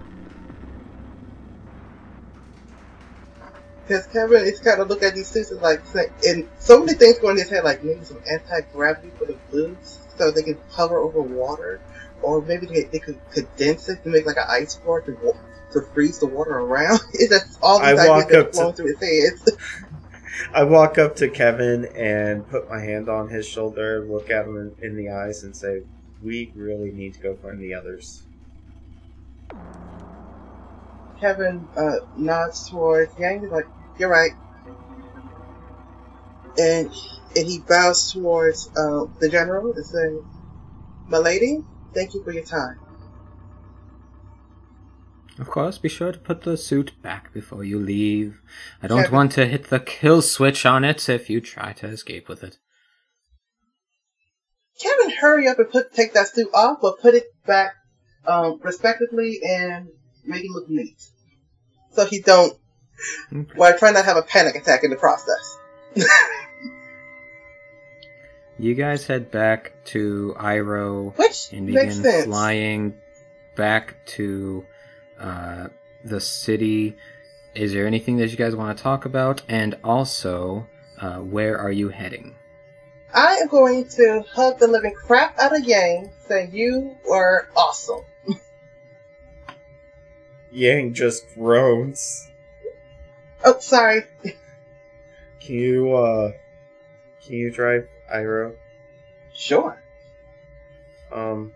Because 3.87 4.07
Kevin 4.07 4.43
is 4.45 4.59
kind 4.59 4.79
of 4.79 4.89
look 4.89 5.03
at 5.03 5.15
these 5.15 5.27
suits 5.27 5.51
and 5.51 5.61
like, 5.61 5.81
and 6.25 6.47
so 6.59 6.79
many 6.79 6.93
things 6.93 7.19
going 7.19 7.37
in 7.37 7.43
his 7.43 7.49
head, 7.49 7.63
like 7.63 7.83
maybe 7.83 8.03
some 8.03 8.19
anti 8.29 8.61
gravity 8.73 9.11
for 9.17 9.25
the 9.25 9.37
boots 9.51 9.99
so 10.17 10.31
they 10.31 10.43
can 10.43 10.57
hover 10.69 10.97
over 10.97 11.21
water, 11.21 11.81
or 12.23 12.41
maybe 12.41 12.65
they, 12.65 12.83
they 12.83 12.99
could 12.99 13.19
condense 13.31 13.89
it 13.89 14.03
to 14.03 14.09
make 14.09 14.25
like 14.25 14.37
an 14.37 14.47
ice 14.49 14.75
floor 14.75 15.01
to 15.01 15.33
to 15.73 15.81
freeze 15.93 16.19
the 16.19 16.27
water 16.27 16.57
around. 16.57 16.99
It's 17.13 17.29
just 17.29 17.59
all 17.61 17.79
these 17.79 17.99
I 17.99 18.07
walk 18.07 18.29
that 18.29 18.39
up 18.39 18.51
to- 18.51 18.73
through 18.73 18.95
his 18.95 18.99
head. 19.47 19.57
I 20.53 20.63
walk 20.63 20.97
up 20.97 21.15
to 21.17 21.29
Kevin 21.29 21.85
and 21.95 22.47
put 22.47 22.69
my 22.69 22.79
hand 22.79 23.07
on 23.07 23.29
his 23.29 23.47
shoulder, 23.47 24.03
look 24.05 24.29
at 24.31 24.45
him 24.45 24.57
in, 24.57 24.85
in 24.85 24.95
the 24.97 25.09
eyes, 25.09 25.43
and 25.43 25.55
say, 25.55 25.83
"We 26.23 26.51
really 26.55 26.91
need 26.91 27.13
to 27.15 27.19
go 27.19 27.35
find 27.35 27.59
the 27.59 27.73
others." 27.75 28.23
Kevin 31.19 31.67
uh, 31.77 31.97
nods 32.17 32.69
towards 32.69 33.17
Yang. 33.17 33.41
He's 33.41 33.51
like, 33.51 33.67
"You're 33.99 34.09
right," 34.09 34.31
and 36.57 36.91
and 37.35 37.47
he 37.47 37.59
bows 37.59 38.11
towards 38.11 38.69
uh, 38.75 39.05
the 39.19 39.29
general 39.29 39.73
and 39.73 39.85
says, 39.85 40.17
"My 41.07 41.19
lady, 41.19 41.63
thank 41.93 42.13
you 42.13 42.23
for 42.23 42.31
your 42.31 42.43
time." 42.43 42.79
Of 45.39 45.49
course, 45.49 45.79
be 45.79 45.89
sure 45.89 46.11
to 46.11 46.19
put 46.19 46.43
the 46.43 46.57
suit 46.57 46.91
back 47.01 47.33
before 47.33 47.63
you 47.63 47.79
leave. 47.79 48.39
I 48.83 48.87
don't 48.87 48.99
Kevin. 48.99 49.15
want 49.15 49.31
to 49.33 49.47
hit 49.47 49.69
the 49.69 49.79
kill 49.79 50.21
switch 50.21 50.65
on 50.65 50.83
it 50.83 51.09
if 51.09 51.29
you 51.29 51.41
try 51.41 51.73
to 51.73 51.87
escape 51.87 52.29
with 52.29 52.43
it. 52.43 52.59
Kevin, 54.79 55.09
hurry 55.09 55.47
up 55.47 55.57
and 55.57 55.69
put 55.69 55.93
take 55.93 56.13
that 56.13 56.27
suit 56.27 56.49
off, 56.53 56.79
but 56.81 56.99
put 56.99 57.15
it 57.15 57.25
back 57.45 57.75
um, 58.27 58.59
respectively 58.63 59.39
and 59.47 59.89
make 60.23 60.43
it 60.43 60.51
look 60.51 60.69
neat, 60.69 61.01
so 61.91 62.05
he 62.05 62.21
don't. 62.21 62.57
Okay. 63.31 63.53
Well, 63.55 63.77
try 63.77 63.91
not 63.91 64.01
to 64.01 64.05
have 64.05 64.17
a 64.17 64.21
panic 64.21 64.55
attack 64.55 64.83
in 64.83 64.91
the 64.91 64.95
process. 64.95 65.57
You 68.63 68.75
guys 68.75 69.05
head 69.07 69.29
back 69.29 69.73
to 69.87 70.33
Iroh 70.39 71.17
Which 71.17 71.51
and 71.51 71.65
makes 71.65 71.97
begin 71.97 72.01
sense. 72.01 72.25
flying 72.27 72.97
back 73.55 73.95
to 74.15 74.65
uh, 75.19 75.67
the 76.01 76.21
city. 76.21 76.95
Is 77.55 77.73
there 77.73 77.85
anything 77.85 78.15
that 78.19 78.31
you 78.31 78.37
guys 78.37 78.55
want 78.55 78.77
to 78.77 78.81
talk 78.81 79.03
about? 79.03 79.41
And 79.49 79.75
also, 79.83 80.65
uh, 80.97 81.17
where 81.17 81.57
are 81.59 81.73
you 81.73 81.89
heading? 81.89 82.37
I 83.13 83.35
am 83.35 83.49
going 83.49 83.85
to 83.97 84.23
hug 84.31 84.59
the 84.59 84.67
living 84.67 84.93
crap 84.95 85.37
out 85.39 85.53
of 85.53 85.65
Yang, 85.65 86.13
say 86.25 86.47
you 86.49 86.95
were 87.05 87.49
awesome. 87.57 88.05
Yang 90.53 90.93
just 90.93 91.25
groans. 91.35 92.29
Oh, 93.43 93.59
sorry. 93.59 94.05
Can 95.41 95.55
you, 95.55 95.93
uh, 95.93 96.31
can 97.25 97.33
you 97.33 97.51
drive 97.51 97.89
Iroh? 98.13 98.55
Sure. 99.33 99.81
Um, 101.11 101.53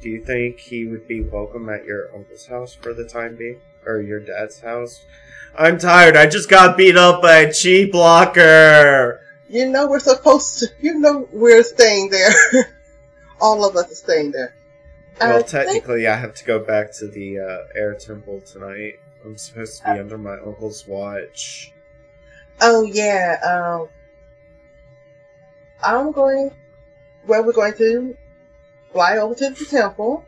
do 0.00 0.08
you 0.10 0.24
think 0.24 0.58
he 0.58 0.86
would 0.86 1.06
be 1.06 1.20
welcome 1.20 1.68
at 1.68 1.84
your 1.84 2.14
uncle's 2.14 2.46
house 2.46 2.74
for 2.74 2.92
the 2.94 3.04
time 3.04 3.36
being? 3.36 3.60
Or 3.86 4.00
your 4.00 4.18
dad's 4.20 4.60
house? 4.60 5.04
I'm 5.56 5.78
tired. 5.78 6.16
I 6.16 6.26
just 6.26 6.48
got 6.48 6.76
beat 6.76 6.96
up 6.96 7.22
by 7.22 7.36
a 7.38 7.52
chi 7.52 7.88
blocker. 7.90 9.20
You 9.48 9.68
know 9.70 9.86
we're 9.88 10.00
supposed 10.00 10.58
to. 10.58 10.66
You 10.80 10.98
know 10.98 11.28
we're 11.30 11.62
staying 11.62 12.10
there. 12.10 12.30
All 13.40 13.64
of 13.64 13.76
us 13.76 13.92
are 13.92 13.94
staying 13.94 14.32
there. 14.32 14.54
I 15.20 15.28
Well, 15.28 15.38
think- 15.38 15.48
technically, 15.50 16.08
I 16.08 16.16
have 16.16 16.34
to 16.34 16.44
go 16.44 16.58
back 16.58 16.92
to 16.98 17.06
the 17.06 17.38
uh, 17.38 17.58
air 17.78 17.94
temple 17.94 18.40
tonight. 18.40 18.94
I'm 19.24 19.36
supposed 19.38 19.82
to 19.82 19.92
be 19.94 19.98
under 20.00 20.18
my 20.18 20.34
uncle's 20.38 20.86
watch. 20.86 21.72
Oh 22.60 22.82
yeah. 22.82 23.38
Um. 23.42 23.88
I'm 25.82 26.12
going. 26.12 26.50
Well, 27.26 27.44
we're 27.44 27.52
going 27.52 27.74
to 27.74 28.16
fly 28.92 29.18
over 29.18 29.34
to 29.34 29.50
the 29.50 29.64
temple, 29.64 30.24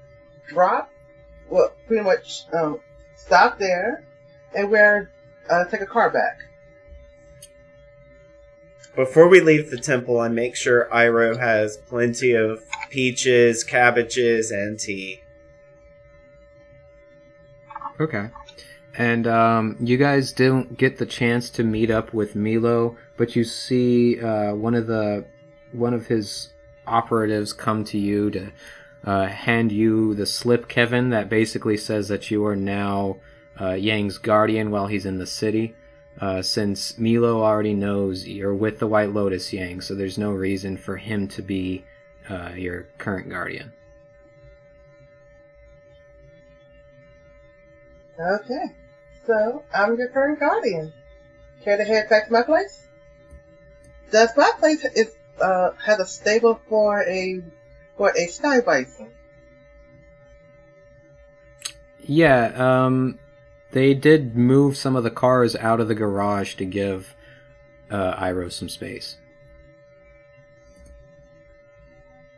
drop, 0.49 0.91
well, 1.49 1.73
pretty 1.87 2.03
much 2.03 2.45
um, 2.53 2.81
stop 3.17 3.59
there, 3.59 4.05
and 4.55 4.71
we're 4.71 5.11
uh, 5.49 5.65
take 5.65 5.81
a 5.81 5.87
car 5.87 6.11
back. 6.11 6.41
Before 8.95 9.29
we 9.29 9.41
leave 9.41 9.71
the 9.71 9.79
temple, 9.79 10.19
I 10.19 10.29
make 10.29 10.57
sure 10.57 10.89
Iroh 10.93 11.39
has 11.39 11.77
plenty 11.77 12.33
of 12.33 12.65
peaches, 12.91 13.63
cabbages, 13.63 14.51
and 14.51 14.79
tea. 14.79 15.23
Okay. 18.01 18.31
And 18.97 19.27
um, 19.29 19.77
you 19.79 19.97
guys 19.97 20.33
don't 20.33 20.77
get 20.77 20.99
the 20.99 21.07
chance 21.07 21.49
to 21.51 21.63
meet 21.63 21.91
up 21.91 22.13
with 22.13 22.35
Milo, 22.35 22.97
but 23.17 23.37
you 23.37 23.45
see 23.45 24.21
uh, 24.21 24.55
one 24.55 24.75
of 24.75 24.89
the 24.89 25.25
one 25.73 25.95
of 25.95 26.07
his 26.07 26.51
operatives 26.87 27.53
come 27.53 27.85
to 27.85 27.99
you 27.99 28.31
to 28.31 28.53
uh, 29.05 29.27
hand 29.27 29.73
you 29.73 30.15
the 30.15 30.27
slip, 30.27 30.69
Kevin, 30.69 31.11
that 31.11 31.29
basically 31.29 31.77
says 31.77 32.09
that 32.09 32.31
you 32.31 32.45
are 32.47 32.57
now 32.57 33.17
uh, 33.61 33.73
Yang's 33.73 34.19
guardian 34.19 34.71
while 34.71 34.87
he's 34.87 35.07
in 35.07 35.19
the 35.19 35.27
city. 35.27 35.75
Uh, 36.21 36.43
since 36.43 36.99
Milo 36.99 37.43
already 37.43 37.75
knows 37.75 38.27
you're 38.27 38.55
with 38.55 38.81
the 38.81 38.89
White 38.89 39.13
Lotus, 39.13 39.53
Yang, 39.53 39.83
so 39.83 39.95
there's 39.95 40.19
no 40.19 40.33
reason 40.33 40.77
for 40.77 40.97
him 40.97 41.29
to 41.29 41.43
be 41.43 41.85
uh, 42.29 42.51
your 42.57 42.89
current 42.99 43.29
guardian. 43.31 43.73
Okay. 48.19 48.75
So 49.27 49.63
I'm 49.73 49.97
your 49.97 50.09
current 50.09 50.41
guardian. 50.41 50.93
Care 51.63 51.77
to 51.77 51.85
head 51.85 52.09
back 52.09 52.27
to 52.27 52.33
my 52.33 52.43
place? 52.43 52.89
Does 54.11 54.31
my 54.37 54.51
place 54.59 54.85
is 54.97 55.15
uh 55.41 55.73
has 55.85 56.01
a 56.01 56.07
stable 56.07 56.61
for 56.69 57.03
a 57.03 57.43
for 57.97 58.13
a 58.17 58.27
sky 58.27 58.61
bison? 58.61 59.11
Yeah, 62.01 62.87
um, 62.87 63.19
they 63.73 63.93
did 63.93 64.35
move 64.35 64.77
some 64.77 64.97
of 64.97 65.05
the 65.05 65.11
cars 65.11 65.55
out 65.57 65.81
of 65.81 65.89
the 65.89 65.95
garage 65.95 66.55
to 66.55 66.65
give 66.65 67.15
uh, 67.91 68.15
Iroh 68.15 68.51
some 68.51 68.69
space. 68.69 69.19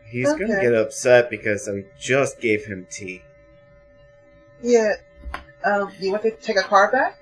He's 0.05 0.33
gonna 0.33 0.61
get 0.61 0.75
upset 0.75 1.31
because 1.31 1.69
I 1.69 1.85
just 1.97 2.41
gave 2.41 2.65
him 2.65 2.89
tea. 2.91 3.23
Yeah. 4.61 4.95
Um, 5.65 5.93
you 6.01 6.11
want 6.11 6.25
to 6.25 6.33
take 6.33 6.57
a 6.57 6.63
car 6.63 6.91
back? 6.91 7.20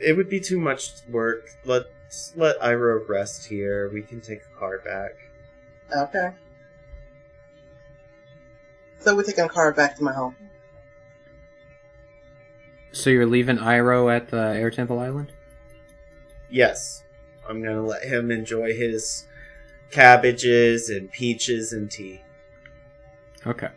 It 0.00 0.16
would 0.16 0.28
be 0.28 0.40
too 0.40 0.60
much 0.60 0.90
work. 1.08 1.48
Let's 1.64 2.32
let 2.36 2.58
Iroh 2.60 3.08
rest 3.08 3.46
here. 3.46 3.90
We 3.92 4.02
can 4.02 4.20
take 4.20 4.40
a 4.40 4.58
car 4.58 4.78
back. 4.84 5.12
Okay. 5.96 6.30
So 9.00 9.14
we're 9.16 9.22
taking 9.22 9.44
a 9.44 9.48
car 9.48 9.72
back 9.72 9.96
to 9.96 10.04
my 10.04 10.12
home. 10.12 10.36
So 12.92 13.10
you're 13.10 13.26
leaving 13.26 13.58
Iroh 13.58 14.14
at 14.14 14.28
the 14.28 14.36
Air 14.36 14.70
Temple 14.70 14.98
Island? 14.98 15.32
Yes, 16.50 17.02
I'm 17.48 17.62
gonna 17.62 17.82
let 17.82 18.04
him 18.04 18.30
enjoy 18.30 18.72
his 18.72 19.26
cabbages 19.90 20.88
and 20.88 21.10
peaches 21.10 21.72
and 21.72 21.90
tea. 21.90 22.22
Okay. 23.46 23.68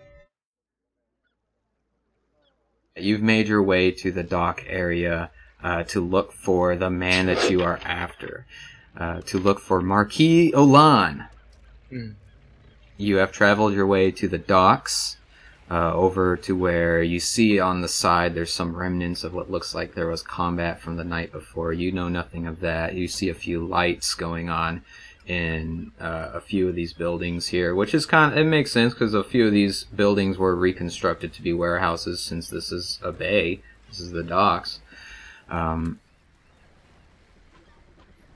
You've 2.98 3.22
made 3.22 3.48
your 3.48 3.64
way 3.64 3.92
to 3.92 4.12
the 4.12 4.24
dock 4.24 4.64
area 4.68 5.32
uh, 5.64 5.84
to 5.84 6.02
look 6.02 6.34
for 6.34 6.76
the 6.76 6.90
man 6.90 7.28
that 7.28 7.50
you 7.50 7.62
are 7.64 7.80
after. 7.84 8.46
Uh, 8.98 9.22
to 9.22 9.40
look 9.40 9.60
for 9.60 9.82
Marquis 9.82 10.52
Olan. 10.54 11.28
Hmm. 11.90 12.12
You 12.98 13.18
have 13.18 13.32
traveled 13.32 13.74
your 13.74 13.88
way 13.88 14.12
to 14.12 14.28
the 14.28 14.38
docks, 14.38 15.18
uh, 15.72 15.94
over 15.94 16.36
to 16.36 16.54
where 16.54 17.02
you 17.02 17.18
see 17.18 17.58
on 17.58 17.80
the 17.80 17.88
side 17.88 18.36
there's 18.36 18.54
some 18.54 18.76
remnants 18.76 19.24
of 19.24 19.34
what 19.34 19.50
looks 19.50 19.74
like 19.74 19.96
there 19.96 20.08
was 20.08 20.22
combat 20.22 20.82
from 20.82 20.98
the 20.98 21.04
night 21.06 21.32
before. 21.32 21.72
You 21.72 21.94
know 21.94 22.10
nothing 22.10 22.46
of 22.46 22.60
that. 22.60 22.94
You 22.94 23.08
see 23.08 23.30
a 23.30 23.34
few 23.34 23.66
lights 23.66 24.14
going 24.14 24.50
on 24.50 24.84
in 25.26 25.94
uh, 25.98 26.32
a 26.34 26.42
few 26.42 26.68
of 26.68 26.76
these 26.76 26.92
buildings 26.92 27.48
here, 27.48 27.74
which 27.74 27.94
is 27.94 28.06
kind 28.06 28.34
of, 28.34 28.38
it 28.38 28.44
makes 28.44 28.74
sense 28.74 28.94
because 28.94 29.14
a 29.14 29.24
few 29.24 29.48
of 29.48 29.54
these 29.54 29.86
buildings 29.86 30.38
were 30.38 30.58
reconstructed 30.58 31.32
to 31.32 31.42
be 31.42 31.54
warehouses 31.54 32.20
since 32.20 32.50
this 32.50 32.74
is 32.74 33.00
a 33.02 33.14
bay. 33.14 33.62
This 33.88 34.02
is 34.02 34.12
the 34.12 34.24
docks. 34.24 34.81
Um, 35.52 36.00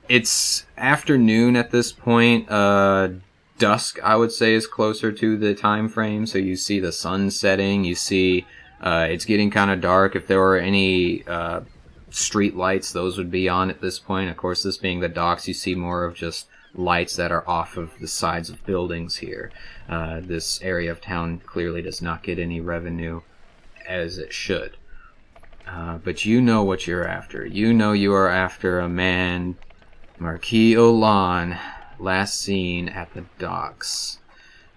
it's 0.07 0.65
afternoon 0.77 1.55
at 1.55 1.71
this 1.71 1.91
point. 1.91 2.51
Uh, 2.51 3.09
dusk, 3.57 3.97
I 4.03 4.15
would 4.15 4.31
say, 4.31 4.53
is 4.53 4.67
closer 4.67 5.11
to 5.11 5.37
the 5.37 5.55
time 5.55 5.89
frame. 5.89 6.27
So 6.27 6.37
you 6.37 6.55
see 6.55 6.79
the 6.79 6.91
sun 6.91 7.31
setting. 7.31 7.83
You 7.83 7.95
see 7.95 8.45
Uh, 8.81 9.07
it's 9.09 9.25
getting 9.25 9.49
kind 9.49 9.71
of 9.71 9.79
dark. 9.79 10.15
If 10.15 10.27
there 10.27 10.39
were 10.39 10.57
any 10.57 11.23
uh, 11.25 11.61
street 12.11 12.55
lights, 12.55 12.91
those 12.91 13.17
would 13.17 13.31
be 13.31 13.47
on 13.49 13.69
at 13.69 13.79
this 13.81 13.99
point. 13.99 14.29
Of 14.29 14.37
course, 14.37 14.63
this 14.63 14.77
being 14.77 14.99
the 14.99 15.09
docks, 15.09 15.47
you 15.47 15.53
see 15.53 15.75
more 15.75 16.03
of 16.03 16.13
just 16.13 16.47
lights 16.73 17.15
that 17.15 17.31
are 17.31 17.49
off 17.49 17.77
of 17.77 17.97
the 17.99 18.07
sides 18.07 18.49
of 18.49 18.65
buildings 18.65 19.17
here. 19.17 19.49
Uh, 19.87 20.19
this 20.19 20.61
area 20.61 20.91
of 20.91 20.99
town 20.99 21.39
clearly 21.45 21.81
does 21.81 22.01
not 22.01 22.21
get 22.21 22.37
any 22.37 22.59
revenue 22.59 23.21
as 23.87 24.17
it 24.17 24.33
should. 24.33 24.75
Uh, 25.67 25.97
but 25.97 26.25
you 26.25 26.41
know 26.41 26.63
what 26.63 26.85
you're 26.85 27.07
after. 27.07 27.45
You 27.45 27.73
know 27.73 27.91
you 27.91 28.13
are 28.13 28.29
after 28.29 28.79
a 28.79 28.89
man, 28.89 29.55
Marquis 30.19 30.73
Olan, 30.75 31.59
last 31.99 32.39
seen 32.39 32.89
at 32.89 33.13
the 33.13 33.25
docks. 33.39 34.19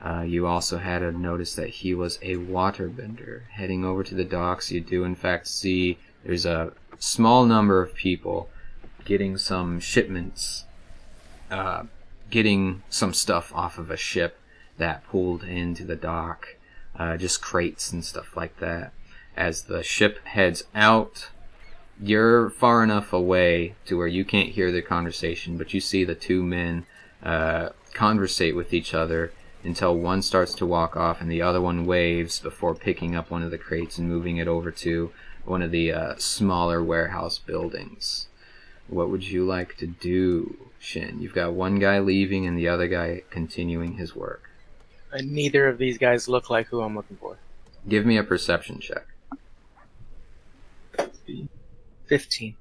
Uh, 0.05 0.23
you 0.23 0.47
also 0.47 0.78
had 0.78 1.02
a 1.02 1.12
notice 1.12 1.55
that 1.56 1.69
he 1.69 1.94
was 1.94 2.19
a 2.23 2.36
waterbender. 2.36 3.43
Heading 3.51 3.85
over 3.85 4.05
to 4.05 4.15
the 4.15 4.24
docks, 4.24 4.70
you 4.70 4.81
do 4.81 5.05
in 5.05 5.15
fact 5.15 5.48
see 5.48 5.98
there's 6.24 6.47
a 6.47 6.73
small 6.98 7.44
number 7.44 7.82
of 7.82 7.94
people 7.94 8.48
getting 9.05 9.36
some 9.36 9.81
shipments, 9.81 10.65
uh, 11.51 11.85
getting 12.31 12.82
some 12.89 13.12
stuff 13.12 13.52
off 13.55 13.78
of 13.78 13.90
a 13.90 13.97
ship 13.97 14.39
that 14.77 15.05
pulled 15.06 15.43
into 15.43 15.85
the 15.85 15.97
dock, 15.97 16.56
uh, 16.97 17.16
just 17.16 17.43
crates 17.43 17.93
and 17.93 18.05
stuff 18.05 18.36
like 18.36 18.59
that. 18.60 18.93
As 19.39 19.62
the 19.62 19.85
ship 19.85 20.19
heads 20.27 20.65
out, 20.74 21.28
you're 22.02 22.51
far 22.51 22.82
enough 22.82 23.12
away 23.12 23.77
to 23.86 23.97
where 23.97 24.09
you 24.09 24.24
can't 24.24 24.48
hear 24.48 24.73
the 24.73 24.82
conversation, 24.82 25.56
but 25.56 25.73
you 25.73 25.81
see 25.81 26.02
the 26.02 26.16
two 26.16 26.43
men 26.43 26.86
uh, 27.23 27.69
conversate 27.94 28.56
with 28.56 28.74
each 28.74 28.94
other 28.94 29.32
until 29.62 29.97
one 29.97 30.23
starts 30.23 30.55
to 30.55 30.66
walk 30.66 30.97
off 30.97 31.20
and 31.20 31.31
the 31.31 31.40
other 31.40 31.60
one 31.60 31.86
waves 31.86 32.40
before 32.40 32.74
picking 32.74 33.15
up 33.15 33.31
one 33.31 33.44
of 33.44 33.52
the 33.52 33.59
crates 33.59 33.97
and 33.97 34.09
moving 34.09 34.39
it 34.39 34.48
over 34.48 34.73
to 34.73 35.12
one 35.44 35.62
of 35.62 35.70
the 35.70 35.93
uh, 35.93 36.16
smaller 36.16 36.82
warehouse 36.82 37.39
buildings. 37.39 38.27
What 38.89 39.09
would 39.09 39.23
you 39.23 39.47
like 39.47 39.77
to 39.77 39.86
do, 39.86 40.69
Shin? 40.81 41.20
You've 41.20 41.32
got 41.32 41.52
one 41.52 41.78
guy 41.78 42.01
leaving 42.01 42.44
and 42.44 42.59
the 42.59 42.66
other 42.66 42.89
guy 42.89 43.23
continuing 43.31 43.98
his 43.98 44.16
work. 44.16 44.51
And 45.12 45.31
neither 45.31 45.69
of 45.69 45.78
these 45.78 45.97
guys 45.97 46.27
look 46.27 46.51
like 46.51 46.66
who 46.66 46.81
I'm 46.81 46.97
looking 46.97 47.19
for. 47.19 47.39
Give 47.89 48.05
me 48.05 48.16
a 48.16 48.24
perception 48.24 48.81
check. 48.81 49.06
15. 52.06 52.56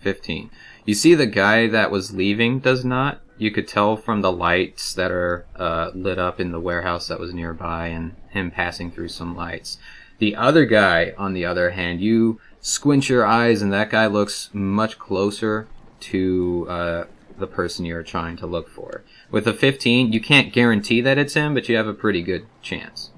15. 0.00 0.50
You 0.84 0.94
see 0.94 1.14
the 1.14 1.26
guy 1.26 1.66
that 1.66 1.90
was 1.90 2.14
leaving 2.14 2.58
does 2.60 2.84
not. 2.84 3.20
You 3.36 3.50
could 3.50 3.66
tell 3.66 3.96
from 3.96 4.20
the 4.20 4.32
lights 4.32 4.94
that 4.94 5.10
are 5.10 5.46
uh, 5.56 5.90
lit 5.94 6.18
up 6.18 6.40
in 6.40 6.52
the 6.52 6.60
warehouse 6.60 7.08
that 7.08 7.18
was 7.18 7.34
nearby 7.34 7.88
and 7.88 8.14
him 8.30 8.50
passing 8.50 8.90
through 8.90 9.08
some 9.08 9.34
lights. 9.34 9.78
The 10.18 10.36
other 10.36 10.64
guy, 10.66 11.12
on 11.18 11.32
the 11.32 11.44
other 11.44 11.70
hand, 11.70 12.00
you 12.00 12.40
squint 12.60 13.08
your 13.08 13.26
eyes 13.26 13.60
and 13.60 13.72
that 13.72 13.90
guy 13.90 14.06
looks 14.06 14.50
much 14.52 14.98
closer 14.98 15.66
to 16.00 16.66
uh, 16.68 17.04
the 17.38 17.46
person 17.46 17.84
you're 17.84 18.02
trying 18.02 18.36
to 18.36 18.46
look 18.46 18.68
for. 18.68 19.02
With 19.30 19.46
a 19.48 19.54
15, 19.54 20.12
you 20.12 20.20
can't 20.20 20.52
guarantee 20.52 21.00
that 21.00 21.18
it's 21.18 21.34
him, 21.34 21.54
but 21.54 21.68
you 21.68 21.76
have 21.76 21.88
a 21.88 21.94
pretty 21.94 22.22
good 22.22 22.46
chance. 22.62 23.10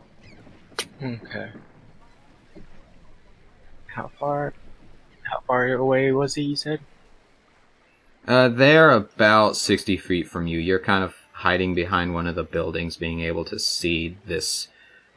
Okay. 1.02 1.50
How 3.96 4.10
far? 4.20 4.52
How 5.22 5.40
far 5.46 5.72
away 5.72 6.12
was 6.12 6.34
he? 6.34 6.42
You 6.42 6.56
said. 6.56 6.80
Uh, 8.28 8.48
they're 8.48 8.90
about 8.90 9.56
60 9.56 9.96
feet 9.96 10.28
from 10.28 10.46
you. 10.46 10.58
You're 10.58 10.78
kind 10.78 11.02
of 11.02 11.14
hiding 11.32 11.74
behind 11.74 12.12
one 12.12 12.26
of 12.26 12.34
the 12.34 12.42
buildings, 12.42 12.98
being 12.98 13.20
able 13.20 13.46
to 13.46 13.58
see 13.58 14.18
this 14.26 14.68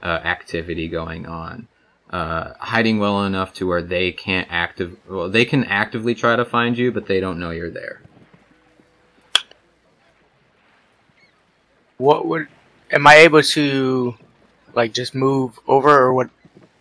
uh, 0.01 0.05
activity 0.23 0.87
going 0.87 1.25
on. 1.25 1.67
Uh, 2.09 2.53
hiding 2.59 2.99
well 2.99 3.25
enough 3.25 3.53
to 3.55 3.67
where 3.67 3.81
they 3.81 4.13
can't 4.13 4.47
active. 4.49 4.97
Well, 5.09 5.29
they 5.29 5.43
can 5.43 5.65
actively 5.65 6.15
try 6.15 6.37
to 6.37 6.45
find 6.45 6.77
you, 6.77 6.89
but 6.89 7.07
they 7.07 7.19
don't 7.19 7.37
know 7.37 7.51
you're 7.51 7.69
there. 7.69 8.01
What 11.97 12.25
would? 12.27 12.47
Am 12.91 13.05
I 13.05 13.15
able 13.15 13.43
to, 13.43 14.15
like, 14.73 14.93
just 14.93 15.13
move 15.13 15.59
over, 15.67 15.89
or 15.89 16.13
what? 16.13 16.29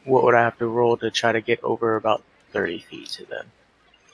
What 0.09 0.24
would 0.24 0.35
I 0.35 0.40
have 0.40 0.59
to 0.59 0.66
roll 0.66 0.97
to 0.97 1.10
try 1.10 1.32
to 1.32 1.40
get 1.43 1.62
over 1.62 1.97
about 1.97 2.22
thirty 2.51 2.78
feet 2.78 3.09
to 3.10 3.26
them? 3.26 3.52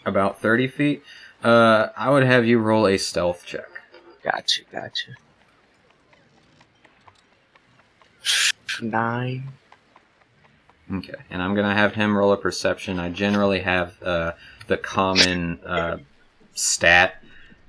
About 0.04 0.40
30 0.40 0.68
feet. 0.68 1.02
Uh, 1.42 1.88
I 1.96 2.10
would 2.10 2.24
have 2.24 2.44
you 2.44 2.58
roll 2.58 2.86
a 2.86 2.98
stealth 2.98 3.46
check. 3.46 3.68
Gotcha, 4.22 4.62
gotcha. 4.70 5.12
Nine. 8.82 9.48
Okay, 10.92 11.14
and 11.30 11.40
I'm 11.40 11.54
gonna 11.54 11.74
have 11.74 11.94
him 11.94 12.16
roll 12.16 12.32
a 12.32 12.36
perception. 12.36 12.98
I 12.98 13.08
generally 13.08 13.60
have 13.60 14.02
uh, 14.02 14.32
the 14.66 14.76
common 14.76 15.60
uh, 15.64 15.98
stat 16.54 17.22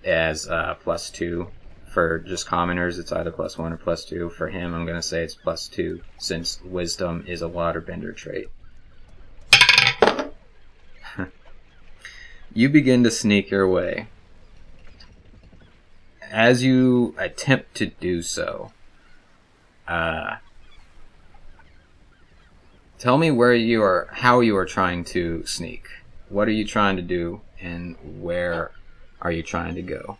as 0.03 0.47
uh, 0.49 0.75
plus 0.81 1.09
two 1.09 1.47
for 1.95 2.19
just 2.19 2.45
commoners. 2.45 2.99
It's 2.99 3.13
either 3.13 3.31
plus 3.31 3.57
one 3.57 3.71
or 3.71 3.77
plus 3.77 4.03
two. 4.03 4.29
For 4.29 4.49
him, 4.49 4.75
I'm 4.75 4.85
gonna 4.85 5.01
say 5.01 5.23
it's 5.23 5.33
plus 5.33 5.69
two 5.69 6.01
since 6.17 6.59
wisdom 6.61 7.23
is 7.25 7.41
a 7.41 7.47
waterbender 7.47 8.13
trait. 8.13 8.49
you 12.53 12.67
begin 12.67 13.05
to 13.05 13.11
sneak 13.11 13.49
your 13.49 13.65
way. 13.69 14.07
As 16.29 16.63
you 16.63 17.15
attempt 17.17 17.75
to 17.75 17.85
do 17.85 18.21
so, 18.21 18.73
uh, 19.87 20.35
tell 22.99 23.17
me 23.17 23.31
where 23.31 23.53
you 23.53 23.81
are, 23.81 24.09
how 24.11 24.41
you 24.41 24.57
are 24.57 24.65
trying 24.65 25.05
to 25.05 25.45
sneak. 25.45 25.87
What 26.27 26.49
are 26.49 26.51
you 26.51 26.65
trying 26.65 26.97
to 26.97 27.01
do, 27.01 27.39
and 27.61 27.95
where 28.21 28.71
are 29.21 29.31
you 29.31 29.43
trying 29.43 29.75
to 29.75 29.81
go? 29.81 30.17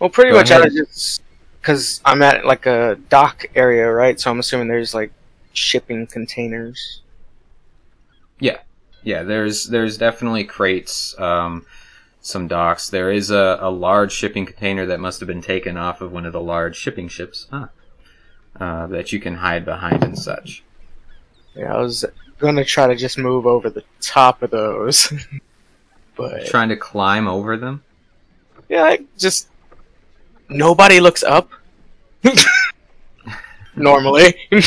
Well, 0.00 0.10
pretty 0.10 0.32
Go 0.32 0.38
much 0.38 0.50
I 0.50 0.58
ahead. 0.58 0.64
was 0.64 0.74
just 0.74 1.22
because 1.60 2.00
I'm 2.04 2.22
at 2.22 2.44
like 2.46 2.66
a 2.66 2.96
dock 3.08 3.46
area, 3.54 3.90
right? 3.92 4.18
So 4.20 4.30
I'm 4.30 4.38
assuming 4.40 4.68
there's 4.68 4.94
like 4.94 5.12
shipping 5.52 6.06
containers. 6.06 7.02
Yeah, 8.40 8.58
yeah, 9.02 9.22
there's 9.22 9.66
there's 9.66 9.98
definitely 9.98 10.44
crates, 10.44 11.18
um, 11.18 11.66
some 12.22 12.48
docks. 12.48 12.88
There 12.90 13.10
is 13.12 13.30
a, 13.30 13.58
a 13.60 13.70
large 13.70 14.12
shipping 14.12 14.46
container 14.46 14.86
that 14.86 15.00
must 15.00 15.20
have 15.20 15.26
been 15.26 15.42
taken 15.42 15.76
off 15.76 16.00
of 16.00 16.12
one 16.12 16.26
of 16.26 16.32
the 16.32 16.40
large 16.40 16.76
shipping 16.76 17.08
ships, 17.08 17.46
huh? 17.50 17.68
Uh, 18.60 18.86
that 18.88 19.12
you 19.12 19.20
can 19.20 19.36
hide 19.36 19.64
behind 19.64 20.02
and 20.04 20.18
such. 20.18 20.64
Yeah, 21.54 21.74
I 21.74 21.80
was 21.80 22.04
gonna 22.38 22.64
try 22.64 22.86
to 22.86 22.96
just 22.96 23.18
move 23.18 23.46
over 23.46 23.70
the 23.70 23.84
top 24.00 24.42
of 24.42 24.50
those, 24.50 25.12
but 26.16 26.46
Trying 26.46 26.70
to 26.70 26.76
climb 26.76 27.28
over 27.28 27.56
them. 27.56 27.84
yeah, 28.68 28.84
I 28.84 29.00
just 29.18 29.49
nobody 30.50 31.00
looks 31.00 31.22
up. 31.22 31.50
Normally. 33.76 34.34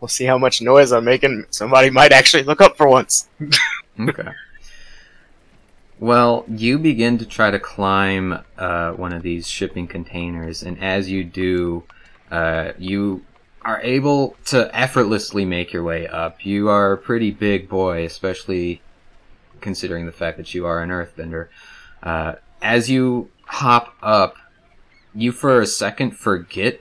we'll 0.00 0.08
see 0.08 0.24
how 0.24 0.38
much 0.38 0.62
noise 0.62 0.92
I'm 0.92 1.04
making. 1.04 1.46
Somebody 1.50 1.90
might 1.90 2.12
actually 2.12 2.42
look 2.44 2.60
up 2.60 2.76
for 2.76 2.88
once. 2.88 3.28
Okay. 4.00 4.30
Well, 6.00 6.46
you 6.48 6.78
begin 6.78 7.18
to 7.18 7.26
try 7.26 7.50
to 7.50 7.60
climb 7.60 8.42
uh, 8.56 8.92
one 8.92 9.12
of 9.12 9.22
these 9.22 9.46
shipping 9.46 9.86
containers, 9.86 10.62
and 10.62 10.82
as 10.82 11.10
you 11.10 11.22
do, 11.22 11.84
uh, 12.30 12.72
you 12.78 13.22
are 13.60 13.80
able 13.82 14.34
to 14.46 14.74
effortlessly 14.76 15.44
make 15.44 15.74
your 15.74 15.84
way 15.84 16.08
up. 16.08 16.44
You 16.44 16.70
are 16.70 16.92
a 16.92 16.98
pretty 16.98 17.30
big 17.30 17.68
boy, 17.68 18.04
especially 18.04 18.80
considering 19.60 20.06
the 20.06 20.12
fact 20.12 20.38
that 20.38 20.54
you 20.54 20.66
are 20.66 20.82
an 20.82 20.88
earthbender. 20.88 21.48
Uh, 22.02 22.34
as 22.62 22.88
you 22.88 23.28
hop 23.46 23.94
up, 24.00 24.36
you 25.14 25.32
for 25.32 25.60
a 25.60 25.66
second 25.66 26.12
forget 26.12 26.80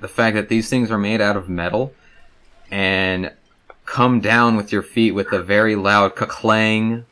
the 0.00 0.08
fact 0.08 0.36
that 0.36 0.48
these 0.48 0.70
things 0.70 0.90
are 0.90 0.98
made 0.98 1.20
out 1.20 1.36
of 1.36 1.48
metal 1.48 1.92
and 2.70 3.32
come 3.84 4.20
down 4.20 4.56
with 4.56 4.72
your 4.72 4.82
feet 4.82 5.12
with 5.12 5.32
a 5.32 5.42
very 5.42 5.76
loud 5.76 6.14
clang 6.14 7.04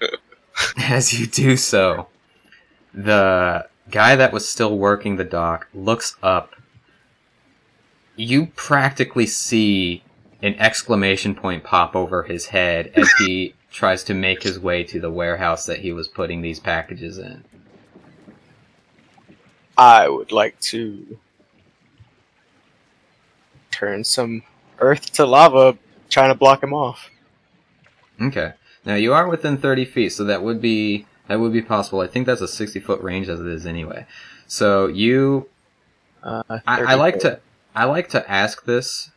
as 0.78 1.18
you 1.18 1.26
do 1.26 1.56
so. 1.56 2.08
The 2.92 3.68
guy 3.90 4.16
that 4.16 4.32
was 4.32 4.48
still 4.48 4.76
working 4.76 5.16
the 5.16 5.24
dock 5.24 5.68
looks 5.74 6.16
up. 6.22 6.54
You 8.16 8.46
practically 8.54 9.26
see 9.26 10.04
an 10.42 10.54
exclamation 10.56 11.34
point 11.34 11.64
pop 11.64 11.96
over 11.96 12.22
his 12.22 12.46
head 12.46 12.92
as 12.94 13.10
he 13.18 13.54
tries 13.74 14.04
to 14.04 14.14
make 14.14 14.44
his 14.44 14.58
way 14.58 14.84
to 14.84 15.00
the 15.00 15.10
warehouse 15.10 15.66
that 15.66 15.80
he 15.80 15.92
was 15.92 16.06
putting 16.06 16.42
these 16.42 16.60
packages 16.60 17.18
in. 17.18 17.42
I 19.76 20.08
would 20.08 20.30
like 20.30 20.58
to 20.60 21.18
turn 23.72 24.04
some 24.04 24.44
earth 24.78 25.12
to 25.14 25.26
lava, 25.26 25.76
trying 26.08 26.30
to 26.30 26.36
block 26.36 26.62
him 26.62 26.72
off. 26.72 27.10
Okay. 28.22 28.52
Now 28.84 28.94
you 28.94 29.12
are 29.12 29.28
within 29.28 29.56
30 29.58 29.84
feet, 29.86 30.10
so 30.10 30.22
that 30.22 30.44
would 30.44 30.60
be 30.60 31.06
that 31.26 31.40
would 31.40 31.52
be 31.52 31.62
possible. 31.62 32.00
I 32.00 32.06
think 32.06 32.26
that's 32.26 32.40
a 32.40 32.46
60 32.46 32.78
foot 32.78 33.02
range 33.02 33.28
as 33.28 33.40
it 33.40 33.46
is 33.48 33.66
anyway. 33.66 34.06
So 34.46 34.86
you 34.86 35.48
Uh, 36.22 36.44
I, 36.48 36.82
I 36.82 36.94
like 36.94 37.18
to 37.20 37.40
I 37.74 37.86
like 37.86 38.08
to 38.10 38.30
ask 38.30 38.64
this 38.66 39.10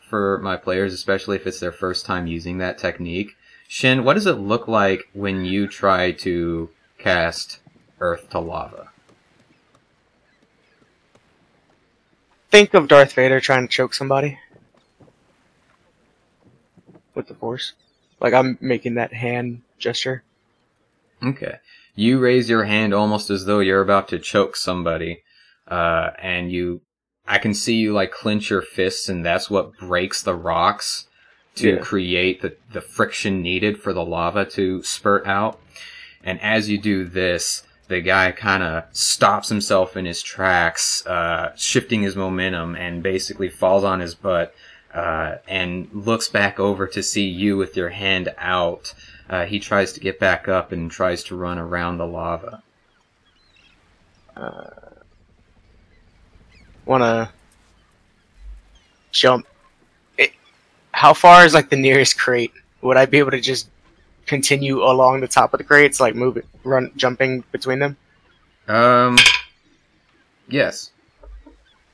for 0.00 0.38
my 0.38 0.56
players, 0.56 0.92
especially 0.92 1.36
if 1.36 1.46
it's 1.46 1.60
their 1.60 1.70
first 1.70 2.04
time 2.04 2.26
using 2.26 2.58
that 2.58 2.78
technique. 2.78 3.36
Shin, 3.74 4.04
what 4.04 4.12
does 4.12 4.26
it 4.26 4.34
look 4.34 4.68
like 4.68 5.08
when 5.14 5.46
you 5.46 5.66
try 5.66 6.12
to 6.12 6.68
cast 6.98 7.60
Earth 8.00 8.28
to 8.28 8.38
Lava? 8.38 8.90
Think 12.50 12.74
of 12.74 12.86
Darth 12.86 13.14
Vader 13.14 13.40
trying 13.40 13.66
to 13.66 13.72
choke 13.72 13.94
somebody 13.94 14.38
with 17.14 17.28
the 17.28 17.34
Force. 17.34 17.72
Like 18.20 18.34
I'm 18.34 18.58
making 18.60 18.96
that 18.96 19.14
hand 19.14 19.62
gesture. 19.78 20.22
Okay. 21.22 21.54
You 21.94 22.18
raise 22.18 22.50
your 22.50 22.64
hand 22.64 22.92
almost 22.92 23.30
as 23.30 23.46
though 23.46 23.60
you're 23.60 23.80
about 23.80 24.06
to 24.08 24.18
choke 24.18 24.54
somebody, 24.54 25.22
uh, 25.66 26.10
and 26.20 26.52
you, 26.52 26.82
I 27.26 27.38
can 27.38 27.54
see 27.54 27.76
you 27.76 27.94
like 27.94 28.12
clench 28.12 28.50
your 28.50 28.60
fists, 28.60 29.08
and 29.08 29.24
that's 29.24 29.48
what 29.48 29.78
breaks 29.78 30.22
the 30.22 30.34
rocks 30.34 31.08
to 31.56 31.74
Yeah. 31.74 31.76
create 31.78 32.40
the, 32.42 32.56
the 32.72 32.80
friction 32.80 33.42
needed 33.42 33.80
for 33.80 33.92
the 33.92 34.04
lava 34.04 34.44
to 34.46 34.82
spurt 34.82 35.26
out. 35.26 35.58
And 36.24 36.40
as 36.40 36.68
you 36.70 36.78
do 36.78 37.04
this, 37.04 37.64
the 37.88 38.00
guy 38.00 38.32
kind 38.32 38.62
of 38.62 38.84
stops 38.92 39.48
himself 39.48 39.96
in 39.96 40.04
his 40.06 40.22
tracks, 40.22 41.04
uh, 41.06 41.52
shifting 41.56 42.02
his 42.02 42.16
momentum, 42.16 42.74
and 42.76 43.02
basically 43.02 43.48
falls 43.48 43.84
on 43.84 44.00
his 44.00 44.14
butt, 44.14 44.54
uh, 44.94 45.36
and 45.48 45.88
looks 45.92 46.28
back 46.28 46.58
over 46.60 46.86
to 46.86 47.02
see 47.02 47.26
you 47.26 47.56
with 47.56 47.76
your 47.76 47.90
hand 47.90 48.32
out. 48.38 48.94
Uh, 49.28 49.44
he 49.44 49.58
tries 49.58 49.92
to 49.92 50.00
get 50.00 50.18
back 50.18 50.48
up 50.48 50.72
and 50.72 50.90
tries 50.90 51.22
to 51.24 51.36
run 51.36 51.58
around 51.58 51.98
the 51.98 52.06
lava. 52.06 52.62
Wanna 56.84 57.32
jump? 59.12 59.46
How 61.02 61.14
far 61.14 61.44
is 61.44 61.52
like 61.52 61.68
the 61.68 61.74
nearest 61.74 62.16
crate? 62.16 62.52
Would 62.80 62.96
I 62.96 63.06
be 63.06 63.18
able 63.18 63.32
to 63.32 63.40
just 63.40 63.68
continue 64.24 64.84
along 64.84 65.20
the 65.20 65.26
top 65.26 65.52
of 65.52 65.58
the 65.58 65.64
crates, 65.64 65.98
like 65.98 66.14
moving, 66.14 66.44
run, 66.62 66.92
jumping 66.94 67.42
between 67.50 67.80
them? 67.80 67.96
Um, 68.68 69.18
yes. 70.48 70.92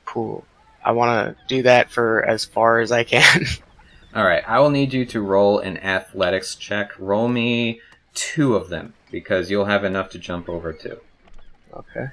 Cool. 0.05 0.45
I 0.85 0.91
want 0.91 1.35
to 1.35 1.43
do 1.47 1.63
that 1.63 1.89
for 1.89 2.23
as 2.23 2.45
far 2.45 2.81
as 2.81 2.91
I 2.91 3.03
can. 3.03 3.45
All 4.13 4.23
right, 4.23 4.47
I 4.47 4.59
will 4.59 4.69
need 4.69 4.93
you 4.93 5.07
to 5.07 5.21
roll 5.21 5.57
an 5.57 5.79
athletics 5.79 6.53
check. 6.53 6.91
Roll 6.99 7.27
me 7.27 7.81
two 8.13 8.55
of 8.55 8.69
them 8.69 8.93
because 9.09 9.49
you'll 9.49 9.65
have 9.65 9.83
enough 9.83 10.11
to 10.11 10.19
jump 10.19 10.47
over 10.47 10.71
to. 10.71 10.99
okay. 11.73 12.05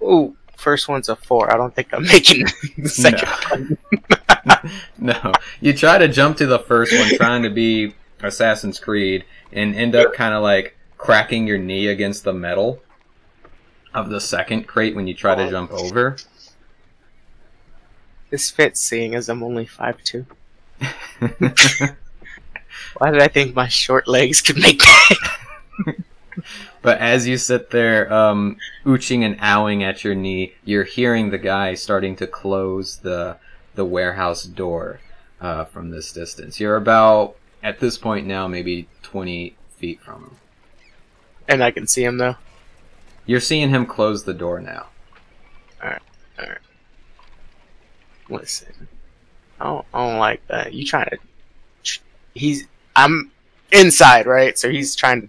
Ooh, 0.00 0.34
first 0.56 0.88
one's 0.88 1.10
a 1.10 1.16
four. 1.16 1.52
I 1.52 1.58
don't 1.58 1.74
think 1.74 1.92
I'm 1.92 2.02
making 2.06 2.46
the 2.78 2.88
second 2.88 3.28
one. 3.50 3.78
no, 4.98 5.32
you 5.60 5.72
try 5.72 5.98
to 5.98 6.08
jump 6.08 6.36
to 6.38 6.46
the 6.46 6.58
first 6.58 6.96
one, 6.96 7.08
trying 7.16 7.42
to 7.42 7.50
be 7.50 7.94
Assassin's 8.20 8.78
Creed, 8.78 9.24
and 9.52 9.74
end 9.74 9.94
up 9.94 10.14
kind 10.14 10.34
of 10.34 10.42
like 10.42 10.76
cracking 10.96 11.46
your 11.46 11.58
knee 11.58 11.88
against 11.88 12.24
the 12.24 12.32
metal 12.32 12.82
of 13.94 14.10
the 14.10 14.20
second 14.20 14.66
crate 14.66 14.94
when 14.94 15.06
you 15.06 15.14
try 15.14 15.34
to 15.34 15.50
jump 15.50 15.72
over. 15.72 16.16
This 18.30 18.50
fits, 18.50 18.80
seeing 18.80 19.14
as 19.14 19.28
I'm 19.28 19.42
only 19.42 19.66
five 19.66 20.02
two. 20.02 20.26
Why 22.98 23.10
did 23.10 23.22
I 23.22 23.28
think 23.28 23.54
my 23.54 23.68
short 23.68 24.08
legs 24.08 24.40
could 24.40 24.56
make 24.56 24.80
that? 24.80 25.16
But 26.82 26.98
as 26.98 27.26
you 27.26 27.36
sit 27.36 27.70
there, 27.70 28.12
um, 28.12 28.58
ooching 28.84 29.22
and 29.22 29.36
owing 29.42 29.82
at 29.82 30.04
your 30.04 30.14
knee, 30.14 30.54
you're 30.64 30.84
hearing 30.84 31.30
the 31.30 31.38
guy 31.38 31.74
starting 31.74 32.14
to 32.16 32.28
close 32.28 32.98
the 32.98 33.38
the 33.76 33.84
warehouse 33.84 34.42
door 34.44 35.00
uh, 35.40 35.64
from 35.66 35.90
this 35.90 36.12
distance. 36.12 36.58
You're 36.58 36.76
about 36.76 37.36
at 37.62 37.78
this 37.80 37.96
point 37.98 38.26
now, 38.26 38.48
maybe 38.48 38.88
twenty 39.02 39.56
feet 39.76 40.00
from 40.00 40.22
him. 40.24 40.36
and 41.48 41.62
I 41.62 41.70
can 41.70 41.86
see 41.86 42.02
him 42.04 42.18
though. 42.18 42.36
You're 43.26 43.40
seeing 43.40 43.70
him 43.70 43.86
close 43.86 44.24
the 44.24 44.34
door 44.34 44.60
now. 44.60 44.86
All 45.82 45.90
right, 45.90 46.02
all 46.38 46.46
right. 46.46 46.58
Listen, 48.28 48.88
I 49.60 49.64
don't, 49.64 49.86
I 49.94 50.08
don't 50.08 50.18
like 50.18 50.46
that. 50.48 50.72
You 50.72 50.84
trying 50.84 51.08
to? 51.10 51.18
He's 52.34 52.66
I'm 52.94 53.30
inside, 53.72 54.26
right? 54.26 54.58
So 54.58 54.70
he's 54.70 54.94
trying 54.96 55.22
to. 55.22 55.28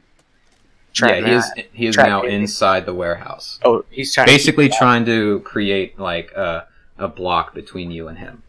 Try 0.93 1.17
yeah, 1.19 1.25
he 1.27 1.31
is. 1.33 1.51
He 1.73 1.85
is 1.87 1.97
now 1.97 2.23
inside 2.23 2.87
the 2.87 2.93
warehouse, 2.93 3.59
Oh, 3.63 3.85
he's 3.91 4.11
trying. 4.15 4.25
basically 4.25 4.67
to 4.67 4.75
trying 4.75 5.05
to 5.05 5.41
create 5.41 5.99
like 5.99 6.31
a 6.31 6.67
a 6.97 7.07
block 7.07 7.53
between 7.53 7.91
you 7.91 8.07
and 8.07 8.17
him. 8.17 8.43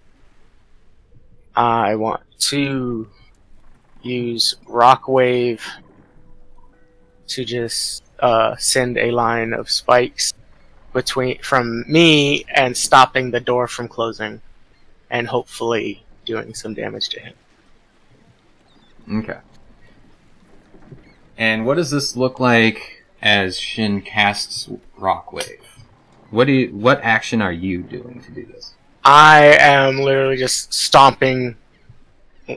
I 1.55 1.97
want 1.97 2.23
to 2.39 3.09
use 4.03 4.57
Rock 4.66 5.09
Wave 5.09 5.65
to 7.29 7.45
just 7.45 8.05
uh, 8.20 8.57
send 8.57 8.97
a 8.97 9.11
line 9.11 9.53
of 9.53 9.70
spikes 9.70 10.33
between 10.93 11.39
from 11.43 11.85
me 11.89 12.45
and 12.55 12.77
stopping 12.77 13.31
the 13.31 13.41
door 13.41 13.69
from 13.69 13.89
closing, 13.89 14.41
and 15.11 15.27
hopefully 15.29 16.05
doing 16.25 16.55
some 16.55 16.75
damage 16.75 17.09
to 17.11 17.20
him. 17.20 17.35
Okay. 19.11 19.39
And 21.37 21.66
what 21.66 21.77
does 21.77 21.91
this 21.91 22.16
look 22.16 22.41
like 22.41 23.05
as 23.23 23.59
Shin 23.59 24.03
casts 24.03 24.69
Rockwave? 24.99 25.61
What 26.31 26.47
do 26.47 26.53
you, 26.53 26.69
what 26.75 27.01
action 27.03 27.41
are 27.41 27.53
you 27.53 27.83
doing 27.83 28.23
to 28.23 28.31
do 28.31 28.45
this? 28.47 28.75
I 29.05 29.57
am 29.59 29.99
literally 29.99 30.37
just 30.37 30.75
stomping, 30.75 31.57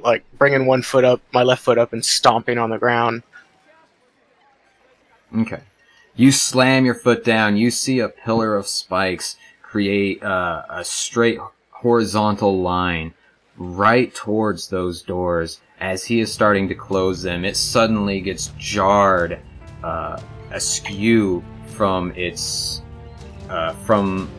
like 0.03 0.23
bringing 0.37 0.65
one 0.65 0.81
foot 0.81 1.05
up, 1.05 1.21
my 1.31 1.43
left 1.43 1.63
foot 1.63 1.77
up, 1.77 1.93
and 1.93 2.03
stomping 2.03 2.57
on 2.57 2.69
the 2.69 2.77
ground. 2.77 3.23
Okay. 5.37 5.61
You 6.15 6.31
slam 6.31 6.83
your 6.83 6.95
foot 6.95 7.23
down. 7.23 7.55
You 7.55 7.71
see 7.71 7.99
a 7.99 8.09
pillar 8.09 8.57
of 8.57 8.67
spikes 8.67 9.37
create 9.61 10.21
uh, 10.21 10.63
a 10.69 10.83
straight 10.83 11.39
horizontal 11.69 12.61
line 12.61 13.13
right 13.55 14.13
towards 14.13 14.67
those 14.67 15.01
doors. 15.01 15.61
As 15.79 16.03
he 16.03 16.19
is 16.19 16.31
starting 16.31 16.67
to 16.67 16.75
close 16.75 17.23
them, 17.23 17.45
it 17.45 17.55
suddenly 17.55 18.19
gets 18.19 18.51
jarred 18.57 19.39
uh, 19.83 20.21
askew 20.51 21.43
from 21.67 22.11
its 22.11 22.80
uh, 23.51 23.73
from 23.85 24.29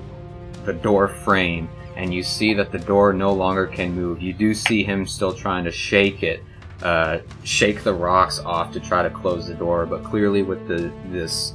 the 0.65 0.73
door 0.73 1.07
frame, 1.07 1.69
and 1.97 2.13
you 2.13 2.23
see 2.23 2.55
that 2.55 2.73
the 2.73 2.79
door 2.79 3.13
no 3.13 3.33
longer 3.33 3.67
can 3.67 3.95
move. 3.95 4.23
You 4.23 4.33
do 4.33 4.55
see 4.55 4.83
him 4.83 5.07
still 5.07 5.35
trying 5.35 5.65
to 5.65 5.71
shake 5.71 6.23
it, 6.23 6.43
uh, 6.83 7.19
shake 7.45 7.85
the 7.85 7.93
rocks 7.93 8.39
off 8.41 8.73
to 8.73 8.81
try 8.81 9.03
to 9.03 9.11
close 9.11 9.47
the 9.47 9.55
door, 9.55 9.87
but 9.87 10.03
clearly 10.03 10.43
with 10.43 10.67
the 10.67 10.91
this 11.11 11.55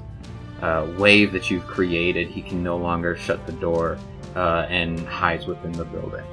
uh, 0.61 0.87
wave 0.97 1.31
that 1.31 1.49
you've 1.49 1.65
created, 1.65 2.27
he 2.29 2.41
can 2.41 2.63
no 2.63 2.77
longer 2.77 3.15
shut 3.17 3.45
the 3.45 3.53
door 3.53 3.97
uh, 4.35 4.67
and 4.69 4.99
hides 5.01 5.47
within 5.47 5.71
the 5.71 5.85
building. 5.85 6.23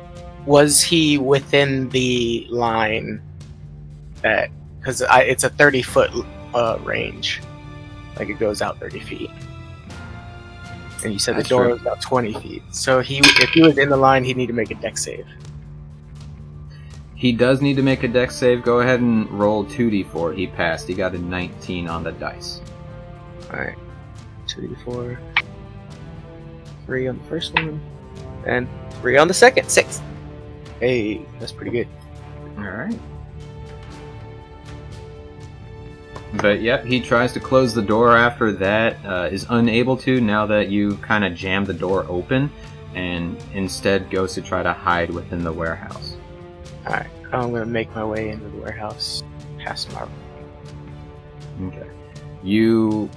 Was 0.47 0.83
he 0.83 1.17
within 1.17 1.89
the 1.89 2.47
line 2.51 3.23
that 4.21 4.51
because 4.79 5.03
it's 5.09 5.45
a 5.45 5.49
thirty 5.51 5.81
foot 5.81 6.11
uh, 6.53 6.79
range, 6.85 7.41
like 8.19 8.29
it 8.29 8.39
goes 8.39 8.61
out 8.61 8.79
thirty 8.79 9.01
feet, 9.01 9.31
and 11.05 11.13
you 11.13 11.19
said 11.19 11.37
That's 11.37 11.49
the 11.49 11.55
door 11.55 11.65
true. 11.65 11.73
was 11.75 11.83
about 11.83 12.01
twenty 12.01 12.33
feet. 12.35 12.63
So 12.73 13.01
he, 13.01 13.19
if 13.19 13.51
he 13.51 13.63
was 13.63 13.79
in 13.79 13.89
the 13.89 13.97
line, 13.97 14.25
he'd 14.25 14.37
need 14.37 14.47
to 14.49 14.53
make 14.53 14.71
a 14.71 14.75
Dex 14.75 15.05
save. 15.05 15.27
He 17.15 17.33
does 17.33 17.63
need 17.63 17.77
to 17.77 17.83
make 17.83 18.03
a 18.03 18.09
Dex 18.09 18.37
save. 18.37 18.63
Go 18.63 18.81
ahead 18.81 19.01
and 19.01 19.31
roll 19.31 19.65
2d4. 19.65 20.37
He 20.37 20.47
passed. 20.47 20.87
He 20.89 20.95
got 20.95 21.15
a 21.15 21.19
19 21.19 21.89
on 21.89 22.03
the 22.03 22.13
dice. 22.13 22.61
All 23.53 23.61
right, 23.61 23.77
two 24.47 24.67
d 24.67 24.75
four, 24.85 25.19
three 26.87 27.07
on 27.07 27.19
the 27.19 27.25
first 27.25 27.55
one, 27.55 27.81
and 28.47 28.67
three 29.01 29.17
on 29.17 29.29
the 29.29 29.35
second. 29.35 29.69
Six. 29.71 30.01
Hey, 30.81 31.25
that's 31.39 31.53
pretty 31.53 31.71
good. 31.71 31.89
All 32.59 32.65
But 36.41 36.63
yep, 36.63 36.85
he 36.85 37.01
tries 37.01 37.33
to 37.35 37.41
close 37.41 37.75
the 37.75 37.83
door 37.83 38.17
after 38.17 38.51
that, 38.53 38.97
uh, 39.05 39.29
is 39.31 39.47
unable 39.51 39.97
to 39.99 40.21
now 40.21 40.47
that 40.47 40.69
you 40.69 40.97
kind 40.97 41.25
of 41.25 41.35
jammed 41.35 41.67
the 41.67 41.75
door 41.75 42.07
open, 42.09 42.51
and 42.95 43.37
instead 43.53 44.11
goes 44.11 44.35
to 44.35 44.43
try 44.43 44.63
to 44.63 44.73
hide 44.73 45.11
within 45.11 45.45
the 45.45 45.53
warehouse. 45.53 46.17
All 46.87 46.95
right, 46.95 47.07
I'm 47.33 47.53
gonna 47.53 47.67
make 47.67 47.95
my 47.95 48.05
way 48.05 48.31
into 48.31 48.49
the 48.49 48.57
warehouse, 48.57 49.23
past 49.59 49.93
my 49.93 50.07
Okay. 51.63 51.87
You 52.43 53.09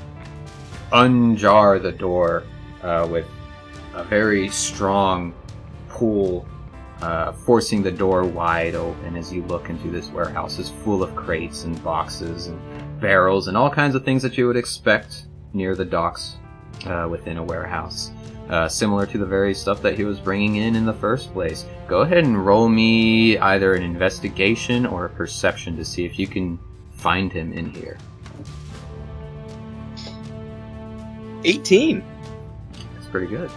unjar 0.91 1.81
the 1.81 1.91
door 1.91 2.43
uh, 2.83 3.07
with 3.09 3.25
a 3.95 4.03
very 4.03 4.47
strong 4.49 5.33
pull, 5.89 6.45
uh, 7.01 7.31
forcing 7.31 7.81
the 7.81 7.91
door 7.91 8.23
wide 8.23 8.75
open 8.75 9.17
as 9.17 9.33
you 9.33 9.41
look 9.43 9.69
into 9.69 9.89
this 9.89 10.09
warehouse. 10.11 10.59
It's 10.59 10.69
full 10.69 11.01
of 11.01 11.15
crates 11.15 11.63
and 11.63 11.83
boxes 11.83 12.47
and 12.47 12.59
barrels 12.99 13.47
and 13.47 13.55
all 13.57 13.69
kinds 13.69 13.95
of 13.95 14.03
things 14.05 14.21
that 14.23 14.37
you 14.37 14.47
would 14.47 14.57
expect 14.57 15.25
near 15.53 15.75
the 15.75 15.85
docks 15.85 16.37
uh, 16.85 17.07
within 17.09 17.37
a 17.37 17.43
warehouse. 17.43 18.11
uh, 18.49 18.67
similar 18.69 19.05
to 19.05 19.17
the 19.17 19.25
very 19.25 19.53
stuff 19.53 19.81
that 19.81 19.97
he 19.97 20.05
was 20.05 20.19
bringing 20.19 20.55
in 20.55 20.73
in 20.75 20.85
the 20.85 20.93
first 20.93 21.33
place. 21.33 21.65
Go 21.89 21.99
ahead 22.01 22.23
and 22.23 22.45
roll 22.45 22.69
me 22.69 23.37
either 23.39 23.73
an 23.73 23.83
investigation 23.83 24.85
or 24.85 25.03
a 25.05 25.09
perception 25.09 25.75
to 25.75 25.83
see 25.83 26.05
if 26.05 26.17
you 26.17 26.27
can 26.27 26.57
find 26.91 27.29
him 27.31 27.51
in 27.51 27.69
here. 27.71 27.97
18. 31.43 32.01
That's 32.95 33.07
pretty 33.07 33.27
good. 33.27 33.51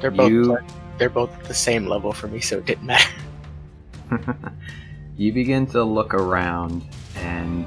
They're 0.00 0.10
both 0.10 0.30
You- 0.30 0.58
they're 0.98 1.08
both 1.08 1.32
at 1.38 1.44
the 1.44 1.54
same 1.54 1.86
level 1.86 2.12
for 2.12 2.28
me, 2.28 2.40
so 2.40 2.58
it 2.58 2.66
didn't 2.66 2.84
matter. 2.86 3.08
you 5.16 5.32
begin 5.32 5.66
to 5.68 5.82
look 5.82 6.14
around, 6.14 6.82
and 7.16 7.66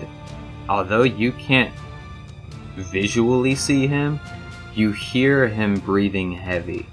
although 0.67 1.03
you 1.03 1.31
can't 1.33 1.73
visually 2.75 3.55
see 3.55 3.87
him, 3.87 4.19
you 4.73 4.91
hear 4.91 5.47
him 5.47 5.79
breathing 5.79 6.31
heavy. 6.31 6.87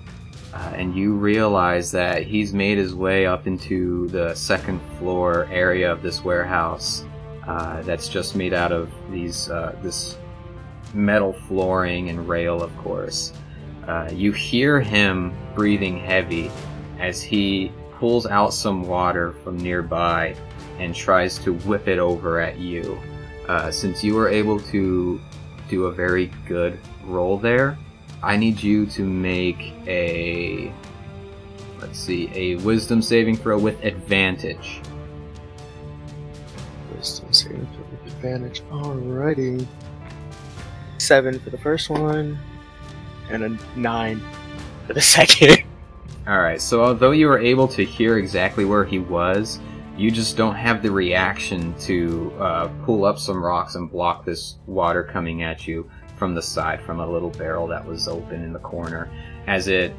Uh, 0.54 0.72
and 0.76 0.94
you 0.94 1.14
realize 1.14 1.90
that 1.90 2.24
he's 2.24 2.52
made 2.52 2.76
his 2.76 2.94
way 2.94 3.24
up 3.24 3.46
into 3.46 4.06
the 4.08 4.34
second 4.34 4.80
floor 4.98 5.48
area 5.50 5.90
of 5.90 6.02
this 6.02 6.22
warehouse 6.22 7.06
uh, 7.46 7.80
that's 7.82 8.06
just 8.06 8.36
made 8.36 8.52
out 8.52 8.70
of 8.70 8.90
these 9.10 9.48
uh, 9.48 9.74
this 9.82 10.18
metal 10.94 11.32
flooring 11.48 12.10
and 12.10 12.28
rail, 12.28 12.62
of 12.62 12.76
course. 12.76 13.32
Uh, 13.88 14.10
you 14.12 14.30
hear 14.30 14.78
him 14.78 15.34
breathing 15.54 15.98
heavy 15.98 16.50
as 16.98 17.22
he 17.22 17.72
pulls 18.02 18.26
out 18.26 18.52
some 18.52 18.82
water 18.82 19.30
from 19.44 19.56
nearby 19.56 20.34
and 20.80 20.92
tries 20.92 21.38
to 21.38 21.54
whip 21.58 21.86
it 21.86 22.00
over 22.00 22.40
at 22.40 22.58
you. 22.58 22.98
Uh, 23.46 23.70
since 23.70 24.02
you 24.02 24.12
were 24.12 24.28
able 24.28 24.58
to 24.58 25.20
do 25.68 25.84
a 25.84 25.92
very 25.92 26.26
good 26.48 26.80
roll 27.04 27.38
there, 27.38 27.78
I 28.20 28.36
need 28.36 28.60
you 28.60 28.86
to 28.86 29.04
make 29.04 29.72
a 29.86 30.72
let's 31.78 31.96
see 31.96 32.28
a 32.34 32.56
wisdom 32.64 33.02
saving 33.02 33.36
throw 33.36 33.56
with 33.56 33.80
advantage. 33.84 34.80
Wisdom 36.96 37.32
saving 37.32 37.68
throw 37.68 37.84
with 37.92 38.12
advantage. 38.14 38.62
Alrighty. 38.62 39.64
Seven 40.98 41.38
for 41.38 41.50
the 41.50 41.58
first 41.58 41.88
one, 41.88 42.36
and 43.30 43.44
a 43.44 43.78
nine 43.78 44.20
for 44.88 44.94
the 44.94 45.00
second. 45.16 45.62
All 46.26 46.40
right. 46.40 46.60
So 46.60 46.84
although 46.84 47.10
you 47.10 47.26
were 47.26 47.38
able 47.38 47.66
to 47.68 47.84
hear 47.84 48.18
exactly 48.18 48.64
where 48.64 48.84
he 48.84 49.00
was, 49.00 49.58
you 49.96 50.10
just 50.10 50.36
don't 50.36 50.54
have 50.54 50.82
the 50.82 50.90
reaction 50.90 51.74
to 51.80 52.32
uh, 52.38 52.68
pull 52.84 53.04
up 53.04 53.18
some 53.18 53.44
rocks 53.44 53.74
and 53.74 53.90
block 53.90 54.24
this 54.24 54.56
water 54.66 55.02
coming 55.02 55.42
at 55.42 55.66
you 55.66 55.90
from 56.16 56.34
the 56.34 56.42
side 56.42 56.80
from 56.80 57.00
a 57.00 57.06
little 57.06 57.30
barrel 57.30 57.66
that 57.66 57.84
was 57.84 58.06
open 58.06 58.42
in 58.44 58.52
the 58.52 58.58
corner. 58.60 59.10
As 59.48 59.66
it 59.66 59.94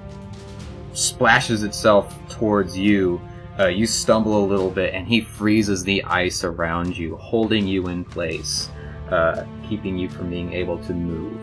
splashes 0.94 1.64
itself 1.64 2.18
towards 2.30 2.78
you, 2.78 3.20
uh, 3.60 3.68
you 3.68 3.86
stumble 3.86 4.44
a 4.44 4.48
little 4.48 4.72
bit, 4.72 4.94
and 4.94 5.06
he 5.08 5.22
freezes 5.22 5.84
the 5.84 6.02
ice 6.06 6.44
around 6.44 6.98
you, 6.98 7.18
holding 7.18 7.68
you 7.68 7.88
in 7.88 8.06
place, 8.06 8.70
uh, 9.12 9.46
keeping 9.68 9.98
you 9.98 10.10
from 10.10 10.30
being 10.30 10.54
able 10.54 10.78
to 10.86 10.94
move. 10.94 11.43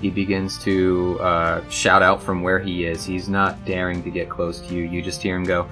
He 0.00 0.10
begins 0.10 0.62
to 0.64 1.18
uh, 1.20 1.68
shout 1.68 2.02
out 2.02 2.22
from 2.22 2.42
where 2.42 2.58
he 2.58 2.84
is. 2.84 3.04
He's 3.04 3.28
not 3.28 3.64
daring 3.64 4.02
to 4.04 4.10
get 4.10 4.28
close 4.28 4.60
to 4.60 4.74
you. 4.74 4.84
You 4.84 5.02
just 5.02 5.20
hear 5.20 5.34
him 5.36 5.44
go, 5.44 5.68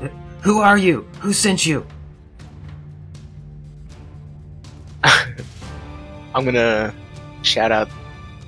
Who 0.42 0.60
are 0.60 0.78
you? 0.78 1.02
Who 1.20 1.32
sent 1.32 1.66
you? 1.66 1.86
I'm 5.04 6.44
gonna 6.44 6.94
shout 7.42 7.72
out 7.72 7.88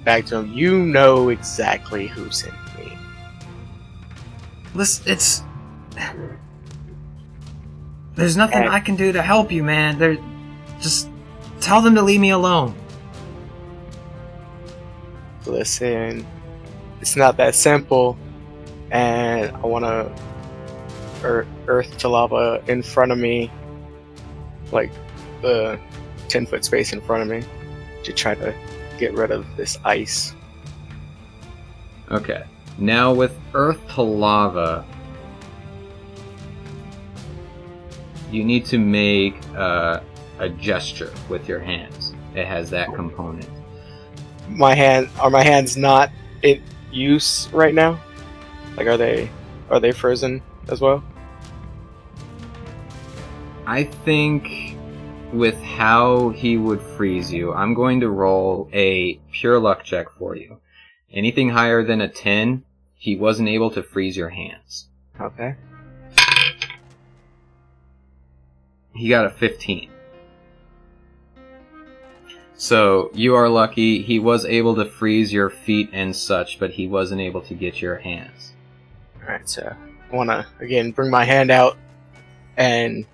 back 0.05 0.27
to 0.27 0.37
him. 0.37 0.53
You 0.53 0.79
know 0.79 1.31
exactly 1.31 2.07
who 2.07 2.31
sent 2.31 2.55
me. 2.79 2.97
Listen, 4.75 5.13
it's. 5.13 5.43
There's 8.15 8.37
nothing 8.37 8.63
I 8.63 8.81
can 8.81 8.97
do 8.97 9.13
to 9.13 9.23
help 9.23 9.51
you, 9.51 9.63
man. 9.65 9.99
There. 9.99 10.17
Just 10.81 11.09
tell 11.61 11.81
them 11.83 11.95
to 11.97 12.03
leave 12.03 12.21
me 12.21 12.31
alone. 12.31 12.75
Listen, 15.47 16.27
it's 17.01 17.17
not 17.17 17.37
that 17.39 17.55
simple, 17.55 18.17
and 18.91 19.51
I 19.57 19.67
want 19.67 19.85
to 19.85 20.13
earth, 21.25 21.49
earth 21.67 21.99
to 21.99 22.09
lava 22.09 22.63
in 22.69 22.83
front 22.83 23.11
of 23.11 23.19
me, 23.19 23.51
like 24.71 24.93
the 25.43 25.79
ten 26.29 26.47
foot 26.47 26.65
space 26.65 26.93
in 26.93 27.01
front 27.01 27.23
of 27.23 27.29
me, 27.29 27.43
to 28.05 28.13
try 28.13 28.35
to 28.35 28.55
get 28.99 29.15
rid 29.15 29.31
of 29.31 29.47
this 29.57 29.79
ice. 29.85 30.35
Okay. 32.11 32.45
Now 32.79 33.13
with 33.13 33.39
earth 33.55 33.81
to 33.95 34.03
lava, 34.03 34.85
you 38.31 38.45
need 38.45 38.65
to 38.67 38.79
make 38.79 39.35
uh, 39.57 40.01
a 40.39 40.49
gesture 40.49 41.13
with 41.29 41.49
your 41.49 41.61
hands. 41.61 42.15
It 42.35 42.47
has 42.47 42.71
that 42.71 42.95
component. 42.95 43.49
My 44.51 44.75
hand 44.75 45.09
are 45.19 45.31
my 45.31 45.43
hands 45.43 45.77
not 45.77 46.11
in 46.43 46.63
use 46.91 47.49
right 47.53 47.75
now? 47.75 48.01
Like 48.77 48.87
are 48.87 48.97
they 48.97 49.31
are 49.71 49.81
they 49.81 49.93
frozen 49.93 50.43
as 50.69 50.81
well? 50.81 51.03
I 53.67 53.85
think 53.85 54.77
with 55.33 55.61
how 55.63 56.31
he 56.31 56.57
would 56.57 56.83
freeze 56.83 57.33
you, 57.33 57.53
I'm 57.53 57.75
going 57.75 58.01
to 58.01 58.11
roll 58.11 58.69
a 58.73 59.21
pure 59.33 59.61
luck 59.61 59.85
check 59.85 60.11
for 60.19 60.35
you. 60.35 60.61
Anything 61.13 61.51
higher 61.51 61.85
than 61.85 62.01
a 62.01 62.09
10, 62.09 62.65
he 62.95 63.17
wasn't 63.17 63.49
able 63.49 63.71
to 63.71 63.83
freeze 63.83 64.17
your 64.17 64.31
hands. 64.31 64.89
Okay. 65.21 65.55
He 68.95 69.09
got 69.09 69.27
a 69.27 69.31
15. 69.31 69.91
So 72.61 73.11
you 73.15 73.37
are 73.37 73.49
lucky. 73.49 74.03
He 74.03 74.19
was 74.19 74.45
able 74.45 74.75
to 74.75 74.85
freeze 74.85 75.33
your 75.33 75.49
feet 75.49 75.89
and 75.95 76.15
such, 76.15 76.59
but 76.59 76.73
he 76.73 76.87
wasn't 76.87 77.23
able 77.23 77.41
to 77.41 77.55
get 77.55 77.81
your 77.81 77.97
hands. 77.97 78.53
Alright, 79.23 79.49
so 79.49 79.75
I 80.13 80.15
wanna 80.15 80.47
again 80.61 80.91
bring 80.91 81.11
my 81.11 81.25
hand 81.25 81.51
out 81.51 81.79
and 82.59 83.07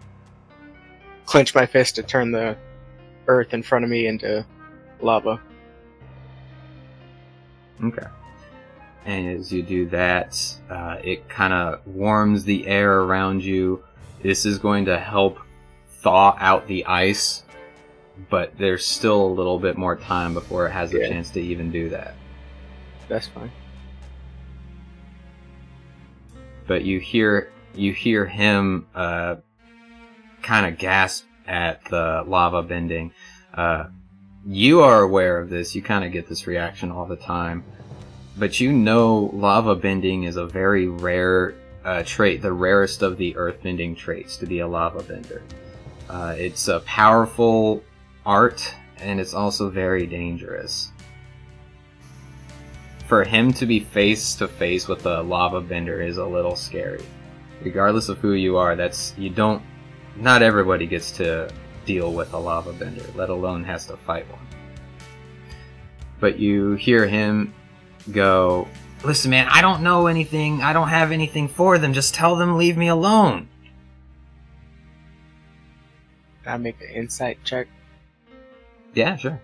clench 1.27 1.55
my 1.55 1.65
fist 1.65 1.95
to 1.95 2.03
turn 2.03 2.33
the 2.33 2.57
earth 3.29 3.55
in 3.55 3.63
front 3.63 3.85
of 3.85 3.91
me 3.91 4.09
into 4.09 4.45
lava. 5.01 5.41
Okay. 7.85 8.07
And 9.05 9.39
as 9.39 9.53
you 9.53 9.63
do 9.63 9.87
that, 9.91 10.59
uh, 10.69 10.97
it 11.05 11.29
kind 11.29 11.53
of 11.53 11.87
warms 11.87 12.43
the 12.43 12.67
air 12.67 12.99
around 12.99 13.45
you. 13.45 13.85
This 14.25 14.45
is 14.45 14.59
going 14.59 14.87
to 14.87 14.99
help 14.99 15.39
thaw 16.03 16.37
out 16.41 16.67
the 16.67 16.85
ice, 16.87 17.45
but 18.31 18.57
there's 18.59 18.85
still 18.85 19.23
a 19.25 19.33
little 19.33 19.59
bit 19.59 19.77
more 19.77 19.97
time 19.97 20.35
before 20.35 20.67
it 20.67 20.73
has 20.73 20.93
a 20.93 20.99
Yeah. 21.01 21.09
chance 21.09 21.31
to 21.31 21.41
even 21.41 21.71
do 21.71 21.89
that. 21.91 22.15
That's 23.09 23.29
fine. 23.29 23.51
But 26.67 26.85
you 26.85 26.99
hear 26.99 27.51
you 27.75 27.93
hear 27.93 28.25
him 28.27 28.87
uh, 28.95 29.37
kind 30.43 30.67
of 30.67 30.79
gasp 30.79 31.25
at 31.47 31.85
the 31.91 32.25
lava 32.27 32.63
bending. 32.63 33.13
Uh, 33.55 33.85
you 34.47 34.81
are 34.81 35.03
aware 35.03 35.39
of 35.39 35.51
this. 35.51 35.75
You 35.75 35.83
kind 35.83 36.05
of 36.05 36.13
get 36.13 36.29
this 36.29 36.47
reaction 36.47 36.91
all 36.91 37.07
the 37.07 37.17
time. 37.17 37.65
But 38.39 38.61
you 38.61 38.73
know 38.73 39.31
lava 39.33 39.75
bending 39.77 40.25
is 40.25 40.37
a 40.37 40.47
very 40.47 40.89
rare 40.89 41.55
uh, 41.85 42.03
trait, 42.05 42.43
the 42.43 42.53
rarest 42.53 43.03
of 43.03 43.17
the 43.17 43.37
earth 43.37 43.63
bending 43.63 43.95
traits 43.95 44.37
to 44.39 44.47
be 44.47 44.59
a 44.61 44.67
lava 44.67 45.03
bender. 45.03 45.43
Uh, 46.09 46.35
it's 46.37 46.69
a 46.69 46.81
powerful 46.81 47.83
art, 48.27 48.75
and 48.99 49.19
it's 49.19 49.33
also 49.33 49.71
very 49.71 50.07
dangerous. 50.07 50.91
For 53.07 53.23
him 53.25 53.53
to 53.55 53.67
be 53.67 53.81
face 53.81 54.35
to 54.35 54.49
face 54.49 54.89
with 54.89 55.07
a 55.07 55.23
lava 55.23 55.61
bender 55.61 56.03
is 56.03 56.19
a 56.19 56.27
little 56.27 56.57
scary. 56.57 57.05
Regardless 57.63 58.09
of 58.09 58.19
who 58.19 58.33
you 58.33 58.57
are, 58.57 58.77
that's 58.77 59.15
you 59.17 59.31
don't. 59.31 59.63
Not 60.17 60.43
everybody 60.43 60.87
gets 60.87 61.13
to 61.13 61.49
deal 61.85 62.13
with 62.13 62.33
a 62.33 62.39
lava 62.39 62.73
bender, 62.73 63.05
let 63.15 63.31
alone 63.31 63.63
has 63.65 63.87
to 63.87 63.97
fight 63.97 64.29
one. 64.31 64.41
But 66.19 66.39
you 66.39 66.75
hear 66.75 67.07
him 67.07 67.55
go, 68.11 68.67
Listen, 69.05 69.31
man, 69.31 69.47
I 69.51 69.61
don't 69.61 69.83
know 69.83 70.09
anything. 70.09 70.63
I 70.63 70.73
don't 70.73 70.89
have 70.89 71.13
anything 71.13 71.49
for 71.49 71.79
them. 71.79 71.93
Just 71.93 72.15
tell 72.15 72.35
them 72.35 72.57
leave 72.57 72.77
me 72.77 72.89
alone. 72.89 73.49
I 76.45 76.57
make 76.57 76.81
an 76.81 76.89
insight 76.89 77.39
check? 77.45 77.69
Yeah, 78.97 79.15
sure. 79.17 79.39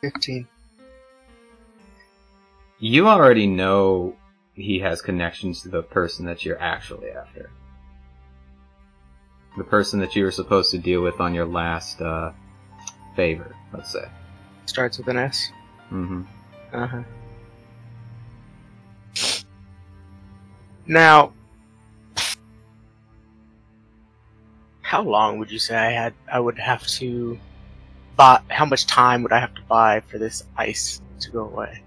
Fifteen. 0.00 0.46
You 2.78 3.08
already 3.08 3.48
know 3.48 4.14
he 4.54 4.78
has 4.78 5.02
connections 5.02 5.62
to 5.62 5.70
the 5.70 5.82
person 5.82 6.24
that 6.26 6.44
you're 6.44 6.60
actually 6.60 7.10
after. 7.10 7.50
The 9.58 9.64
person 9.64 9.98
that 10.00 10.14
you 10.14 10.22
were 10.22 10.30
supposed 10.30 10.70
to 10.70 10.78
deal 10.78 11.02
with 11.02 11.18
on 11.18 11.34
your 11.34 11.46
last 11.46 12.00
uh, 12.00 12.30
favor, 13.16 13.56
let's 13.72 13.92
say. 13.92 14.08
Starts 14.66 14.98
with 14.98 15.08
an 15.08 15.16
S. 15.16 15.50
Mm-hmm. 15.90 16.22
Uh 16.72 16.86
huh. 16.86 17.02
Now, 20.86 21.32
how 24.82 25.02
long 25.02 25.38
would 25.38 25.50
you 25.50 25.58
say 25.58 25.76
I 25.76 25.90
had? 25.90 26.14
I 26.32 26.38
would 26.38 26.58
have 26.58 26.86
to 26.86 27.36
buy. 28.16 28.40
How 28.50 28.64
much 28.64 28.86
time 28.86 29.22
would 29.22 29.32
I 29.32 29.38
have 29.40 29.54
to 29.54 29.62
buy 29.62 30.00
for 30.00 30.18
this 30.18 30.44
ice 30.56 31.00
to 31.20 31.30
go 31.30 31.44
away? 31.44 31.82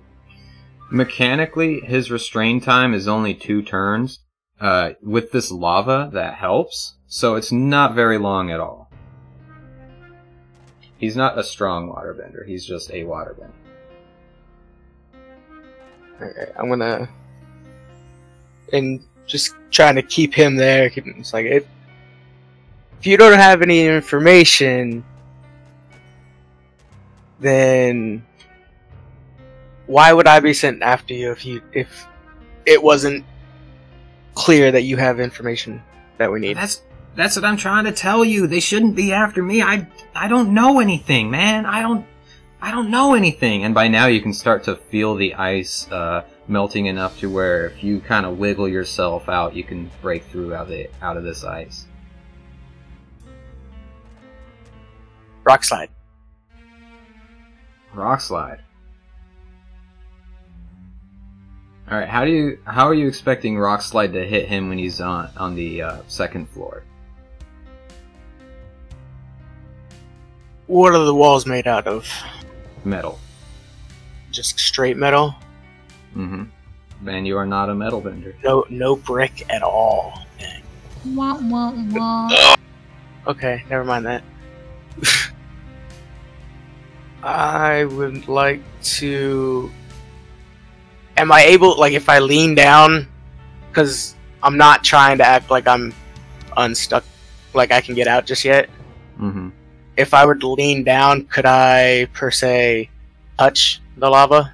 Mechanically, 0.91 1.81
his 1.81 2.09
restrain 2.11 2.61
time 2.61 2.93
is 2.93 3.07
only 3.07 3.33
two 3.33 3.61
turns. 3.61 4.19
Uh, 4.59 4.91
with 5.03 5.31
this 5.31 5.51
lava, 5.51 6.09
that 6.13 6.33
helps. 6.35 6.95
So 7.07 7.35
it's 7.35 7.51
not 7.51 7.93
very 7.93 8.17
long 8.17 8.51
at 8.51 8.59
all. 8.59 8.89
He's 10.97 11.15
not 11.15 11.37
a 11.37 11.43
strong 11.43 11.89
waterbender. 11.89 12.45
He's 12.47 12.65
just 12.65 12.89
a 12.89 13.03
waterbender. 13.03 13.51
Okay, 16.19 16.51
I'm 16.57 16.69
gonna 16.69 17.07
and 18.73 19.01
just 19.27 19.53
trying 19.69 19.95
to 19.95 20.01
keep 20.01 20.33
him 20.33 20.55
there. 20.55 20.89
keep- 20.89 21.05
It's 21.05 21.33
like 21.33 21.45
if 21.45 21.65
if 22.99 23.05
you 23.05 23.15
don't 23.17 23.37
have 23.37 23.61
any 23.61 23.85
information, 23.85 25.03
then 27.39 28.25
why 29.85 30.11
would 30.13 30.27
I 30.27 30.39
be 30.39 30.53
sent 30.53 30.81
after 30.81 31.13
you 31.13 31.31
if 31.31 31.45
you 31.45 31.61
if 31.73 32.07
it 32.65 32.81
wasn't 32.81 33.25
clear 34.35 34.71
that 34.71 34.83
you 34.83 34.97
have 34.97 35.19
information 35.19 35.81
that 36.17 36.31
we 36.31 36.39
need? 36.39 36.57
That's 36.57 36.83
that's 37.15 37.35
what 37.35 37.45
I'm 37.45 37.57
trying 37.57 37.85
to 37.85 37.91
tell 37.91 38.23
you. 38.23 38.47
They 38.47 38.59
shouldn't 38.59 38.95
be 38.95 39.13
after 39.13 39.41
me. 39.41 39.61
I 39.61 39.87
I 40.13 40.27
don't 40.27 40.53
know 40.53 40.79
anything, 40.79 41.31
man. 41.31 41.65
I 41.65 41.81
don't 41.81 42.05
I 42.61 42.71
don't 42.71 42.89
know 42.89 43.13
anything. 43.13 43.63
And 43.63 43.73
by 43.73 43.87
now 43.87 44.07
you 44.07 44.21
can 44.21 44.33
start 44.33 44.63
to 44.63 44.75
feel 44.75 45.15
the 45.15 45.35
ice 45.35 45.89
uh, 45.91 46.23
melting 46.47 46.87
enough 46.87 47.19
to 47.19 47.29
where 47.29 47.67
if 47.67 47.83
you 47.83 47.99
kind 47.99 48.25
of 48.25 48.39
wiggle 48.39 48.67
yourself 48.67 49.29
out, 49.29 49.55
you 49.55 49.63
can 49.63 49.91
break 50.01 50.23
through 50.25 50.55
out 50.55 50.63
of 50.63 50.69
the, 50.69 50.89
out 51.01 51.17
of 51.17 51.23
this 51.23 51.43
ice. 51.43 51.85
Rock 55.43 55.63
slide. 55.63 55.89
Rock 57.93 58.21
slide. 58.21 58.61
All 61.89 61.97
right, 61.97 62.07
how 62.07 62.25
do 62.25 62.31
you 62.31 62.59
how 62.65 62.85
are 62.87 62.93
you 62.93 63.07
expecting 63.07 63.57
rock 63.57 63.81
slide 63.81 64.11
to 64.13 64.25
hit 64.25 64.49
him 64.49 64.67
when 64.67 64.77
he's 64.77 64.99
on 64.99 65.29
on 65.37 65.55
the 65.55 65.81
uh, 65.81 65.97
second 66.07 66.49
floor? 66.49 66.83
What 70.67 70.93
are 70.93 71.05
the 71.05 71.15
walls 71.15 71.45
made 71.45 71.65
out 71.65 71.87
of? 71.87 72.09
Metal. 72.83 73.19
Just 74.31 74.59
straight 74.59 74.97
metal? 74.97 75.33
Mm-hmm. 76.13 76.43
Man, 77.01 77.25
you 77.25 77.37
are 77.37 77.45
not 77.45 77.69
a 77.69 77.75
metal 77.75 78.01
bender. 78.01 78.35
No, 78.43 78.65
no 78.69 78.97
brick 78.97 79.45
at 79.49 79.63
all. 79.63 80.25
Wah, 81.05 81.39
wah, 81.41 81.71
wah. 81.91 82.55
Okay, 83.27 83.63
never 83.69 83.85
mind 83.85 84.05
that. 84.05 84.23
I 87.27 87.83
would 87.83 88.29
like 88.29 88.61
to. 88.95 89.69
Am 91.17 91.29
I 91.29 91.43
able, 91.43 91.77
like, 91.77 91.91
if 91.91 92.07
I 92.07 92.19
lean 92.19 92.55
down, 92.55 93.05
because 93.69 94.15
I'm 94.41 94.57
not 94.57 94.83
trying 94.83 95.17
to 95.17 95.25
act 95.25 95.51
like 95.51 95.67
I'm 95.67 95.93
unstuck, 96.55 97.03
like 97.53 97.73
I 97.73 97.81
can 97.81 97.95
get 97.95 98.07
out 98.07 98.25
just 98.25 98.45
yet. 98.45 98.69
Mm-hmm. 99.19 99.49
If 99.97 100.13
I 100.13 100.25
were 100.25 100.35
to 100.35 100.47
lean 100.47 100.85
down, 100.85 101.25
could 101.25 101.45
I, 101.45 102.05
per 102.13 102.31
se, 102.31 102.89
touch 103.37 103.81
the 103.97 104.09
lava? 104.09 104.53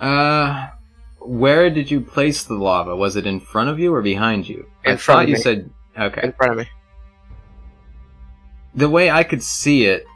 Uh, 0.00 0.68
where 1.18 1.68
did 1.68 1.90
you 1.90 2.00
place 2.00 2.44
the 2.44 2.54
lava? 2.54 2.96
Was 2.96 3.16
it 3.16 3.26
in 3.26 3.38
front 3.38 3.68
of 3.68 3.78
you 3.78 3.92
or 3.92 4.00
behind 4.00 4.48
you? 4.48 4.66
In 4.84 4.92
I 4.92 4.96
front 4.96 5.18
thought 5.18 5.22
of 5.24 5.28
you 5.28 5.34
me. 5.34 5.40
said 5.42 5.70
okay. 5.98 6.20
In 6.22 6.32
front 6.32 6.52
of 6.52 6.58
me. 6.58 6.70
The 8.74 8.88
way 8.88 9.10
I 9.10 9.22
could 9.24 9.42
see 9.42 9.84
it, 9.86 10.06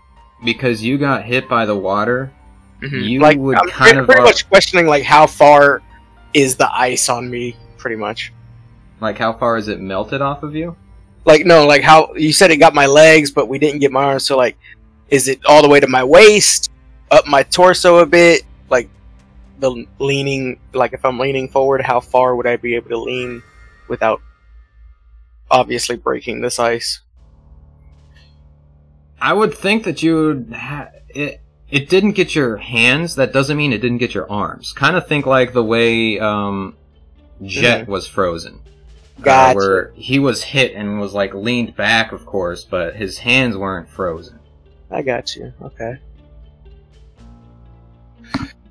because 0.44 0.82
you 0.82 0.98
got 0.98 1.24
hit 1.24 1.48
by 1.48 1.66
the 1.66 1.76
water, 1.76 2.32
Mhm. 2.82 3.04
you 3.08 3.20
like, 3.20 3.38
would 3.38 3.56
I'm 3.56 3.68
kind 3.68 3.84
pretty, 3.90 3.98
of 4.00 4.06
pretty 4.06 4.22
much 4.22 4.48
questioning, 4.48 4.86
like, 4.86 5.04
how 5.04 5.26
far 5.26 5.82
is 6.34 6.56
the 6.56 6.72
ice 6.74 7.08
on 7.08 7.30
me, 7.30 7.56
pretty 7.78 7.96
much. 7.96 8.32
like 9.00 9.18
how 9.18 9.32
far 9.32 9.56
is 9.56 9.66
it 9.66 9.80
melted 9.80 10.22
off 10.22 10.42
of 10.44 10.54
you? 10.54 10.76
like 11.24 11.44
no 11.46 11.66
like 11.66 11.82
how 11.82 12.12
you 12.14 12.32
said 12.32 12.50
it 12.52 12.56
got 12.56 12.72
my 12.74 12.86
legs 12.86 13.30
but 13.32 13.48
we 13.48 13.56
didn't 13.58 13.78
get 13.80 13.90
my 13.92 14.02
arms 14.04 14.24
so 14.24 14.36
like 14.36 14.56
is 15.08 15.26
it 15.28 15.38
all 15.46 15.60
the 15.62 15.68
way 15.68 15.78
to 15.80 15.86
my 15.88 16.02
waist 16.04 16.70
up 17.12 17.24
my 17.28 17.42
torso 17.44 17.98
a 17.98 18.06
bit 18.06 18.42
like 18.70 18.88
the 19.60 19.86
leaning 20.00 20.58
like 20.72 20.92
if 20.92 21.04
i'm 21.04 21.18
leaning 21.20 21.48
forward 21.48 21.80
how 21.80 21.98
far 22.00 22.34
would 22.36 22.46
i 22.46 22.56
be 22.56 22.74
able 22.76 22.88
to 22.88 22.96
lean 22.98 23.40
without 23.88 24.20
obviously 25.50 25.96
breaking 25.96 26.40
this 26.40 26.58
ice 26.58 27.00
I 29.22 29.32
would 29.32 29.54
think 29.54 29.84
that 29.84 30.02
you 30.02 30.46
ha- 30.52 30.88
it. 31.08 31.40
It 31.70 31.88
didn't 31.88 32.12
get 32.12 32.34
your 32.34 32.58
hands. 32.58 33.14
That 33.14 33.32
doesn't 33.32 33.56
mean 33.56 33.72
it 33.72 33.78
didn't 33.78 33.96
get 33.98 34.12
your 34.14 34.30
arms. 34.30 34.74
Kind 34.74 34.94
of 34.94 35.06
think 35.06 35.24
like 35.24 35.54
the 35.54 35.64
way 35.64 36.18
um, 36.20 36.76
Jet 37.42 37.86
Mhm. 37.86 37.88
was 37.88 38.06
frozen. 38.06 38.60
Uh, 39.18 39.22
Gotcha. 39.22 39.56
where 39.56 39.92
he 39.94 40.18
was 40.18 40.42
hit 40.42 40.74
and 40.74 41.00
was 41.00 41.14
like 41.14 41.32
leaned 41.32 41.74
back, 41.74 42.12
of 42.12 42.26
course, 42.26 42.64
but 42.64 42.94
his 42.96 43.18
hands 43.18 43.56
weren't 43.56 43.88
frozen. 43.88 44.38
i 44.90 45.00
got 45.00 45.34
you 45.36 45.50
okay 45.62 45.94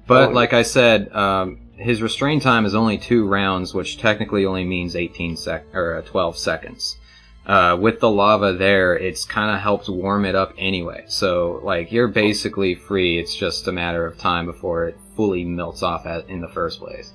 But 0.07 0.29
Oh. 0.29 0.33
like 0.33 0.53
I 0.53 0.61
said, 0.63 1.11
um, 1.15 1.59
his 1.77 2.01
restrain 2.01 2.39
time 2.39 2.65
is 2.65 2.75
only 2.75 2.97
two 2.97 3.25
rounds, 3.27 3.73
which 3.73 3.97
technically 3.97 4.45
only 4.45 4.65
means 4.65 4.95
18 4.95 5.35
sec 5.37 5.63
or 5.73 5.95
uh, 5.95 6.01
12 6.01 6.37
seconds. 6.37 6.97
Uh, 7.45 7.75
with 7.79 7.99
the 7.99 8.09
lava 8.09 8.53
there, 8.53 8.95
it's 8.95 9.25
kind 9.25 9.53
of 9.55 9.59
helps 9.61 9.89
warm 9.89 10.25
it 10.25 10.35
up 10.35 10.53
anyway. 10.57 11.03
So 11.07 11.59
like 11.63 11.91
you're 11.91 12.07
basically 12.07 12.75
free. 12.75 13.17
It's 13.19 13.35
just 13.35 13.67
a 13.67 13.71
matter 13.71 14.05
of 14.05 14.17
time 14.17 14.45
before 14.45 14.87
it 14.87 14.97
fully 15.15 15.43
melts 15.43 15.81
off 15.83 16.05
at, 16.05 16.29
in 16.29 16.39
the 16.41 16.47
first 16.47 16.79
place. 16.79 17.11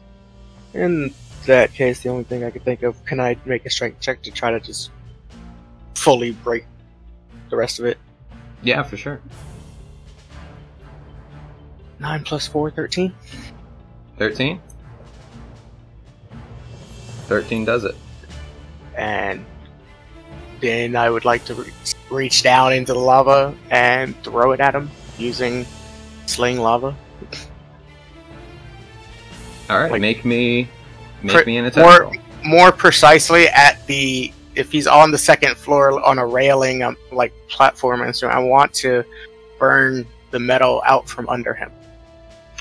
in 0.74 1.12
that 1.47 1.73
case 1.73 2.01
the 2.01 2.09
only 2.09 2.24
thing 2.24 2.43
i 2.43 2.51
could 2.51 2.65
think 2.65 2.82
of 2.82 3.03
can 3.05 3.20
i 3.20 3.36
make 3.44 3.65
a 3.66 3.70
strength 3.70 4.01
check 4.01 4.20
to 4.20 4.32
try 4.32 4.51
to 4.51 4.59
just 4.59 4.90
fully 5.94 6.32
break 6.32 6.65
the 7.51 7.57
rest 7.57 7.78
of 7.78 7.85
it 7.85 7.98
Yeah, 8.62 8.82
for 8.82 8.97
sure. 8.97 9.20
9 12.01 12.24
plus 12.24 12.47
4 12.48 12.70
13 12.73 13.15
13. 14.19 14.61
13 17.27 17.65
does 17.65 17.85
it. 17.85 17.94
and 18.97 19.44
then 20.61 20.97
I 20.97 21.11
would 21.11 21.24
like 21.24 21.45
to 21.47 21.55
re- 21.55 21.73
reach 22.11 22.43
down 22.43 22.73
into 22.73 22.93
the 22.93 22.99
lava 22.99 23.55
and 23.70 24.20
throw 24.23 24.53
it 24.53 24.61
at 24.61 24.74
him 24.74 24.91
using 25.19 25.66
sling 26.27 26.59
lava. 26.59 26.95
All 29.70 29.78
right, 29.81 29.91
Like- 29.93 30.01
make 30.01 30.24
me 30.24 30.69
make 31.23 31.37
Pre- 31.37 31.45
me 31.45 31.57
an 31.59 31.65
attack 31.66 31.85
more- 31.85 32.01
roll. 32.03 32.12
More 32.45 32.70
precisely, 32.70 33.49
at 33.49 33.85
the 33.89 34.33
if 34.55 34.70
he's 34.70 34.87
on 34.87 35.11
the 35.11 35.19
second 35.19 35.57
floor 35.57 36.01
on 36.07 36.19
a 36.19 36.27
railing, 36.27 36.83
um, 36.83 36.97
like 37.11 37.33
platform 37.49 38.03
and 38.03 38.15
so, 38.15 38.28
I 38.28 38.39
want 38.39 38.73
to 38.74 39.03
burn 39.59 40.07
the 40.31 40.39
metal 40.39 40.81
out 40.87 41.09
from 41.09 41.28
under 41.28 41.55
him. 41.55 41.73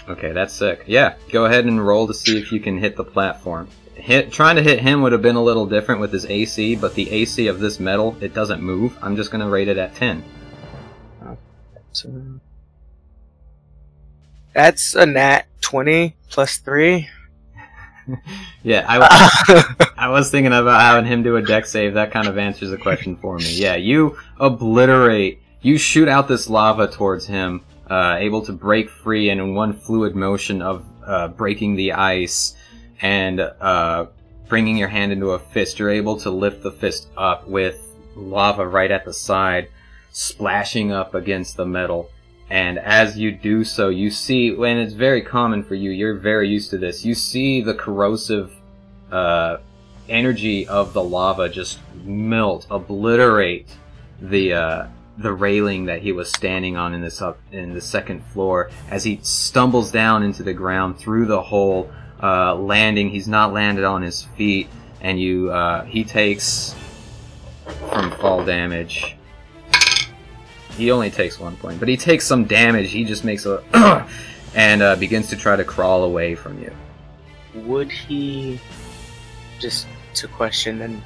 Okay, 0.09 0.31
that's 0.31 0.53
sick. 0.55 0.83
Yeah, 0.87 1.15
go 1.31 1.45
ahead 1.45 1.65
and 1.65 1.85
roll 1.85 2.07
to 2.07 2.13
see 2.15 2.37
if 2.39 2.51
you 2.51 2.59
can 2.59 2.79
hit 2.79 2.95
the 2.95 3.03
platform. 3.03 3.67
Hit 3.95 4.31
trying 4.31 4.57
to 4.57 4.63
hit 4.63 4.79
him 4.79 5.01
would 5.01 5.11
have 5.11 5.21
been 5.21 5.35
a 5.35 5.43
little 5.43 5.65
different 5.65 6.01
with 6.01 6.11
his 6.11 6.25
AC, 6.25 6.75
but 6.75 6.93
the 6.95 7.09
AC 7.11 7.47
of 7.47 7.59
this 7.59 7.79
metal 7.79 8.15
it 8.21 8.33
doesn't 8.33 8.61
move. 8.61 8.97
I'm 9.01 9.15
just 9.15 9.31
gonna 9.31 9.49
rate 9.49 9.67
it 9.67 9.77
at 9.77 9.95
ten. 9.95 10.23
So 11.93 12.11
that's 14.53 14.95
a 14.95 15.05
nat 15.05 15.47
twenty 15.61 16.15
plus 16.29 16.57
three. 16.57 17.09
Yeah, 18.61 18.85
I, 18.87 19.85
I 19.97 20.09
was 20.09 20.29
thinking 20.29 20.53
about 20.53 20.79
having 20.79 21.05
him 21.05 21.23
do 21.23 21.37
a 21.37 21.41
Dex 21.41 21.71
save. 21.71 21.95
That 21.95 22.11
kind 22.11 22.27
of 22.27 22.37
answers 22.37 22.69
the 22.69 22.77
question 22.77 23.15
for 23.15 23.37
me. 23.37 23.51
Yeah, 23.53 23.75
you 23.75 24.17
obliterate. 24.39 25.41
You 25.61 25.77
shoot 25.79 26.07
out 26.07 26.27
this 26.27 26.47
lava 26.47 26.87
towards 26.87 27.25
him, 27.25 27.63
uh, 27.89 28.17
able 28.19 28.43
to 28.43 28.53
break 28.53 28.89
free, 28.89 29.29
and 29.29 29.41
in 29.41 29.55
one 29.55 29.73
fluid 29.73 30.15
motion 30.15 30.61
of 30.61 30.85
uh, 31.03 31.29
breaking 31.29 31.75
the 31.75 31.93
ice 31.93 32.55
and 33.01 33.39
uh, 33.39 34.07
bringing 34.47 34.77
your 34.77 34.87
hand 34.87 35.11
into 35.11 35.31
a 35.31 35.39
fist, 35.39 35.79
you're 35.79 35.89
able 35.89 36.17
to 36.19 36.29
lift 36.29 36.63
the 36.63 36.71
fist 36.71 37.07
up 37.17 37.47
with 37.47 37.81
lava 38.15 38.65
right 38.67 38.91
at 38.91 39.05
the 39.05 39.13
side, 39.13 39.69
splashing 40.11 40.91
up 40.91 41.13
against 41.13 41.57
the 41.57 41.65
metal. 41.65 42.09
And 42.49 42.77
as 42.77 43.17
you 43.17 43.31
do 43.31 43.63
so, 43.63 43.89
you 43.89 44.11
see, 44.11 44.49
and 44.49 44.79
it's 44.79 44.93
very 44.93 45.21
common 45.21 45.63
for 45.63 45.75
you, 45.75 45.89
you're 45.89 46.13
very 46.13 46.47
used 46.47 46.69
to 46.71 46.77
this, 46.77 47.03
you 47.03 47.15
see 47.15 47.61
the 47.61 47.73
corrosive 47.73 48.53
uh, 49.11 49.57
energy 50.07 50.67
of 50.67 50.93
the 50.93 51.03
lava 51.03 51.49
just 51.49 51.79
melt, 52.03 52.67
obliterate 52.69 53.67
the 54.21 54.53
uh, 54.53 54.87
the 55.17 55.31
railing 55.31 55.85
that 55.85 56.01
he 56.01 56.11
was 56.11 56.29
standing 56.29 56.75
on 56.75 56.93
in 56.93 57.01
this 57.01 57.21
up 57.21 57.39
in 57.51 57.73
the 57.73 57.81
second 57.81 58.23
floor 58.27 58.69
as 58.89 59.03
he 59.05 59.19
stumbles 59.23 59.91
down 59.91 60.23
into 60.23 60.43
the 60.43 60.53
ground 60.53 60.97
through 60.97 61.25
the 61.25 61.41
hole, 61.41 61.89
uh, 62.21 62.55
landing. 62.55 63.09
He's 63.09 63.27
not 63.27 63.53
landed 63.53 63.83
on 63.83 64.01
his 64.01 64.23
feet, 64.23 64.67
and 65.01 65.19
you 65.19 65.51
uh, 65.51 65.83
he 65.85 66.03
takes 66.03 66.75
from 67.89 68.11
fall 68.11 68.43
damage. 68.43 69.15
He 70.77 70.91
only 70.91 71.09
takes 71.09 71.39
one 71.39 71.55
point, 71.55 71.79
but 71.79 71.87
he 71.87 71.95
takes 71.95 72.25
some 72.25 72.45
damage. 72.45 72.91
He 72.91 73.05
just 73.05 73.23
makes 73.23 73.45
a 73.45 73.63
and 74.55 74.81
uh, 74.81 74.95
begins 74.95 75.29
to 75.29 75.35
try 75.35 75.55
to 75.55 75.63
crawl 75.63 76.03
away 76.03 76.35
from 76.35 76.61
you. 76.61 76.71
Would 77.53 77.91
he 77.91 78.59
just 79.59 79.87
to 80.15 80.27
question 80.27 80.81
and 80.81 81.01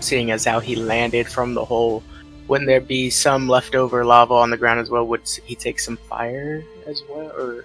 seeing 0.00 0.30
as 0.30 0.44
how 0.44 0.60
he 0.60 0.76
landed 0.76 1.28
from 1.28 1.54
the 1.54 1.64
hole, 1.64 2.02
wouldn't 2.46 2.68
there 2.68 2.80
be 2.80 3.10
some 3.10 3.48
leftover 3.48 4.04
lava 4.04 4.34
on 4.34 4.50
the 4.50 4.56
ground 4.56 4.80
as 4.80 4.90
well? 4.90 5.06
Would 5.06 5.28
he 5.44 5.54
take 5.54 5.78
some 5.78 5.96
fire 5.96 6.62
as 6.86 7.02
well, 7.08 7.30
or 7.30 7.64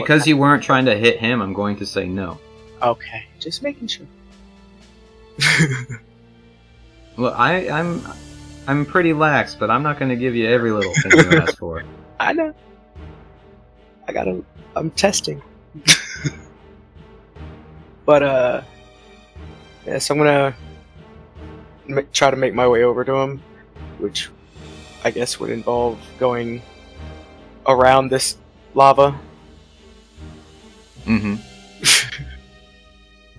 Because 0.00 0.26
you 0.26 0.36
weren't 0.36 0.62
trying 0.62 0.84
to 0.86 0.96
hit 0.96 1.18
him, 1.18 1.40
I'm 1.40 1.52
going 1.52 1.76
to 1.76 1.86
say 1.86 2.06
no. 2.06 2.38
okay? 2.82 3.26
Just 3.38 3.62
making 3.62 3.88
sure. 3.88 4.06
Look, 7.16 7.34
I, 7.36 7.68
I'm 7.68 8.02
I'm 8.66 8.84
pretty 8.84 9.12
lax, 9.12 9.54
but 9.54 9.70
I'm 9.70 9.82
not 9.82 9.98
going 9.98 10.08
to 10.08 10.16
give 10.16 10.34
you 10.34 10.48
every 10.48 10.72
little 10.72 10.92
thing 10.94 11.12
you 11.12 11.38
ask 11.38 11.56
for. 11.58 11.84
I 12.20 12.32
know. 12.32 12.54
I 14.08 14.12
gotta. 14.12 14.42
I'm 14.74 14.90
testing. 14.92 15.42
but 18.04 18.22
uh, 18.22 18.62
yeah. 19.86 19.98
So 19.98 20.14
I'm 20.14 20.18
gonna 20.18 20.54
try 22.12 22.30
to 22.30 22.36
make 22.36 22.54
my 22.54 22.66
way 22.66 22.82
over 22.82 23.04
to 23.04 23.14
him, 23.14 23.42
which 23.98 24.30
I 25.04 25.10
guess 25.10 25.38
would 25.38 25.50
involve 25.50 25.98
going 26.18 26.62
around 27.66 28.10
this 28.10 28.36
lava. 28.74 29.18
Mm-hmm. 31.06 32.22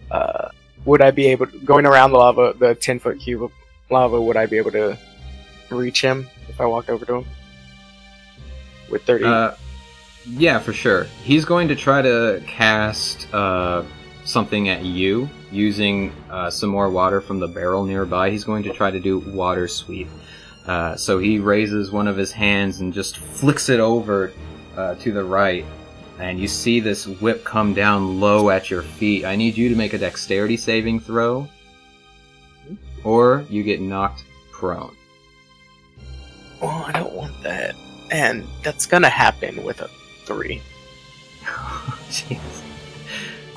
Uh, 0.10 0.50
would 0.86 1.02
I 1.02 1.12
be 1.12 1.28
able 1.28 1.48
to, 1.48 1.60
going 1.60 1.86
around 1.86 2.12
the 2.12 2.18
lava, 2.18 2.54
the 2.58 2.76
ten 2.76 2.98
foot 2.98 3.20
cube 3.20 3.44
of 3.44 3.52
lava? 3.90 4.22
Would 4.22 4.38
I 4.38 4.46
be 4.46 4.58
able 4.58 4.72
to 4.72 4.98
reach 5.70 6.02
him 6.02 6.28
if 6.48 6.62
I 6.62 6.66
walked 6.66 6.90
over 6.90 7.06
to 7.06 7.16
him 7.16 7.26
with 8.90 9.04
thirty? 9.04 9.26
Uh, 9.26 9.52
yeah, 10.26 10.60
for 10.60 10.74
sure. 10.74 11.06
He's 11.24 11.46
going 11.46 11.68
to 11.68 11.76
try 11.76 12.02
to 12.02 12.42
cast 12.48 13.34
uh, 13.34 13.84
something 14.24 14.70
at 14.70 14.84
you 14.84 15.30
using 15.52 16.14
uh, 16.30 16.50
some 16.50 16.70
more 16.70 16.90
water 16.90 17.22
from 17.22 17.40
the 17.40 17.48
barrel 17.48 17.86
nearby. 17.86 18.30
He's 18.30 18.44
going 18.44 18.64
to 18.64 18.74
try 18.74 18.92
to 18.92 19.00
do 19.00 19.20
water 19.20 19.68
sweep. 19.68 20.08
Uh, 20.66 20.98
so 20.98 21.18
he 21.18 21.40
raises 21.40 21.92
one 21.92 22.08
of 22.08 22.18
his 22.18 22.32
hands 22.32 22.82
and 22.82 22.94
just 22.94 23.18
flicks 23.18 23.70
it 23.70 23.80
over 23.80 24.34
uh, 24.76 24.96
to 24.96 25.14
the 25.14 25.24
right, 25.24 25.66
and 26.20 26.40
you 26.40 26.48
see 26.48 26.80
this 26.80 27.08
whip 27.08 27.44
come 27.44 27.74
down 27.74 28.20
low 28.20 28.50
at 28.50 28.70
your 28.70 28.82
feet. 28.82 29.26
I 29.26 29.36
need 29.36 29.58
you 29.58 29.70
to 29.70 29.76
make 29.76 29.94
a 29.94 29.98
dexterity 29.98 30.58
saving 30.58 31.00
throw, 31.00 31.48
or 33.04 33.46
you 33.50 33.64
get 33.64 33.82
knocked 33.82 34.26
prone. 34.52 34.96
oh, 36.62 36.86
I 36.88 36.92
don't 36.92 37.14
want 37.14 37.42
that, 37.44 37.76
and 38.12 38.46
that's 38.64 38.86
gonna 38.86 39.10
happen 39.10 39.64
with 39.64 39.82
a 39.82 39.90
three. 40.26 40.62
Jeez. 42.10 42.40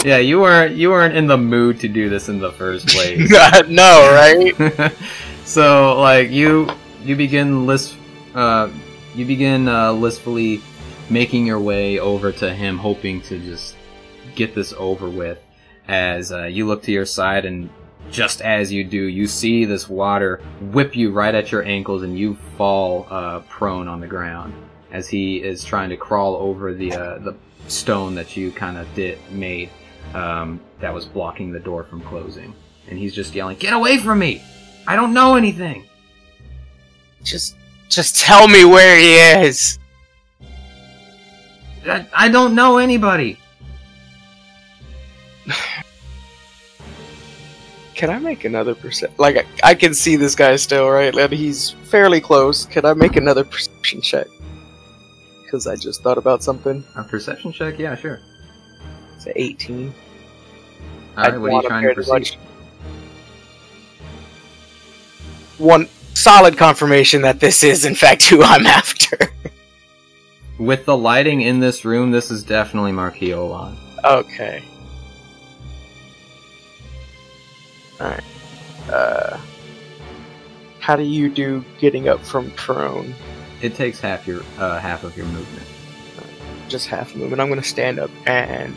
Yeah, 0.04 0.16
you 0.16 0.40
weren't 0.40 0.76
you 0.76 0.90
weren't 0.90 1.14
in 1.14 1.26
the 1.26 1.36
mood 1.36 1.80
to 1.80 1.88
do 1.88 2.08
this 2.08 2.28
in 2.28 2.38
the 2.38 2.52
first 2.52 2.88
place. 2.94 3.30
no, 3.68 4.12
right? 4.14 4.92
so 5.44 6.00
like 6.00 6.30
you 6.30 6.70
you 7.04 7.16
begin 7.16 7.66
list 7.66 7.96
uh, 8.34 8.70
you 9.14 9.24
begin 9.26 9.68
uh, 9.68 9.92
listfully 9.92 10.62
making 11.10 11.44
your 11.44 11.60
way 11.60 11.98
over 11.98 12.32
to 12.32 12.54
him, 12.54 12.78
hoping 12.78 13.20
to 13.22 13.38
just 13.38 13.76
get 14.34 14.54
this 14.54 14.72
over 14.76 15.10
with. 15.10 15.38
As 15.88 16.32
uh, 16.32 16.44
you 16.44 16.66
look 16.66 16.82
to 16.84 16.92
your 16.92 17.04
side, 17.04 17.44
and 17.44 17.68
just 18.10 18.40
as 18.40 18.72
you 18.72 18.84
do, 18.84 19.02
you 19.02 19.26
see 19.26 19.64
this 19.64 19.88
water 19.88 20.40
whip 20.60 20.94
you 20.94 21.10
right 21.10 21.34
at 21.34 21.50
your 21.50 21.64
ankles, 21.64 22.02
and 22.02 22.18
you 22.18 22.36
fall 22.56 23.06
uh, 23.10 23.40
prone 23.40 23.88
on 23.88 24.00
the 24.00 24.06
ground 24.06 24.54
as 24.92 25.08
he 25.08 25.42
is 25.42 25.64
trying 25.64 25.90
to 25.90 25.96
crawl 25.96 26.36
over 26.36 26.74
the 26.74 26.92
uh, 26.92 27.18
the 27.18 27.34
stone 27.66 28.14
that 28.14 28.36
you 28.36 28.50
kind 28.52 28.76
of 28.76 28.92
did 28.94 29.18
made 29.30 29.70
um, 30.14 30.60
that 30.80 30.92
was 30.92 31.04
blocking 31.04 31.52
the 31.52 31.60
door 31.60 31.82
from 31.84 32.00
closing, 32.02 32.54
and 32.88 32.98
he's 32.98 33.14
just 33.14 33.34
yelling, 33.34 33.56
"Get 33.56 33.72
away 33.72 33.98
from 33.98 34.20
me! 34.20 34.42
I 34.86 34.94
don't 34.94 35.12
know 35.12 35.34
anything." 35.34 35.86
Just, 37.22 37.56
just 37.90 38.18
tell 38.18 38.48
me 38.48 38.64
where 38.64 38.98
he 38.98 39.46
is. 39.46 39.79
I, 41.86 42.06
I 42.14 42.28
don't 42.28 42.54
know 42.54 42.78
anybody. 42.78 43.38
Can 47.94 48.08
I 48.10 48.18
make 48.18 48.44
another 48.44 48.74
percent? 48.74 49.18
Like 49.18 49.36
I, 49.36 49.44
I 49.70 49.74
can 49.74 49.92
see 49.92 50.16
this 50.16 50.34
guy 50.34 50.56
still, 50.56 50.88
right? 50.88 51.14
And 51.14 51.32
he's 51.32 51.72
fairly 51.84 52.18
close. 52.20 52.64
Can 52.64 52.86
I 52.86 52.94
make 52.94 53.16
another 53.16 53.44
perception 53.44 54.00
check? 54.00 54.26
Because 55.42 55.66
I 55.66 55.76
just 55.76 56.02
thought 56.02 56.16
about 56.16 56.42
something. 56.42 56.82
A 56.96 57.04
perception 57.04 57.52
check? 57.52 57.78
Yeah, 57.78 57.94
sure. 57.94 58.20
It's 59.16 59.26
an 59.26 59.32
18. 59.36 59.92
All 61.18 61.24
right, 61.24 61.38
what 61.38 61.50
are 61.52 61.62
you 61.62 61.68
trying 61.68 61.94
to 61.94 62.08
much- 62.08 62.38
One 65.58 65.86
solid 66.14 66.56
confirmation 66.56 67.20
that 67.22 67.38
this 67.40 67.62
is, 67.62 67.84
in 67.84 67.94
fact, 67.94 68.22
who 68.22 68.42
I'm 68.42 68.66
after. 68.78 69.18
With 70.60 70.84
the 70.84 70.94
lighting 70.94 71.40
in 71.40 71.58
this 71.60 71.86
room, 71.86 72.10
this 72.10 72.30
is 72.30 72.44
definitely 72.44 72.92
Marquis 72.92 73.30
Olan. 73.30 73.76
okay. 74.04 74.62
Alright. 77.98 78.22
Uh, 78.92 79.40
how 80.78 80.96
do 80.96 81.02
you 81.02 81.30
do 81.30 81.64
getting 81.78 82.10
up 82.10 82.20
from 82.20 82.50
prone? 82.50 83.14
It 83.62 83.74
takes 83.74 84.00
half 84.00 84.26
your 84.26 84.42
uh, 84.58 84.78
half 84.78 85.02
of 85.02 85.16
your 85.16 85.24
movement. 85.26 85.66
just 86.68 86.88
half 86.88 87.16
movement. 87.16 87.40
I'm 87.40 87.48
gonna 87.48 87.62
stand 87.62 87.98
up 87.98 88.10
and. 88.26 88.76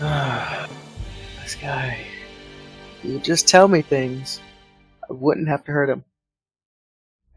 Ah, 0.00 0.68
this 1.44 1.54
guy. 1.54 2.04
He 3.02 3.12
would 3.12 3.24
just 3.24 3.46
tell 3.46 3.68
me 3.68 3.82
things. 3.82 4.40
I 5.08 5.12
wouldn't 5.12 5.46
have 5.46 5.62
to 5.66 5.70
hurt 5.70 5.88
him. 5.88 6.04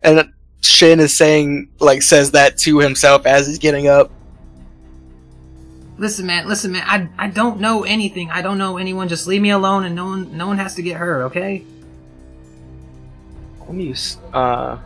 And 0.01 0.33
Shin 0.61 0.99
is 0.99 1.15
saying, 1.15 1.69
like, 1.79 2.01
says 2.01 2.31
that 2.31 2.57
to 2.59 2.79
himself 2.79 3.25
as 3.25 3.47
he's 3.47 3.59
getting 3.59 3.87
up. 3.87 4.11
Listen, 5.97 6.25
man. 6.25 6.47
Listen, 6.47 6.71
man. 6.71 6.83
I, 6.85 7.09
I 7.17 7.29
don't 7.29 7.59
know 7.59 7.83
anything. 7.83 8.29
I 8.31 8.41
don't 8.41 8.57
know 8.57 8.77
anyone. 8.77 9.07
Just 9.09 9.27
leave 9.27 9.41
me 9.41 9.49
alone, 9.51 9.83
and 9.85 9.95
no 9.95 10.05
one 10.05 10.37
no 10.37 10.47
one 10.47 10.57
has 10.57 10.75
to 10.75 10.81
get 10.81 10.97
hurt. 10.97 11.23
Okay? 11.23 11.63
Let 13.61 13.73
me 13.73 13.85
use 13.85 14.17
uh, 14.33 14.77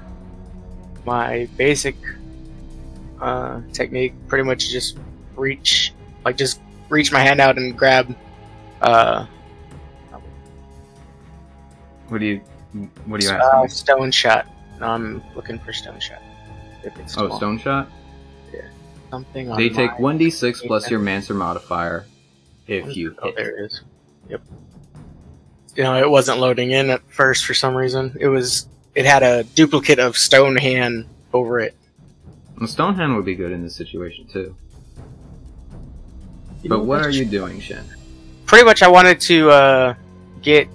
my 1.06 1.48
basic 1.58 1.96
uh, 3.22 3.62
technique. 3.72 4.14
Pretty 4.28 4.44
much 4.44 4.70
just 4.70 4.98
reach, 5.36 5.94
like, 6.26 6.36
just 6.36 6.60
reach 6.90 7.12
my 7.12 7.20
hand 7.20 7.40
out 7.40 7.58
and 7.58 7.78
grab. 7.78 8.16
Uh, 8.82 9.26
What 12.10 12.20
do 12.20 12.26
you 12.26 12.42
What 13.06 13.22
do 13.22 13.26
you 13.28 13.34
uh, 13.34 13.62
have? 13.62 13.72
stone 13.72 14.12
shot. 14.12 14.46
I'm 14.84 15.24
looking 15.36 15.60
for 15.60 15.74
stone 15.74 16.00
shot. 16.00 16.22
If 16.84 16.98
it's 17.00 17.18
oh, 17.18 17.36
stone 17.38 17.58
shot. 17.60 17.90
Yeah. 18.54 18.68
Something. 19.10 19.50
They 19.56 19.70
take 19.70 19.98
one 20.00 20.18
d 20.18 20.30
six 20.30 20.62
plus 20.62 20.90
your 20.92 21.00
Mancer 21.00 21.34
modifier 21.34 22.06
if 22.68 22.96
you 22.96 23.16
Oh, 23.22 23.28
hit. 23.28 23.36
there 23.36 23.58
it 23.58 23.66
is. 23.66 23.82
Yep. 24.30 24.42
You 25.76 25.84
know, 25.84 25.98
it 25.98 26.10
wasn't 26.10 26.40
loading 26.40 26.72
in 26.72 26.90
at 26.90 27.02
first 27.12 27.46
for 27.46 27.54
some 27.54 27.76
reason. 27.76 28.16
It 28.20 28.28
was. 28.28 28.68
It 28.96 29.06
had 29.06 29.24
a 29.24 29.44
duplicate 29.44 29.98
of 29.98 30.16
stone 30.18 30.56
hand 30.56 31.08
over 31.34 31.60
it. 31.60 31.76
Well, 32.60 32.68
stone 32.68 32.94
hand 32.96 33.16
would 33.16 33.26
be 33.26 33.34
good 33.34 33.52
in 33.52 33.64
this 33.64 33.76
situation 33.76 34.28
too. 34.28 34.56
But 36.66 36.86
what 36.86 37.02
are 37.02 37.10
you 37.10 37.26
doing, 37.26 37.60
Shen? 37.60 37.84
Pretty 38.46 38.64
much, 38.66 38.84
I 38.84 38.88
wanted 38.88 39.20
to 39.22 39.50
uh, 39.50 39.96
get, 40.42 40.68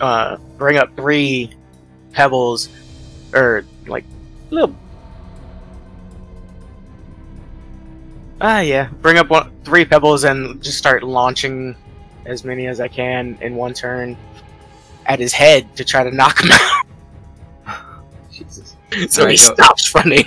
uh, 0.00 0.36
bring 0.58 0.76
up 0.76 0.94
three 0.96 1.50
pebbles, 2.22 2.68
or 3.32 3.64
like 3.86 4.04
little. 4.50 4.74
Ah, 8.40 8.58
yeah. 8.60 8.88
Bring 9.00 9.18
up 9.18 9.30
one, 9.30 9.52
three 9.64 9.84
pebbles 9.84 10.24
and 10.24 10.60
just 10.60 10.78
start 10.78 11.04
launching 11.04 11.76
as 12.26 12.44
many 12.44 12.66
as 12.66 12.80
I 12.80 12.88
can 12.88 13.38
in 13.40 13.54
one 13.54 13.72
turn 13.72 14.16
at 15.06 15.20
his 15.20 15.32
head 15.32 15.76
to 15.76 15.84
try 15.84 16.02
to 16.02 16.10
knock 16.10 16.40
him 16.42 16.50
out, 17.66 18.04
Jesus. 18.32 18.74
so 19.08 19.22
Alright, 19.22 19.32
he 19.32 19.36
so- 19.38 19.54
stops 19.54 19.94
running. 19.94 20.24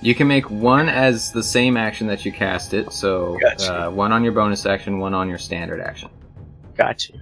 You 0.00 0.14
can 0.16 0.26
make 0.28 0.48
one 0.50 0.88
as 0.88 1.30
the 1.32 1.42
same 1.42 1.76
action 1.76 2.06
that 2.08 2.24
you 2.24 2.32
cast 2.32 2.72
it. 2.74 2.92
So 2.92 3.38
Gotcha. 3.40 3.86
uh, 3.86 3.90
one 3.90 4.10
on 4.12 4.22
your 4.24 4.32
bonus 4.32 4.64
action, 4.66 4.98
one 4.98 5.14
on 5.14 5.28
your 5.28 5.38
standard 5.38 5.80
action. 5.80 6.08
Got 6.76 7.08
you. 7.08 7.20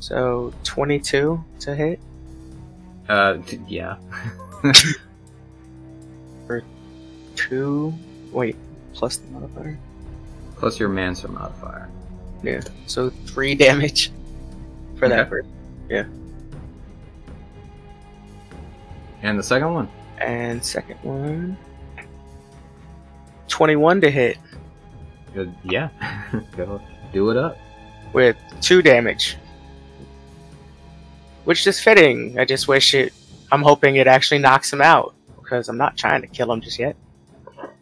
So 0.00 0.52
22 0.64 1.42
to 1.60 1.74
hit. 1.74 2.00
Uh, 3.08 3.38
yeah. 3.68 3.96
Two. 7.36 7.94
Wait, 8.32 8.56
plus 8.92 9.16
the 9.16 9.26
modifier. 9.28 9.78
Plus 10.56 10.78
your 10.78 10.88
Mancer 10.88 11.28
modifier. 11.28 11.88
Yeah. 12.42 12.60
So 12.86 13.10
three 13.26 13.54
damage 13.54 14.10
for 14.96 15.08
that 15.08 15.20
Okay. 15.20 15.30
first. 15.30 15.48
And 19.22 19.38
the 19.38 19.42
second 19.42 19.72
one? 19.74 19.88
And 20.18 20.64
second 20.64 20.96
one. 21.02 21.56
21 23.48 24.00
to 24.02 24.10
hit 24.10 24.38
Good. 25.34 25.52
Yeah. 25.64 25.88
Go 26.56 26.80
do 27.12 27.30
it 27.30 27.36
up. 27.36 27.58
with 28.12 28.36
two 28.60 28.80
damage. 28.82 29.36
Which 31.44 31.66
is 31.66 31.80
fitting. 31.80 32.38
I 32.38 32.44
just 32.44 32.68
wish 32.68 32.94
it. 32.94 33.12
I'm 33.52 33.62
hoping 33.62 33.96
it 33.96 34.06
actually 34.06 34.38
knocks 34.38 34.72
him 34.72 34.80
out 34.80 35.14
because 35.36 35.68
I'm 35.68 35.78
not 35.78 35.96
trying 35.96 36.20
to 36.22 36.28
kill 36.28 36.52
him 36.52 36.60
just 36.60 36.78
yet. 36.78 36.96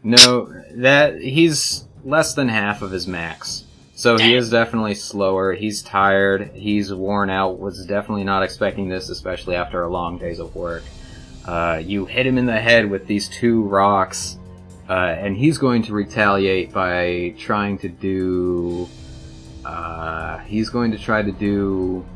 No, 0.02 0.52
that 0.72 1.20
he's 1.20 1.84
less 2.04 2.34
than 2.34 2.48
half 2.48 2.82
of 2.82 2.90
his 2.90 3.06
max. 3.06 3.64
So 3.94 4.16
he 4.16 4.34
is 4.34 4.48
definitely 4.48 4.94
slower. 4.94 5.54
He's 5.54 5.82
tired. 5.82 6.52
He's 6.54 6.94
worn 6.94 7.30
out. 7.30 7.58
Was 7.58 7.84
definitely 7.84 8.22
not 8.22 8.44
expecting 8.44 8.88
this, 8.88 9.08
especially 9.08 9.56
after 9.56 9.82
a 9.82 9.88
long 9.88 10.18
days 10.18 10.38
of 10.38 10.54
work. 10.54 10.84
Uh, 11.44 11.82
you 11.84 12.06
hit 12.06 12.24
him 12.24 12.38
in 12.38 12.46
the 12.46 12.60
head 12.60 12.88
with 12.88 13.08
these 13.08 13.28
two 13.28 13.62
rocks, 13.64 14.38
uh, 14.88 14.92
and 14.92 15.36
he's 15.36 15.58
going 15.58 15.82
to 15.82 15.94
retaliate 15.94 16.72
by 16.72 17.34
trying 17.38 17.76
to 17.78 17.88
do. 17.88 18.88
Uh, 19.64 20.38
he's 20.40 20.68
going 20.68 20.92
to 20.92 20.98
try 20.98 21.20
to 21.20 21.32
do. 21.32 22.06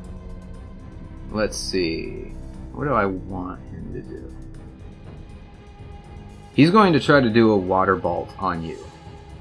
Let's 1.33 1.57
see. 1.57 2.35
What 2.73 2.85
do 2.85 2.93
I 2.93 3.07
want 3.07 3.61
him 3.71 3.93
to 3.95 4.03
do? 4.03 4.37
He's 6.55 6.71
going 6.71 6.93
to 6.93 7.01
try 7.01 7.21
to 7.21 7.31
do 7.31 7.53
a 7.53 7.57
water 7.57 7.97
bolt 7.97 8.31
on 8.39 8.63
you. 8.63 8.79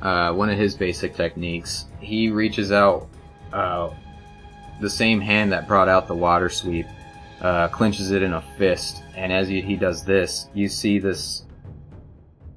Uh, 0.01 0.31
one 0.31 0.49
of 0.49 0.57
his 0.57 0.73
basic 0.73 1.15
techniques. 1.15 1.87
He 1.99 2.29
reaches 2.29 2.71
out 2.71 3.09
uh, 3.51 3.89
the 4.79 4.89
same 4.89 5.19
hand 5.19 5.51
that 5.51 5.67
brought 5.67 5.89
out 5.89 6.07
the 6.07 6.15
water 6.15 6.47
sweep, 6.47 6.87
uh, 7.41 7.67
clenches 7.67 8.11
it 8.11 8.23
in 8.23 8.33
a 8.33 8.41
fist, 8.57 9.03
and 9.15 9.33
as 9.33 9.49
he, 9.49 9.61
he 9.61 9.75
does 9.75 10.05
this, 10.05 10.47
you 10.53 10.69
see 10.69 10.97
this 10.97 11.45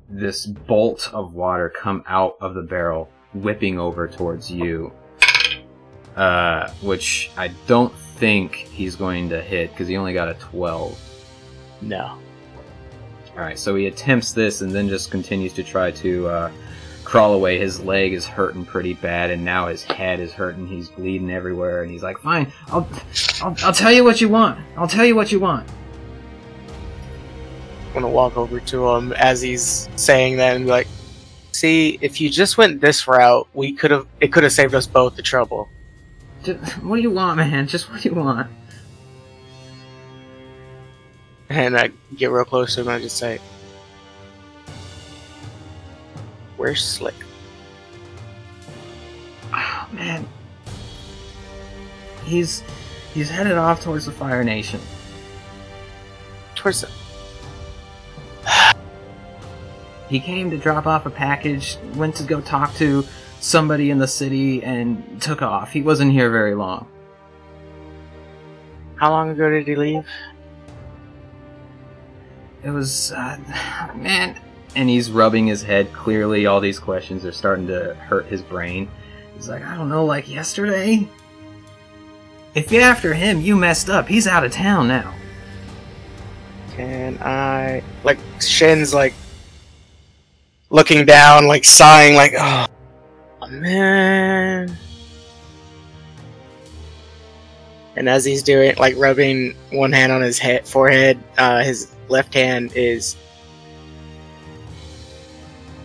this 0.09 0.47
bolt 0.47 1.11
of 1.13 1.35
water 1.35 1.69
come 1.69 2.05
out 2.07 2.37
of 2.41 2.55
the 2.55 2.63
barrel, 2.63 3.11
whipping 3.33 3.81
over 3.81 4.07
towards 4.07 4.49
you. 4.51 4.93
Uh, 6.15 6.71
which 6.81 7.33
I 7.37 7.49
don't 7.67 7.93
think 8.17 8.55
he's 8.55 8.97
going 8.97 9.29
to 9.31 9.41
hit 9.41 9.71
because 9.71 9.89
he 9.89 9.97
only 9.97 10.13
got 10.13 10.29
a 10.29 10.35
twelve. 10.35 10.99
No. 11.81 12.19
Alright, 13.33 13.59
so 13.59 13.75
he 13.75 13.87
attempts 13.87 14.33
this 14.33 14.61
and 14.61 14.71
then 14.71 14.89
just 14.89 15.11
continues 15.11 15.53
to 15.55 15.65
try 15.65 15.91
to 15.91 16.29
uh, 16.29 16.53
crawl 17.03 17.35
away. 17.35 17.59
His 17.59 17.81
leg 17.81 18.13
is 18.13 18.27
hurting 18.27 18.65
pretty 18.65 18.95
bad, 18.95 19.31
and 19.31 19.45
now 19.45 19.67
his 19.67 19.83
head 19.83 20.21
is 20.21 20.33
hurting. 20.33 20.69
He's 20.69 20.89
bleeding 20.89 21.31
everywhere, 21.31 21.83
and 21.83 21.91
he's 21.91 22.03
like, 22.03 22.19
Fine, 22.19 22.53
I'll, 22.69 22.89
I'll, 23.43 23.57
I'll 23.65 23.73
tell 23.73 23.93
you 23.93 24.05
what 24.05 24.21
you 24.21 24.29
want. 24.29 24.61
I'll 24.77 24.89
tell 24.89 25.05
you 25.05 25.17
what 25.17 25.33
you 25.33 25.41
want. 25.41 25.69
I'm 27.89 28.03
gonna 28.03 28.09
walk 28.09 28.37
over 28.37 28.59
to 28.59 28.89
him 28.91 29.13
as 29.13 29.41
he's 29.41 29.89
saying 29.95 30.37
that 30.39 30.57
and 30.57 30.65
be 30.65 30.71
like, 30.71 30.89
"See, 31.53 31.97
if 32.01 32.21
you 32.21 32.29
just 32.29 32.59
went 32.59 32.81
this 32.81 33.07
route, 33.07 33.47
we 33.55 33.73
could 33.73 33.93
have. 33.93 34.09
It 34.21 34.33
could 34.33 34.43
have 34.43 34.53
saved 34.53 34.75
us 34.75 34.87
both 34.87 35.15
the 35.15 35.23
trouble." 35.23 35.69
Just, 36.45 36.83
what 36.83 36.97
do 36.97 37.03
you 37.03 37.11
want, 37.11 37.39
man? 37.39 37.67
Just 37.67 37.91
what 37.91 38.03
do 38.03 38.09
you 38.09 38.15
want? 38.15 38.51
And 41.49 41.77
I 41.77 41.91
get 42.17 42.31
real 42.31 42.45
close 42.45 42.75
to 42.75 42.83
him 42.83 42.89
and 42.89 42.97
I 42.97 43.01
just 43.01 43.17
say, 43.17 43.41
"Where's 46.57 46.85
Slick?" 46.85 47.15
Oh, 49.53 49.89
man. 49.93 50.27
He's 52.25 52.63
he's 53.15 53.31
headed 53.31 53.57
off 53.57 53.83
towards 53.83 54.05
the 54.05 54.13
Fire 54.13 54.45
Nation. 54.45 54.81
Towards 56.55 56.83
the. 56.83 56.91
He 60.09 60.21
came 60.21 60.51
to 60.51 60.59
drop 60.59 60.87
off 60.87 61.07
a 61.07 61.11
package, 61.11 61.79
went 61.95 62.17
to 62.17 62.25
go 62.25 62.41
talk 62.43 62.75
to 62.75 63.07
somebody 63.45 63.91
in 63.91 63.99
the 63.99 64.09
city, 64.09 64.63
and 64.65 65.21
took 65.21 65.43
off. 65.43 65.71
He 65.71 65.83
wasn't 65.83 66.13
here 66.13 66.31
very 66.31 66.55
long. 66.55 66.89
How 68.97 69.11
long 69.11 69.29
ago 69.29 69.51
did 69.51 69.67
he 69.67 69.77
leave? 69.77 70.07
It 72.63 72.71
was, 72.71 73.13
uh, 73.13 73.37
man. 73.95 74.41
And 74.75 74.89
he's 74.89 75.11
rubbing 75.11 75.47
his 75.47 75.63
head. 75.63 75.93
Clearly, 75.93 76.47
all 76.47 76.59
these 76.59 76.79
questions 76.79 77.27
are 77.27 77.33
starting 77.33 77.67
to 77.67 77.95
hurt 77.95 78.27
his 78.27 78.41
brain. 78.41 78.89
He's 79.35 79.49
like, 79.49 79.63
I 79.63 79.77
don't 79.77 79.91
know, 79.91 80.07
like 80.07 80.29
yesterday? 80.29 81.07
If 82.55 82.73
you're 82.73 82.83
after 82.83 83.13
him, 83.13 83.43
you 83.43 83.57
messed 83.57 83.91
up. 83.91 84.09
He's 84.09 84.27
out 84.27 84.45
of 84.45 84.53
town 84.53 84.89
now. 84.89 85.13
Can 86.71 87.19
I 87.21 87.83
like 88.05 88.19
Shin's 88.41 88.95
like 88.95 89.13
looking 90.71 91.05
down, 91.05 91.47
like 91.47 91.65
sighing, 91.65 92.17
like, 92.17 92.33
"Oh 92.37 92.67
man." 93.51 94.77
And 97.97 98.09
as 98.09 98.25
he's 98.25 98.43
doing, 98.43 98.75
like 98.77 98.95
rubbing 98.97 99.55
one 99.71 99.93
hand 99.93 100.11
on 100.11 100.21
his 100.21 100.39
head, 100.39 100.67
forehead, 100.67 101.19
uh, 101.39 101.63
his 101.63 101.95
left 102.09 102.35
hand 102.35 102.73
is 102.75 103.17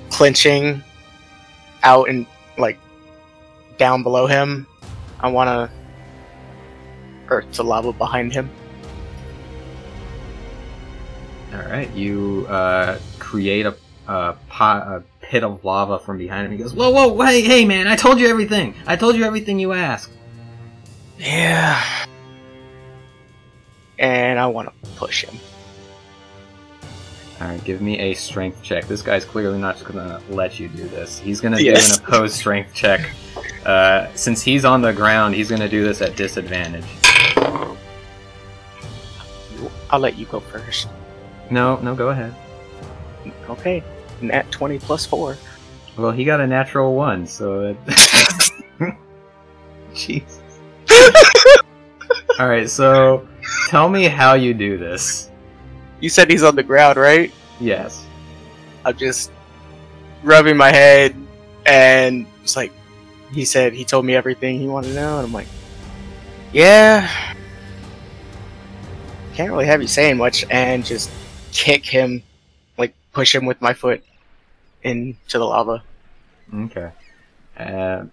clenching 0.09 0.83
out 1.83 2.09
and 2.09 2.25
like 2.57 2.77
down 3.77 4.03
below 4.03 4.27
him. 4.27 4.65
I 5.19 5.29
want 5.29 5.47
to 5.47 5.69
earth 7.29 7.51
the 7.53 7.63
lava 7.63 7.93
behind 7.93 8.33
him. 8.33 8.49
All 11.53 11.61
right, 11.61 11.91
you 11.93 12.45
uh, 12.49 12.99
create 13.17 13.65
a, 13.65 13.75
a 14.07 14.35
pot, 14.49 14.87
a 14.87 15.03
pit 15.29 15.43
of 15.43 15.63
lava 15.63 15.99
from 15.99 16.17
behind 16.17 16.45
him. 16.47 16.51
He 16.51 16.57
goes, 16.57 16.73
"Whoa, 16.73 16.89
whoa, 16.89 17.25
hey, 17.25 17.41
hey, 17.41 17.63
man! 17.63 17.87
I 17.87 17.95
told 17.95 18.19
you 18.19 18.27
everything. 18.27 18.73
I 18.87 18.95
told 18.95 19.15
you 19.15 19.23
everything 19.23 19.59
you 19.59 19.73
asked." 19.73 20.11
Yeah. 21.17 21.81
And 23.99 24.39
I 24.39 24.47
want 24.47 24.69
to 24.69 24.89
push 24.91 25.23
him. 25.25 25.37
All 27.41 27.47
right, 27.47 27.63
give 27.63 27.81
me 27.81 27.99
a 27.99 28.13
strength 28.15 28.61
check. 28.63 28.87
This 28.87 29.01
guy's 29.01 29.23
clearly 29.23 29.59
not 29.59 29.75
just 29.75 29.85
gonna 29.87 30.21
let 30.29 30.59
you 30.59 30.67
do 30.67 30.87
this. 30.89 31.19
He's 31.19 31.39
gonna 31.39 31.59
Yes. 31.59 31.97
do 31.97 32.03
an 32.03 32.07
opposed 32.09 32.35
strength 32.35 32.73
check. 32.73 33.09
Uh, 33.65 34.07
since 34.15 34.41
he's 34.41 34.65
on 34.65 34.81
the 34.81 34.91
ground, 34.91 35.35
he's 35.35 35.49
gonna 35.49 35.69
do 35.69 35.83
this 35.83 36.01
at 36.01 36.15
disadvantage. 36.15 36.85
I'll 39.91 39.99
let 39.99 40.17
you 40.17 40.25
go 40.25 40.39
first. 40.39 40.87
No, 41.49 41.77
no, 41.77 41.95
go 41.95 42.09
ahead. 42.09 42.33
Okay. 43.49 43.83
Nat 44.21 44.51
20 44.51 44.79
plus 44.79 45.05
4. 45.05 45.37
Well, 45.97 46.11
he 46.11 46.23
got 46.23 46.39
a 46.39 46.47
natural 46.47 46.95
one, 46.95 47.27
so. 47.27 47.75
It... 47.75 47.77
Jesus. 49.93 50.41
All 52.39 52.47
right, 52.47 52.69
so 52.69 53.27
tell 53.67 53.89
me 53.89 54.05
how 54.05 54.35
you 54.35 54.53
do 54.53 54.77
this. 54.77 55.29
You 55.99 56.07
said 56.07 56.29
he's 56.29 56.43
on 56.43 56.55
the 56.55 56.63
ground, 56.63 56.97
right? 56.97 57.33
Yes. 57.59 58.05
I'm 58.85 58.95
just 58.95 59.31
rubbing 60.23 60.55
my 60.55 60.71
head, 60.71 61.15
and 61.65 62.25
it's 62.43 62.55
like, 62.55 62.71
he 63.33 63.43
said 63.43 63.73
he 63.73 63.83
told 63.83 64.05
me 64.05 64.15
everything 64.15 64.57
he 64.57 64.67
wanted 64.67 64.89
to 64.89 64.93
know, 64.93 65.17
and 65.17 65.27
I'm 65.27 65.33
like, 65.33 65.47
yeah. 66.53 67.09
Can't 69.33 69.51
really 69.51 69.65
have 69.65 69.81
you 69.81 69.87
saying 69.87 70.15
much, 70.15 70.45
and 70.49 70.85
just 70.85 71.11
kick 71.51 71.85
him, 71.85 72.23
like 72.77 72.93
push 73.11 73.35
him 73.35 73.45
with 73.45 73.61
my 73.61 73.73
foot 73.73 74.01
into 74.83 75.15
the 75.37 75.45
lava. 75.45 75.83
Okay. 76.53 76.91
Uh, 77.57 78.05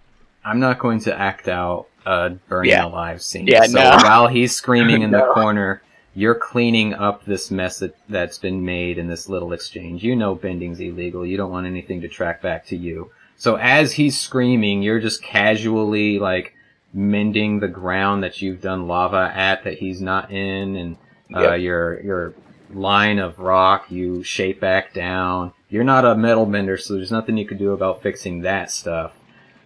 I'm 0.44 0.60
not 0.60 0.78
going 0.78 1.01
to 1.01 1.18
act 1.18 1.48
out 1.48 1.86
a 2.05 2.30
burning 2.48 2.70
Yeah. 2.70 2.86
alive 2.86 3.22
scene. 3.22 3.47
Yeah, 3.47 3.64
so 3.64 3.78
no. 3.78 3.90
while 4.02 4.28
he's 4.28 4.55
screaming 4.55 5.02
in 5.02 5.10
the 5.10 5.26
corner, 5.34 5.82
you're 6.14 6.34
cleaning 6.34 6.94
up 6.94 7.24
this 7.24 7.51
mess 7.51 7.78
that, 7.80 7.97
that's 8.09 8.38
been 8.38 8.64
made 8.64 8.98
in 8.98 9.06
this 9.09 9.28
little 9.28 9.52
exchange. 9.52 10.02
You 10.02 10.16
know 10.16 10.34
bending's 10.34 10.80
illegal. 10.80 11.26
You 11.26 11.36
don't 11.36 11.51
want 11.51 11.66
anything 11.66 12.01
to 12.02 12.09
track 12.09 12.43
back 12.43 12.66
to 12.66 12.76
you. 12.76 13.10
So 13.36 13.56
as 13.56 13.93
he's 13.93 14.18
screaming, 14.18 14.82
you're 14.82 15.01
just 15.01 15.22
casually 15.22 16.18
like 16.18 16.55
mending 16.94 17.60
the 17.60 17.68
ground 17.68 18.22
that 18.22 18.40
you've 18.40 18.62
done 18.62 18.86
lava 18.86 19.30
at 19.34 19.64
that 19.64 19.74
he's 19.78 20.01
not 20.01 20.30
in, 20.30 20.76
and 20.76 20.97
uh, 21.34 21.40
Yep. 21.52 21.60
your 21.60 22.01
your 22.02 22.34
line 22.72 23.18
of 23.18 23.38
rock 23.38 23.90
you 23.90 24.22
shape 24.22 24.60
back 24.60 24.94
down. 24.94 25.52
You're 25.68 25.84
not 25.84 26.05
a 26.05 26.14
metal 26.14 26.47
bender, 26.47 26.76
so 26.76 26.94
there's 26.94 27.10
nothing 27.10 27.36
you 27.36 27.47
could 27.47 27.59
do 27.59 27.72
about 27.72 28.02
fixing 28.02 28.43
that 28.43 28.70
stuff. 28.70 29.12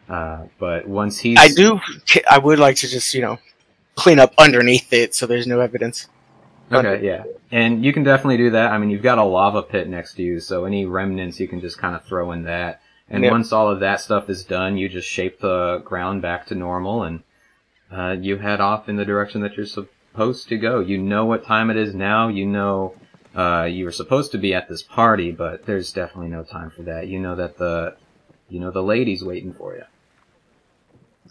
Uh, 0.09 0.47
but 0.59 0.89
once 0.89 1.21
he's 1.21 1.39
I 1.39 1.49
do. 1.49 1.79
I 2.29 2.39
would 2.39 2.59
like 2.59 2.77
to 2.77 2.89
just, 2.89 3.15
you 3.15 3.21
know, 3.21 3.39
clean 3.95 4.19
up 4.19 4.33
underneath 4.39 4.93
it 4.93 5.15
so 5.15 5.27
there's 5.27 5.47
no 5.47 5.61
evidence. 5.61 6.09
Okay, 6.73 7.05
yeah. 7.05 7.25
And 7.51 7.85
you 7.85 7.93
can 7.93 8.05
definitely 8.05 8.37
do 8.37 8.51
that. 8.51 8.73
I 8.73 8.79
mean, 8.79 8.91
you've 8.91 9.03
got 9.03 9.19
a 9.19 9.25
lava 9.25 9.63
pit 9.63 9.89
next 9.89 10.15
to 10.15 10.23
you, 10.23 10.41
so 10.41 10.65
any 10.65 10.87
remnants 10.87 11.41
you 11.41 11.49
can 11.49 11.61
just 11.61 11.79
kind 11.79 11.95
of 11.95 12.05
throw 12.05 12.33
in 12.33 12.45
that. 12.45 12.81
And 13.09 13.25
Yep. 13.25 13.31
once 13.33 13.53
all 13.53 13.69
of 13.69 13.81
that 13.81 14.01
stuff 14.01 14.31
is 14.31 14.45
done, 14.45 14.77
you 14.77 14.89
just 14.89 15.09
shape 15.09 15.41
the 15.41 15.83
ground 15.85 16.23
back 16.23 16.47
to 16.47 16.55
normal 16.55 17.03
and 17.03 17.23
uh, 17.91 18.17
you 18.21 18.39
head 18.39 18.61
off 18.61 18.89
in 18.89 18.95
the 18.97 19.05
direction 19.05 19.41
that 19.41 19.57
you're 19.57 19.67
supposed 19.67 20.49
to 20.49 20.57
go. 20.57 20.79
You 20.79 20.97
know 20.97 21.25
what 21.25 21.45
time 21.45 21.71
it 21.71 21.77
is 21.77 21.93
now. 21.93 22.29
You 22.29 22.47
know 22.47 22.95
uh, 23.35 23.69
you 23.71 23.85
were 23.85 23.93
supposed 23.93 24.33
to 24.33 24.39
be 24.39 24.55
at 24.55 24.69
this 24.69 24.83
party, 24.83 25.31
but 25.31 25.67
there's 25.67 25.93
definitely 25.93 26.31
no 26.31 26.43
time 26.43 26.71
for 26.71 26.83
that. 26.83 27.07
You 27.07 27.21
know 27.21 27.37
that 27.37 27.59
the 27.59 27.97
you 28.49 28.61
know 28.61 28.71
the 28.71 28.83
lady's 28.83 29.25
waiting 29.25 29.53
for 29.53 29.75
you. 29.75 29.85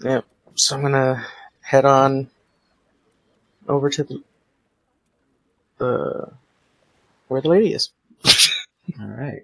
Yeah. 0.01 0.21
So 0.55 0.75
I'm 0.75 0.81
gonna 0.81 1.25
head 1.61 1.85
on 1.85 2.29
over 3.67 3.89
to 3.89 4.03
the, 4.03 4.23
the 5.77 6.31
where 7.27 7.41
the 7.41 7.49
lady 7.49 7.73
is. 7.73 7.91
All 8.99 9.07
right. 9.07 9.43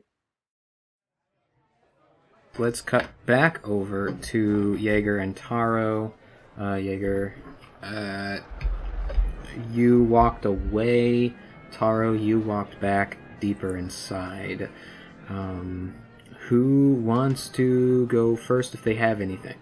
Let's 2.57 2.79
cut 2.79 3.07
back 3.25 3.67
over 3.67 4.11
to 4.11 4.75
Jaeger 4.75 5.17
and 5.17 5.35
Taro. 5.35 6.13
Uh, 6.57 6.75
Jaeger, 6.75 7.35
uh, 7.83 8.37
you 9.71 10.03
walked 10.03 10.45
away. 10.45 11.33
Taro, 11.77 12.13
you 12.13 12.39
walked 12.39 12.79
back 12.79 13.17
deeper 13.41 13.75
inside. 13.75 14.69
Um, 15.27 15.93
who 16.47 16.93
wants 17.03 17.49
to 17.49 18.05
go 18.05 18.37
first 18.37 18.73
if 18.73 18.81
they 18.81 18.95
have 18.95 19.19
anything? 19.19 19.57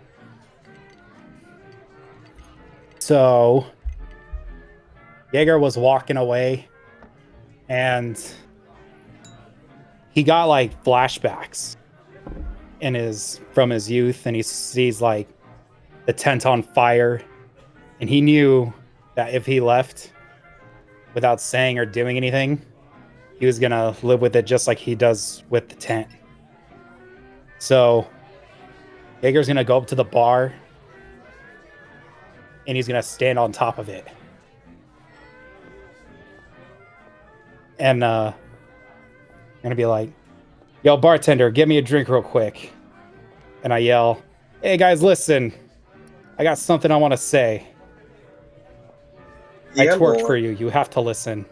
So 2.99 3.65
Jaeger 5.33 5.57
was 5.57 5.75
walking 5.75 6.17
away 6.17 6.67
and 7.67 8.23
he 10.11 10.21
got 10.21 10.45
like 10.45 10.83
flashbacks 10.83 11.77
in 12.79 12.93
his 12.93 13.41
from 13.53 13.71
his 13.71 13.89
youth 13.89 14.27
and 14.27 14.35
he 14.35 14.43
sees 14.43 15.01
like 15.01 15.27
the 16.05 16.13
tent 16.13 16.45
on 16.45 16.61
fire 16.61 17.23
and 17.99 18.07
he 18.07 18.21
knew 18.21 18.71
that 19.15 19.33
if 19.33 19.47
he 19.47 19.59
left 19.59 20.12
without 21.13 21.39
saying 21.39 21.77
or 21.77 21.85
doing 21.85 22.17
anything 22.17 22.61
he 23.39 23.45
was 23.45 23.59
gonna 23.59 23.95
live 24.03 24.21
with 24.21 24.35
it 24.35 24.45
just 24.45 24.67
like 24.67 24.77
he 24.77 24.95
does 24.95 25.43
with 25.49 25.69
the 25.69 25.75
tent 25.75 26.07
so 27.59 28.07
Jaeger's 29.23 29.47
gonna 29.47 29.63
go 29.63 29.77
up 29.77 29.87
to 29.87 29.95
the 29.95 30.03
bar 30.03 30.53
and 32.67 32.75
he's 32.75 32.87
gonna 32.87 33.01
stand 33.01 33.39
on 33.39 33.53
top 33.53 33.77
of 33.77 33.87
it. 33.87 34.05
And 37.79 38.03
uh 38.03 38.33
gonna 39.61 39.75
be 39.75 39.85
like, 39.85 40.11
yo, 40.83 40.97
bartender, 40.97 41.49
get 41.51 41.69
me 41.69 41.77
a 41.77 41.81
drink 41.81 42.09
real 42.09 42.21
quick. 42.21 42.73
And 43.63 43.73
I 43.73 43.77
yell, 43.77 44.21
Hey 44.61 44.75
guys, 44.75 45.01
listen. 45.01 45.53
I 46.37 46.43
got 46.43 46.57
something 46.57 46.91
I 46.91 46.97
wanna 46.97 47.15
say. 47.15 47.65
I 49.77 49.83
Yeah, 49.85 49.97
for 50.25 50.37
you. 50.37 50.51
You 50.51 50.69
have 50.69 50.89
to 50.91 51.01
listen. 51.01 51.45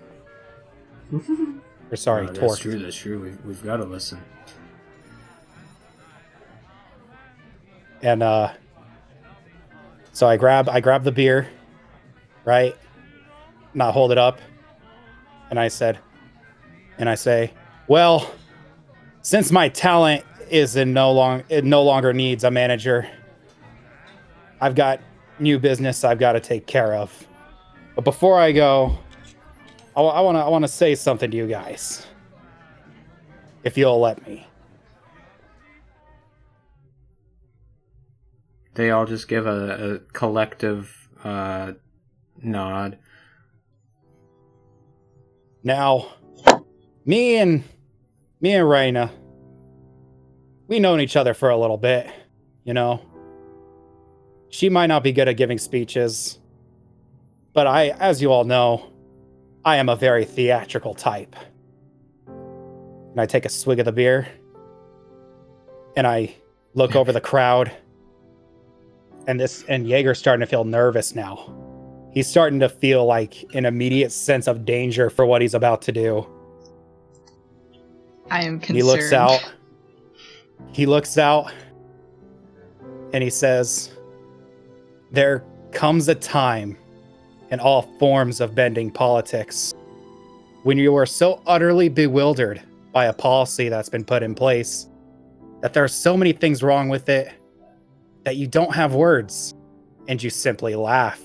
or 1.12 1.96
sorry, 1.96 2.28
Uh, 2.30 2.34
torque. 2.34 2.60
true. 2.60 2.78
That's 2.80 2.96
true. 2.96 3.20
We've, 3.20 3.46
we've 3.46 3.64
got 3.64 3.78
to 3.78 3.86
listen. 3.86 4.20
and 8.04 8.24
uh 8.24 8.52
so 10.12 10.28
i 10.28 10.36
grab 10.36 10.68
i 10.70 10.80
grab 10.80 11.04
the 11.04 11.12
beer 11.12 11.48
right 12.46 12.76
not 13.76 13.94
hold 13.94 14.12
it 14.12 14.18
up 14.18 14.40
and 15.52 15.60
i 15.60 15.68
said 15.68 16.00
and 16.98 17.08
i 17.08 17.14
say 17.14 17.54
well 17.88 18.32
since 19.22 19.52
my 19.52 19.70
talent 19.70 20.26
is 20.50 20.76
in 20.78 20.94
no 20.94 21.12
long 21.12 21.44
it 21.50 21.64
no 21.64 21.84
longer 21.84 22.12
needs 22.12 22.44
a 22.44 22.50
manager 22.50 23.08
i've 24.62 24.74
got 24.74 25.00
new 25.38 25.60
business 25.60 26.04
i've 26.04 26.18
got 26.20 26.32
to 26.32 26.40
take 26.40 26.66
care 26.66 26.96
of 26.96 27.28
but 27.96 28.04
before 28.04 28.40
i 28.40 28.52
go 28.52 28.98
i 29.96 30.02
want 30.02 30.36
to 30.36 30.40
i 30.40 30.48
want 30.50 30.64
to 30.64 30.68
say 30.68 30.96
something 30.96 31.30
to 31.32 31.38
you 31.38 31.48
guys 31.48 32.06
if 33.64 33.78
you'll 33.78 34.00
let 34.00 34.26
me 34.28 34.48
They 38.74 38.92
all 38.92 39.06
just 39.06 39.28
give 39.28 39.46
a, 39.48 39.96
a 39.96 40.00
collective 40.14 41.10
uh, 41.24 41.74
nod. 42.42 42.98
Now, 45.64 46.08
me 47.06 47.38
and 47.38 47.64
me 48.40 48.54
and 48.54 48.66
Raina, 48.66 49.12
we 50.68 50.80
known 50.80 51.02
each 51.02 51.16
other 51.16 51.34
for 51.34 51.50
a 51.50 51.58
little 51.58 51.78
bit, 51.78 52.10
you 52.64 52.74
know. 52.74 53.02
She 54.50 54.70
might 54.70 54.88
not 54.88 55.04
be 55.04 55.12
good 55.12 55.28
at 55.28 55.38
giving 55.38 55.58
speeches, 55.58 56.40
but 57.54 57.68
I, 57.68 57.90
as 57.90 58.22
you 58.22 58.32
all 58.32 58.44
know, 58.44 58.92
I 59.64 59.78
am 59.78 59.90
a 59.90 59.96
very 59.96 60.26
theatrical 60.26 60.94
type. 60.94 61.36
And 62.28 63.20
I 63.20 63.26
take 63.26 63.46
a 63.46 63.50
swig 63.50 63.80
of 63.80 63.86
the 63.86 63.92
beer, 63.92 64.28
and 65.96 66.08
I 66.08 66.36
look 66.74 66.96
over 66.96 67.12
the 67.12 67.22
crowd, 67.22 67.72
and 69.28 69.40
this 69.40 69.64
and 69.68 69.86
Jaeger's 69.86 70.18
starting 70.18 70.40
to 70.40 70.48
feel 70.48 70.64
nervous 70.64 71.14
now 71.14 71.62
he's 72.12 72.28
starting 72.28 72.60
to 72.60 72.70
feel 72.70 73.06
like 73.06 73.44
an 73.56 73.66
immediate 73.66 74.12
sense 74.12 74.48
of 74.48 74.66
danger 74.66 75.10
for 75.10 75.26
what 75.26 75.42
he's 75.42 75.54
about 75.54 75.82
to 75.84 75.92
do. 75.92 76.28
I 78.30 78.44
am 78.44 78.60
concerned. 78.60 78.78
He 78.78 78.84
looks 78.84 79.12
out. 79.12 79.54
He 80.74 80.86
looks 80.86 81.18
out 81.18 81.52
and 83.14 83.24
he 83.24 83.30
says, 83.30 83.92
There 85.12 85.44
comes 85.72 86.08
a 86.08 86.16
time 86.16 86.78
in 87.52 87.60
all 87.60 87.84
forms 88.00 88.42
of 88.42 88.56
bending 88.56 88.90
politics 88.90 89.74
when 90.64 90.78
you 90.78 90.96
are 90.96 91.06
so 91.06 91.42
utterly 91.46 91.90
bewildered 91.90 92.62
by 92.92 93.06
a 93.06 93.14
policy 93.14 93.70
that's 93.70 93.90
been 93.90 94.06
put 94.06 94.24
in 94.24 94.36
place 94.36 94.88
that 95.62 95.74
there 95.74 95.84
are 95.84 95.90
so 95.90 96.18
many 96.18 96.34
things 96.34 96.64
wrong 96.64 96.90
with 96.90 97.10
it 97.10 97.32
that 98.24 98.36
you 98.36 98.48
don't 98.48 98.74
have 98.74 98.94
words 98.94 99.54
and 100.08 100.22
you 100.22 100.30
simply 100.30 100.76
laugh. 100.76 101.20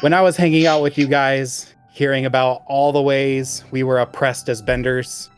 When 0.00 0.12
I 0.12 0.22
was 0.22 0.36
hanging 0.36 0.66
out 0.66 0.82
with 0.82 0.98
you 0.98 1.06
guys, 1.06 1.74
hearing 1.92 2.26
about 2.26 2.62
all 2.66 2.92
the 2.92 3.02
ways 3.02 3.64
we 3.70 3.82
were 3.82 3.98
oppressed 3.98 4.48
as 4.48 4.62
benders, 4.62 5.30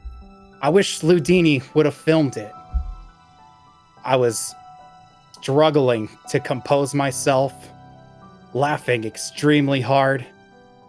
I 0.63 0.69
wish 0.69 1.01
Ludini 1.01 1.63
would 1.75 1.85
have 1.85 1.95
filmed 1.95 2.37
it. 2.37 2.53
I 4.05 4.17
was 4.17 4.55
struggling 5.45 6.09
to 6.27 6.41
compose 6.41 6.95
myself, 6.95 7.53
laughing 8.55 9.05
extremely 9.05 9.79
hard, 9.79 10.25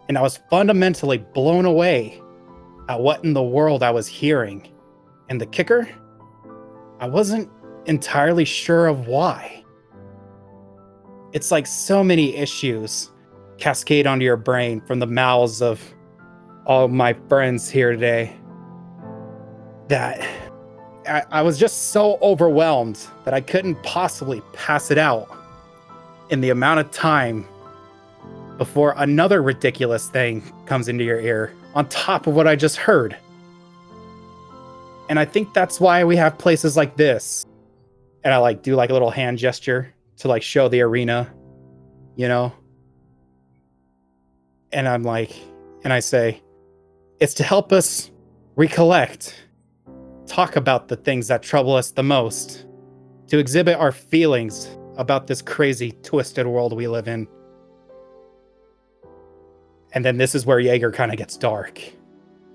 and 0.08 0.18
I 0.18 0.22
was 0.22 0.38
fundamentally 0.50 1.18
blown 1.18 1.66
away 1.66 2.22
at 2.88 3.02
what 3.02 3.22
in 3.26 3.34
the 3.34 3.44
world 3.44 3.84
I 3.84 3.92
was 3.92 4.08
hearing. 4.08 4.66
And 5.28 5.42
the 5.42 5.46
kicker, 5.46 5.90
I 7.02 7.08
wasn't 7.10 7.50
entirely 7.86 8.46
sure 8.46 8.88
of 8.88 9.08
why. 9.08 9.62
It's 11.34 11.52
like 11.52 11.68
so 11.68 12.02
many 12.02 12.34
issues 12.38 13.12
cascade 13.58 14.08
onto 14.08 14.24
your 14.24 14.38
brain 14.38 14.80
from 14.80 15.00
the 15.00 15.08
mouths 15.08 15.62
of 15.62 15.84
all 16.66 16.88
my 16.88 17.12
friends 17.28 17.70
here 17.70 17.92
today 17.92 18.34
that 19.90 20.26
I, 21.08 21.24
I 21.32 21.42
was 21.42 21.58
just 21.58 21.90
so 21.90 22.18
overwhelmed 22.22 23.06
that 23.24 23.34
I 23.34 23.42
couldn't 23.42 23.82
possibly 23.84 24.42
pass 24.54 24.92
it 24.92 24.98
out 24.98 25.30
in 26.30 26.42
the 26.42 26.50
amount 26.50 26.80
of 26.80 26.92
time 26.92 27.48
before 28.58 28.94
another 28.98 29.42
ridiculous 29.42 30.10
thing 30.10 30.42
comes 30.66 30.88
into 30.88 31.04
your 31.04 31.20
ear 31.20 31.54
on 31.74 31.88
top 31.90 32.28
of 32.28 32.36
what 32.36 32.48
I 32.48 32.56
just 32.56 32.78
heard. 32.78 33.18
And 35.10 35.20
I 35.20 35.26
think 35.26 35.54
that's 35.54 35.80
why 35.80 36.04
we 36.04 36.16
have 36.16 36.38
places 36.38 36.76
like 36.76 36.96
this. 36.96 37.46
And 38.24 38.34
I 38.34 38.38
like 38.38 38.64
do 38.64 38.76
like 38.76 38.90
a 38.90 38.94
little 38.94 39.12
hand 39.12 39.38
gesture 39.38 39.94
to 40.18 40.28
like 40.28 40.42
show 40.42 40.68
the 40.68 40.82
arena, 40.82 41.32
you 42.16 42.28
know? 42.28 42.54
And 44.72 44.88
I'm 44.88 45.04
like, 45.04 45.32
and 45.84 45.94
I 45.94 46.00
say, 46.00 46.42
it's 47.20 47.36
to 47.36 47.44
help 47.44 47.72
us 47.72 48.10
recollect, 48.56 49.36
talk 50.28 50.56
about 50.56 50.88
the 50.88 50.96
things 50.96 51.28
that 51.28 51.44
trouble 51.44 51.76
us 51.76 51.92
the 51.92 52.04
most, 52.04 52.66
to 53.28 53.38
exhibit 53.38 53.78
our 53.78 53.92
feelings 53.92 54.68
about 54.98 55.28
this 55.28 55.42
crazy, 55.42 55.92
twisted 56.04 56.48
world 56.48 56.74
we 56.74 56.88
live 56.88 57.08
in. 57.08 57.28
And 59.94 60.04
then 60.04 60.18
this 60.18 60.36
is 60.36 60.46
where 60.46 60.60
Jaeger 60.60 60.92
kind 60.92 61.12
of 61.12 61.18
gets 61.18 61.38
dark. 61.38 61.82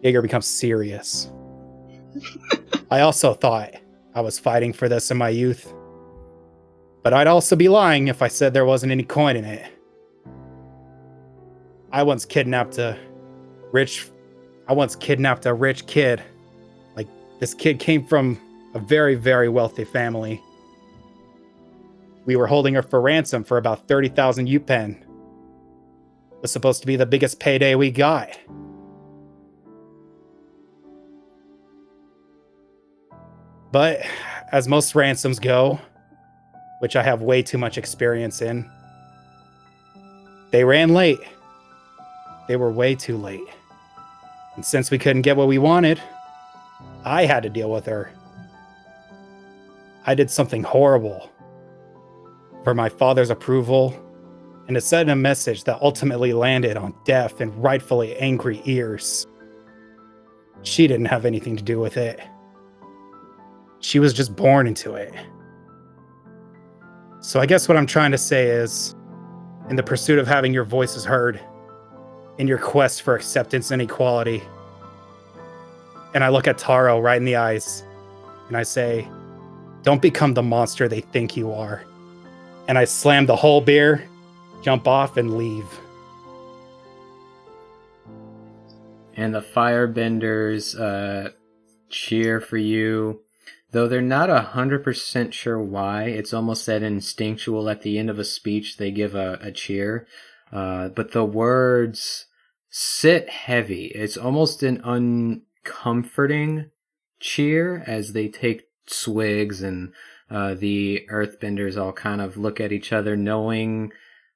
Jaeger 0.03 0.23
becomes 0.23 0.47
serious. 0.47 1.31
I 2.91 3.01
also 3.01 3.35
thought 3.35 3.75
I 4.15 4.21
was 4.21 4.39
fighting 4.39 4.73
for 4.73 4.89
this 4.89 5.11
in 5.11 5.17
my 5.17 5.29
youth. 5.29 5.73
But 7.03 7.15
I'd 7.15 7.27
also 7.27 7.57
be 7.57 7.69
lying 7.69 8.09
if 8.09 8.21
I 8.21 8.29
said 8.29 8.53
there 8.53 8.67
wasn't 8.67 8.93
any 8.93 9.05
coin 9.05 9.37
in 9.37 9.45
it. 9.45 9.73
I 11.93 12.03
once 12.03 12.25
kidnapped 12.25 12.79
a 12.79 12.99
rich 13.73 14.11
I 14.69 14.73
once 14.73 14.95
kidnapped 14.95 15.47
a 15.47 15.55
rich 15.55 15.87
kid. 15.87 16.23
This 17.41 17.55
kid 17.55 17.79
came 17.79 18.07
from 18.07 18.39
a 18.75 18.79
very 18.79 19.15
very 19.17 19.49
wealthy 19.49 19.85
family. 19.85 20.41
We 22.27 22.37
were 22.37 22.47
holding 22.47 22.75
her 22.75 22.83
for 22.83 23.01
ransom 23.01 23.45
for 23.45 23.57
about 23.57 23.89
30,000 23.89 24.47
Yupen. 24.47 25.01
It 25.01 26.43
was 26.43 26.53
supposed 26.53 26.83
to 26.83 26.87
be 26.87 26.97
the 26.97 27.07
biggest 27.07 27.41
payday 27.41 27.75
we 27.75 27.91
got. 27.91 28.39
But 33.73 34.03
as 34.53 34.69
most 34.69 34.95
ransoms 34.95 35.39
go, 35.39 35.81
which 36.81 36.95
I 36.95 37.03
have 37.03 37.23
way 37.23 37.43
too 37.43 37.59
much 37.59 37.79
experience 37.79 38.43
in, 38.43 38.71
they 40.51 40.65
ran 40.65 40.93
late. 40.93 41.21
They 42.49 42.57
were 42.57 42.71
way 42.71 42.95
too 42.95 43.17
late. 43.17 43.41
And 44.57 44.65
since 44.65 44.91
we 44.91 44.99
couldn't 44.99 45.23
get 45.23 45.37
what 45.37 45.47
we 45.47 45.59
wanted, 45.59 46.01
I 47.05 47.25
had 47.25 47.43
to 47.43 47.51
deal 47.51 47.71
with 47.71 47.87
her. 47.87 48.13
I 50.07 50.15
did 50.15 50.31
something 50.31 50.63
horrible 50.63 51.31
for 52.65 52.75
my 52.75 52.89
father's 52.89 53.31
approval 53.31 53.95
and 54.67 54.75
to 54.75 54.81
send 54.81 55.11
a 55.11 55.17
message 55.17 55.65
that 55.65 55.81
ultimately 55.83 56.33
landed 56.33 56.77
on 56.77 56.95
deaf 57.05 57.41
and 57.41 57.55
rightfully 57.63 58.17
angry 58.17 58.63
ears. 58.65 59.27
She 60.63 60.87
didn't 60.87 61.07
have 61.07 61.25
anything 61.25 61.57
to 61.57 61.63
do 61.63 61.81
with 61.81 61.97
it. 61.97 62.21
She 63.81 63.99
was 63.99 64.13
just 64.13 64.37
born 64.37 64.67
into 64.67 64.95
it. 64.95 65.13
So 67.21 67.41
I 67.41 67.47
guess 67.47 67.69
what 67.69 67.77
I'm 67.77 67.87
trying 67.87 68.13
to 68.13 68.19
say 68.19 68.47
is 68.47 68.95
in 69.69 69.77
the 69.77 69.83
pursuit 69.83 70.19
of 70.19 70.27
having 70.27 70.55
your 70.55 70.65
voices 70.65 71.05
heard, 71.05 71.41
in 72.39 72.47
your 72.47 72.59
quest 72.59 73.03
for 73.03 73.15
acceptance 73.15 73.71
and 73.71 73.83
equality, 73.83 74.43
and 76.15 76.25
I 76.25 76.29
look 76.29 76.49
at 76.49 76.59
Taro 76.59 77.01
right 77.01 77.17
in 77.17 77.25
the 77.25 77.37
eyes 77.37 77.85
and 78.49 78.57
I 78.57 78.63
say, 78.63 79.09
Don't 79.83 80.03
become 80.03 80.35
the 80.35 80.43
monster 80.43 80.89
they 80.89 81.01
think 81.01 81.37
you 81.37 81.53
are. 81.53 81.85
And 82.69 82.79
I 82.79 82.85
slam 82.85 83.27
the 83.27 83.37
whole 83.37 83.61
beer, 83.61 84.09
jump 84.63 84.87
off, 84.87 85.17
and 85.17 85.37
leave. 85.37 85.67
And 89.15 89.35
the 89.35 89.41
firebenders 89.41 90.79
uh, 90.79 91.31
cheer 91.89 92.41
for 92.41 92.57
you. 92.57 93.21
Though 93.73 93.87
they're 93.87 94.03
not 94.03 94.31
a 94.31 94.41
hundred 94.41 94.83
percent 94.83 95.33
sure 95.33 95.61
why, 95.61 96.05
it's 96.05 96.35
almost 96.35 96.67
that 96.67 96.83
instinctual 96.83 97.69
at 97.69 97.83
the 97.83 97.99
end 97.99 98.11
of 98.11 98.19
a 98.19 98.25
speech 98.25 98.77
they 98.77 98.91
give 98.91 99.15
a, 99.15 99.39
a 99.41 99.53
cheer. 99.53 100.09
Uh, 100.53 100.89
but 100.89 101.13
the 101.13 101.25
words 101.25 102.27
sit 102.69 103.29
heavy. 103.29 103.87
It's 103.95 104.17
almost 104.17 104.65
an 104.65 104.81
uncomforting 105.65 106.71
cheer 107.19 107.83
as 107.87 108.13
they 108.13 108.29
take 108.29 108.65
swigs 108.87 109.63
and 109.63 109.93
uh, 110.31 110.55
the 110.55 111.07
earthbenders 111.11 111.81
all 111.81 111.93
kind 111.93 112.21
of 112.21 112.37
look 112.37 112.61
at 112.61 112.73
each 112.73 112.93
other 112.93 113.17
knowing 113.17 113.93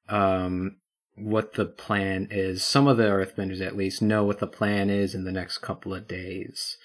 um, 0.09 0.77
what 1.17 1.55
the 1.55 1.65
plan 1.65 2.29
is. 2.31 2.65
Some 2.65 2.87
of 2.87 2.97
the 2.97 3.05
earthbenders 3.05 3.61
at 3.61 3.77
least 3.77 4.03
know 4.03 4.25
what 4.25 4.41
the 4.41 4.47
plan 4.47 4.91
is 4.91 5.15
in 5.15 5.25
the 5.25 5.33
next 5.33 5.59
couple 5.59 5.95
of 5.95 6.09
days. 6.09 6.77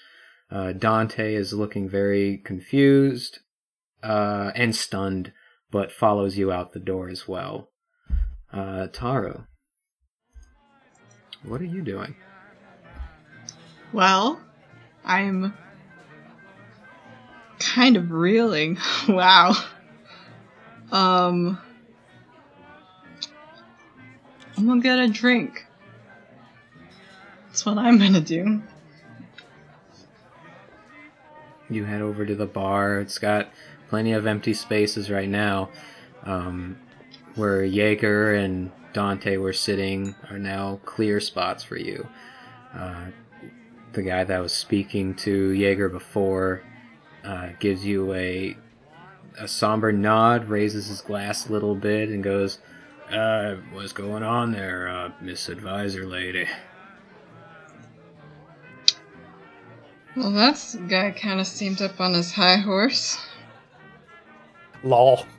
Uh, 0.50 0.72
Dante 0.72 1.34
is 1.34 1.52
looking 1.52 1.88
very 1.88 2.38
confused 2.38 3.40
uh, 4.02 4.52
and 4.54 4.74
stunned, 4.74 5.32
but 5.70 5.92
follows 5.92 6.38
you 6.38 6.50
out 6.50 6.72
the 6.72 6.80
door 6.80 7.08
as 7.08 7.28
well. 7.28 7.70
Uh, 8.52 8.88
Taro, 8.88 9.46
what 11.44 11.60
are 11.60 11.66
you 11.66 11.82
doing? 11.82 12.16
Well, 13.92 14.40
I'm 15.04 15.54
kind 17.58 17.96
of 17.96 18.10
reeling. 18.10 18.78
wow. 19.08 19.52
Um, 20.92 21.58
I'm 24.56 24.66
gonna 24.66 24.80
get 24.80 24.98
a 24.98 25.08
drink. 25.08 25.66
That's 27.46 27.66
what 27.66 27.78
I'm 27.78 27.98
gonna 27.98 28.20
do. 28.20 28.62
You 31.68 31.84
head 31.84 32.02
over 32.02 32.26
to 32.26 32.34
the 32.34 32.46
bar. 32.46 33.00
It's 33.00 33.18
got 33.18 33.48
plenty 33.88 34.12
of 34.12 34.26
empty 34.26 34.54
spaces 34.54 35.10
right 35.10 35.28
now. 35.28 35.70
Um, 36.24 36.78
where 37.36 37.64
Jaeger 37.64 38.34
and 38.34 38.70
Dante 38.92 39.36
were 39.36 39.52
sitting 39.52 40.14
are 40.30 40.38
now 40.38 40.80
clear 40.84 41.20
spots 41.20 41.62
for 41.62 41.76
you. 41.76 42.08
Uh, 42.74 43.06
the 43.92 44.02
guy 44.02 44.24
that 44.24 44.38
was 44.40 44.52
speaking 44.52 45.14
to 45.16 45.52
Jaeger 45.52 45.88
before 45.88 46.62
uh, 47.24 47.50
gives 47.58 47.84
you 47.84 48.12
a 48.14 48.56
a 49.38 49.48
somber 49.48 49.92
nod, 49.92 50.48
raises 50.48 50.88
his 50.88 51.00
glass 51.00 51.48
a 51.48 51.52
little 51.52 51.74
bit, 51.74 52.08
and 52.10 52.22
goes, 52.22 52.58
uh, 53.10 53.54
"What's 53.72 53.92
going 53.92 54.22
on 54.22 54.52
there, 54.52 54.88
uh, 54.88 55.12
Miss 55.20 55.48
Advisor 55.48 56.06
Lady?" 56.06 56.46
Well, 60.16 60.32
that 60.32 60.76
guy 60.88 61.12
kind 61.12 61.40
of 61.40 61.46
seemed 61.46 61.80
up 61.80 62.00
on 62.00 62.14
his 62.14 62.32
high 62.32 62.56
horse. 62.56 63.18
Lol. 64.82 65.24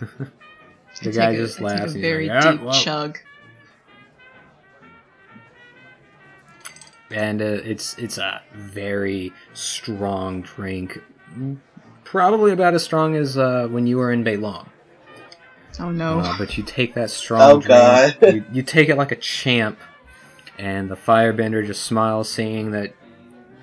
The 1.02 1.10
guy 1.10 1.34
just 1.34 1.60
I 1.60 1.64
laughs. 1.64 1.94
Take 1.94 2.02
and 2.02 2.04
a 2.04 2.08
he's 2.08 2.10
very 2.10 2.28
like, 2.28 2.44
"Ah, 2.44 2.52
deep 2.52 2.62
well." 2.62 2.74
chug. 2.74 3.18
And 7.12 7.40
uh, 7.42 7.44
it's 7.44 7.96
it's 7.98 8.18
a 8.18 8.42
very 8.54 9.32
strong 9.54 10.42
drink, 10.42 10.98
probably 12.04 12.52
about 12.52 12.74
as 12.74 12.82
strong 12.82 13.14
as 13.16 13.36
uh, 13.38 13.68
when 13.70 13.86
you 13.86 13.96
were 13.98 14.12
in 14.12 14.24
Beilong. 14.24 14.68
Oh 15.80 15.90
no. 15.90 16.20
Uh, 16.20 16.36
but 16.38 16.56
you 16.58 16.62
take 16.64 16.94
that 16.94 17.10
strong 17.10 17.40
Oh, 17.42 17.54
drink, 17.60 17.66
God. 17.68 18.16
you, 18.22 18.44
you 18.52 18.62
take 18.62 18.88
it 18.88 18.96
like 18.96 19.10
a 19.12 19.16
champ, 19.16 19.78
and 20.58 20.90
the 20.90 20.96
firebender 20.96 21.64
just 21.66 21.82
smiles, 21.84 22.30
seeing 22.30 22.72
that 22.72 22.94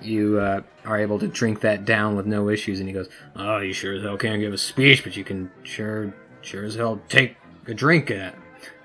you 0.02 0.40
uh, 0.40 0.62
are 0.86 0.98
able 1.00 1.20
to 1.20 1.28
drink 1.28 1.60
that 1.62 1.86
down 1.86 2.16
with 2.16 2.26
no 2.26 2.50
issues, 2.50 2.80
and 2.80 2.88
he 2.90 2.94
goes, 2.94 3.10
"Oh, 3.36 3.60
you 3.60 3.74
sure 3.74 3.94
as 3.94 4.02
hell 4.04 4.18
can't 4.18 4.40
give 4.42 4.54
a 4.54 4.58
speech, 4.58 5.04
but 5.04 5.16
you 5.18 5.24
can 5.24 5.52
sure 5.64 6.14
sure 6.42 6.64
as 6.64 6.76
hell 6.76 7.02
take 7.10 7.36
a 7.68 7.74
drink 7.74 8.10
at." 8.10 8.36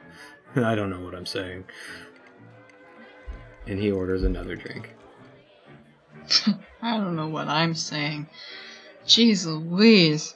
I 0.56 0.74
don't 0.74 0.90
know 0.90 1.00
what 1.00 1.14
I'm 1.14 1.26
saying. 1.26 1.64
And 3.66 3.78
he 3.78 3.90
orders 3.90 4.22
another 4.24 4.56
drink. 4.56 4.94
I 6.82 6.96
don't 6.96 7.16
know 7.16 7.28
what 7.28 7.48
I'm 7.48 7.74
saying. 7.74 8.28
Jeez 9.06 9.46
Louise. 9.46 10.34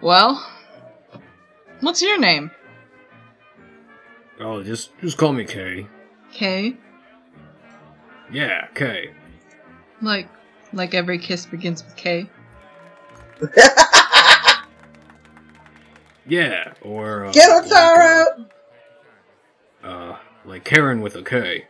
Well, 0.00 0.44
what's 1.80 2.02
your 2.02 2.18
name? 2.18 2.50
Oh, 4.40 4.62
just 4.62 4.90
just 5.00 5.18
call 5.18 5.32
me 5.32 5.44
Kay. 5.44 5.86
Kay? 6.32 6.76
Yeah, 8.32 8.66
Kay. 8.74 9.12
Like, 10.00 10.28
like 10.72 10.94
every 10.94 11.18
kiss 11.18 11.46
begins 11.46 11.84
with 11.84 11.94
K. 11.96 12.28
Yeah, 16.26 16.72
or 16.82 17.26
uh, 17.26 17.32
Get 17.32 17.48
him, 17.48 17.70
like, 17.70 17.70
Taro! 17.70 18.46
uh, 19.82 19.86
uh, 19.86 20.18
like 20.44 20.64
Karen 20.64 21.00
with 21.00 21.16
a 21.16 21.22
K. 21.22 21.66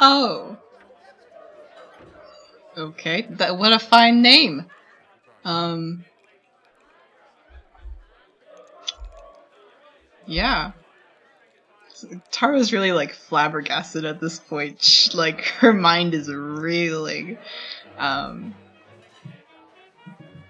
Oh. 0.00 0.56
Okay, 2.76 3.26
that 3.30 3.58
what 3.58 3.72
a 3.72 3.78
fine 3.78 4.22
name. 4.22 4.66
Um. 5.44 6.04
Yeah. 10.26 10.72
Tara's 12.30 12.72
really 12.72 12.92
like 12.92 13.12
flabbergasted 13.12 14.04
at 14.04 14.20
this 14.20 14.38
point. 14.38 14.80
Sh 14.82 15.14
like 15.14 15.40
her 15.60 15.72
mind 15.72 16.14
is 16.14 16.28
reeling. 16.28 17.38
Um. 17.98 18.54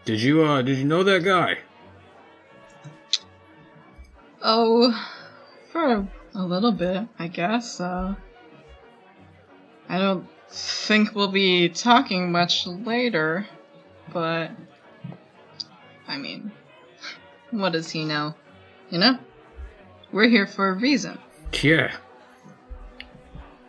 Did 0.04 0.20
you 0.20 0.42
uh 0.42 0.62
did 0.62 0.76
you 0.78 0.84
know 0.84 1.02
that 1.04 1.24
guy? 1.24 1.58
Oh, 4.42 4.92
for 5.72 6.08
a 6.34 6.42
little 6.42 6.72
bit, 6.72 7.08
I 7.18 7.28
guess. 7.28 7.80
Uh, 7.80 8.14
I 9.88 9.98
don't 9.98 10.26
think 10.50 11.14
we'll 11.14 11.28
be 11.28 11.68
talking 11.68 12.30
much 12.30 12.66
later, 12.66 13.46
but 14.12 14.50
I 16.06 16.18
mean, 16.18 16.52
what 17.50 17.72
does 17.72 17.90
he 17.90 18.04
know? 18.04 18.34
You 18.90 18.98
know, 18.98 19.18
we're 20.12 20.28
here 20.28 20.46
for 20.46 20.68
a 20.68 20.74
reason. 20.74 21.18
Yeah. 21.62 21.92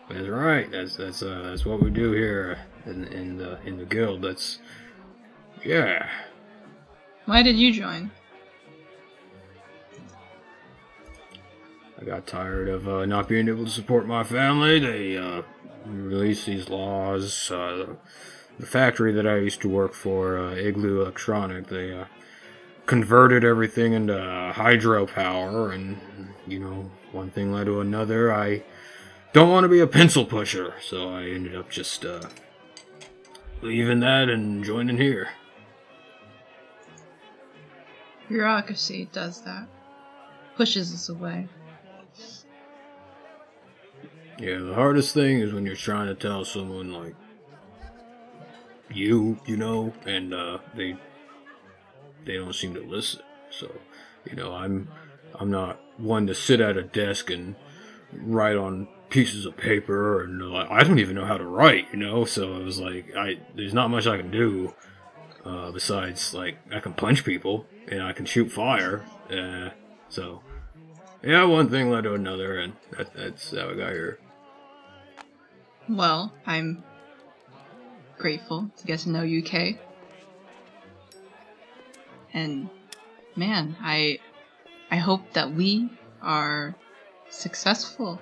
That's 0.10 0.28
right. 0.28 0.72
That's 0.72 0.96
that's 0.96 1.22
uh 1.22 1.44
that's 1.46 1.66
what 1.66 1.84
we 1.84 1.92
do 1.92 2.12
here 2.12 2.58
in 2.86 3.06
in 3.06 3.38
the 3.38 3.60
in 3.62 3.78
the 3.78 3.86
guild. 3.86 4.24
That's 4.24 4.60
Yeah. 5.64 6.10
Why 7.26 7.44
did 7.44 7.58
you 7.58 7.72
join? 7.72 8.12
I 12.00 12.06
got 12.06 12.28
tired 12.28 12.70
of 12.70 12.88
uh, 12.88 13.06
not 13.06 13.28
being 13.28 13.50
able 13.50 13.66
to 13.66 13.72
support 13.72 14.08
my 14.08 14.24
family. 14.24 14.80
They 14.80 15.18
uh, 15.18 15.42
released 15.86 16.46
these 16.46 16.70
laws. 16.70 17.52
Uh, 17.52 17.96
the 18.58 18.66
factory 18.66 19.12
that 19.14 19.28
I 19.28 19.38
used 19.38 19.62
to 19.62 19.70
work 19.70 19.94
for, 19.94 20.38
uh, 20.38 20.56
Igloo 20.56 21.02
Electronic, 21.02 21.68
they 21.68 21.94
uh, 21.94 22.06
converted 22.86 23.44
everything 23.44 23.94
into 23.94 24.14
hydropower, 24.14 25.74
and 25.74 25.98
you 26.48 26.60
know, 26.60 26.90
one 27.12 27.32
thing 27.32 27.52
led 27.52 27.66
to 27.66 27.82
another. 27.82 28.34
I 28.34 28.64
don't 29.34 29.50
want 29.50 29.66
to 29.66 29.70
be 29.70 29.80
a 29.80 29.88
pencil 29.88 30.26
pusher, 30.26 30.76
so 30.82 31.10
I 31.14 31.24
ended 31.24 31.56
up 31.56 31.70
just 31.70 32.06
uh, 32.06 32.22
leaving 33.62 34.00
that 34.00 34.30
and 34.30 34.64
joining 34.64 34.98
here. 34.98 35.30
Bureaucracy 38.30 39.10
does 39.12 39.42
that. 39.42 39.68
Pushes 40.56 40.94
us 40.94 41.10
away. 41.10 41.48
Yeah, 44.40 44.60
the 44.60 44.74
hardest 44.74 45.14
thing 45.14 45.42
is 45.42 45.52
when 45.52 45.66
you're 45.66 45.76
trying 45.76 46.08
to 46.08 46.16
tell 46.16 46.46
someone 46.46 46.94
like 46.94 47.14
you, 48.90 49.38
you 49.46 49.58
know, 49.58 49.94
and 50.06 50.34
uh, 50.34 50.60
they 50.76 50.96
they 52.26 52.36
don't 52.36 52.56
seem 52.56 52.74
to 52.76 52.82
listen. 52.82 53.22
So, 53.50 53.70
you 54.24 54.38
know, 54.38 54.54
I'm 54.54 54.88
I'm 55.38 55.52
not 55.52 55.82
one 55.98 56.26
to 56.28 56.34
sit 56.34 56.62
at 56.62 56.78
a 56.78 56.84
desk 56.84 57.30
and 57.30 57.56
write 58.14 58.56
on 58.56 58.88
pieces 59.10 59.46
of 59.46 59.58
paper, 59.58 60.24
and 60.24 60.42
like, 60.42 60.72
I 60.72 60.84
don't 60.84 61.00
even 61.00 61.16
know 61.16 61.26
how 61.26 61.38
to 61.38 61.46
write, 61.46 61.88
you 61.92 62.00
know. 62.00 62.24
So 62.24 62.56
it 62.56 62.64
was 62.64 62.80
like, 62.80 63.14
I 63.18 63.40
there's 63.56 63.74
not 63.74 63.90
much 63.90 64.08
I 64.08 64.16
can 64.16 64.32
do 64.32 64.74
uh, 65.44 65.72
besides 65.72 66.34
like 66.34 66.58
I 66.72 66.80
can 66.80 66.94
punch 66.94 67.26
people 67.26 67.66
and 67.90 68.02
I 68.02 68.14
can 68.14 68.26
shoot 68.26 68.54
fire. 68.54 69.04
Uh, 69.30 69.72
so 70.08 70.42
yeah, 71.22 71.44
one 71.44 71.70
thing 71.70 71.90
led 71.90 72.06
to 72.06 72.14
another, 72.14 72.58
and 72.58 72.74
that, 72.98 73.14
that's 73.14 73.52
how 73.52 73.72
I 73.72 73.74
got 73.74 73.92
here. 73.92 74.18
Well, 75.90 76.32
I'm 76.46 76.84
grateful 78.20 78.70
to 78.78 78.86
get 78.86 79.00
to 79.00 79.10
know 79.10 79.24
UK. 79.24 79.76
And 82.32 82.70
man, 83.36 83.76
I 83.82 84.20
I 84.92 84.98
hope 84.98 85.34
that 85.34 85.52
we 85.52 85.90
are 86.22 86.76
successful 87.30 88.20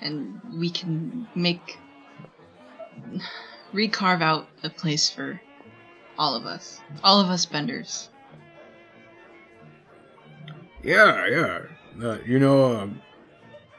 and 0.00 0.40
we 0.54 0.70
can 0.70 1.28
make 1.34 1.78
recarve 3.74 4.22
out 4.22 4.48
a 4.62 4.70
place 4.70 5.10
for 5.10 5.40
all 6.16 6.34
of 6.34 6.46
us. 6.46 6.80
All 7.04 7.20
of 7.20 7.28
us 7.28 7.44
benders. 7.44 8.08
Yeah, 10.82 11.26
yeah. 11.26 11.60
Uh, 12.02 12.18
you 12.24 12.38
know, 12.38 12.76
um, 12.76 13.02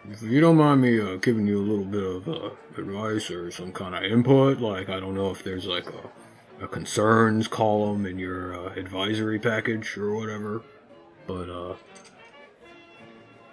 if 0.07 0.21
you 0.21 0.39
don't 0.39 0.57
mind 0.57 0.81
me 0.81 0.99
uh, 0.99 1.15
giving 1.17 1.45
you 1.47 1.59
a 1.59 1.65
little 1.65 1.85
bit 1.85 2.03
of 2.03 2.27
uh, 2.29 2.49
advice 2.77 3.29
or 3.29 3.51
some 3.51 3.71
kind 3.71 3.95
of 3.95 4.03
input, 4.03 4.59
like 4.59 4.89
I 4.89 4.99
don't 4.99 5.15
know 5.15 5.29
if 5.29 5.43
there's 5.43 5.65
like 5.65 5.87
a, 5.87 6.63
a 6.63 6.67
concerns 6.67 7.47
column 7.47 8.05
in 8.05 8.17
your 8.17 8.55
uh, 8.55 8.73
advisory 8.73 9.39
package 9.39 9.97
or 9.97 10.15
whatever, 10.15 10.61
but 11.27 11.49
uh, 11.49 11.75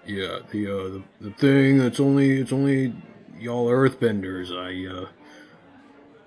yeah, 0.06 0.38
the 0.50 0.66
uh, 0.66 0.88
the 0.88 1.02
the 1.20 1.30
thing 1.32 1.78
that's 1.78 2.00
only 2.00 2.40
it's 2.40 2.52
only 2.52 2.94
y'all 3.38 3.66
Earthbenders. 3.66 4.50
I 4.52 5.02
uh, 5.02 5.08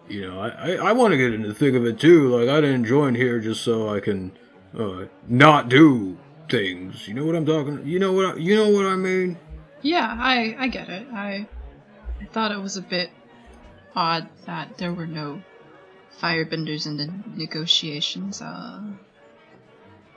you 0.09 0.27
know, 0.27 0.39
I 0.39 0.49
I, 0.49 0.89
I 0.89 0.91
want 0.91 1.11
to 1.11 1.17
get 1.17 1.33
into 1.33 1.47
the 1.47 1.53
thick 1.53 1.75
of 1.75 1.85
it 1.85 1.99
too. 1.99 2.35
Like 2.35 2.49
I 2.49 2.61
didn't 2.61 2.85
join 2.85 3.15
here 3.15 3.39
just 3.39 3.63
so 3.63 3.93
I 3.93 3.99
can 3.99 4.33
uh, 4.77 5.05
not 5.27 5.69
do 5.69 6.17
things. 6.49 7.07
You 7.07 7.13
know 7.13 7.25
what 7.25 7.35
I'm 7.35 7.45
talking? 7.45 7.85
You 7.85 7.99
know 7.99 8.11
what 8.11 8.25
I, 8.25 8.37
you 8.37 8.55
know 8.55 8.69
what 8.69 8.85
I 8.85 8.95
mean? 8.95 9.37
Yeah, 9.81 10.15
I 10.19 10.55
I 10.59 10.67
get 10.67 10.89
it. 10.89 11.07
I 11.13 11.47
I 12.21 12.25
thought 12.25 12.51
it 12.51 12.59
was 12.59 12.77
a 12.77 12.81
bit 12.81 13.09
odd 13.95 14.27
that 14.45 14.77
there 14.77 14.93
were 14.93 15.07
no 15.07 15.41
firebenders 16.21 16.85
in 16.85 16.97
the 16.97 17.11
negotiations. 17.35 18.41
Uh, 18.41 18.81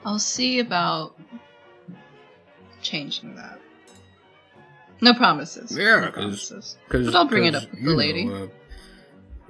I'll 0.05 0.19
see 0.19 0.59
about 0.59 1.17
changing 2.81 3.35
that. 3.35 3.59
No 5.01 5.13
promises. 5.13 5.75
Yeah, 5.77 5.99
no 5.99 6.11
promises. 6.11 6.77
Cause, 6.89 7.05
But 7.05 7.15
I'll 7.15 7.27
bring 7.27 7.45
it 7.45 7.55
up 7.55 7.63
with 7.71 7.79
the 7.79 7.89
know, 7.89 7.95
lady. 7.95 8.27
uh, 8.27 8.47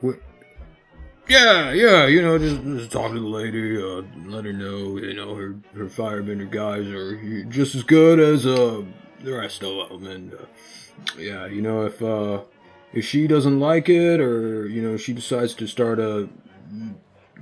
wh- 0.02 1.30
yeah, 1.30 1.72
yeah, 1.72 2.06
you 2.06 2.22
know, 2.22 2.38
just, 2.38 2.62
just 2.64 2.92
talk 2.92 3.12
to 3.14 3.20
the 3.20 3.26
lady, 3.26 3.82
uh, 3.82 4.04
let 4.28 4.46
her 4.46 4.54
know, 4.54 4.98
you 4.98 5.14
know, 5.14 5.36
her, 5.36 5.56
her 5.76 5.86
firebender 5.86 6.50
guys 6.50 6.86
are 6.88 7.44
just 7.46 7.76
as 7.76 7.84
good 7.84 8.20
as, 8.20 8.46
uh, 8.46 8.84
the 9.24 9.34
rest 9.34 9.64
of 9.64 9.90
them, 9.90 10.06
and, 10.08 10.34
uh, 10.34 10.46
yeah, 11.18 11.48
you 11.48 11.62
know, 11.62 11.86
if, 11.86 12.02
uh, 12.02 12.42
if 12.94 13.06
she 13.06 13.26
doesn't 13.28 13.60
like 13.60 13.90
it, 13.90 14.20
or, 14.20 14.68
you 14.68 14.82
know, 14.82 14.98
she 14.98 15.14
decides 15.14 15.54
to 15.56 15.68
start 15.68 16.00
a, 16.00 16.30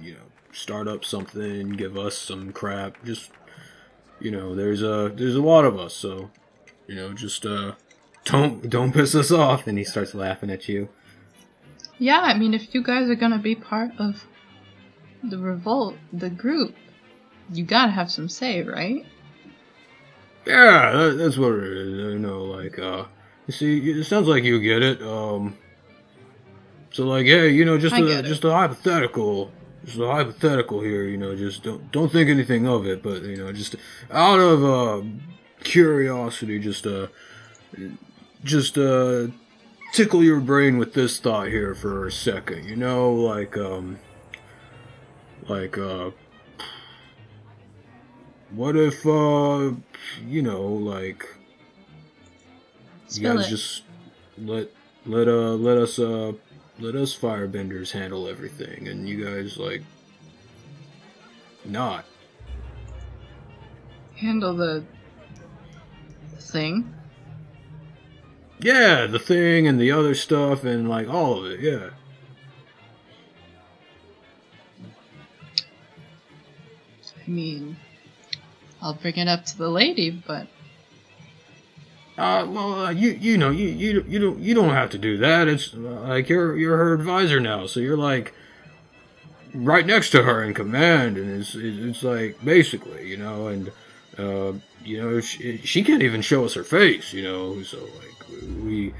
you 0.01 0.13
know, 0.13 0.25
start 0.53 0.87
up 0.87 1.03
something, 1.03 1.71
give 1.71 1.97
us 1.97 2.17
some 2.17 2.53
crap, 2.53 3.03
just, 3.03 3.31
you 4.19 4.31
know, 4.31 4.55
there's 4.55 4.81
a, 4.81 5.11
there's 5.15 5.35
a 5.35 5.41
lot 5.41 5.65
of 5.65 5.77
us, 5.79 5.93
so, 5.93 6.29
you 6.87 6.95
know, 6.95 7.13
just, 7.13 7.45
uh, 7.45 7.73
don't, 8.25 8.69
don't 8.69 8.93
piss 8.93 9.15
us 9.15 9.31
off. 9.31 9.65
And 9.65 9.77
he 9.77 9.83
starts 9.83 10.13
laughing 10.13 10.51
at 10.51 10.69
you. 10.69 10.89
Yeah, 11.97 12.19
I 12.19 12.37
mean, 12.37 12.53
if 12.53 12.73
you 12.73 12.83
guys 12.83 13.09
are 13.09 13.15
gonna 13.15 13.39
be 13.39 13.55
part 13.55 13.91
of 13.97 14.25
the 15.23 15.37
revolt, 15.37 15.95
the 16.13 16.29
group, 16.29 16.75
you 17.51 17.63
gotta 17.63 17.91
have 17.91 18.11
some 18.11 18.29
say, 18.29 18.61
right? 18.63 19.05
Yeah, 20.45 20.91
that, 20.91 21.17
that's 21.17 21.37
what 21.37 21.53
it 21.53 21.63
is. 21.63 22.13
You 22.13 22.19
know, 22.19 22.43
like, 22.43 22.79
uh, 22.79 23.05
you 23.47 23.53
see, 23.53 23.91
it 23.91 24.03
sounds 24.05 24.27
like 24.27 24.43
you 24.43 24.59
get 24.59 24.81
it. 24.81 25.01
Um, 25.01 25.57
so 26.91 27.05
like, 27.05 27.25
yeah, 27.25 27.43
you 27.43 27.63
know, 27.63 27.77
just 27.77 27.95
I 27.95 27.99
a, 27.99 28.21
just 28.21 28.43
a 28.43 28.51
hypothetical, 28.51 29.51
just 29.85 29.97
a 29.97 30.07
hypothetical 30.07 30.81
here. 30.81 31.03
You 31.05 31.17
know, 31.17 31.35
just 31.35 31.63
don't 31.63 31.91
don't 31.91 32.11
think 32.11 32.29
anything 32.29 32.67
of 32.67 32.85
it, 32.85 33.01
but 33.01 33.23
you 33.23 33.37
know, 33.37 33.51
just 33.53 33.75
out 34.11 34.39
of 34.39 34.63
uh, 34.63 35.07
curiosity, 35.63 36.59
just 36.59 36.85
uh, 36.85 37.07
just 38.43 38.77
uh, 38.77 39.27
tickle 39.93 40.23
your 40.23 40.39
brain 40.39 40.77
with 40.77 40.93
this 40.93 41.19
thought 41.19 41.47
here 41.47 41.73
for 41.73 42.05
a 42.07 42.11
second. 42.11 42.65
You 42.65 42.75
know, 42.75 43.13
like 43.13 43.55
um, 43.57 43.99
like 45.47 45.77
uh, 45.77 46.11
what 48.55 48.75
if 48.75 49.05
uh, 49.05 49.71
you 50.27 50.41
know, 50.41 50.63
like 50.63 51.25
you 53.11 53.21
guys 53.23 53.47
it. 53.47 53.49
just 53.49 53.83
let 54.37 54.69
let 55.05 55.27
uh 55.27 55.53
let 55.55 55.77
us 55.77 55.99
uh 55.99 56.33
let 56.79 56.95
us 56.95 57.17
firebenders 57.17 57.91
handle 57.91 58.27
everything 58.27 58.87
and 58.87 59.07
you 59.07 59.23
guys 59.23 59.57
like 59.57 59.83
not 61.65 62.05
Handle 64.15 64.55
the 64.55 64.83
thing. 66.39 66.93
yeah 68.59 69.07
the 69.07 69.19
thing 69.19 69.67
and 69.67 69.79
the 69.79 69.91
other 69.91 70.13
stuff 70.15 70.63
and 70.63 70.87
like 70.89 71.07
all 71.07 71.43
of 71.43 71.51
it 71.51 71.59
yeah 71.59 71.89
I 77.25 77.29
mean, 77.29 77.77
I'll 78.81 78.93
bring 78.93 79.15
it 79.17 79.27
up 79.27 79.45
to 79.45 79.57
the 79.57 79.69
lady, 79.69 80.09
but 80.09 80.47
uh 82.17 82.45
well 82.49 82.85
uh, 82.85 82.89
you 82.89 83.11
you 83.11 83.37
know 83.37 83.49
you 83.49 83.67
you 83.67 84.03
you 84.07 84.19
don't 84.19 84.39
you 84.39 84.53
don't 84.53 84.73
have 84.73 84.89
to 84.91 84.97
do 84.97 85.17
that. 85.17 85.47
It's 85.47 85.73
uh, 85.73 85.77
like 85.77 86.29
you're 86.29 86.57
you're 86.57 86.77
her 86.77 86.93
advisor 86.93 87.39
now 87.39 87.67
so 87.67 87.79
you're 87.79 87.97
like 87.97 88.33
right 89.53 89.85
next 89.85 90.09
to 90.11 90.23
her 90.23 90.43
in 90.43 90.53
command 90.53 91.17
and 91.17 91.41
it's 91.41 91.55
it's 91.55 92.03
like 92.03 92.43
basically 92.43 93.09
you 93.09 93.17
know 93.17 93.47
and 93.47 93.71
uh 94.17 94.53
you 94.83 95.01
know 95.01 95.19
she, 95.19 95.57
she 95.57 95.83
can't 95.83 96.01
even 96.01 96.21
show 96.21 96.45
us 96.45 96.53
her 96.53 96.63
face 96.63 97.11
you 97.11 97.21
know 97.21 97.61
so 97.63 97.77
like 97.77 98.41
we 98.63 98.93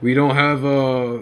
we 0.00 0.14
don't 0.14 0.34
have 0.34 0.64
uh 0.64 1.18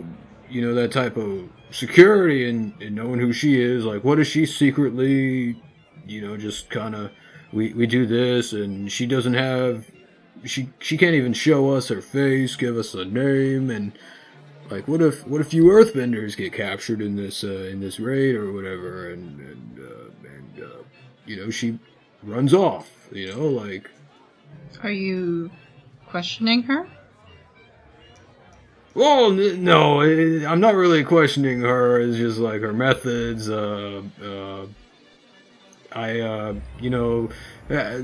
you 0.49 0.63
know 0.63 0.75
that 0.75 0.93
type 0.93 1.17
of 1.17 1.49
security 1.71 2.49
and, 2.49 2.81
in 2.81 2.95
knowing 2.95 3.21
who 3.21 3.33
she 3.33 3.61
is. 3.61 3.85
Like 3.85 4.05
what 4.05 4.19
is 4.19 4.27
she 4.27 4.47
secretly 4.47 5.61
you 6.07 6.21
know 6.21 6.37
just 6.37 6.71
kind 6.71 6.95
of 6.95 7.11
we 7.53 7.73
we 7.73 7.87
do 7.87 8.07
this 8.07 8.53
and 8.53 8.91
she 8.91 9.07
doesn't 9.07 9.35
have 9.35 9.91
she 10.45 10.69
she 10.79 10.97
can't 10.97 11.15
even 11.15 11.33
show 11.33 11.71
us 11.71 11.89
her 11.89 12.01
face 12.01 12.57
give 12.57 12.77
us 12.77 12.95
a 12.95 13.05
name 13.05 13.71
and 13.71 13.93
like 14.71 14.87
what 14.89 15.01
if 15.01 15.27
what 15.27 15.41
if 15.41 15.55
you 15.55 15.65
earthbenders 15.65 16.37
get 16.37 16.53
captured 16.53 17.01
in 17.01 17.17
this 17.17 17.45
uh, 17.45 17.69
in 17.71 17.81
this 17.81 18.01
raid 18.01 18.35
or 18.35 18.53
whatever 18.53 19.11
and 19.11 19.41
and 19.41 19.79
uh, 19.79 20.29
and 20.29 20.65
uh, 20.65 20.83
you 21.25 21.37
know 21.37 21.51
she 21.51 21.79
runs 22.23 22.53
off 22.53 23.09
you 23.13 23.33
know 23.33 23.47
like 23.47 23.89
are 24.83 24.91
you 24.91 25.51
questioning 26.07 26.63
her? 26.65 26.87
Well, 28.95 29.31
no, 29.31 30.01
i 30.01 30.51
I'm 30.51 30.61
not 30.61 30.75
really 30.75 31.05
questioning 31.05 31.61
her. 31.61 32.01
It's 32.01 32.17
just 32.17 32.39
like 32.39 32.63
her 32.63 32.73
methods. 32.73 33.49
Uh, 33.49 34.03
uh, 34.23 34.67
I, 35.97 36.21
uh, 36.21 36.55
you 36.79 36.91
know, 36.91 37.31
uh, 37.71 38.03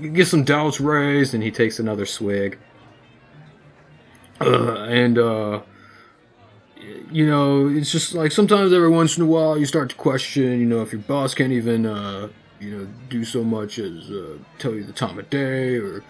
get 0.00 0.28
some 0.28 0.44
doubts 0.44 0.80
raised, 0.80 1.34
and 1.34 1.42
he 1.42 1.50
takes 1.50 1.78
another 1.78 2.06
swig. 2.06 2.58
Uh, 4.40 4.84
and 4.84 5.18
uh, 5.18 5.60
you 7.10 7.26
know, 7.26 7.68
it's 7.68 7.90
just 7.90 8.14
like 8.14 8.32
sometimes 8.32 8.72
every 8.72 8.88
once 8.88 9.16
in 9.16 9.24
a 9.24 9.26
while 9.26 9.58
you 9.58 9.66
start 9.66 9.90
to 9.90 9.96
question, 9.96 10.60
you 10.60 10.66
know, 10.66 10.82
if 10.82 10.92
your 10.92 11.02
boss 11.02 11.34
can't 11.34 11.52
even, 11.52 11.84
uh, 11.84 12.28
you 12.60 12.70
know, 12.70 12.88
do 13.08 13.24
so 13.24 13.42
much 13.42 13.78
as 13.78 14.10
uh, 14.10 14.38
tell 14.58 14.74
you 14.74 14.84
the 14.84 14.92
time 14.92 15.18
of 15.18 15.28
day 15.30 15.76
or 15.76 16.02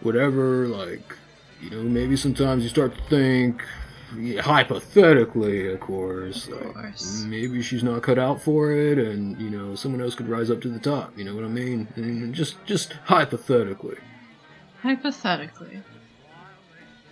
whatever. 0.00 0.68
Like, 0.68 1.16
you 1.60 1.70
know, 1.70 1.82
maybe 1.82 2.16
sometimes 2.16 2.62
you 2.62 2.68
start 2.68 2.96
to 2.96 3.02
think, 3.04 3.62
yeah, 4.16 4.40
hypothetically, 4.42 5.72
of 5.72 5.80
course, 5.80 6.48
like 6.48 6.74
course. 6.74 7.24
maybe 7.24 7.62
she's 7.62 7.82
not 7.82 8.02
cut 8.02 8.18
out 8.18 8.40
for 8.40 8.72
it, 8.72 8.98
and 8.98 9.40
you 9.40 9.50
know, 9.50 9.74
someone 9.74 10.00
else 10.00 10.14
could 10.14 10.28
rise 10.28 10.50
up 10.50 10.60
to 10.62 10.68
the 10.68 10.78
top. 10.78 11.16
You 11.18 11.24
know 11.24 11.34
what 11.34 11.44
I 11.44 11.48
mean? 11.48 11.88
And 11.96 12.34
just, 12.34 12.56
just 12.64 12.94
hypothetically. 13.04 13.98
Hypothetically. 14.82 15.82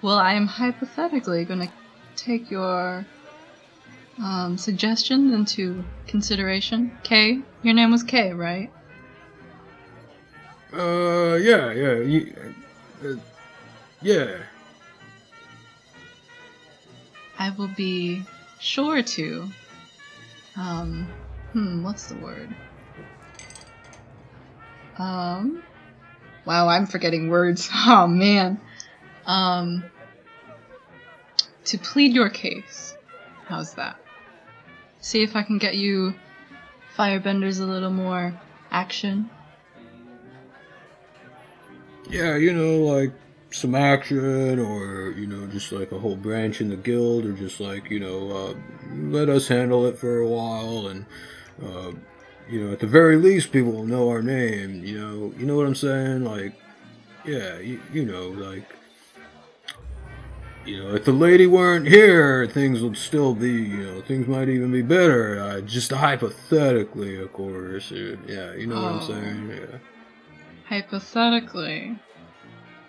Well, 0.02 0.18
I 0.18 0.34
am 0.34 0.46
hypothetically 0.46 1.44
going 1.44 1.60
to 1.66 1.72
take 2.14 2.50
your 2.50 3.04
um, 4.18 4.56
suggestions 4.56 5.34
into 5.34 5.84
consideration. 6.06 6.96
Kay, 7.02 7.40
your 7.62 7.74
name 7.74 7.90
was 7.90 8.02
Kay, 8.02 8.32
right? 8.32 8.70
Uh, 10.72 11.34
yeah, 11.36 11.72
yeah, 11.72 11.94
you, 11.98 12.34
uh, 13.04 13.14
yeah. 14.02 14.38
I 17.38 17.50
will 17.50 17.68
be 17.68 18.22
sure 18.58 19.02
to. 19.02 19.48
Um, 20.56 21.12
hmm, 21.52 21.82
what's 21.82 22.06
the 22.06 22.16
word? 22.16 22.54
Um, 24.98 25.62
wow, 26.46 26.68
I'm 26.68 26.86
forgetting 26.86 27.28
words. 27.28 27.68
Oh 27.88 28.06
man. 28.06 28.60
Um, 29.26 29.84
to 31.64 31.78
plead 31.78 32.12
your 32.12 32.30
case. 32.30 32.96
How's 33.46 33.74
that? 33.74 33.96
See 35.00 35.22
if 35.22 35.36
I 35.36 35.42
can 35.42 35.58
get 35.58 35.76
you 35.76 36.14
firebenders 36.96 37.60
a 37.60 37.64
little 37.64 37.90
more 37.90 38.40
action. 38.70 39.30
Yeah, 42.08 42.36
you 42.36 42.52
know, 42.52 42.84
like 42.84 43.12
some 43.50 43.74
action, 43.74 44.58
or 44.58 45.10
you 45.12 45.26
know, 45.26 45.46
just 45.46 45.72
like 45.72 45.92
a 45.92 45.98
whole 45.98 46.16
branch 46.16 46.60
in 46.60 46.68
the 46.68 46.76
guild, 46.76 47.24
or 47.24 47.32
just 47.32 47.60
like 47.60 47.90
you 47.90 48.00
know, 48.00 48.30
uh, 48.30 48.54
let 48.94 49.28
us 49.28 49.48
handle 49.48 49.86
it 49.86 49.98
for 49.98 50.18
a 50.18 50.28
while, 50.28 50.88
and 50.88 51.06
uh, 51.62 51.92
you 52.48 52.64
know, 52.64 52.72
at 52.72 52.80
the 52.80 52.86
very 52.86 53.16
least, 53.16 53.52
people 53.52 53.72
will 53.72 53.86
know 53.86 54.08
our 54.08 54.22
name. 54.22 54.84
You 54.84 55.00
know, 55.00 55.34
you 55.38 55.46
know 55.46 55.56
what 55.56 55.66
I'm 55.66 55.74
saying? 55.74 56.24
Like, 56.24 56.54
yeah, 57.24 57.58
you, 57.58 57.80
you 57.92 58.04
know, 58.04 58.28
like. 58.28 58.64
You 60.64 60.82
know, 60.82 60.96
if 60.96 61.04
the 61.04 61.12
lady 61.12 61.46
weren't 61.46 61.86
here, 61.86 62.44
things 62.48 62.80
would 62.82 62.96
still 62.96 63.36
be, 63.36 63.52
you 63.52 63.84
know, 63.84 64.00
things 64.00 64.26
might 64.26 64.48
even 64.48 64.72
be 64.72 64.82
better. 64.82 65.38
Uh, 65.40 65.60
just 65.60 65.92
hypothetically, 65.92 67.22
of 67.22 67.32
course. 67.32 67.92
Yeah, 67.92 68.52
you 68.54 68.66
know 68.66 68.74
what 68.82 68.90
I'm 68.90 69.00
Oh. 69.00 69.06
saying? 69.06 69.48
Yeah. 69.48 69.78
Hypothetically, 70.68 71.96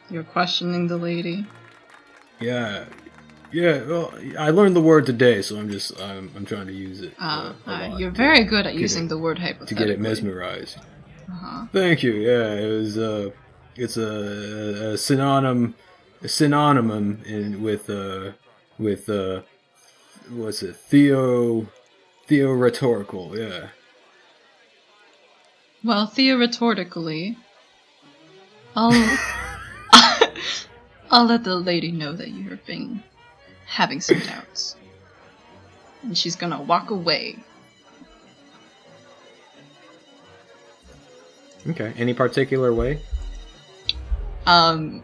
you're 0.10 0.24
questioning 0.24 0.88
the 0.88 0.98
lady. 0.98 1.46
Yeah, 2.40 2.86
yeah. 3.52 3.84
Well, 3.84 4.14
I 4.38 4.50
learned 4.52 4.76
the 4.76 4.82
word 4.82 5.06
today, 5.06 5.42
so 5.42 5.58
I'm 5.58 5.70
just 5.70 6.00
I'm, 6.00 6.32
I'm 6.36 6.46
trying 6.46 6.68
to 6.68 6.74
use 6.74 7.02
it. 7.02 7.14
Uh, 7.20 7.54
uh, 7.66 7.72
uh, 7.72 7.98
you're 7.98 8.12
very 8.12 8.44
good 8.44 8.68
at 8.68 8.76
using 8.76 9.06
it- 9.06 9.10
the 9.10 9.18
word 9.18 9.40
hypothetical. 9.40 9.68
to 9.68 9.76
get 9.76 9.90
it 9.90 10.00
mesmerized. 10.00 10.78
Uh-huh. 11.30 11.66
Thank 11.74 12.04
you. 12.04 12.14
Yeah, 12.14 12.54
it 12.54 12.68
was. 12.68 12.98
Uh, 12.98 13.32
it's 13.76 13.98
a, 13.98 14.94
a 14.94 14.98
synonym, 14.98 15.76
a 16.24 16.28
synonym 16.28 17.22
in 17.26 17.62
with 17.62 17.90
uh 17.90 18.32
with 18.80 19.08
uh 19.10 19.42
what's 20.30 20.64
it 20.64 20.76
theo 20.76 21.68
theo 22.28 22.52
rhetorical. 22.54 23.38
Yeah. 23.38 23.68
Well, 25.84 26.08
theoretically, 26.08 27.38
I'll 28.76 28.92
I'll 31.12 31.26
let 31.26 31.44
the 31.44 31.56
lady 31.56 31.92
know 31.92 32.14
that 32.14 32.30
you've 32.30 32.66
been 32.66 33.04
having 33.66 34.02
some 34.02 34.20
doubts, 34.20 34.76
and 36.04 36.18
she's 36.18 36.36
gonna 36.36 36.62
walk 36.62 36.90
away. 36.90 37.38
Okay. 41.70 41.94
Any 41.98 42.14
particular 42.14 42.74
way? 42.74 43.00
Um, 44.46 45.04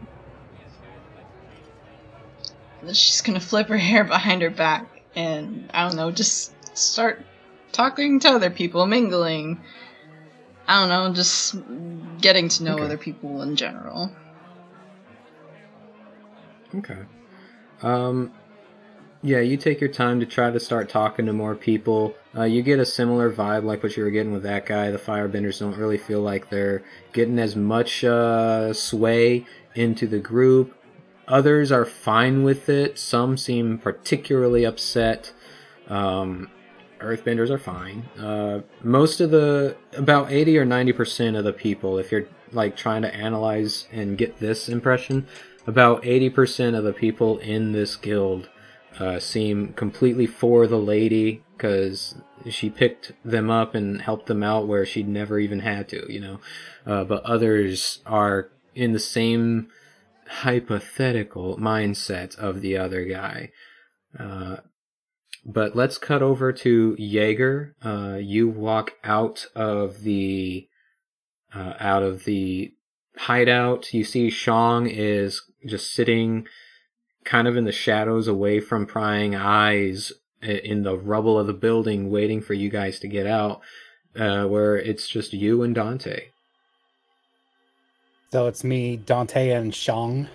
she's 2.87 3.21
gonna 3.21 3.39
flip 3.39 3.67
her 3.67 3.77
hair 3.77 4.03
behind 4.03 4.41
her 4.41 4.49
back, 4.49 4.87
and 5.15 5.69
I 5.73 5.87
don't 5.87 5.97
know, 5.97 6.11
just 6.11 6.53
start 6.77 7.25
talking 7.71 8.19
to 8.21 8.29
other 8.29 8.49
people, 8.49 8.85
mingling. 8.85 9.59
I 10.67 10.79
don't 10.79 10.89
know, 10.89 11.13
just 11.13 11.55
getting 12.21 12.47
to 12.49 12.63
know 12.63 12.75
Okay. 12.75 12.85
other 12.85 12.97
people 12.97 13.41
in 13.41 13.55
general. 13.55 14.11
Okay. 16.75 16.99
Um, 17.81 18.31
yeah, 19.21 19.39
you 19.39 19.55
take 19.55 19.79
your 19.79 19.89
time 19.89 20.19
to 20.19 20.25
try 20.25 20.51
to 20.51 20.59
start 20.59 20.89
talking 20.89 21.25
to 21.27 21.33
more 21.33 21.55
people. 21.55 22.13
Uh, 22.35 22.43
you 22.43 22.61
get 22.61 22.79
a 22.79 22.85
similar 22.85 23.31
vibe 23.31 23.63
like 23.63 23.81
what 23.81 23.95
you 23.95 24.03
were 24.03 24.09
getting 24.09 24.33
with 24.33 24.43
that 24.43 24.65
guy. 24.65 24.91
The 24.91 24.97
firebenders 24.97 25.59
don't 25.59 25.77
really 25.77 25.97
feel 25.97 26.21
like 26.21 26.49
they're 26.49 26.83
getting 27.13 27.39
as 27.39 27.55
much 27.55 28.03
uh, 28.03 28.73
sway 28.73 29.45
into 29.75 30.07
the 30.07 30.19
group. 30.19 30.75
Others 31.27 31.71
are 31.71 31.85
fine 31.85 32.43
with 32.43 32.67
it. 32.67 32.99
Some 32.99 33.37
seem 33.37 33.77
particularly 33.77 34.65
upset. 34.65 35.31
Um, 35.87 36.49
earthbenders 36.99 37.49
are 37.49 37.57
fine. 37.57 38.03
Uh, 38.19 38.61
most 38.81 39.21
of 39.21 39.31
the, 39.31 39.77
about 39.95 40.31
80 40.31 40.57
or 40.57 40.65
90% 40.65 41.37
of 41.37 41.45
the 41.45 41.53
people, 41.53 41.97
if 41.97 42.11
you're 42.11 42.27
like 42.51 42.75
trying 42.75 43.03
to 43.03 43.13
analyze 43.13 43.87
and 43.91 44.17
get 44.17 44.39
this 44.39 44.67
impression, 44.67 45.27
about 45.65 46.03
80% 46.03 46.77
of 46.77 46.83
the 46.83 46.93
people 46.93 47.37
in 47.39 47.71
this 47.71 47.95
guild 47.95 48.49
uh, 48.99 49.19
seem 49.19 49.73
completely 49.73 50.27
for 50.27 50.67
the 50.67 50.77
lady 50.77 51.43
because 51.55 52.15
she 52.49 52.69
picked 52.69 53.13
them 53.23 53.49
up 53.49 53.73
and 53.73 54.01
helped 54.01 54.27
them 54.27 54.43
out 54.43 54.67
where 54.67 54.85
she'd 54.85 55.07
never 55.07 55.39
even 55.39 55.59
had 55.61 55.87
to, 55.89 56.11
you 56.11 56.19
know. 56.19 56.39
Uh, 56.85 57.03
but 57.03 57.23
others 57.23 57.99
are 58.05 58.49
in 58.75 58.91
the 58.91 58.99
same 58.99 59.67
hypothetical 60.27 61.57
mindset 61.57 62.37
of 62.37 62.61
the 62.61 62.77
other 62.77 63.05
guy. 63.05 63.49
Uh, 64.17 64.57
but 65.45 65.75
let's 65.75 65.97
cut 65.97 66.21
over 66.21 66.51
to 66.53 66.95
Jaeger. 66.97 67.75
Uh, 67.83 68.17
you 68.19 68.47
walk 68.47 68.93
out 69.03 69.47
of 69.55 70.01
the 70.01 70.67
uh, 71.53 71.73
out 71.79 72.03
of 72.03 72.25
the 72.25 72.73
hideout. 73.17 73.93
You 73.93 74.03
see 74.03 74.29
Shang 74.29 74.87
is 74.87 75.41
just 75.65 75.93
sitting 75.93 76.47
kind 77.23 77.47
of 77.47 77.55
in 77.55 77.63
the 77.63 77.71
shadows 77.71 78.27
away 78.27 78.59
from 78.59 78.85
prying 78.85 79.35
eyes 79.35 80.11
in 80.41 80.83
the 80.83 80.97
rubble 80.97 81.39
of 81.39 81.47
the 81.47 81.53
building 81.53 82.09
waiting 82.09 82.41
for 82.41 82.53
you 82.53 82.69
guys 82.69 82.99
to 82.99 83.07
get 83.07 83.25
out 83.25 83.61
uh, 84.15 84.45
where 84.45 84.77
it's 84.77 85.07
just 85.07 85.33
you 85.33 85.63
and 85.63 85.75
Dante. 85.75 86.27
So 88.31 88.47
it's 88.47 88.63
me, 88.63 88.97
Dante, 88.97 89.51
and 89.51 89.73
Shang. 89.73 90.27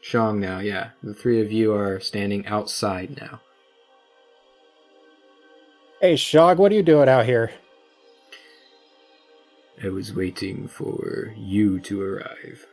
Shang 0.00 0.40
now, 0.40 0.60
yeah. 0.60 0.90
The 1.02 1.14
three 1.14 1.40
of 1.40 1.52
you 1.52 1.74
are 1.74 2.00
standing 2.00 2.46
outside 2.46 3.20
now. 3.20 3.40
Hey, 6.00 6.16
Shog, 6.16 6.58
what 6.58 6.72
are 6.72 6.74
you 6.74 6.82
doing 6.82 7.08
out 7.08 7.26
here? 7.26 7.52
I 9.82 9.88
was 9.88 10.14
waiting 10.14 10.68
for 10.68 11.32
you 11.36 11.80
to 11.80 12.02
arrive. 12.02 12.66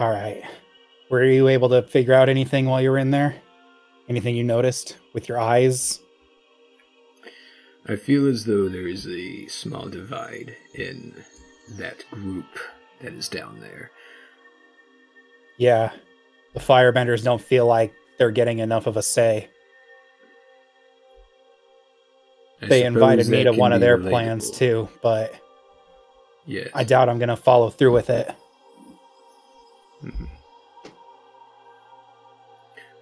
All 0.00 0.10
right. 0.10 0.42
Were 1.10 1.22
you 1.24 1.48
able 1.48 1.68
to 1.68 1.82
figure 1.82 2.14
out 2.14 2.28
anything 2.28 2.64
while 2.66 2.80
you 2.80 2.90
were 2.90 2.98
in 2.98 3.10
there? 3.10 3.36
Anything 4.08 4.34
you 4.34 4.42
noticed 4.44 4.96
with 5.12 5.28
your 5.28 5.38
eyes? 5.38 6.00
I 7.86 7.96
feel 7.96 8.26
as 8.26 8.44
though 8.44 8.68
there 8.68 8.86
is 8.88 9.06
a 9.06 9.46
small 9.48 9.88
divide 9.88 10.56
in 10.74 11.14
that 11.76 12.02
group 12.10 12.46
that 13.02 13.12
is 13.12 13.28
down 13.28 13.60
there. 13.60 13.90
Yeah. 15.58 15.92
The 16.54 16.60
firebenders 16.60 17.22
don't 17.22 17.42
feel 17.42 17.66
like 17.66 17.92
they're 18.18 18.30
getting 18.30 18.58
enough 18.60 18.86
of 18.86 18.96
a 18.96 19.02
say. 19.02 19.50
I 22.62 22.66
they 22.66 22.84
invited 22.84 23.28
me 23.28 23.44
to 23.44 23.52
one 23.52 23.72
of 23.72 23.80
their 23.80 23.98
relatable. 23.98 24.10
plans 24.10 24.50
too, 24.50 24.88
but 25.02 25.34
Yes. 26.46 26.70
I 26.74 26.84
doubt 26.84 27.08
I'm 27.10 27.18
going 27.18 27.28
to 27.28 27.36
follow 27.36 27.68
through 27.70 27.92
with 27.92 28.08
it. 28.10 28.34
Mhm. 30.04 30.28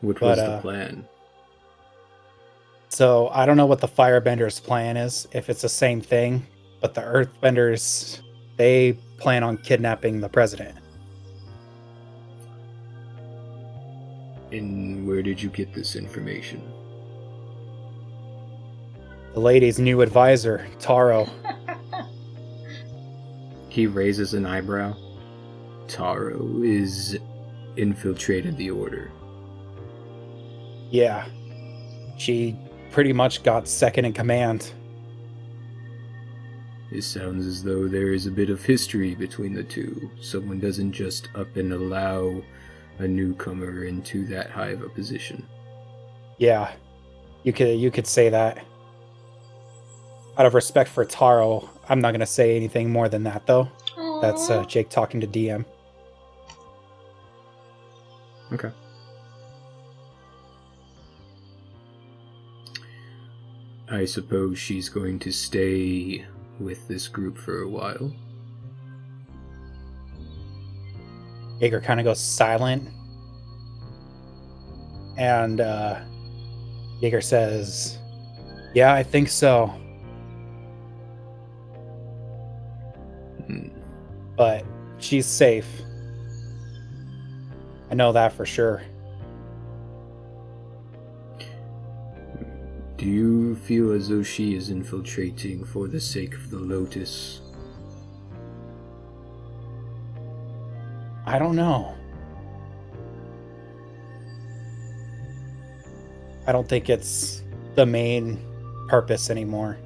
What 0.00 0.20
But, 0.20 0.22
was 0.22 0.38
uh, 0.38 0.56
the 0.56 0.62
plan? 0.62 1.08
So 2.88 3.28
I 3.28 3.46
don't 3.46 3.56
know 3.56 3.66
what 3.66 3.80
the 3.80 3.88
Firebender's 3.88 4.60
plan 4.60 4.96
is, 4.96 5.28
if 5.32 5.50
it's 5.50 5.62
the 5.62 5.68
same 5.68 6.00
thing, 6.00 6.46
but 6.80 6.94
the 6.94 7.02
Earthbenders, 7.02 8.20
they 8.56 8.98
plan 9.18 9.42
on 9.42 9.58
kidnapping 9.58 10.20
the 10.20 10.28
president. 10.28 10.76
And 14.50 15.06
where 15.06 15.22
did 15.22 15.42
you 15.42 15.50
get 15.50 15.74
this 15.74 15.94
information? 15.94 16.62
The 19.34 19.40
lady's 19.40 19.78
new 19.78 20.00
advisor, 20.00 20.66
Taro. 20.78 21.28
He 23.68 23.86
raises 23.86 24.32
an 24.34 24.46
eyebrow. 24.46 24.96
Taro 25.88 26.62
is 26.62 27.18
infiltrated 27.76 28.56
the 28.56 28.70
order. 28.70 29.10
Yeah. 30.90 31.26
She 32.16 32.56
pretty 32.90 33.12
much 33.12 33.42
got 33.42 33.68
second 33.68 34.04
in 34.04 34.12
command. 34.12 34.72
It 36.90 37.02
sounds 37.02 37.46
as 37.46 37.62
though 37.62 37.86
there 37.86 38.12
is 38.12 38.26
a 38.26 38.30
bit 38.30 38.48
of 38.48 38.64
history 38.64 39.14
between 39.14 39.52
the 39.52 39.62
two. 39.62 40.10
Someone 40.20 40.58
doesn't 40.58 40.92
just 40.92 41.28
up 41.34 41.56
and 41.56 41.72
allow 41.72 42.42
a 42.98 43.06
newcomer 43.06 43.84
into 43.84 44.24
that 44.26 44.50
high 44.50 44.70
of 44.70 44.82
a 44.82 44.88
position. 44.88 45.46
Yeah. 46.38 46.72
You 47.42 47.52
could 47.52 47.78
you 47.78 47.90
could 47.90 48.06
say 48.06 48.28
that. 48.30 48.64
Out 50.38 50.46
of 50.46 50.54
respect 50.54 50.88
for 50.88 51.04
Taro, 51.04 51.68
I'm 51.88 52.00
not 52.00 52.12
gonna 52.12 52.26
say 52.26 52.56
anything 52.56 52.90
more 52.90 53.08
than 53.08 53.22
that 53.24 53.46
though. 53.46 53.68
That's 54.20 54.50
uh, 54.50 54.64
Jake 54.64 54.88
talking 54.88 55.20
to 55.20 55.26
DM. 55.26 55.64
Okay. 58.52 58.70
I 63.90 64.04
suppose 64.04 64.58
she's 64.58 64.88
going 64.88 65.18
to 65.20 65.32
stay 65.32 66.26
with 66.60 66.86
this 66.88 67.08
group 67.08 67.38
for 67.38 67.62
a 67.62 67.68
while. 67.68 68.12
Jaeger 71.60 71.80
kind 71.80 71.98
of 71.98 72.04
goes 72.04 72.20
silent. 72.20 72.88
And 75.16 75.60
uh 75.60 76.00
Jaeger 77.00 77.20
says, 77.20 77.98
Yeah, 78.74 78.92
I 78.92 79.02
think 79.02 79.28
so. 79.28 79.66
Hmm. 83.46 83.68
But 84.36 84.64
she's 84.98 85.26
safe. 85.26 85.68
I 87.90 87.94
know 87.94 88.12
that 88.12 88.32
for 88.32 88.44
sure. 88.44 88.82
Do 92.98 93.06
you 93.06 93.54
feel 93.54 93.92
as 93.92 94.08
though 94.08 94.22
she 94.22 94.56
is 94.56 94.70
infiltrating 94.70 95.64
for 95.64 95.86
the 95.86 96.00
sake 96.00 96.34
of 96.34 96.50
the 96.50 96.58
Lotus? 96.58 97.40
I 101.24 101.38
don't 101.38 101.54
know. 101.54 101.94
I 106.46 106.52
don't 106.52 106.68
think 106.68 106.90
it's 106.90 107.42
the 107.74 107.86
main 107.86 108.42
purpose 108.88 109.30
anymore. 109.30 109.78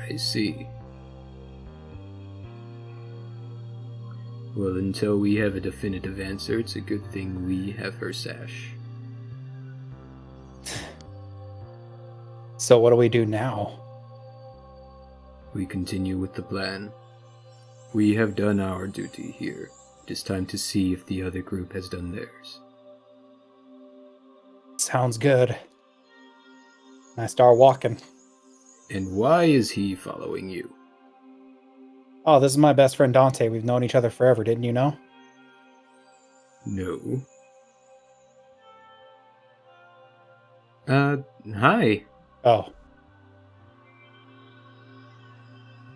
I 0.00 0.16
see. 0.16 0.66
Well, 4.54 4.76
until 4.76 5.18
we 5.18 5.36
have 5.36 5.54
a 5.54 5.60
definitive 5.60 6.20
answer, 6.20 6.58
it's 6.58 6.76
a 6.76 6.80
good 6.80 7.04
thing 7.10 7.46
we 7.46 7.70
have 7.72 7.94
her 7.94 8.12
sash. 8.12 8.72
So 12.58 12.78
what 12.78 12.90
do 12.90 12.96
we 12.96 13.08
do 13.08 13.24
now? 13.24 13.78
We 15.54 15.66
continue 15.66 16.18
with 16.18 16.34
the 16.34 16.42
plan. 16.42 16.92
We 17.94 18.14
have 18.14 18.36
done 18.36 18.60
our 18.60 18.86
duty 18.86 19.32
here. 19.32 19.70
It 20.04 20.10
is 20.12 20.22
time 20.22 20.46
to 20.46 20.58
see 20.58 20.92
if 20.92 21.04
the 21.06 21.22
other 21.22 21.42
group 21.42 21.72
has 21.72 21.88
done 21.88 22.12
theirs. 22.12 22.60
Sounds 24.76 25.16
good. 25.18 25.56
I 27.16 27.26
start 27.26 27.56
walking. 27.56 28.00
And 28.90 29.16
why 29.16 29.44
is 29.44 29.70
he 29.70 29.94
following 29.94 30.48
you? 30.48 30.74
Oh, 32.24 32.38
this 32.38 32.52
is 32.52 32.58
my 32.58 32.72
best 32.72 32.96
friend 32.96 33.12
Dante. 33.12 33.48
We've 33.48 33.64
known 33.64 33.82
each 33.82 33.94
other 33.94 34.10
forever, 34.10 34.44
didn't 34.44 34.62
you 34.64 34.72
know? 34.72 34.96
No. 36.64 37.00
Uh, 40.86 41.16
hi. 41.56 42.04
Oh. 42.44 42.68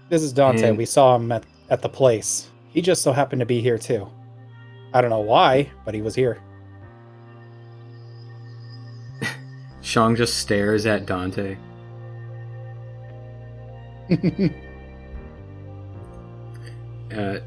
This 0.09 0.23
is 0.23 0.33
Dante. 0.33 0.69
And- 0.71 0.79
We 0.79 0.85
saw 0.87 1.15
him 1.17 1.31
at, 1.33 1.45
at 1.71 1.83
the 1.83 1.89
place. 1.89 2.49
He 2.71 2.83
just 2.83 3.03
so 3.03 3.13
happened 3.13 3.41
to 3.41 3.47
be 3.47 3.61
here 3.61 3.79
too. 3.79 4.09
I 4.93 5.01
don't 5.01 5.11
know 5.11 5.21
why, 5.21 5.71
but 5.85 5.95
he 5.95 6.03
was 6.03 6.15
here. 6.15 6.39
Shang 9.81 10.15
just 10.17 10.39
stares 10.39 10.87
at 10.87 11.07
Dante. 11.07 11.57
Uh, 17.17 17.41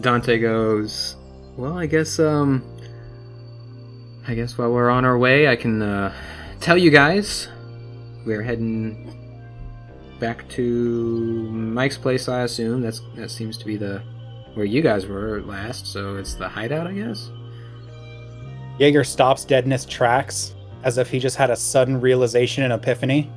Dante 0.00 0.38
goes, 0.38 1.16
Well, 1.56 1.78
I 1.78 1.86
guess, 1.86 2.18
um, 2.18 2.62
I 4.26 4.34
guess 4.34 4.58
while 4.58 4.70
we're 4.70 4.90
on 4.90 5.04
our 5.04 5.16
way, 5.16 5.48
I 5.48 5.56
can, 5.56 5.80
uh, 5.80 6.12
tell 6.60 6.76
you 6.76 6.90
guys 6.90 7.48
we're 8.26 8.42
heading 8.42 9.14
back 10.20 10.48
to 10.50 11.50
Mike's 11.50 11.96
place, 11.96 12.28
I 12.28 12.42
assume. 12.42 12.82
That's, 12.82 13.00
that 13.14 13.30
seems 13.30 13.56
to 13.58 13.64
be 13.64 13.76
the, 13.76 14.02
where 14.54 14.66
you 14.66 14.82
guys 14.82 15.06
were 15.06 15.40
last, 15.42 15.86
so 15.86 16.16
it's 16.16 16.34
the 16.34 16.48
hideout, 16.48 16.86
I 16.86 16.92
guess? 16.92 17.30
Jaeger 18.78 19.04
stops 19.04 19.44
dead 19.44 19.64
in 19.64 19.70
his 19.70 19.86
tracks 19.86 20.54
as 20.84 20.98
if 20.98 21.10
he 21.10 21.18
just 21.18 21.36
had 21.36 21.50
a 21.50 21.56
sudden 21.56 22.00
realization 22.00 22.62
and 22.62 22.72
epiphany. 22.72 23.30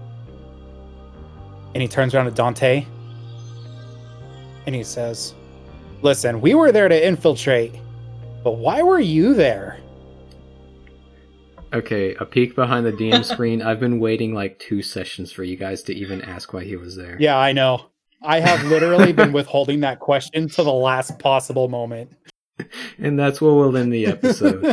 And 1.73 1.81
he 1.81 1.87
turns 1.87 2.13
around 2.13 2.25
to 2.25 2.31
Dante 2.31 2.85
and 4.65 4.75
he 4.75 4.83
says, 4.83 5.33
Listen, 6.01 6.41
we 6.41 6.55
were 6.55 6.71
there 6.71 6.87
to 6.89 7.07
infiltrate, 7.07 7.75
but 8.43 8.53
why 8.53 8.81
were 8.81 8.99
you 8.99 9.33
there? 9.35 9.77
Okay, 11.73 12.15
a 12.15 12.25
peek 12.25 12.55
behind 12.55 12.85
the 12.85 12.91
DM 12.91 13.23
screen. 13.31 13.61
I've 13.61 13.79
been 13.79 13.99
waiting 13.99 14.33
like 14.33 14.57
two 14.59 14.81
sessions 14.81 15.31
for 15.31 15.43
you 15.43 15.55
guys 15.55 15.83
to 15.83 15.93
even 15.95 16.21
ask 16.21 16.53
why 16.53 16.63
he 16.63 16.75
was 16.75 16.95
there. 16.95 17.17
Yeah, 17.19 17.37
I 17.37 17.51
know. 17.53 17.85
I 18.23 18.39
have 18.39 18.63
literally 18.65 19.13
been 19.13 19.31
withholding 19.33 19.79
that 19.81 19.99
question 19.99 20.49
to 20.49 20.63
the 20.63 20.73
last 20.73 21.19
possible 21.19 21.67
moment. 21.67 22.11
And 22.99 23.17
that's 23.17 23.41
where 23.41 23.51
we'll 23.51 23.75
end 23.75 23.91
the 23.91 24.05
episode. 24.05 24.63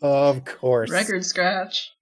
of 0.00 0.44
course. 0.46 0.90
Record 0.90 1.26
scratch. 1.26 1.92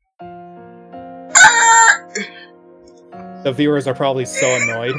The 3.43 3.53
viewers 3.53 3.89
are 3.89 3.95
probably 3.95 4.25
so 4.25 4.47
annoyed. 4.55 4.95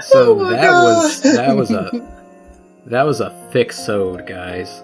So 0.00 0.38
Oh 0.40 0.44
that 0.50 0.62
God. 0.62 0.84
was 0.84 1.20
that 1.22 1.56
was 1.56 1.70
a 1.70 1.90
that 2.86 3.02
was 3.02 3.20
a 3.20 3.30
thick 3.52 3.72
sode, 3.72 4.26
guys. 4.26 4.82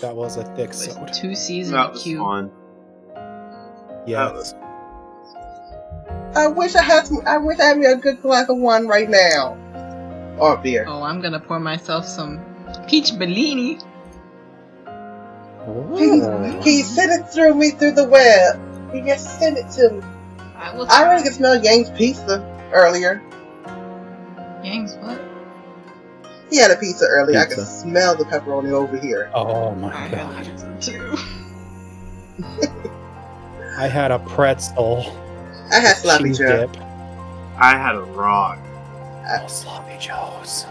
That 0.00 0.14
was 0.16 0.36
a 0.36 0.44
thick 0.56 0.68
With 0.70 0.74
sode. 0.76 1.12
two 1.12 1.34
C's 1.34 1.68
and 1.68 1.76
That 1.76 1.92
was 1.92 2.02
Q. 2.02 2.18
fun. 2.18 2.50
Yeah. 4.06 4.24
That 4.26 4.34
was 4.34 4.54
I 6.34 6.46
wish 6.48 6.74
I 6.74 6.82
had 6.82 7.06
some. 7.06 7.18
I 7.26 7.36
wish 7.38 7.58
I 7.60 7.64
had 7.66 7.78
me 7.78 7.86
a 7.86 7.96
good 7.96 8.22
glass 8.22 8.48
of 8.48 8.56
wine 8.56 8.86
right 8.86 9.08
now, 9.08 9.56
or 10.38 10.56
beer. 10.56 10.86
Oh, 10.88 11.02
I'm 11.02 11.20
gonna 11.20 11.38
pour 11.40 11.60
myself 11.60 12.06
some 12.06 12.40
peach 12.88 13.18
Bellini. 13.18 13.78
He, 15.96 16.20
he 16.62 16.82
sent 16.82 17.12
it 17.12 17.28
through 17.32 17.54
me 17.54 17.70
through 17.70 17.92
the 17.92 18.08
web. 18.08 18.58
He 18.92 19.02
just 19.02 19.38
sent 19.38 19.58
it 19.58 19.70
to 19.72 19.90
me. 19.90 20.02
I 20.56 20.74
will. 20.74 20.86
I 20.90 21.04
already 21.04 21.22
could 21.24 21.34
smell 21.34 21.62
Yang's 21.62 21.90
pizza 21.90 22.42
earlier. 22.72 23.22
Yang's 24.62 24.94
what? 24.96 25.20
He 26.50 26.58
had 26.58 26.70
a 26.70 26.76
pizza 26.76 27.06
earlier. 27.06 27.38
I 27.38 27.44
could 27.46 27.56
Pizza. 27.56 27.66
smell 27.80 28.14
the 28.14 28.24
pepperoni 28.24 28.70
over 28.72 28.98
here. 28.98 29.30
Oh 29.34 29.74
my 29.74 29.88
I 29.94 30.08
god. 30.10 30.46
had 30.46 30.46
pizza 30.46 30.76
too. 30.80 31.16
I 33.78 33.88
had 33.88 34.10
a 34.10 34.18
pretzel. 34.18 35.04
I 35.70 35.80
had 35.80 35.96
sloppy 35.96 36.32
Joe. 36.32 36.66
dip. 36.66 36.76
I 37.56 37.76
had 37.76 37.94
a 37.96 38.02
rock. 38.02 38.58
Oh, 39.28 39.46
sloppy 39.46 39.96
joes. 39.98 40.64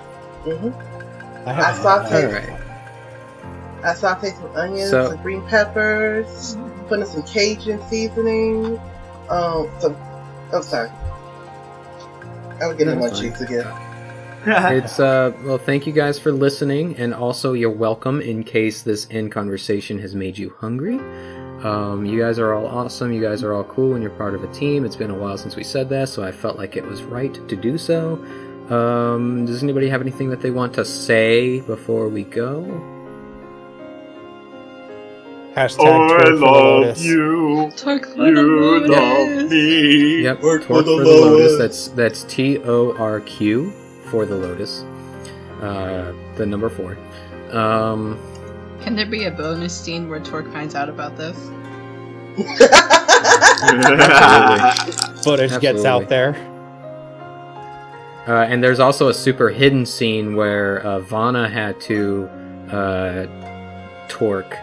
hmm 0.43 0.69
I 1.47 1.71
I 1.71 1.73
saw 1.73 2.03
had 2.03 2.25
All 2.25 2.31
that. 2.31 2.49
right. 2.49 2.57
I 3.83 3.93
sauteed 3.95 4.35
some 4.39 4.55
onions, 4.55 4.91
So- 4.91 5.09
some 5.09 5.21
green 5.23 5.41
peppers, 5.47 6.55
put 6.87 6.99
in 6.99 7.05
some 7.07 7.23
Cajun 7.23 7.81
seasoning. 7.89 8.79
Um, 9.29 9.69
some. 9.79 9.95
I'm 10.53 10.61
sorry. 10.61 10.89
I 12.61 12.67
was 12.67 12.77
getting 12.77 12.93
No, 12.95 13.01
my 13.01 13.09
fine. 13.09 13.21
cheeks 13.21 13.41
again. 13.41 13.67
it's 14.45 14.99
uh 14.99 15.31
well 15.43 15.59
thank 15.59 15.85
you 15.85 15.93
guys 15.93 16.17
for 16.17 16.31
listening 16.31 16.95
and 16.97 17.13
also 17.13 17.53
you're 17.53 17.69
welcome 17.69 18.19
in 18.21 18.43
case 18.43 18.81
this 18.81 19.05
end 19.11 19.31
conversation 19.31 19.99
has 19.99 20.15
made 20.15 20.37
you 20.37 20.55
hungry. 20.59 20.97
Um, 21.63 22.05
you 22.07 22.19
guys 22.19 22.39
are 22.39 22.53
all 22.55 22.65
awesome. 22.65 23.11
You 23.13 23.21
guys 23.21 23.43
are 23.43 23.53
all 23.53 23.63
cool 23.65 23.93
and 23.93 24.01
you're 24.01 24.11
part 24.13 24.33
of 24.33 24.43
a 24.43 24.51
team. 24.51 24.83
It's 24.83 24.95
been 24.95 25.11
a 25.11 25.15
while 25.15 25.37
since 25.37 25.55
we 25.55 25.63
said 25.63 25.89
that 25.89 26.09
so 26.09 26.23
i 26.23 26.31
felt 26.31 26.57
like 26.57 26.75
it 26.75 26.83
was 26.85 27.03
right 27.03 27.33
to 27.47 27.55
do 27.55 27.77
so. 27.77 28.13
Um, 28.69 29.45
does 29.45 29.61
anybody 29.63 29.89
have 29.89 30.01
anything 30.01 30.29
that 30.29 30.41
they 30.41 30.49
want 30.49 30.73
to 30.75 30.85
say 30.85 31.59
before 31.61 32.07
we 32.09 32.23
go 32.23 32.63
Hashtag 35.55 35.79
Oh, 35.79 36.07
twerk 36.09 36.21
I 36.21 36.23
for 36.23 36.29
the 36.37 36.45
love 36.45 36.81
lotus. 36.83 37.03
you. 37.03 37.71
Talk 37.75 38.05
for 38.05 38.15
the 38.15 38.25
You 38.25 38.87
love 38.87 39.29
lotus. 39.29 39.51
me. 39.51 40.21
yep 40.23 40.41
Work 40.41 40.63
twerk 40.63 40.67
for 40.67 40.81
the 40.81 40.97
for 40.97 41.03
the 41.03 41.05
lotus 41.05 41.51
Lotus. 41.53 41.57
that's 41.57 41.87
that's 41.89 42.23
t-o-r-q 42.33 43.71
for 44.05 44.25
the 44.25 44.35
lotus 44.35 44.83
uh, 45.61 46.13
the 46.37 46.45
number 46.45 46.69
four 46.69 46.97
um, 47.51 48.17
Can 48.81 48.95
there 48.95 49.05
be 49.05 49.25
a 49.25 49.31
bonus 49.31 49.77
scene 49.77 50.09
where 50.09 50.19
Torque 50.21 50.49
finds 50.53 50.73
out 50.75 50.87
about 50.89 51.17
this? 51.17 51.37
Footage 55.23 55.59
gets 55.59 55.85
out 55.85 56.07
there. 56.09 56.35
Uh, 58.27 58.45
and 58.47 58.63
there's 58.63 58.79
also 58.79 59.09
a 59.09 59.13
super 59.13 59.49
hidden 59.49 59.85
scene 59.85 60.35
where 60.35 60.79
uh, 60.79 60.99
Vana 60.99 61.49
had 61.49 61.79
to 61.81 62.27
uh, 62.71 63.25
torque 64.07 64.55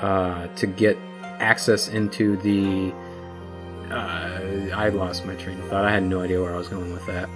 uh, 0.00 0.46
to 0.56 0.66
get 0.66 0.96
access 1.38 1.88
into 1.88 2.36
the. 2.38 2.92
Uh, 3.92 4.74
I 4.74 4.88
lost 4.88 5.24
my 5.26 5.34
train 5.36 5.58
of 5.60 5.68
thought. 5.68 5.84
I 5.84 5.90
had 5.92 6.02
no 6.02 6.20
idea 6.22 6.40
where 6.40 6.52
I 6.54 6.56
was 6.58 6.68
going 6.68 6.92
with 6.92 7.06
that. 7.06 7.28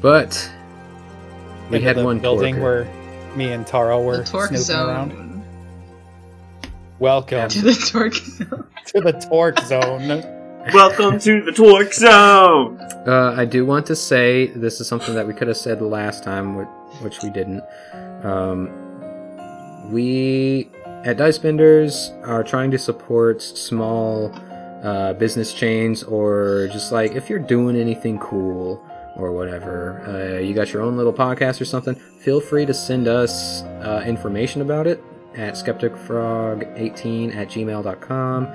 But 0.00 0.50
we 1.70 1.76
Into 1.76 1.86
had 1.88 1.96
the 1.96 2.04
one 2.04 2.18
building 2.18 2.56
torquer. 2.56 2.60
where 2.62 3.36
me 3.36 3.52
and 3.52 3.66
Taro 3.66 4.02
were 4.02 4.24
snooping 4.24 4.56
Zone. 4.56 4.88
around. 4.88 5.44
Welcome 6.98 7.48
To 7.48 7.60
the 7.62 7.72
Torque 7.72 8.14
Zone. 8.14 8.66
to 8.86 9.00
the 9.00 9.12
torque 9.12 9.60
zone. 9.60 10.08
Welcome 10.74 11.18
to 11.20 11.40
the 11.42 11.52
Torque 11.52 11.94
Zone. 11.94 12.78
Uh, 13.06 13.34
I 13.36 13.44
do 13.46 13.64
want 13.64 13.86
to 13.86 13.96
say 13.96 14.48
this 14.48 14.80
is 14.80 14.88
something 14.88 15.14
that 15.14 15.26
we 15.26 15.32
could 15.32 15.48
have 15.48 15.56
said 15.56 15.80
last 15.80 16.22
time, 16.24 16.56
wh- 16.56 17.02
which 17.02 17.22
we 17.22 17.30
didn't. 17.30 17.62
Um, 18.22 18.68
we 19.90 20.68
at 21.04 21.16
Dice 21.16 21.38
Benders 21.38 22.12
are 22.24 22.44
trying 22.44 22.70
to 22.70 22.78
support 22.78 23.40
small 23.42 24.32
uh, 24.82 25.12
business 25.14 25.54
chains, 25.54 26.02
or 26.02 26.68
just 26.72 26.92
like 26.92 27.12
if 27.12 27.30
you're 27.30 27.38
doing 27.38 27.76
anything 27.76 28.18
cool 28.18 28.84
or 29.16 29.32
whatever, 29.32 30.02
uh, 30.06 30.38
you 30.38 30.54
got 30.54 30.72
your 30.72 30.82
own 30.82 30.96
little 30.96 31.12
podcast 31.12 31.60
or 31.60 31.64
something. 31.64 31.94
Feel 31.94 32.40
free 32.40 32.66
to 32.66 32.74
send 32.74 33.08
us 33.08 33.62
uh, 33.82 34.02
information 34.06 34.62
about 34.62 34.86
it 34.86 35.02
at 35.34 35.54
skepticfrog18 35.54 37.34
at 37.34 37.48
gmail.com. 37.48 38.46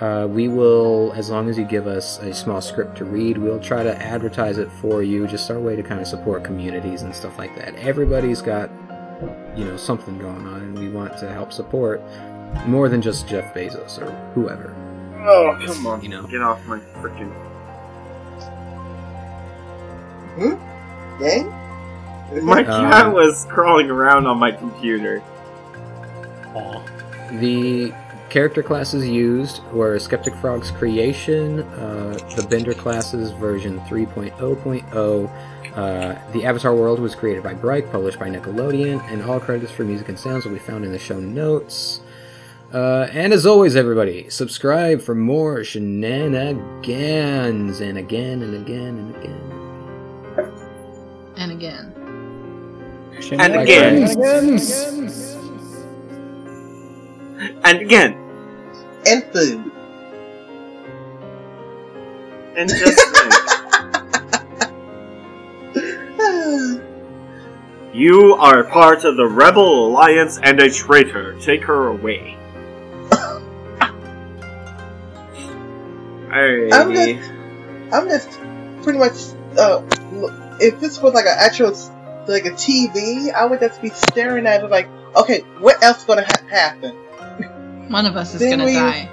Uh, 0.00 0.28
we 0.28 0.46
will, 0.46 1.12
as 1.14 1.28
long 1.28 1.48
as 1.48 1.58
you 1.58 1.64
give 1.64 1.88
us 1.88 2.18
a 2.20 2.32
small 2.32 2.60
script 2.60 2.96
to 2.96 3.04
read, 3.04 3.36
we'll 3.36 3.58
try 3.58 3.82
to 3.82 3.94
advertise 4.00 4.56
it 4.58 4.70
for 4.80 5.02
you. 5.02 5.26
Just 5.26 5.50
our 5.50 5.58
way 5.58 5.74
to 5.74 5.82
kind 5.82 6.00
of 6.00 6.06
support 6.06 6.44
communities 6.44 7.02
and 7.02 7.12
stuff 7.12 7.36
like 7.36 7.54
that. 7.56 7.74
Everybody's 7.76 8.40
got, 8.40 8.70
you 9.58 9.64
know, 9.64 9.76
something 9.76 10.16
going 10.18 10.46
on, 10.46 10.60
and 10.62 10.78
we 10.78 10.88
want 10.88 11.18
to 11.18 11.28
help 11.30 11.52
support 11.52 12.00
more 12.66 12.88
than 12.88 13.02
just 13.02 13.26
Jeff 13.28 13.52
Bezos 13.54 13.98
or 14.00 14.10
whoever. 14.34 14.74
Oh, 15.26 15.58
come 15.66 15.86
on. 15.86 16.00
You 16.02 16.08
know. 16.10 16.22
Get 16.26 16.40
off 16.40 16.64
my 16.66 16.78
freaking. 17.00 17.32
Gang? 21.18 21.52
My 22.44 22.60
Um, 22.64 22.90
cat 22.90 23.12
was 23.12 23.46
crawling 23.50 23.90
around 23.90 24.26
on 24.26 24.38
my 24.38 24.52
computer. 24.52 25.22
Aw. 26.54 26.82
The 27.40 27.92
character 28.28 28.62
classes 28.62 29.08
used 29.08 29.62
were 29.72 29.98
Skeptic 29.98 30.34
Frog's 30.36 30.70
creation, 30.70 31.60
uh, 31.60 32.16
the 32.36 32.46
Bender 32.48 32.74
classes 32.74 33.32
version 33.32 33.80
3.0.0. 33.88 35.30
Uh, 35.78 36.18
the 36.32 36.44
Avatar 36.44 36.74
world 36.74 36.98
was 36.98 37.14
created 37.14 37.44
by 37.44 37.54
Bryke, 37.54 37.88
published 37.92 38.18
by 38.18 38.28
Nickelodeon, 38.28 39.00
and 39.12 39.22
all 39.22 39.38
credits 39.38 39.70
for 39.70 39.84
music 39.84 40.08
and 40.08 40.18
sounds 40.18 40.44
will 40.44 40.50
be 40.52 40.58
found 40.58 40.84
in 40.84 40.90
the 40.90 40.98
show 40.98 41.20
notes. 41.20 42.00
Uh, 42.74 43.06
and 43.12 43.32
as 43.32 43.46
always, 43.46 43.76
everybody, 43.76 44.28
subscribe 44.28 45.00
for 45.00 45.14
more 45.14 45.62
shenanigans, 45.62 46.58
and 47.80 47.96
again 47.96 48.42
and 48.42 48.56
again 48.56 48.98
and 48.98 49.14
again. 49.14 49.52
And 51.36 51.52
again. 51.52 51.92
And 53.36 53.54
again. 53.62 54.16
Shenanigans. 54.16 54.16
And 57.62 57.80
again. 57.82 58.14
And 59.06 59.22
food. 59.32 59.70
And 62.56 62.68
just 62.68 62.98
think. 63.16 63.32
You 67.94 68.34
are 68.34 68.64
part 68.64 69.04
of 69.04 69.16
the 69.16 69.26
Rebel 69.26 69.86
Alliance 69.88 70.38
and 70.42 70.60
a 70.60 70.70
traitor. 70.70 71.36
Take 71.40 71.64
her 71.64 71.88
away. 71.88 72.36
I'm 76.30 76.70
Alrighty. 76.90 77.18
just, 77.18 77.30
I'm 77.92 78.08
just 78.08 78.28
pretty 78.82 78.98
much. 78.98 79.14
Uh, 79.58 79.82
if 80.60 80.78
this 80.80 81.00
was 81.00 81.14
like 81.14 81.24
an 81.24 81.34
actual, 81.38 81.70
like 82.28 82.44
a 82.44 82.50
TV, 82.50 83.32
I 83.32 83.46
would 83.46 83.60
just 83.60 83.80
be 83.80 83.88
staring 83.90 84.46
at 84.46 84.62
it 84.62 84.70
like, 84.70 84.88
okay, 85.16 85.40
what 85.60 85.82
else 85.82 86.04
gonna 86.04 86.24
ha- 86.24 86.44
happen? 86.48 86.94
One 87.90 88.04
of 88.06 88.16
us 88.16 88.34
is 88.34 88.40
Then 88.40 88.58
gonna 88.58 88.66
we- 88.66 88.74
die. 88.74 89.08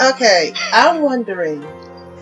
Okay, 0.00 0.52
I'm 0.72 1.02
wondering, 1.02 1.62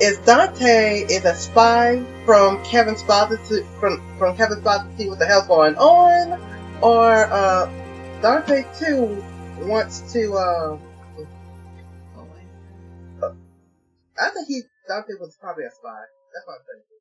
is 0.00 0.18
Dante 0.18 1.02
is 1.02 1.25
a 1.25 1.34
spy 1.34 2.02
from 2.25 2.62
Kevin's 2.65 3.02
father 3.02 3.36
to 3.49 3.65
from 3.81 4.02
from 4.18 4.36
Kevin's 4.36 4.62
father 4.62 4.89
to 4.91 4.97
see 4.97 5.08
what 5.08 5.18
the 5.18 5.26
hell's 5.26 5.47
going 5.47 5.76
on, 5.76 6.41
or 6.83 7.12
uh, 7.12 7.66
Dante 8.23 8.65
too 8.78 9.25
wants 9.60 10.12
to? 10.12 10.34
Uh, 10.34 10.78
I 14.18 14.31
think 14.31 14.49
he 14.49 14.62
Dante 14.89 15.12
was 15.20 15.36
probably 15.41 15.65
a 15.65 15.70
spy. 15.70 16.00
That's 16.34 16.47
what 16.47 16.55
I'm 16.55 16.66
thinking. 16.66 16.95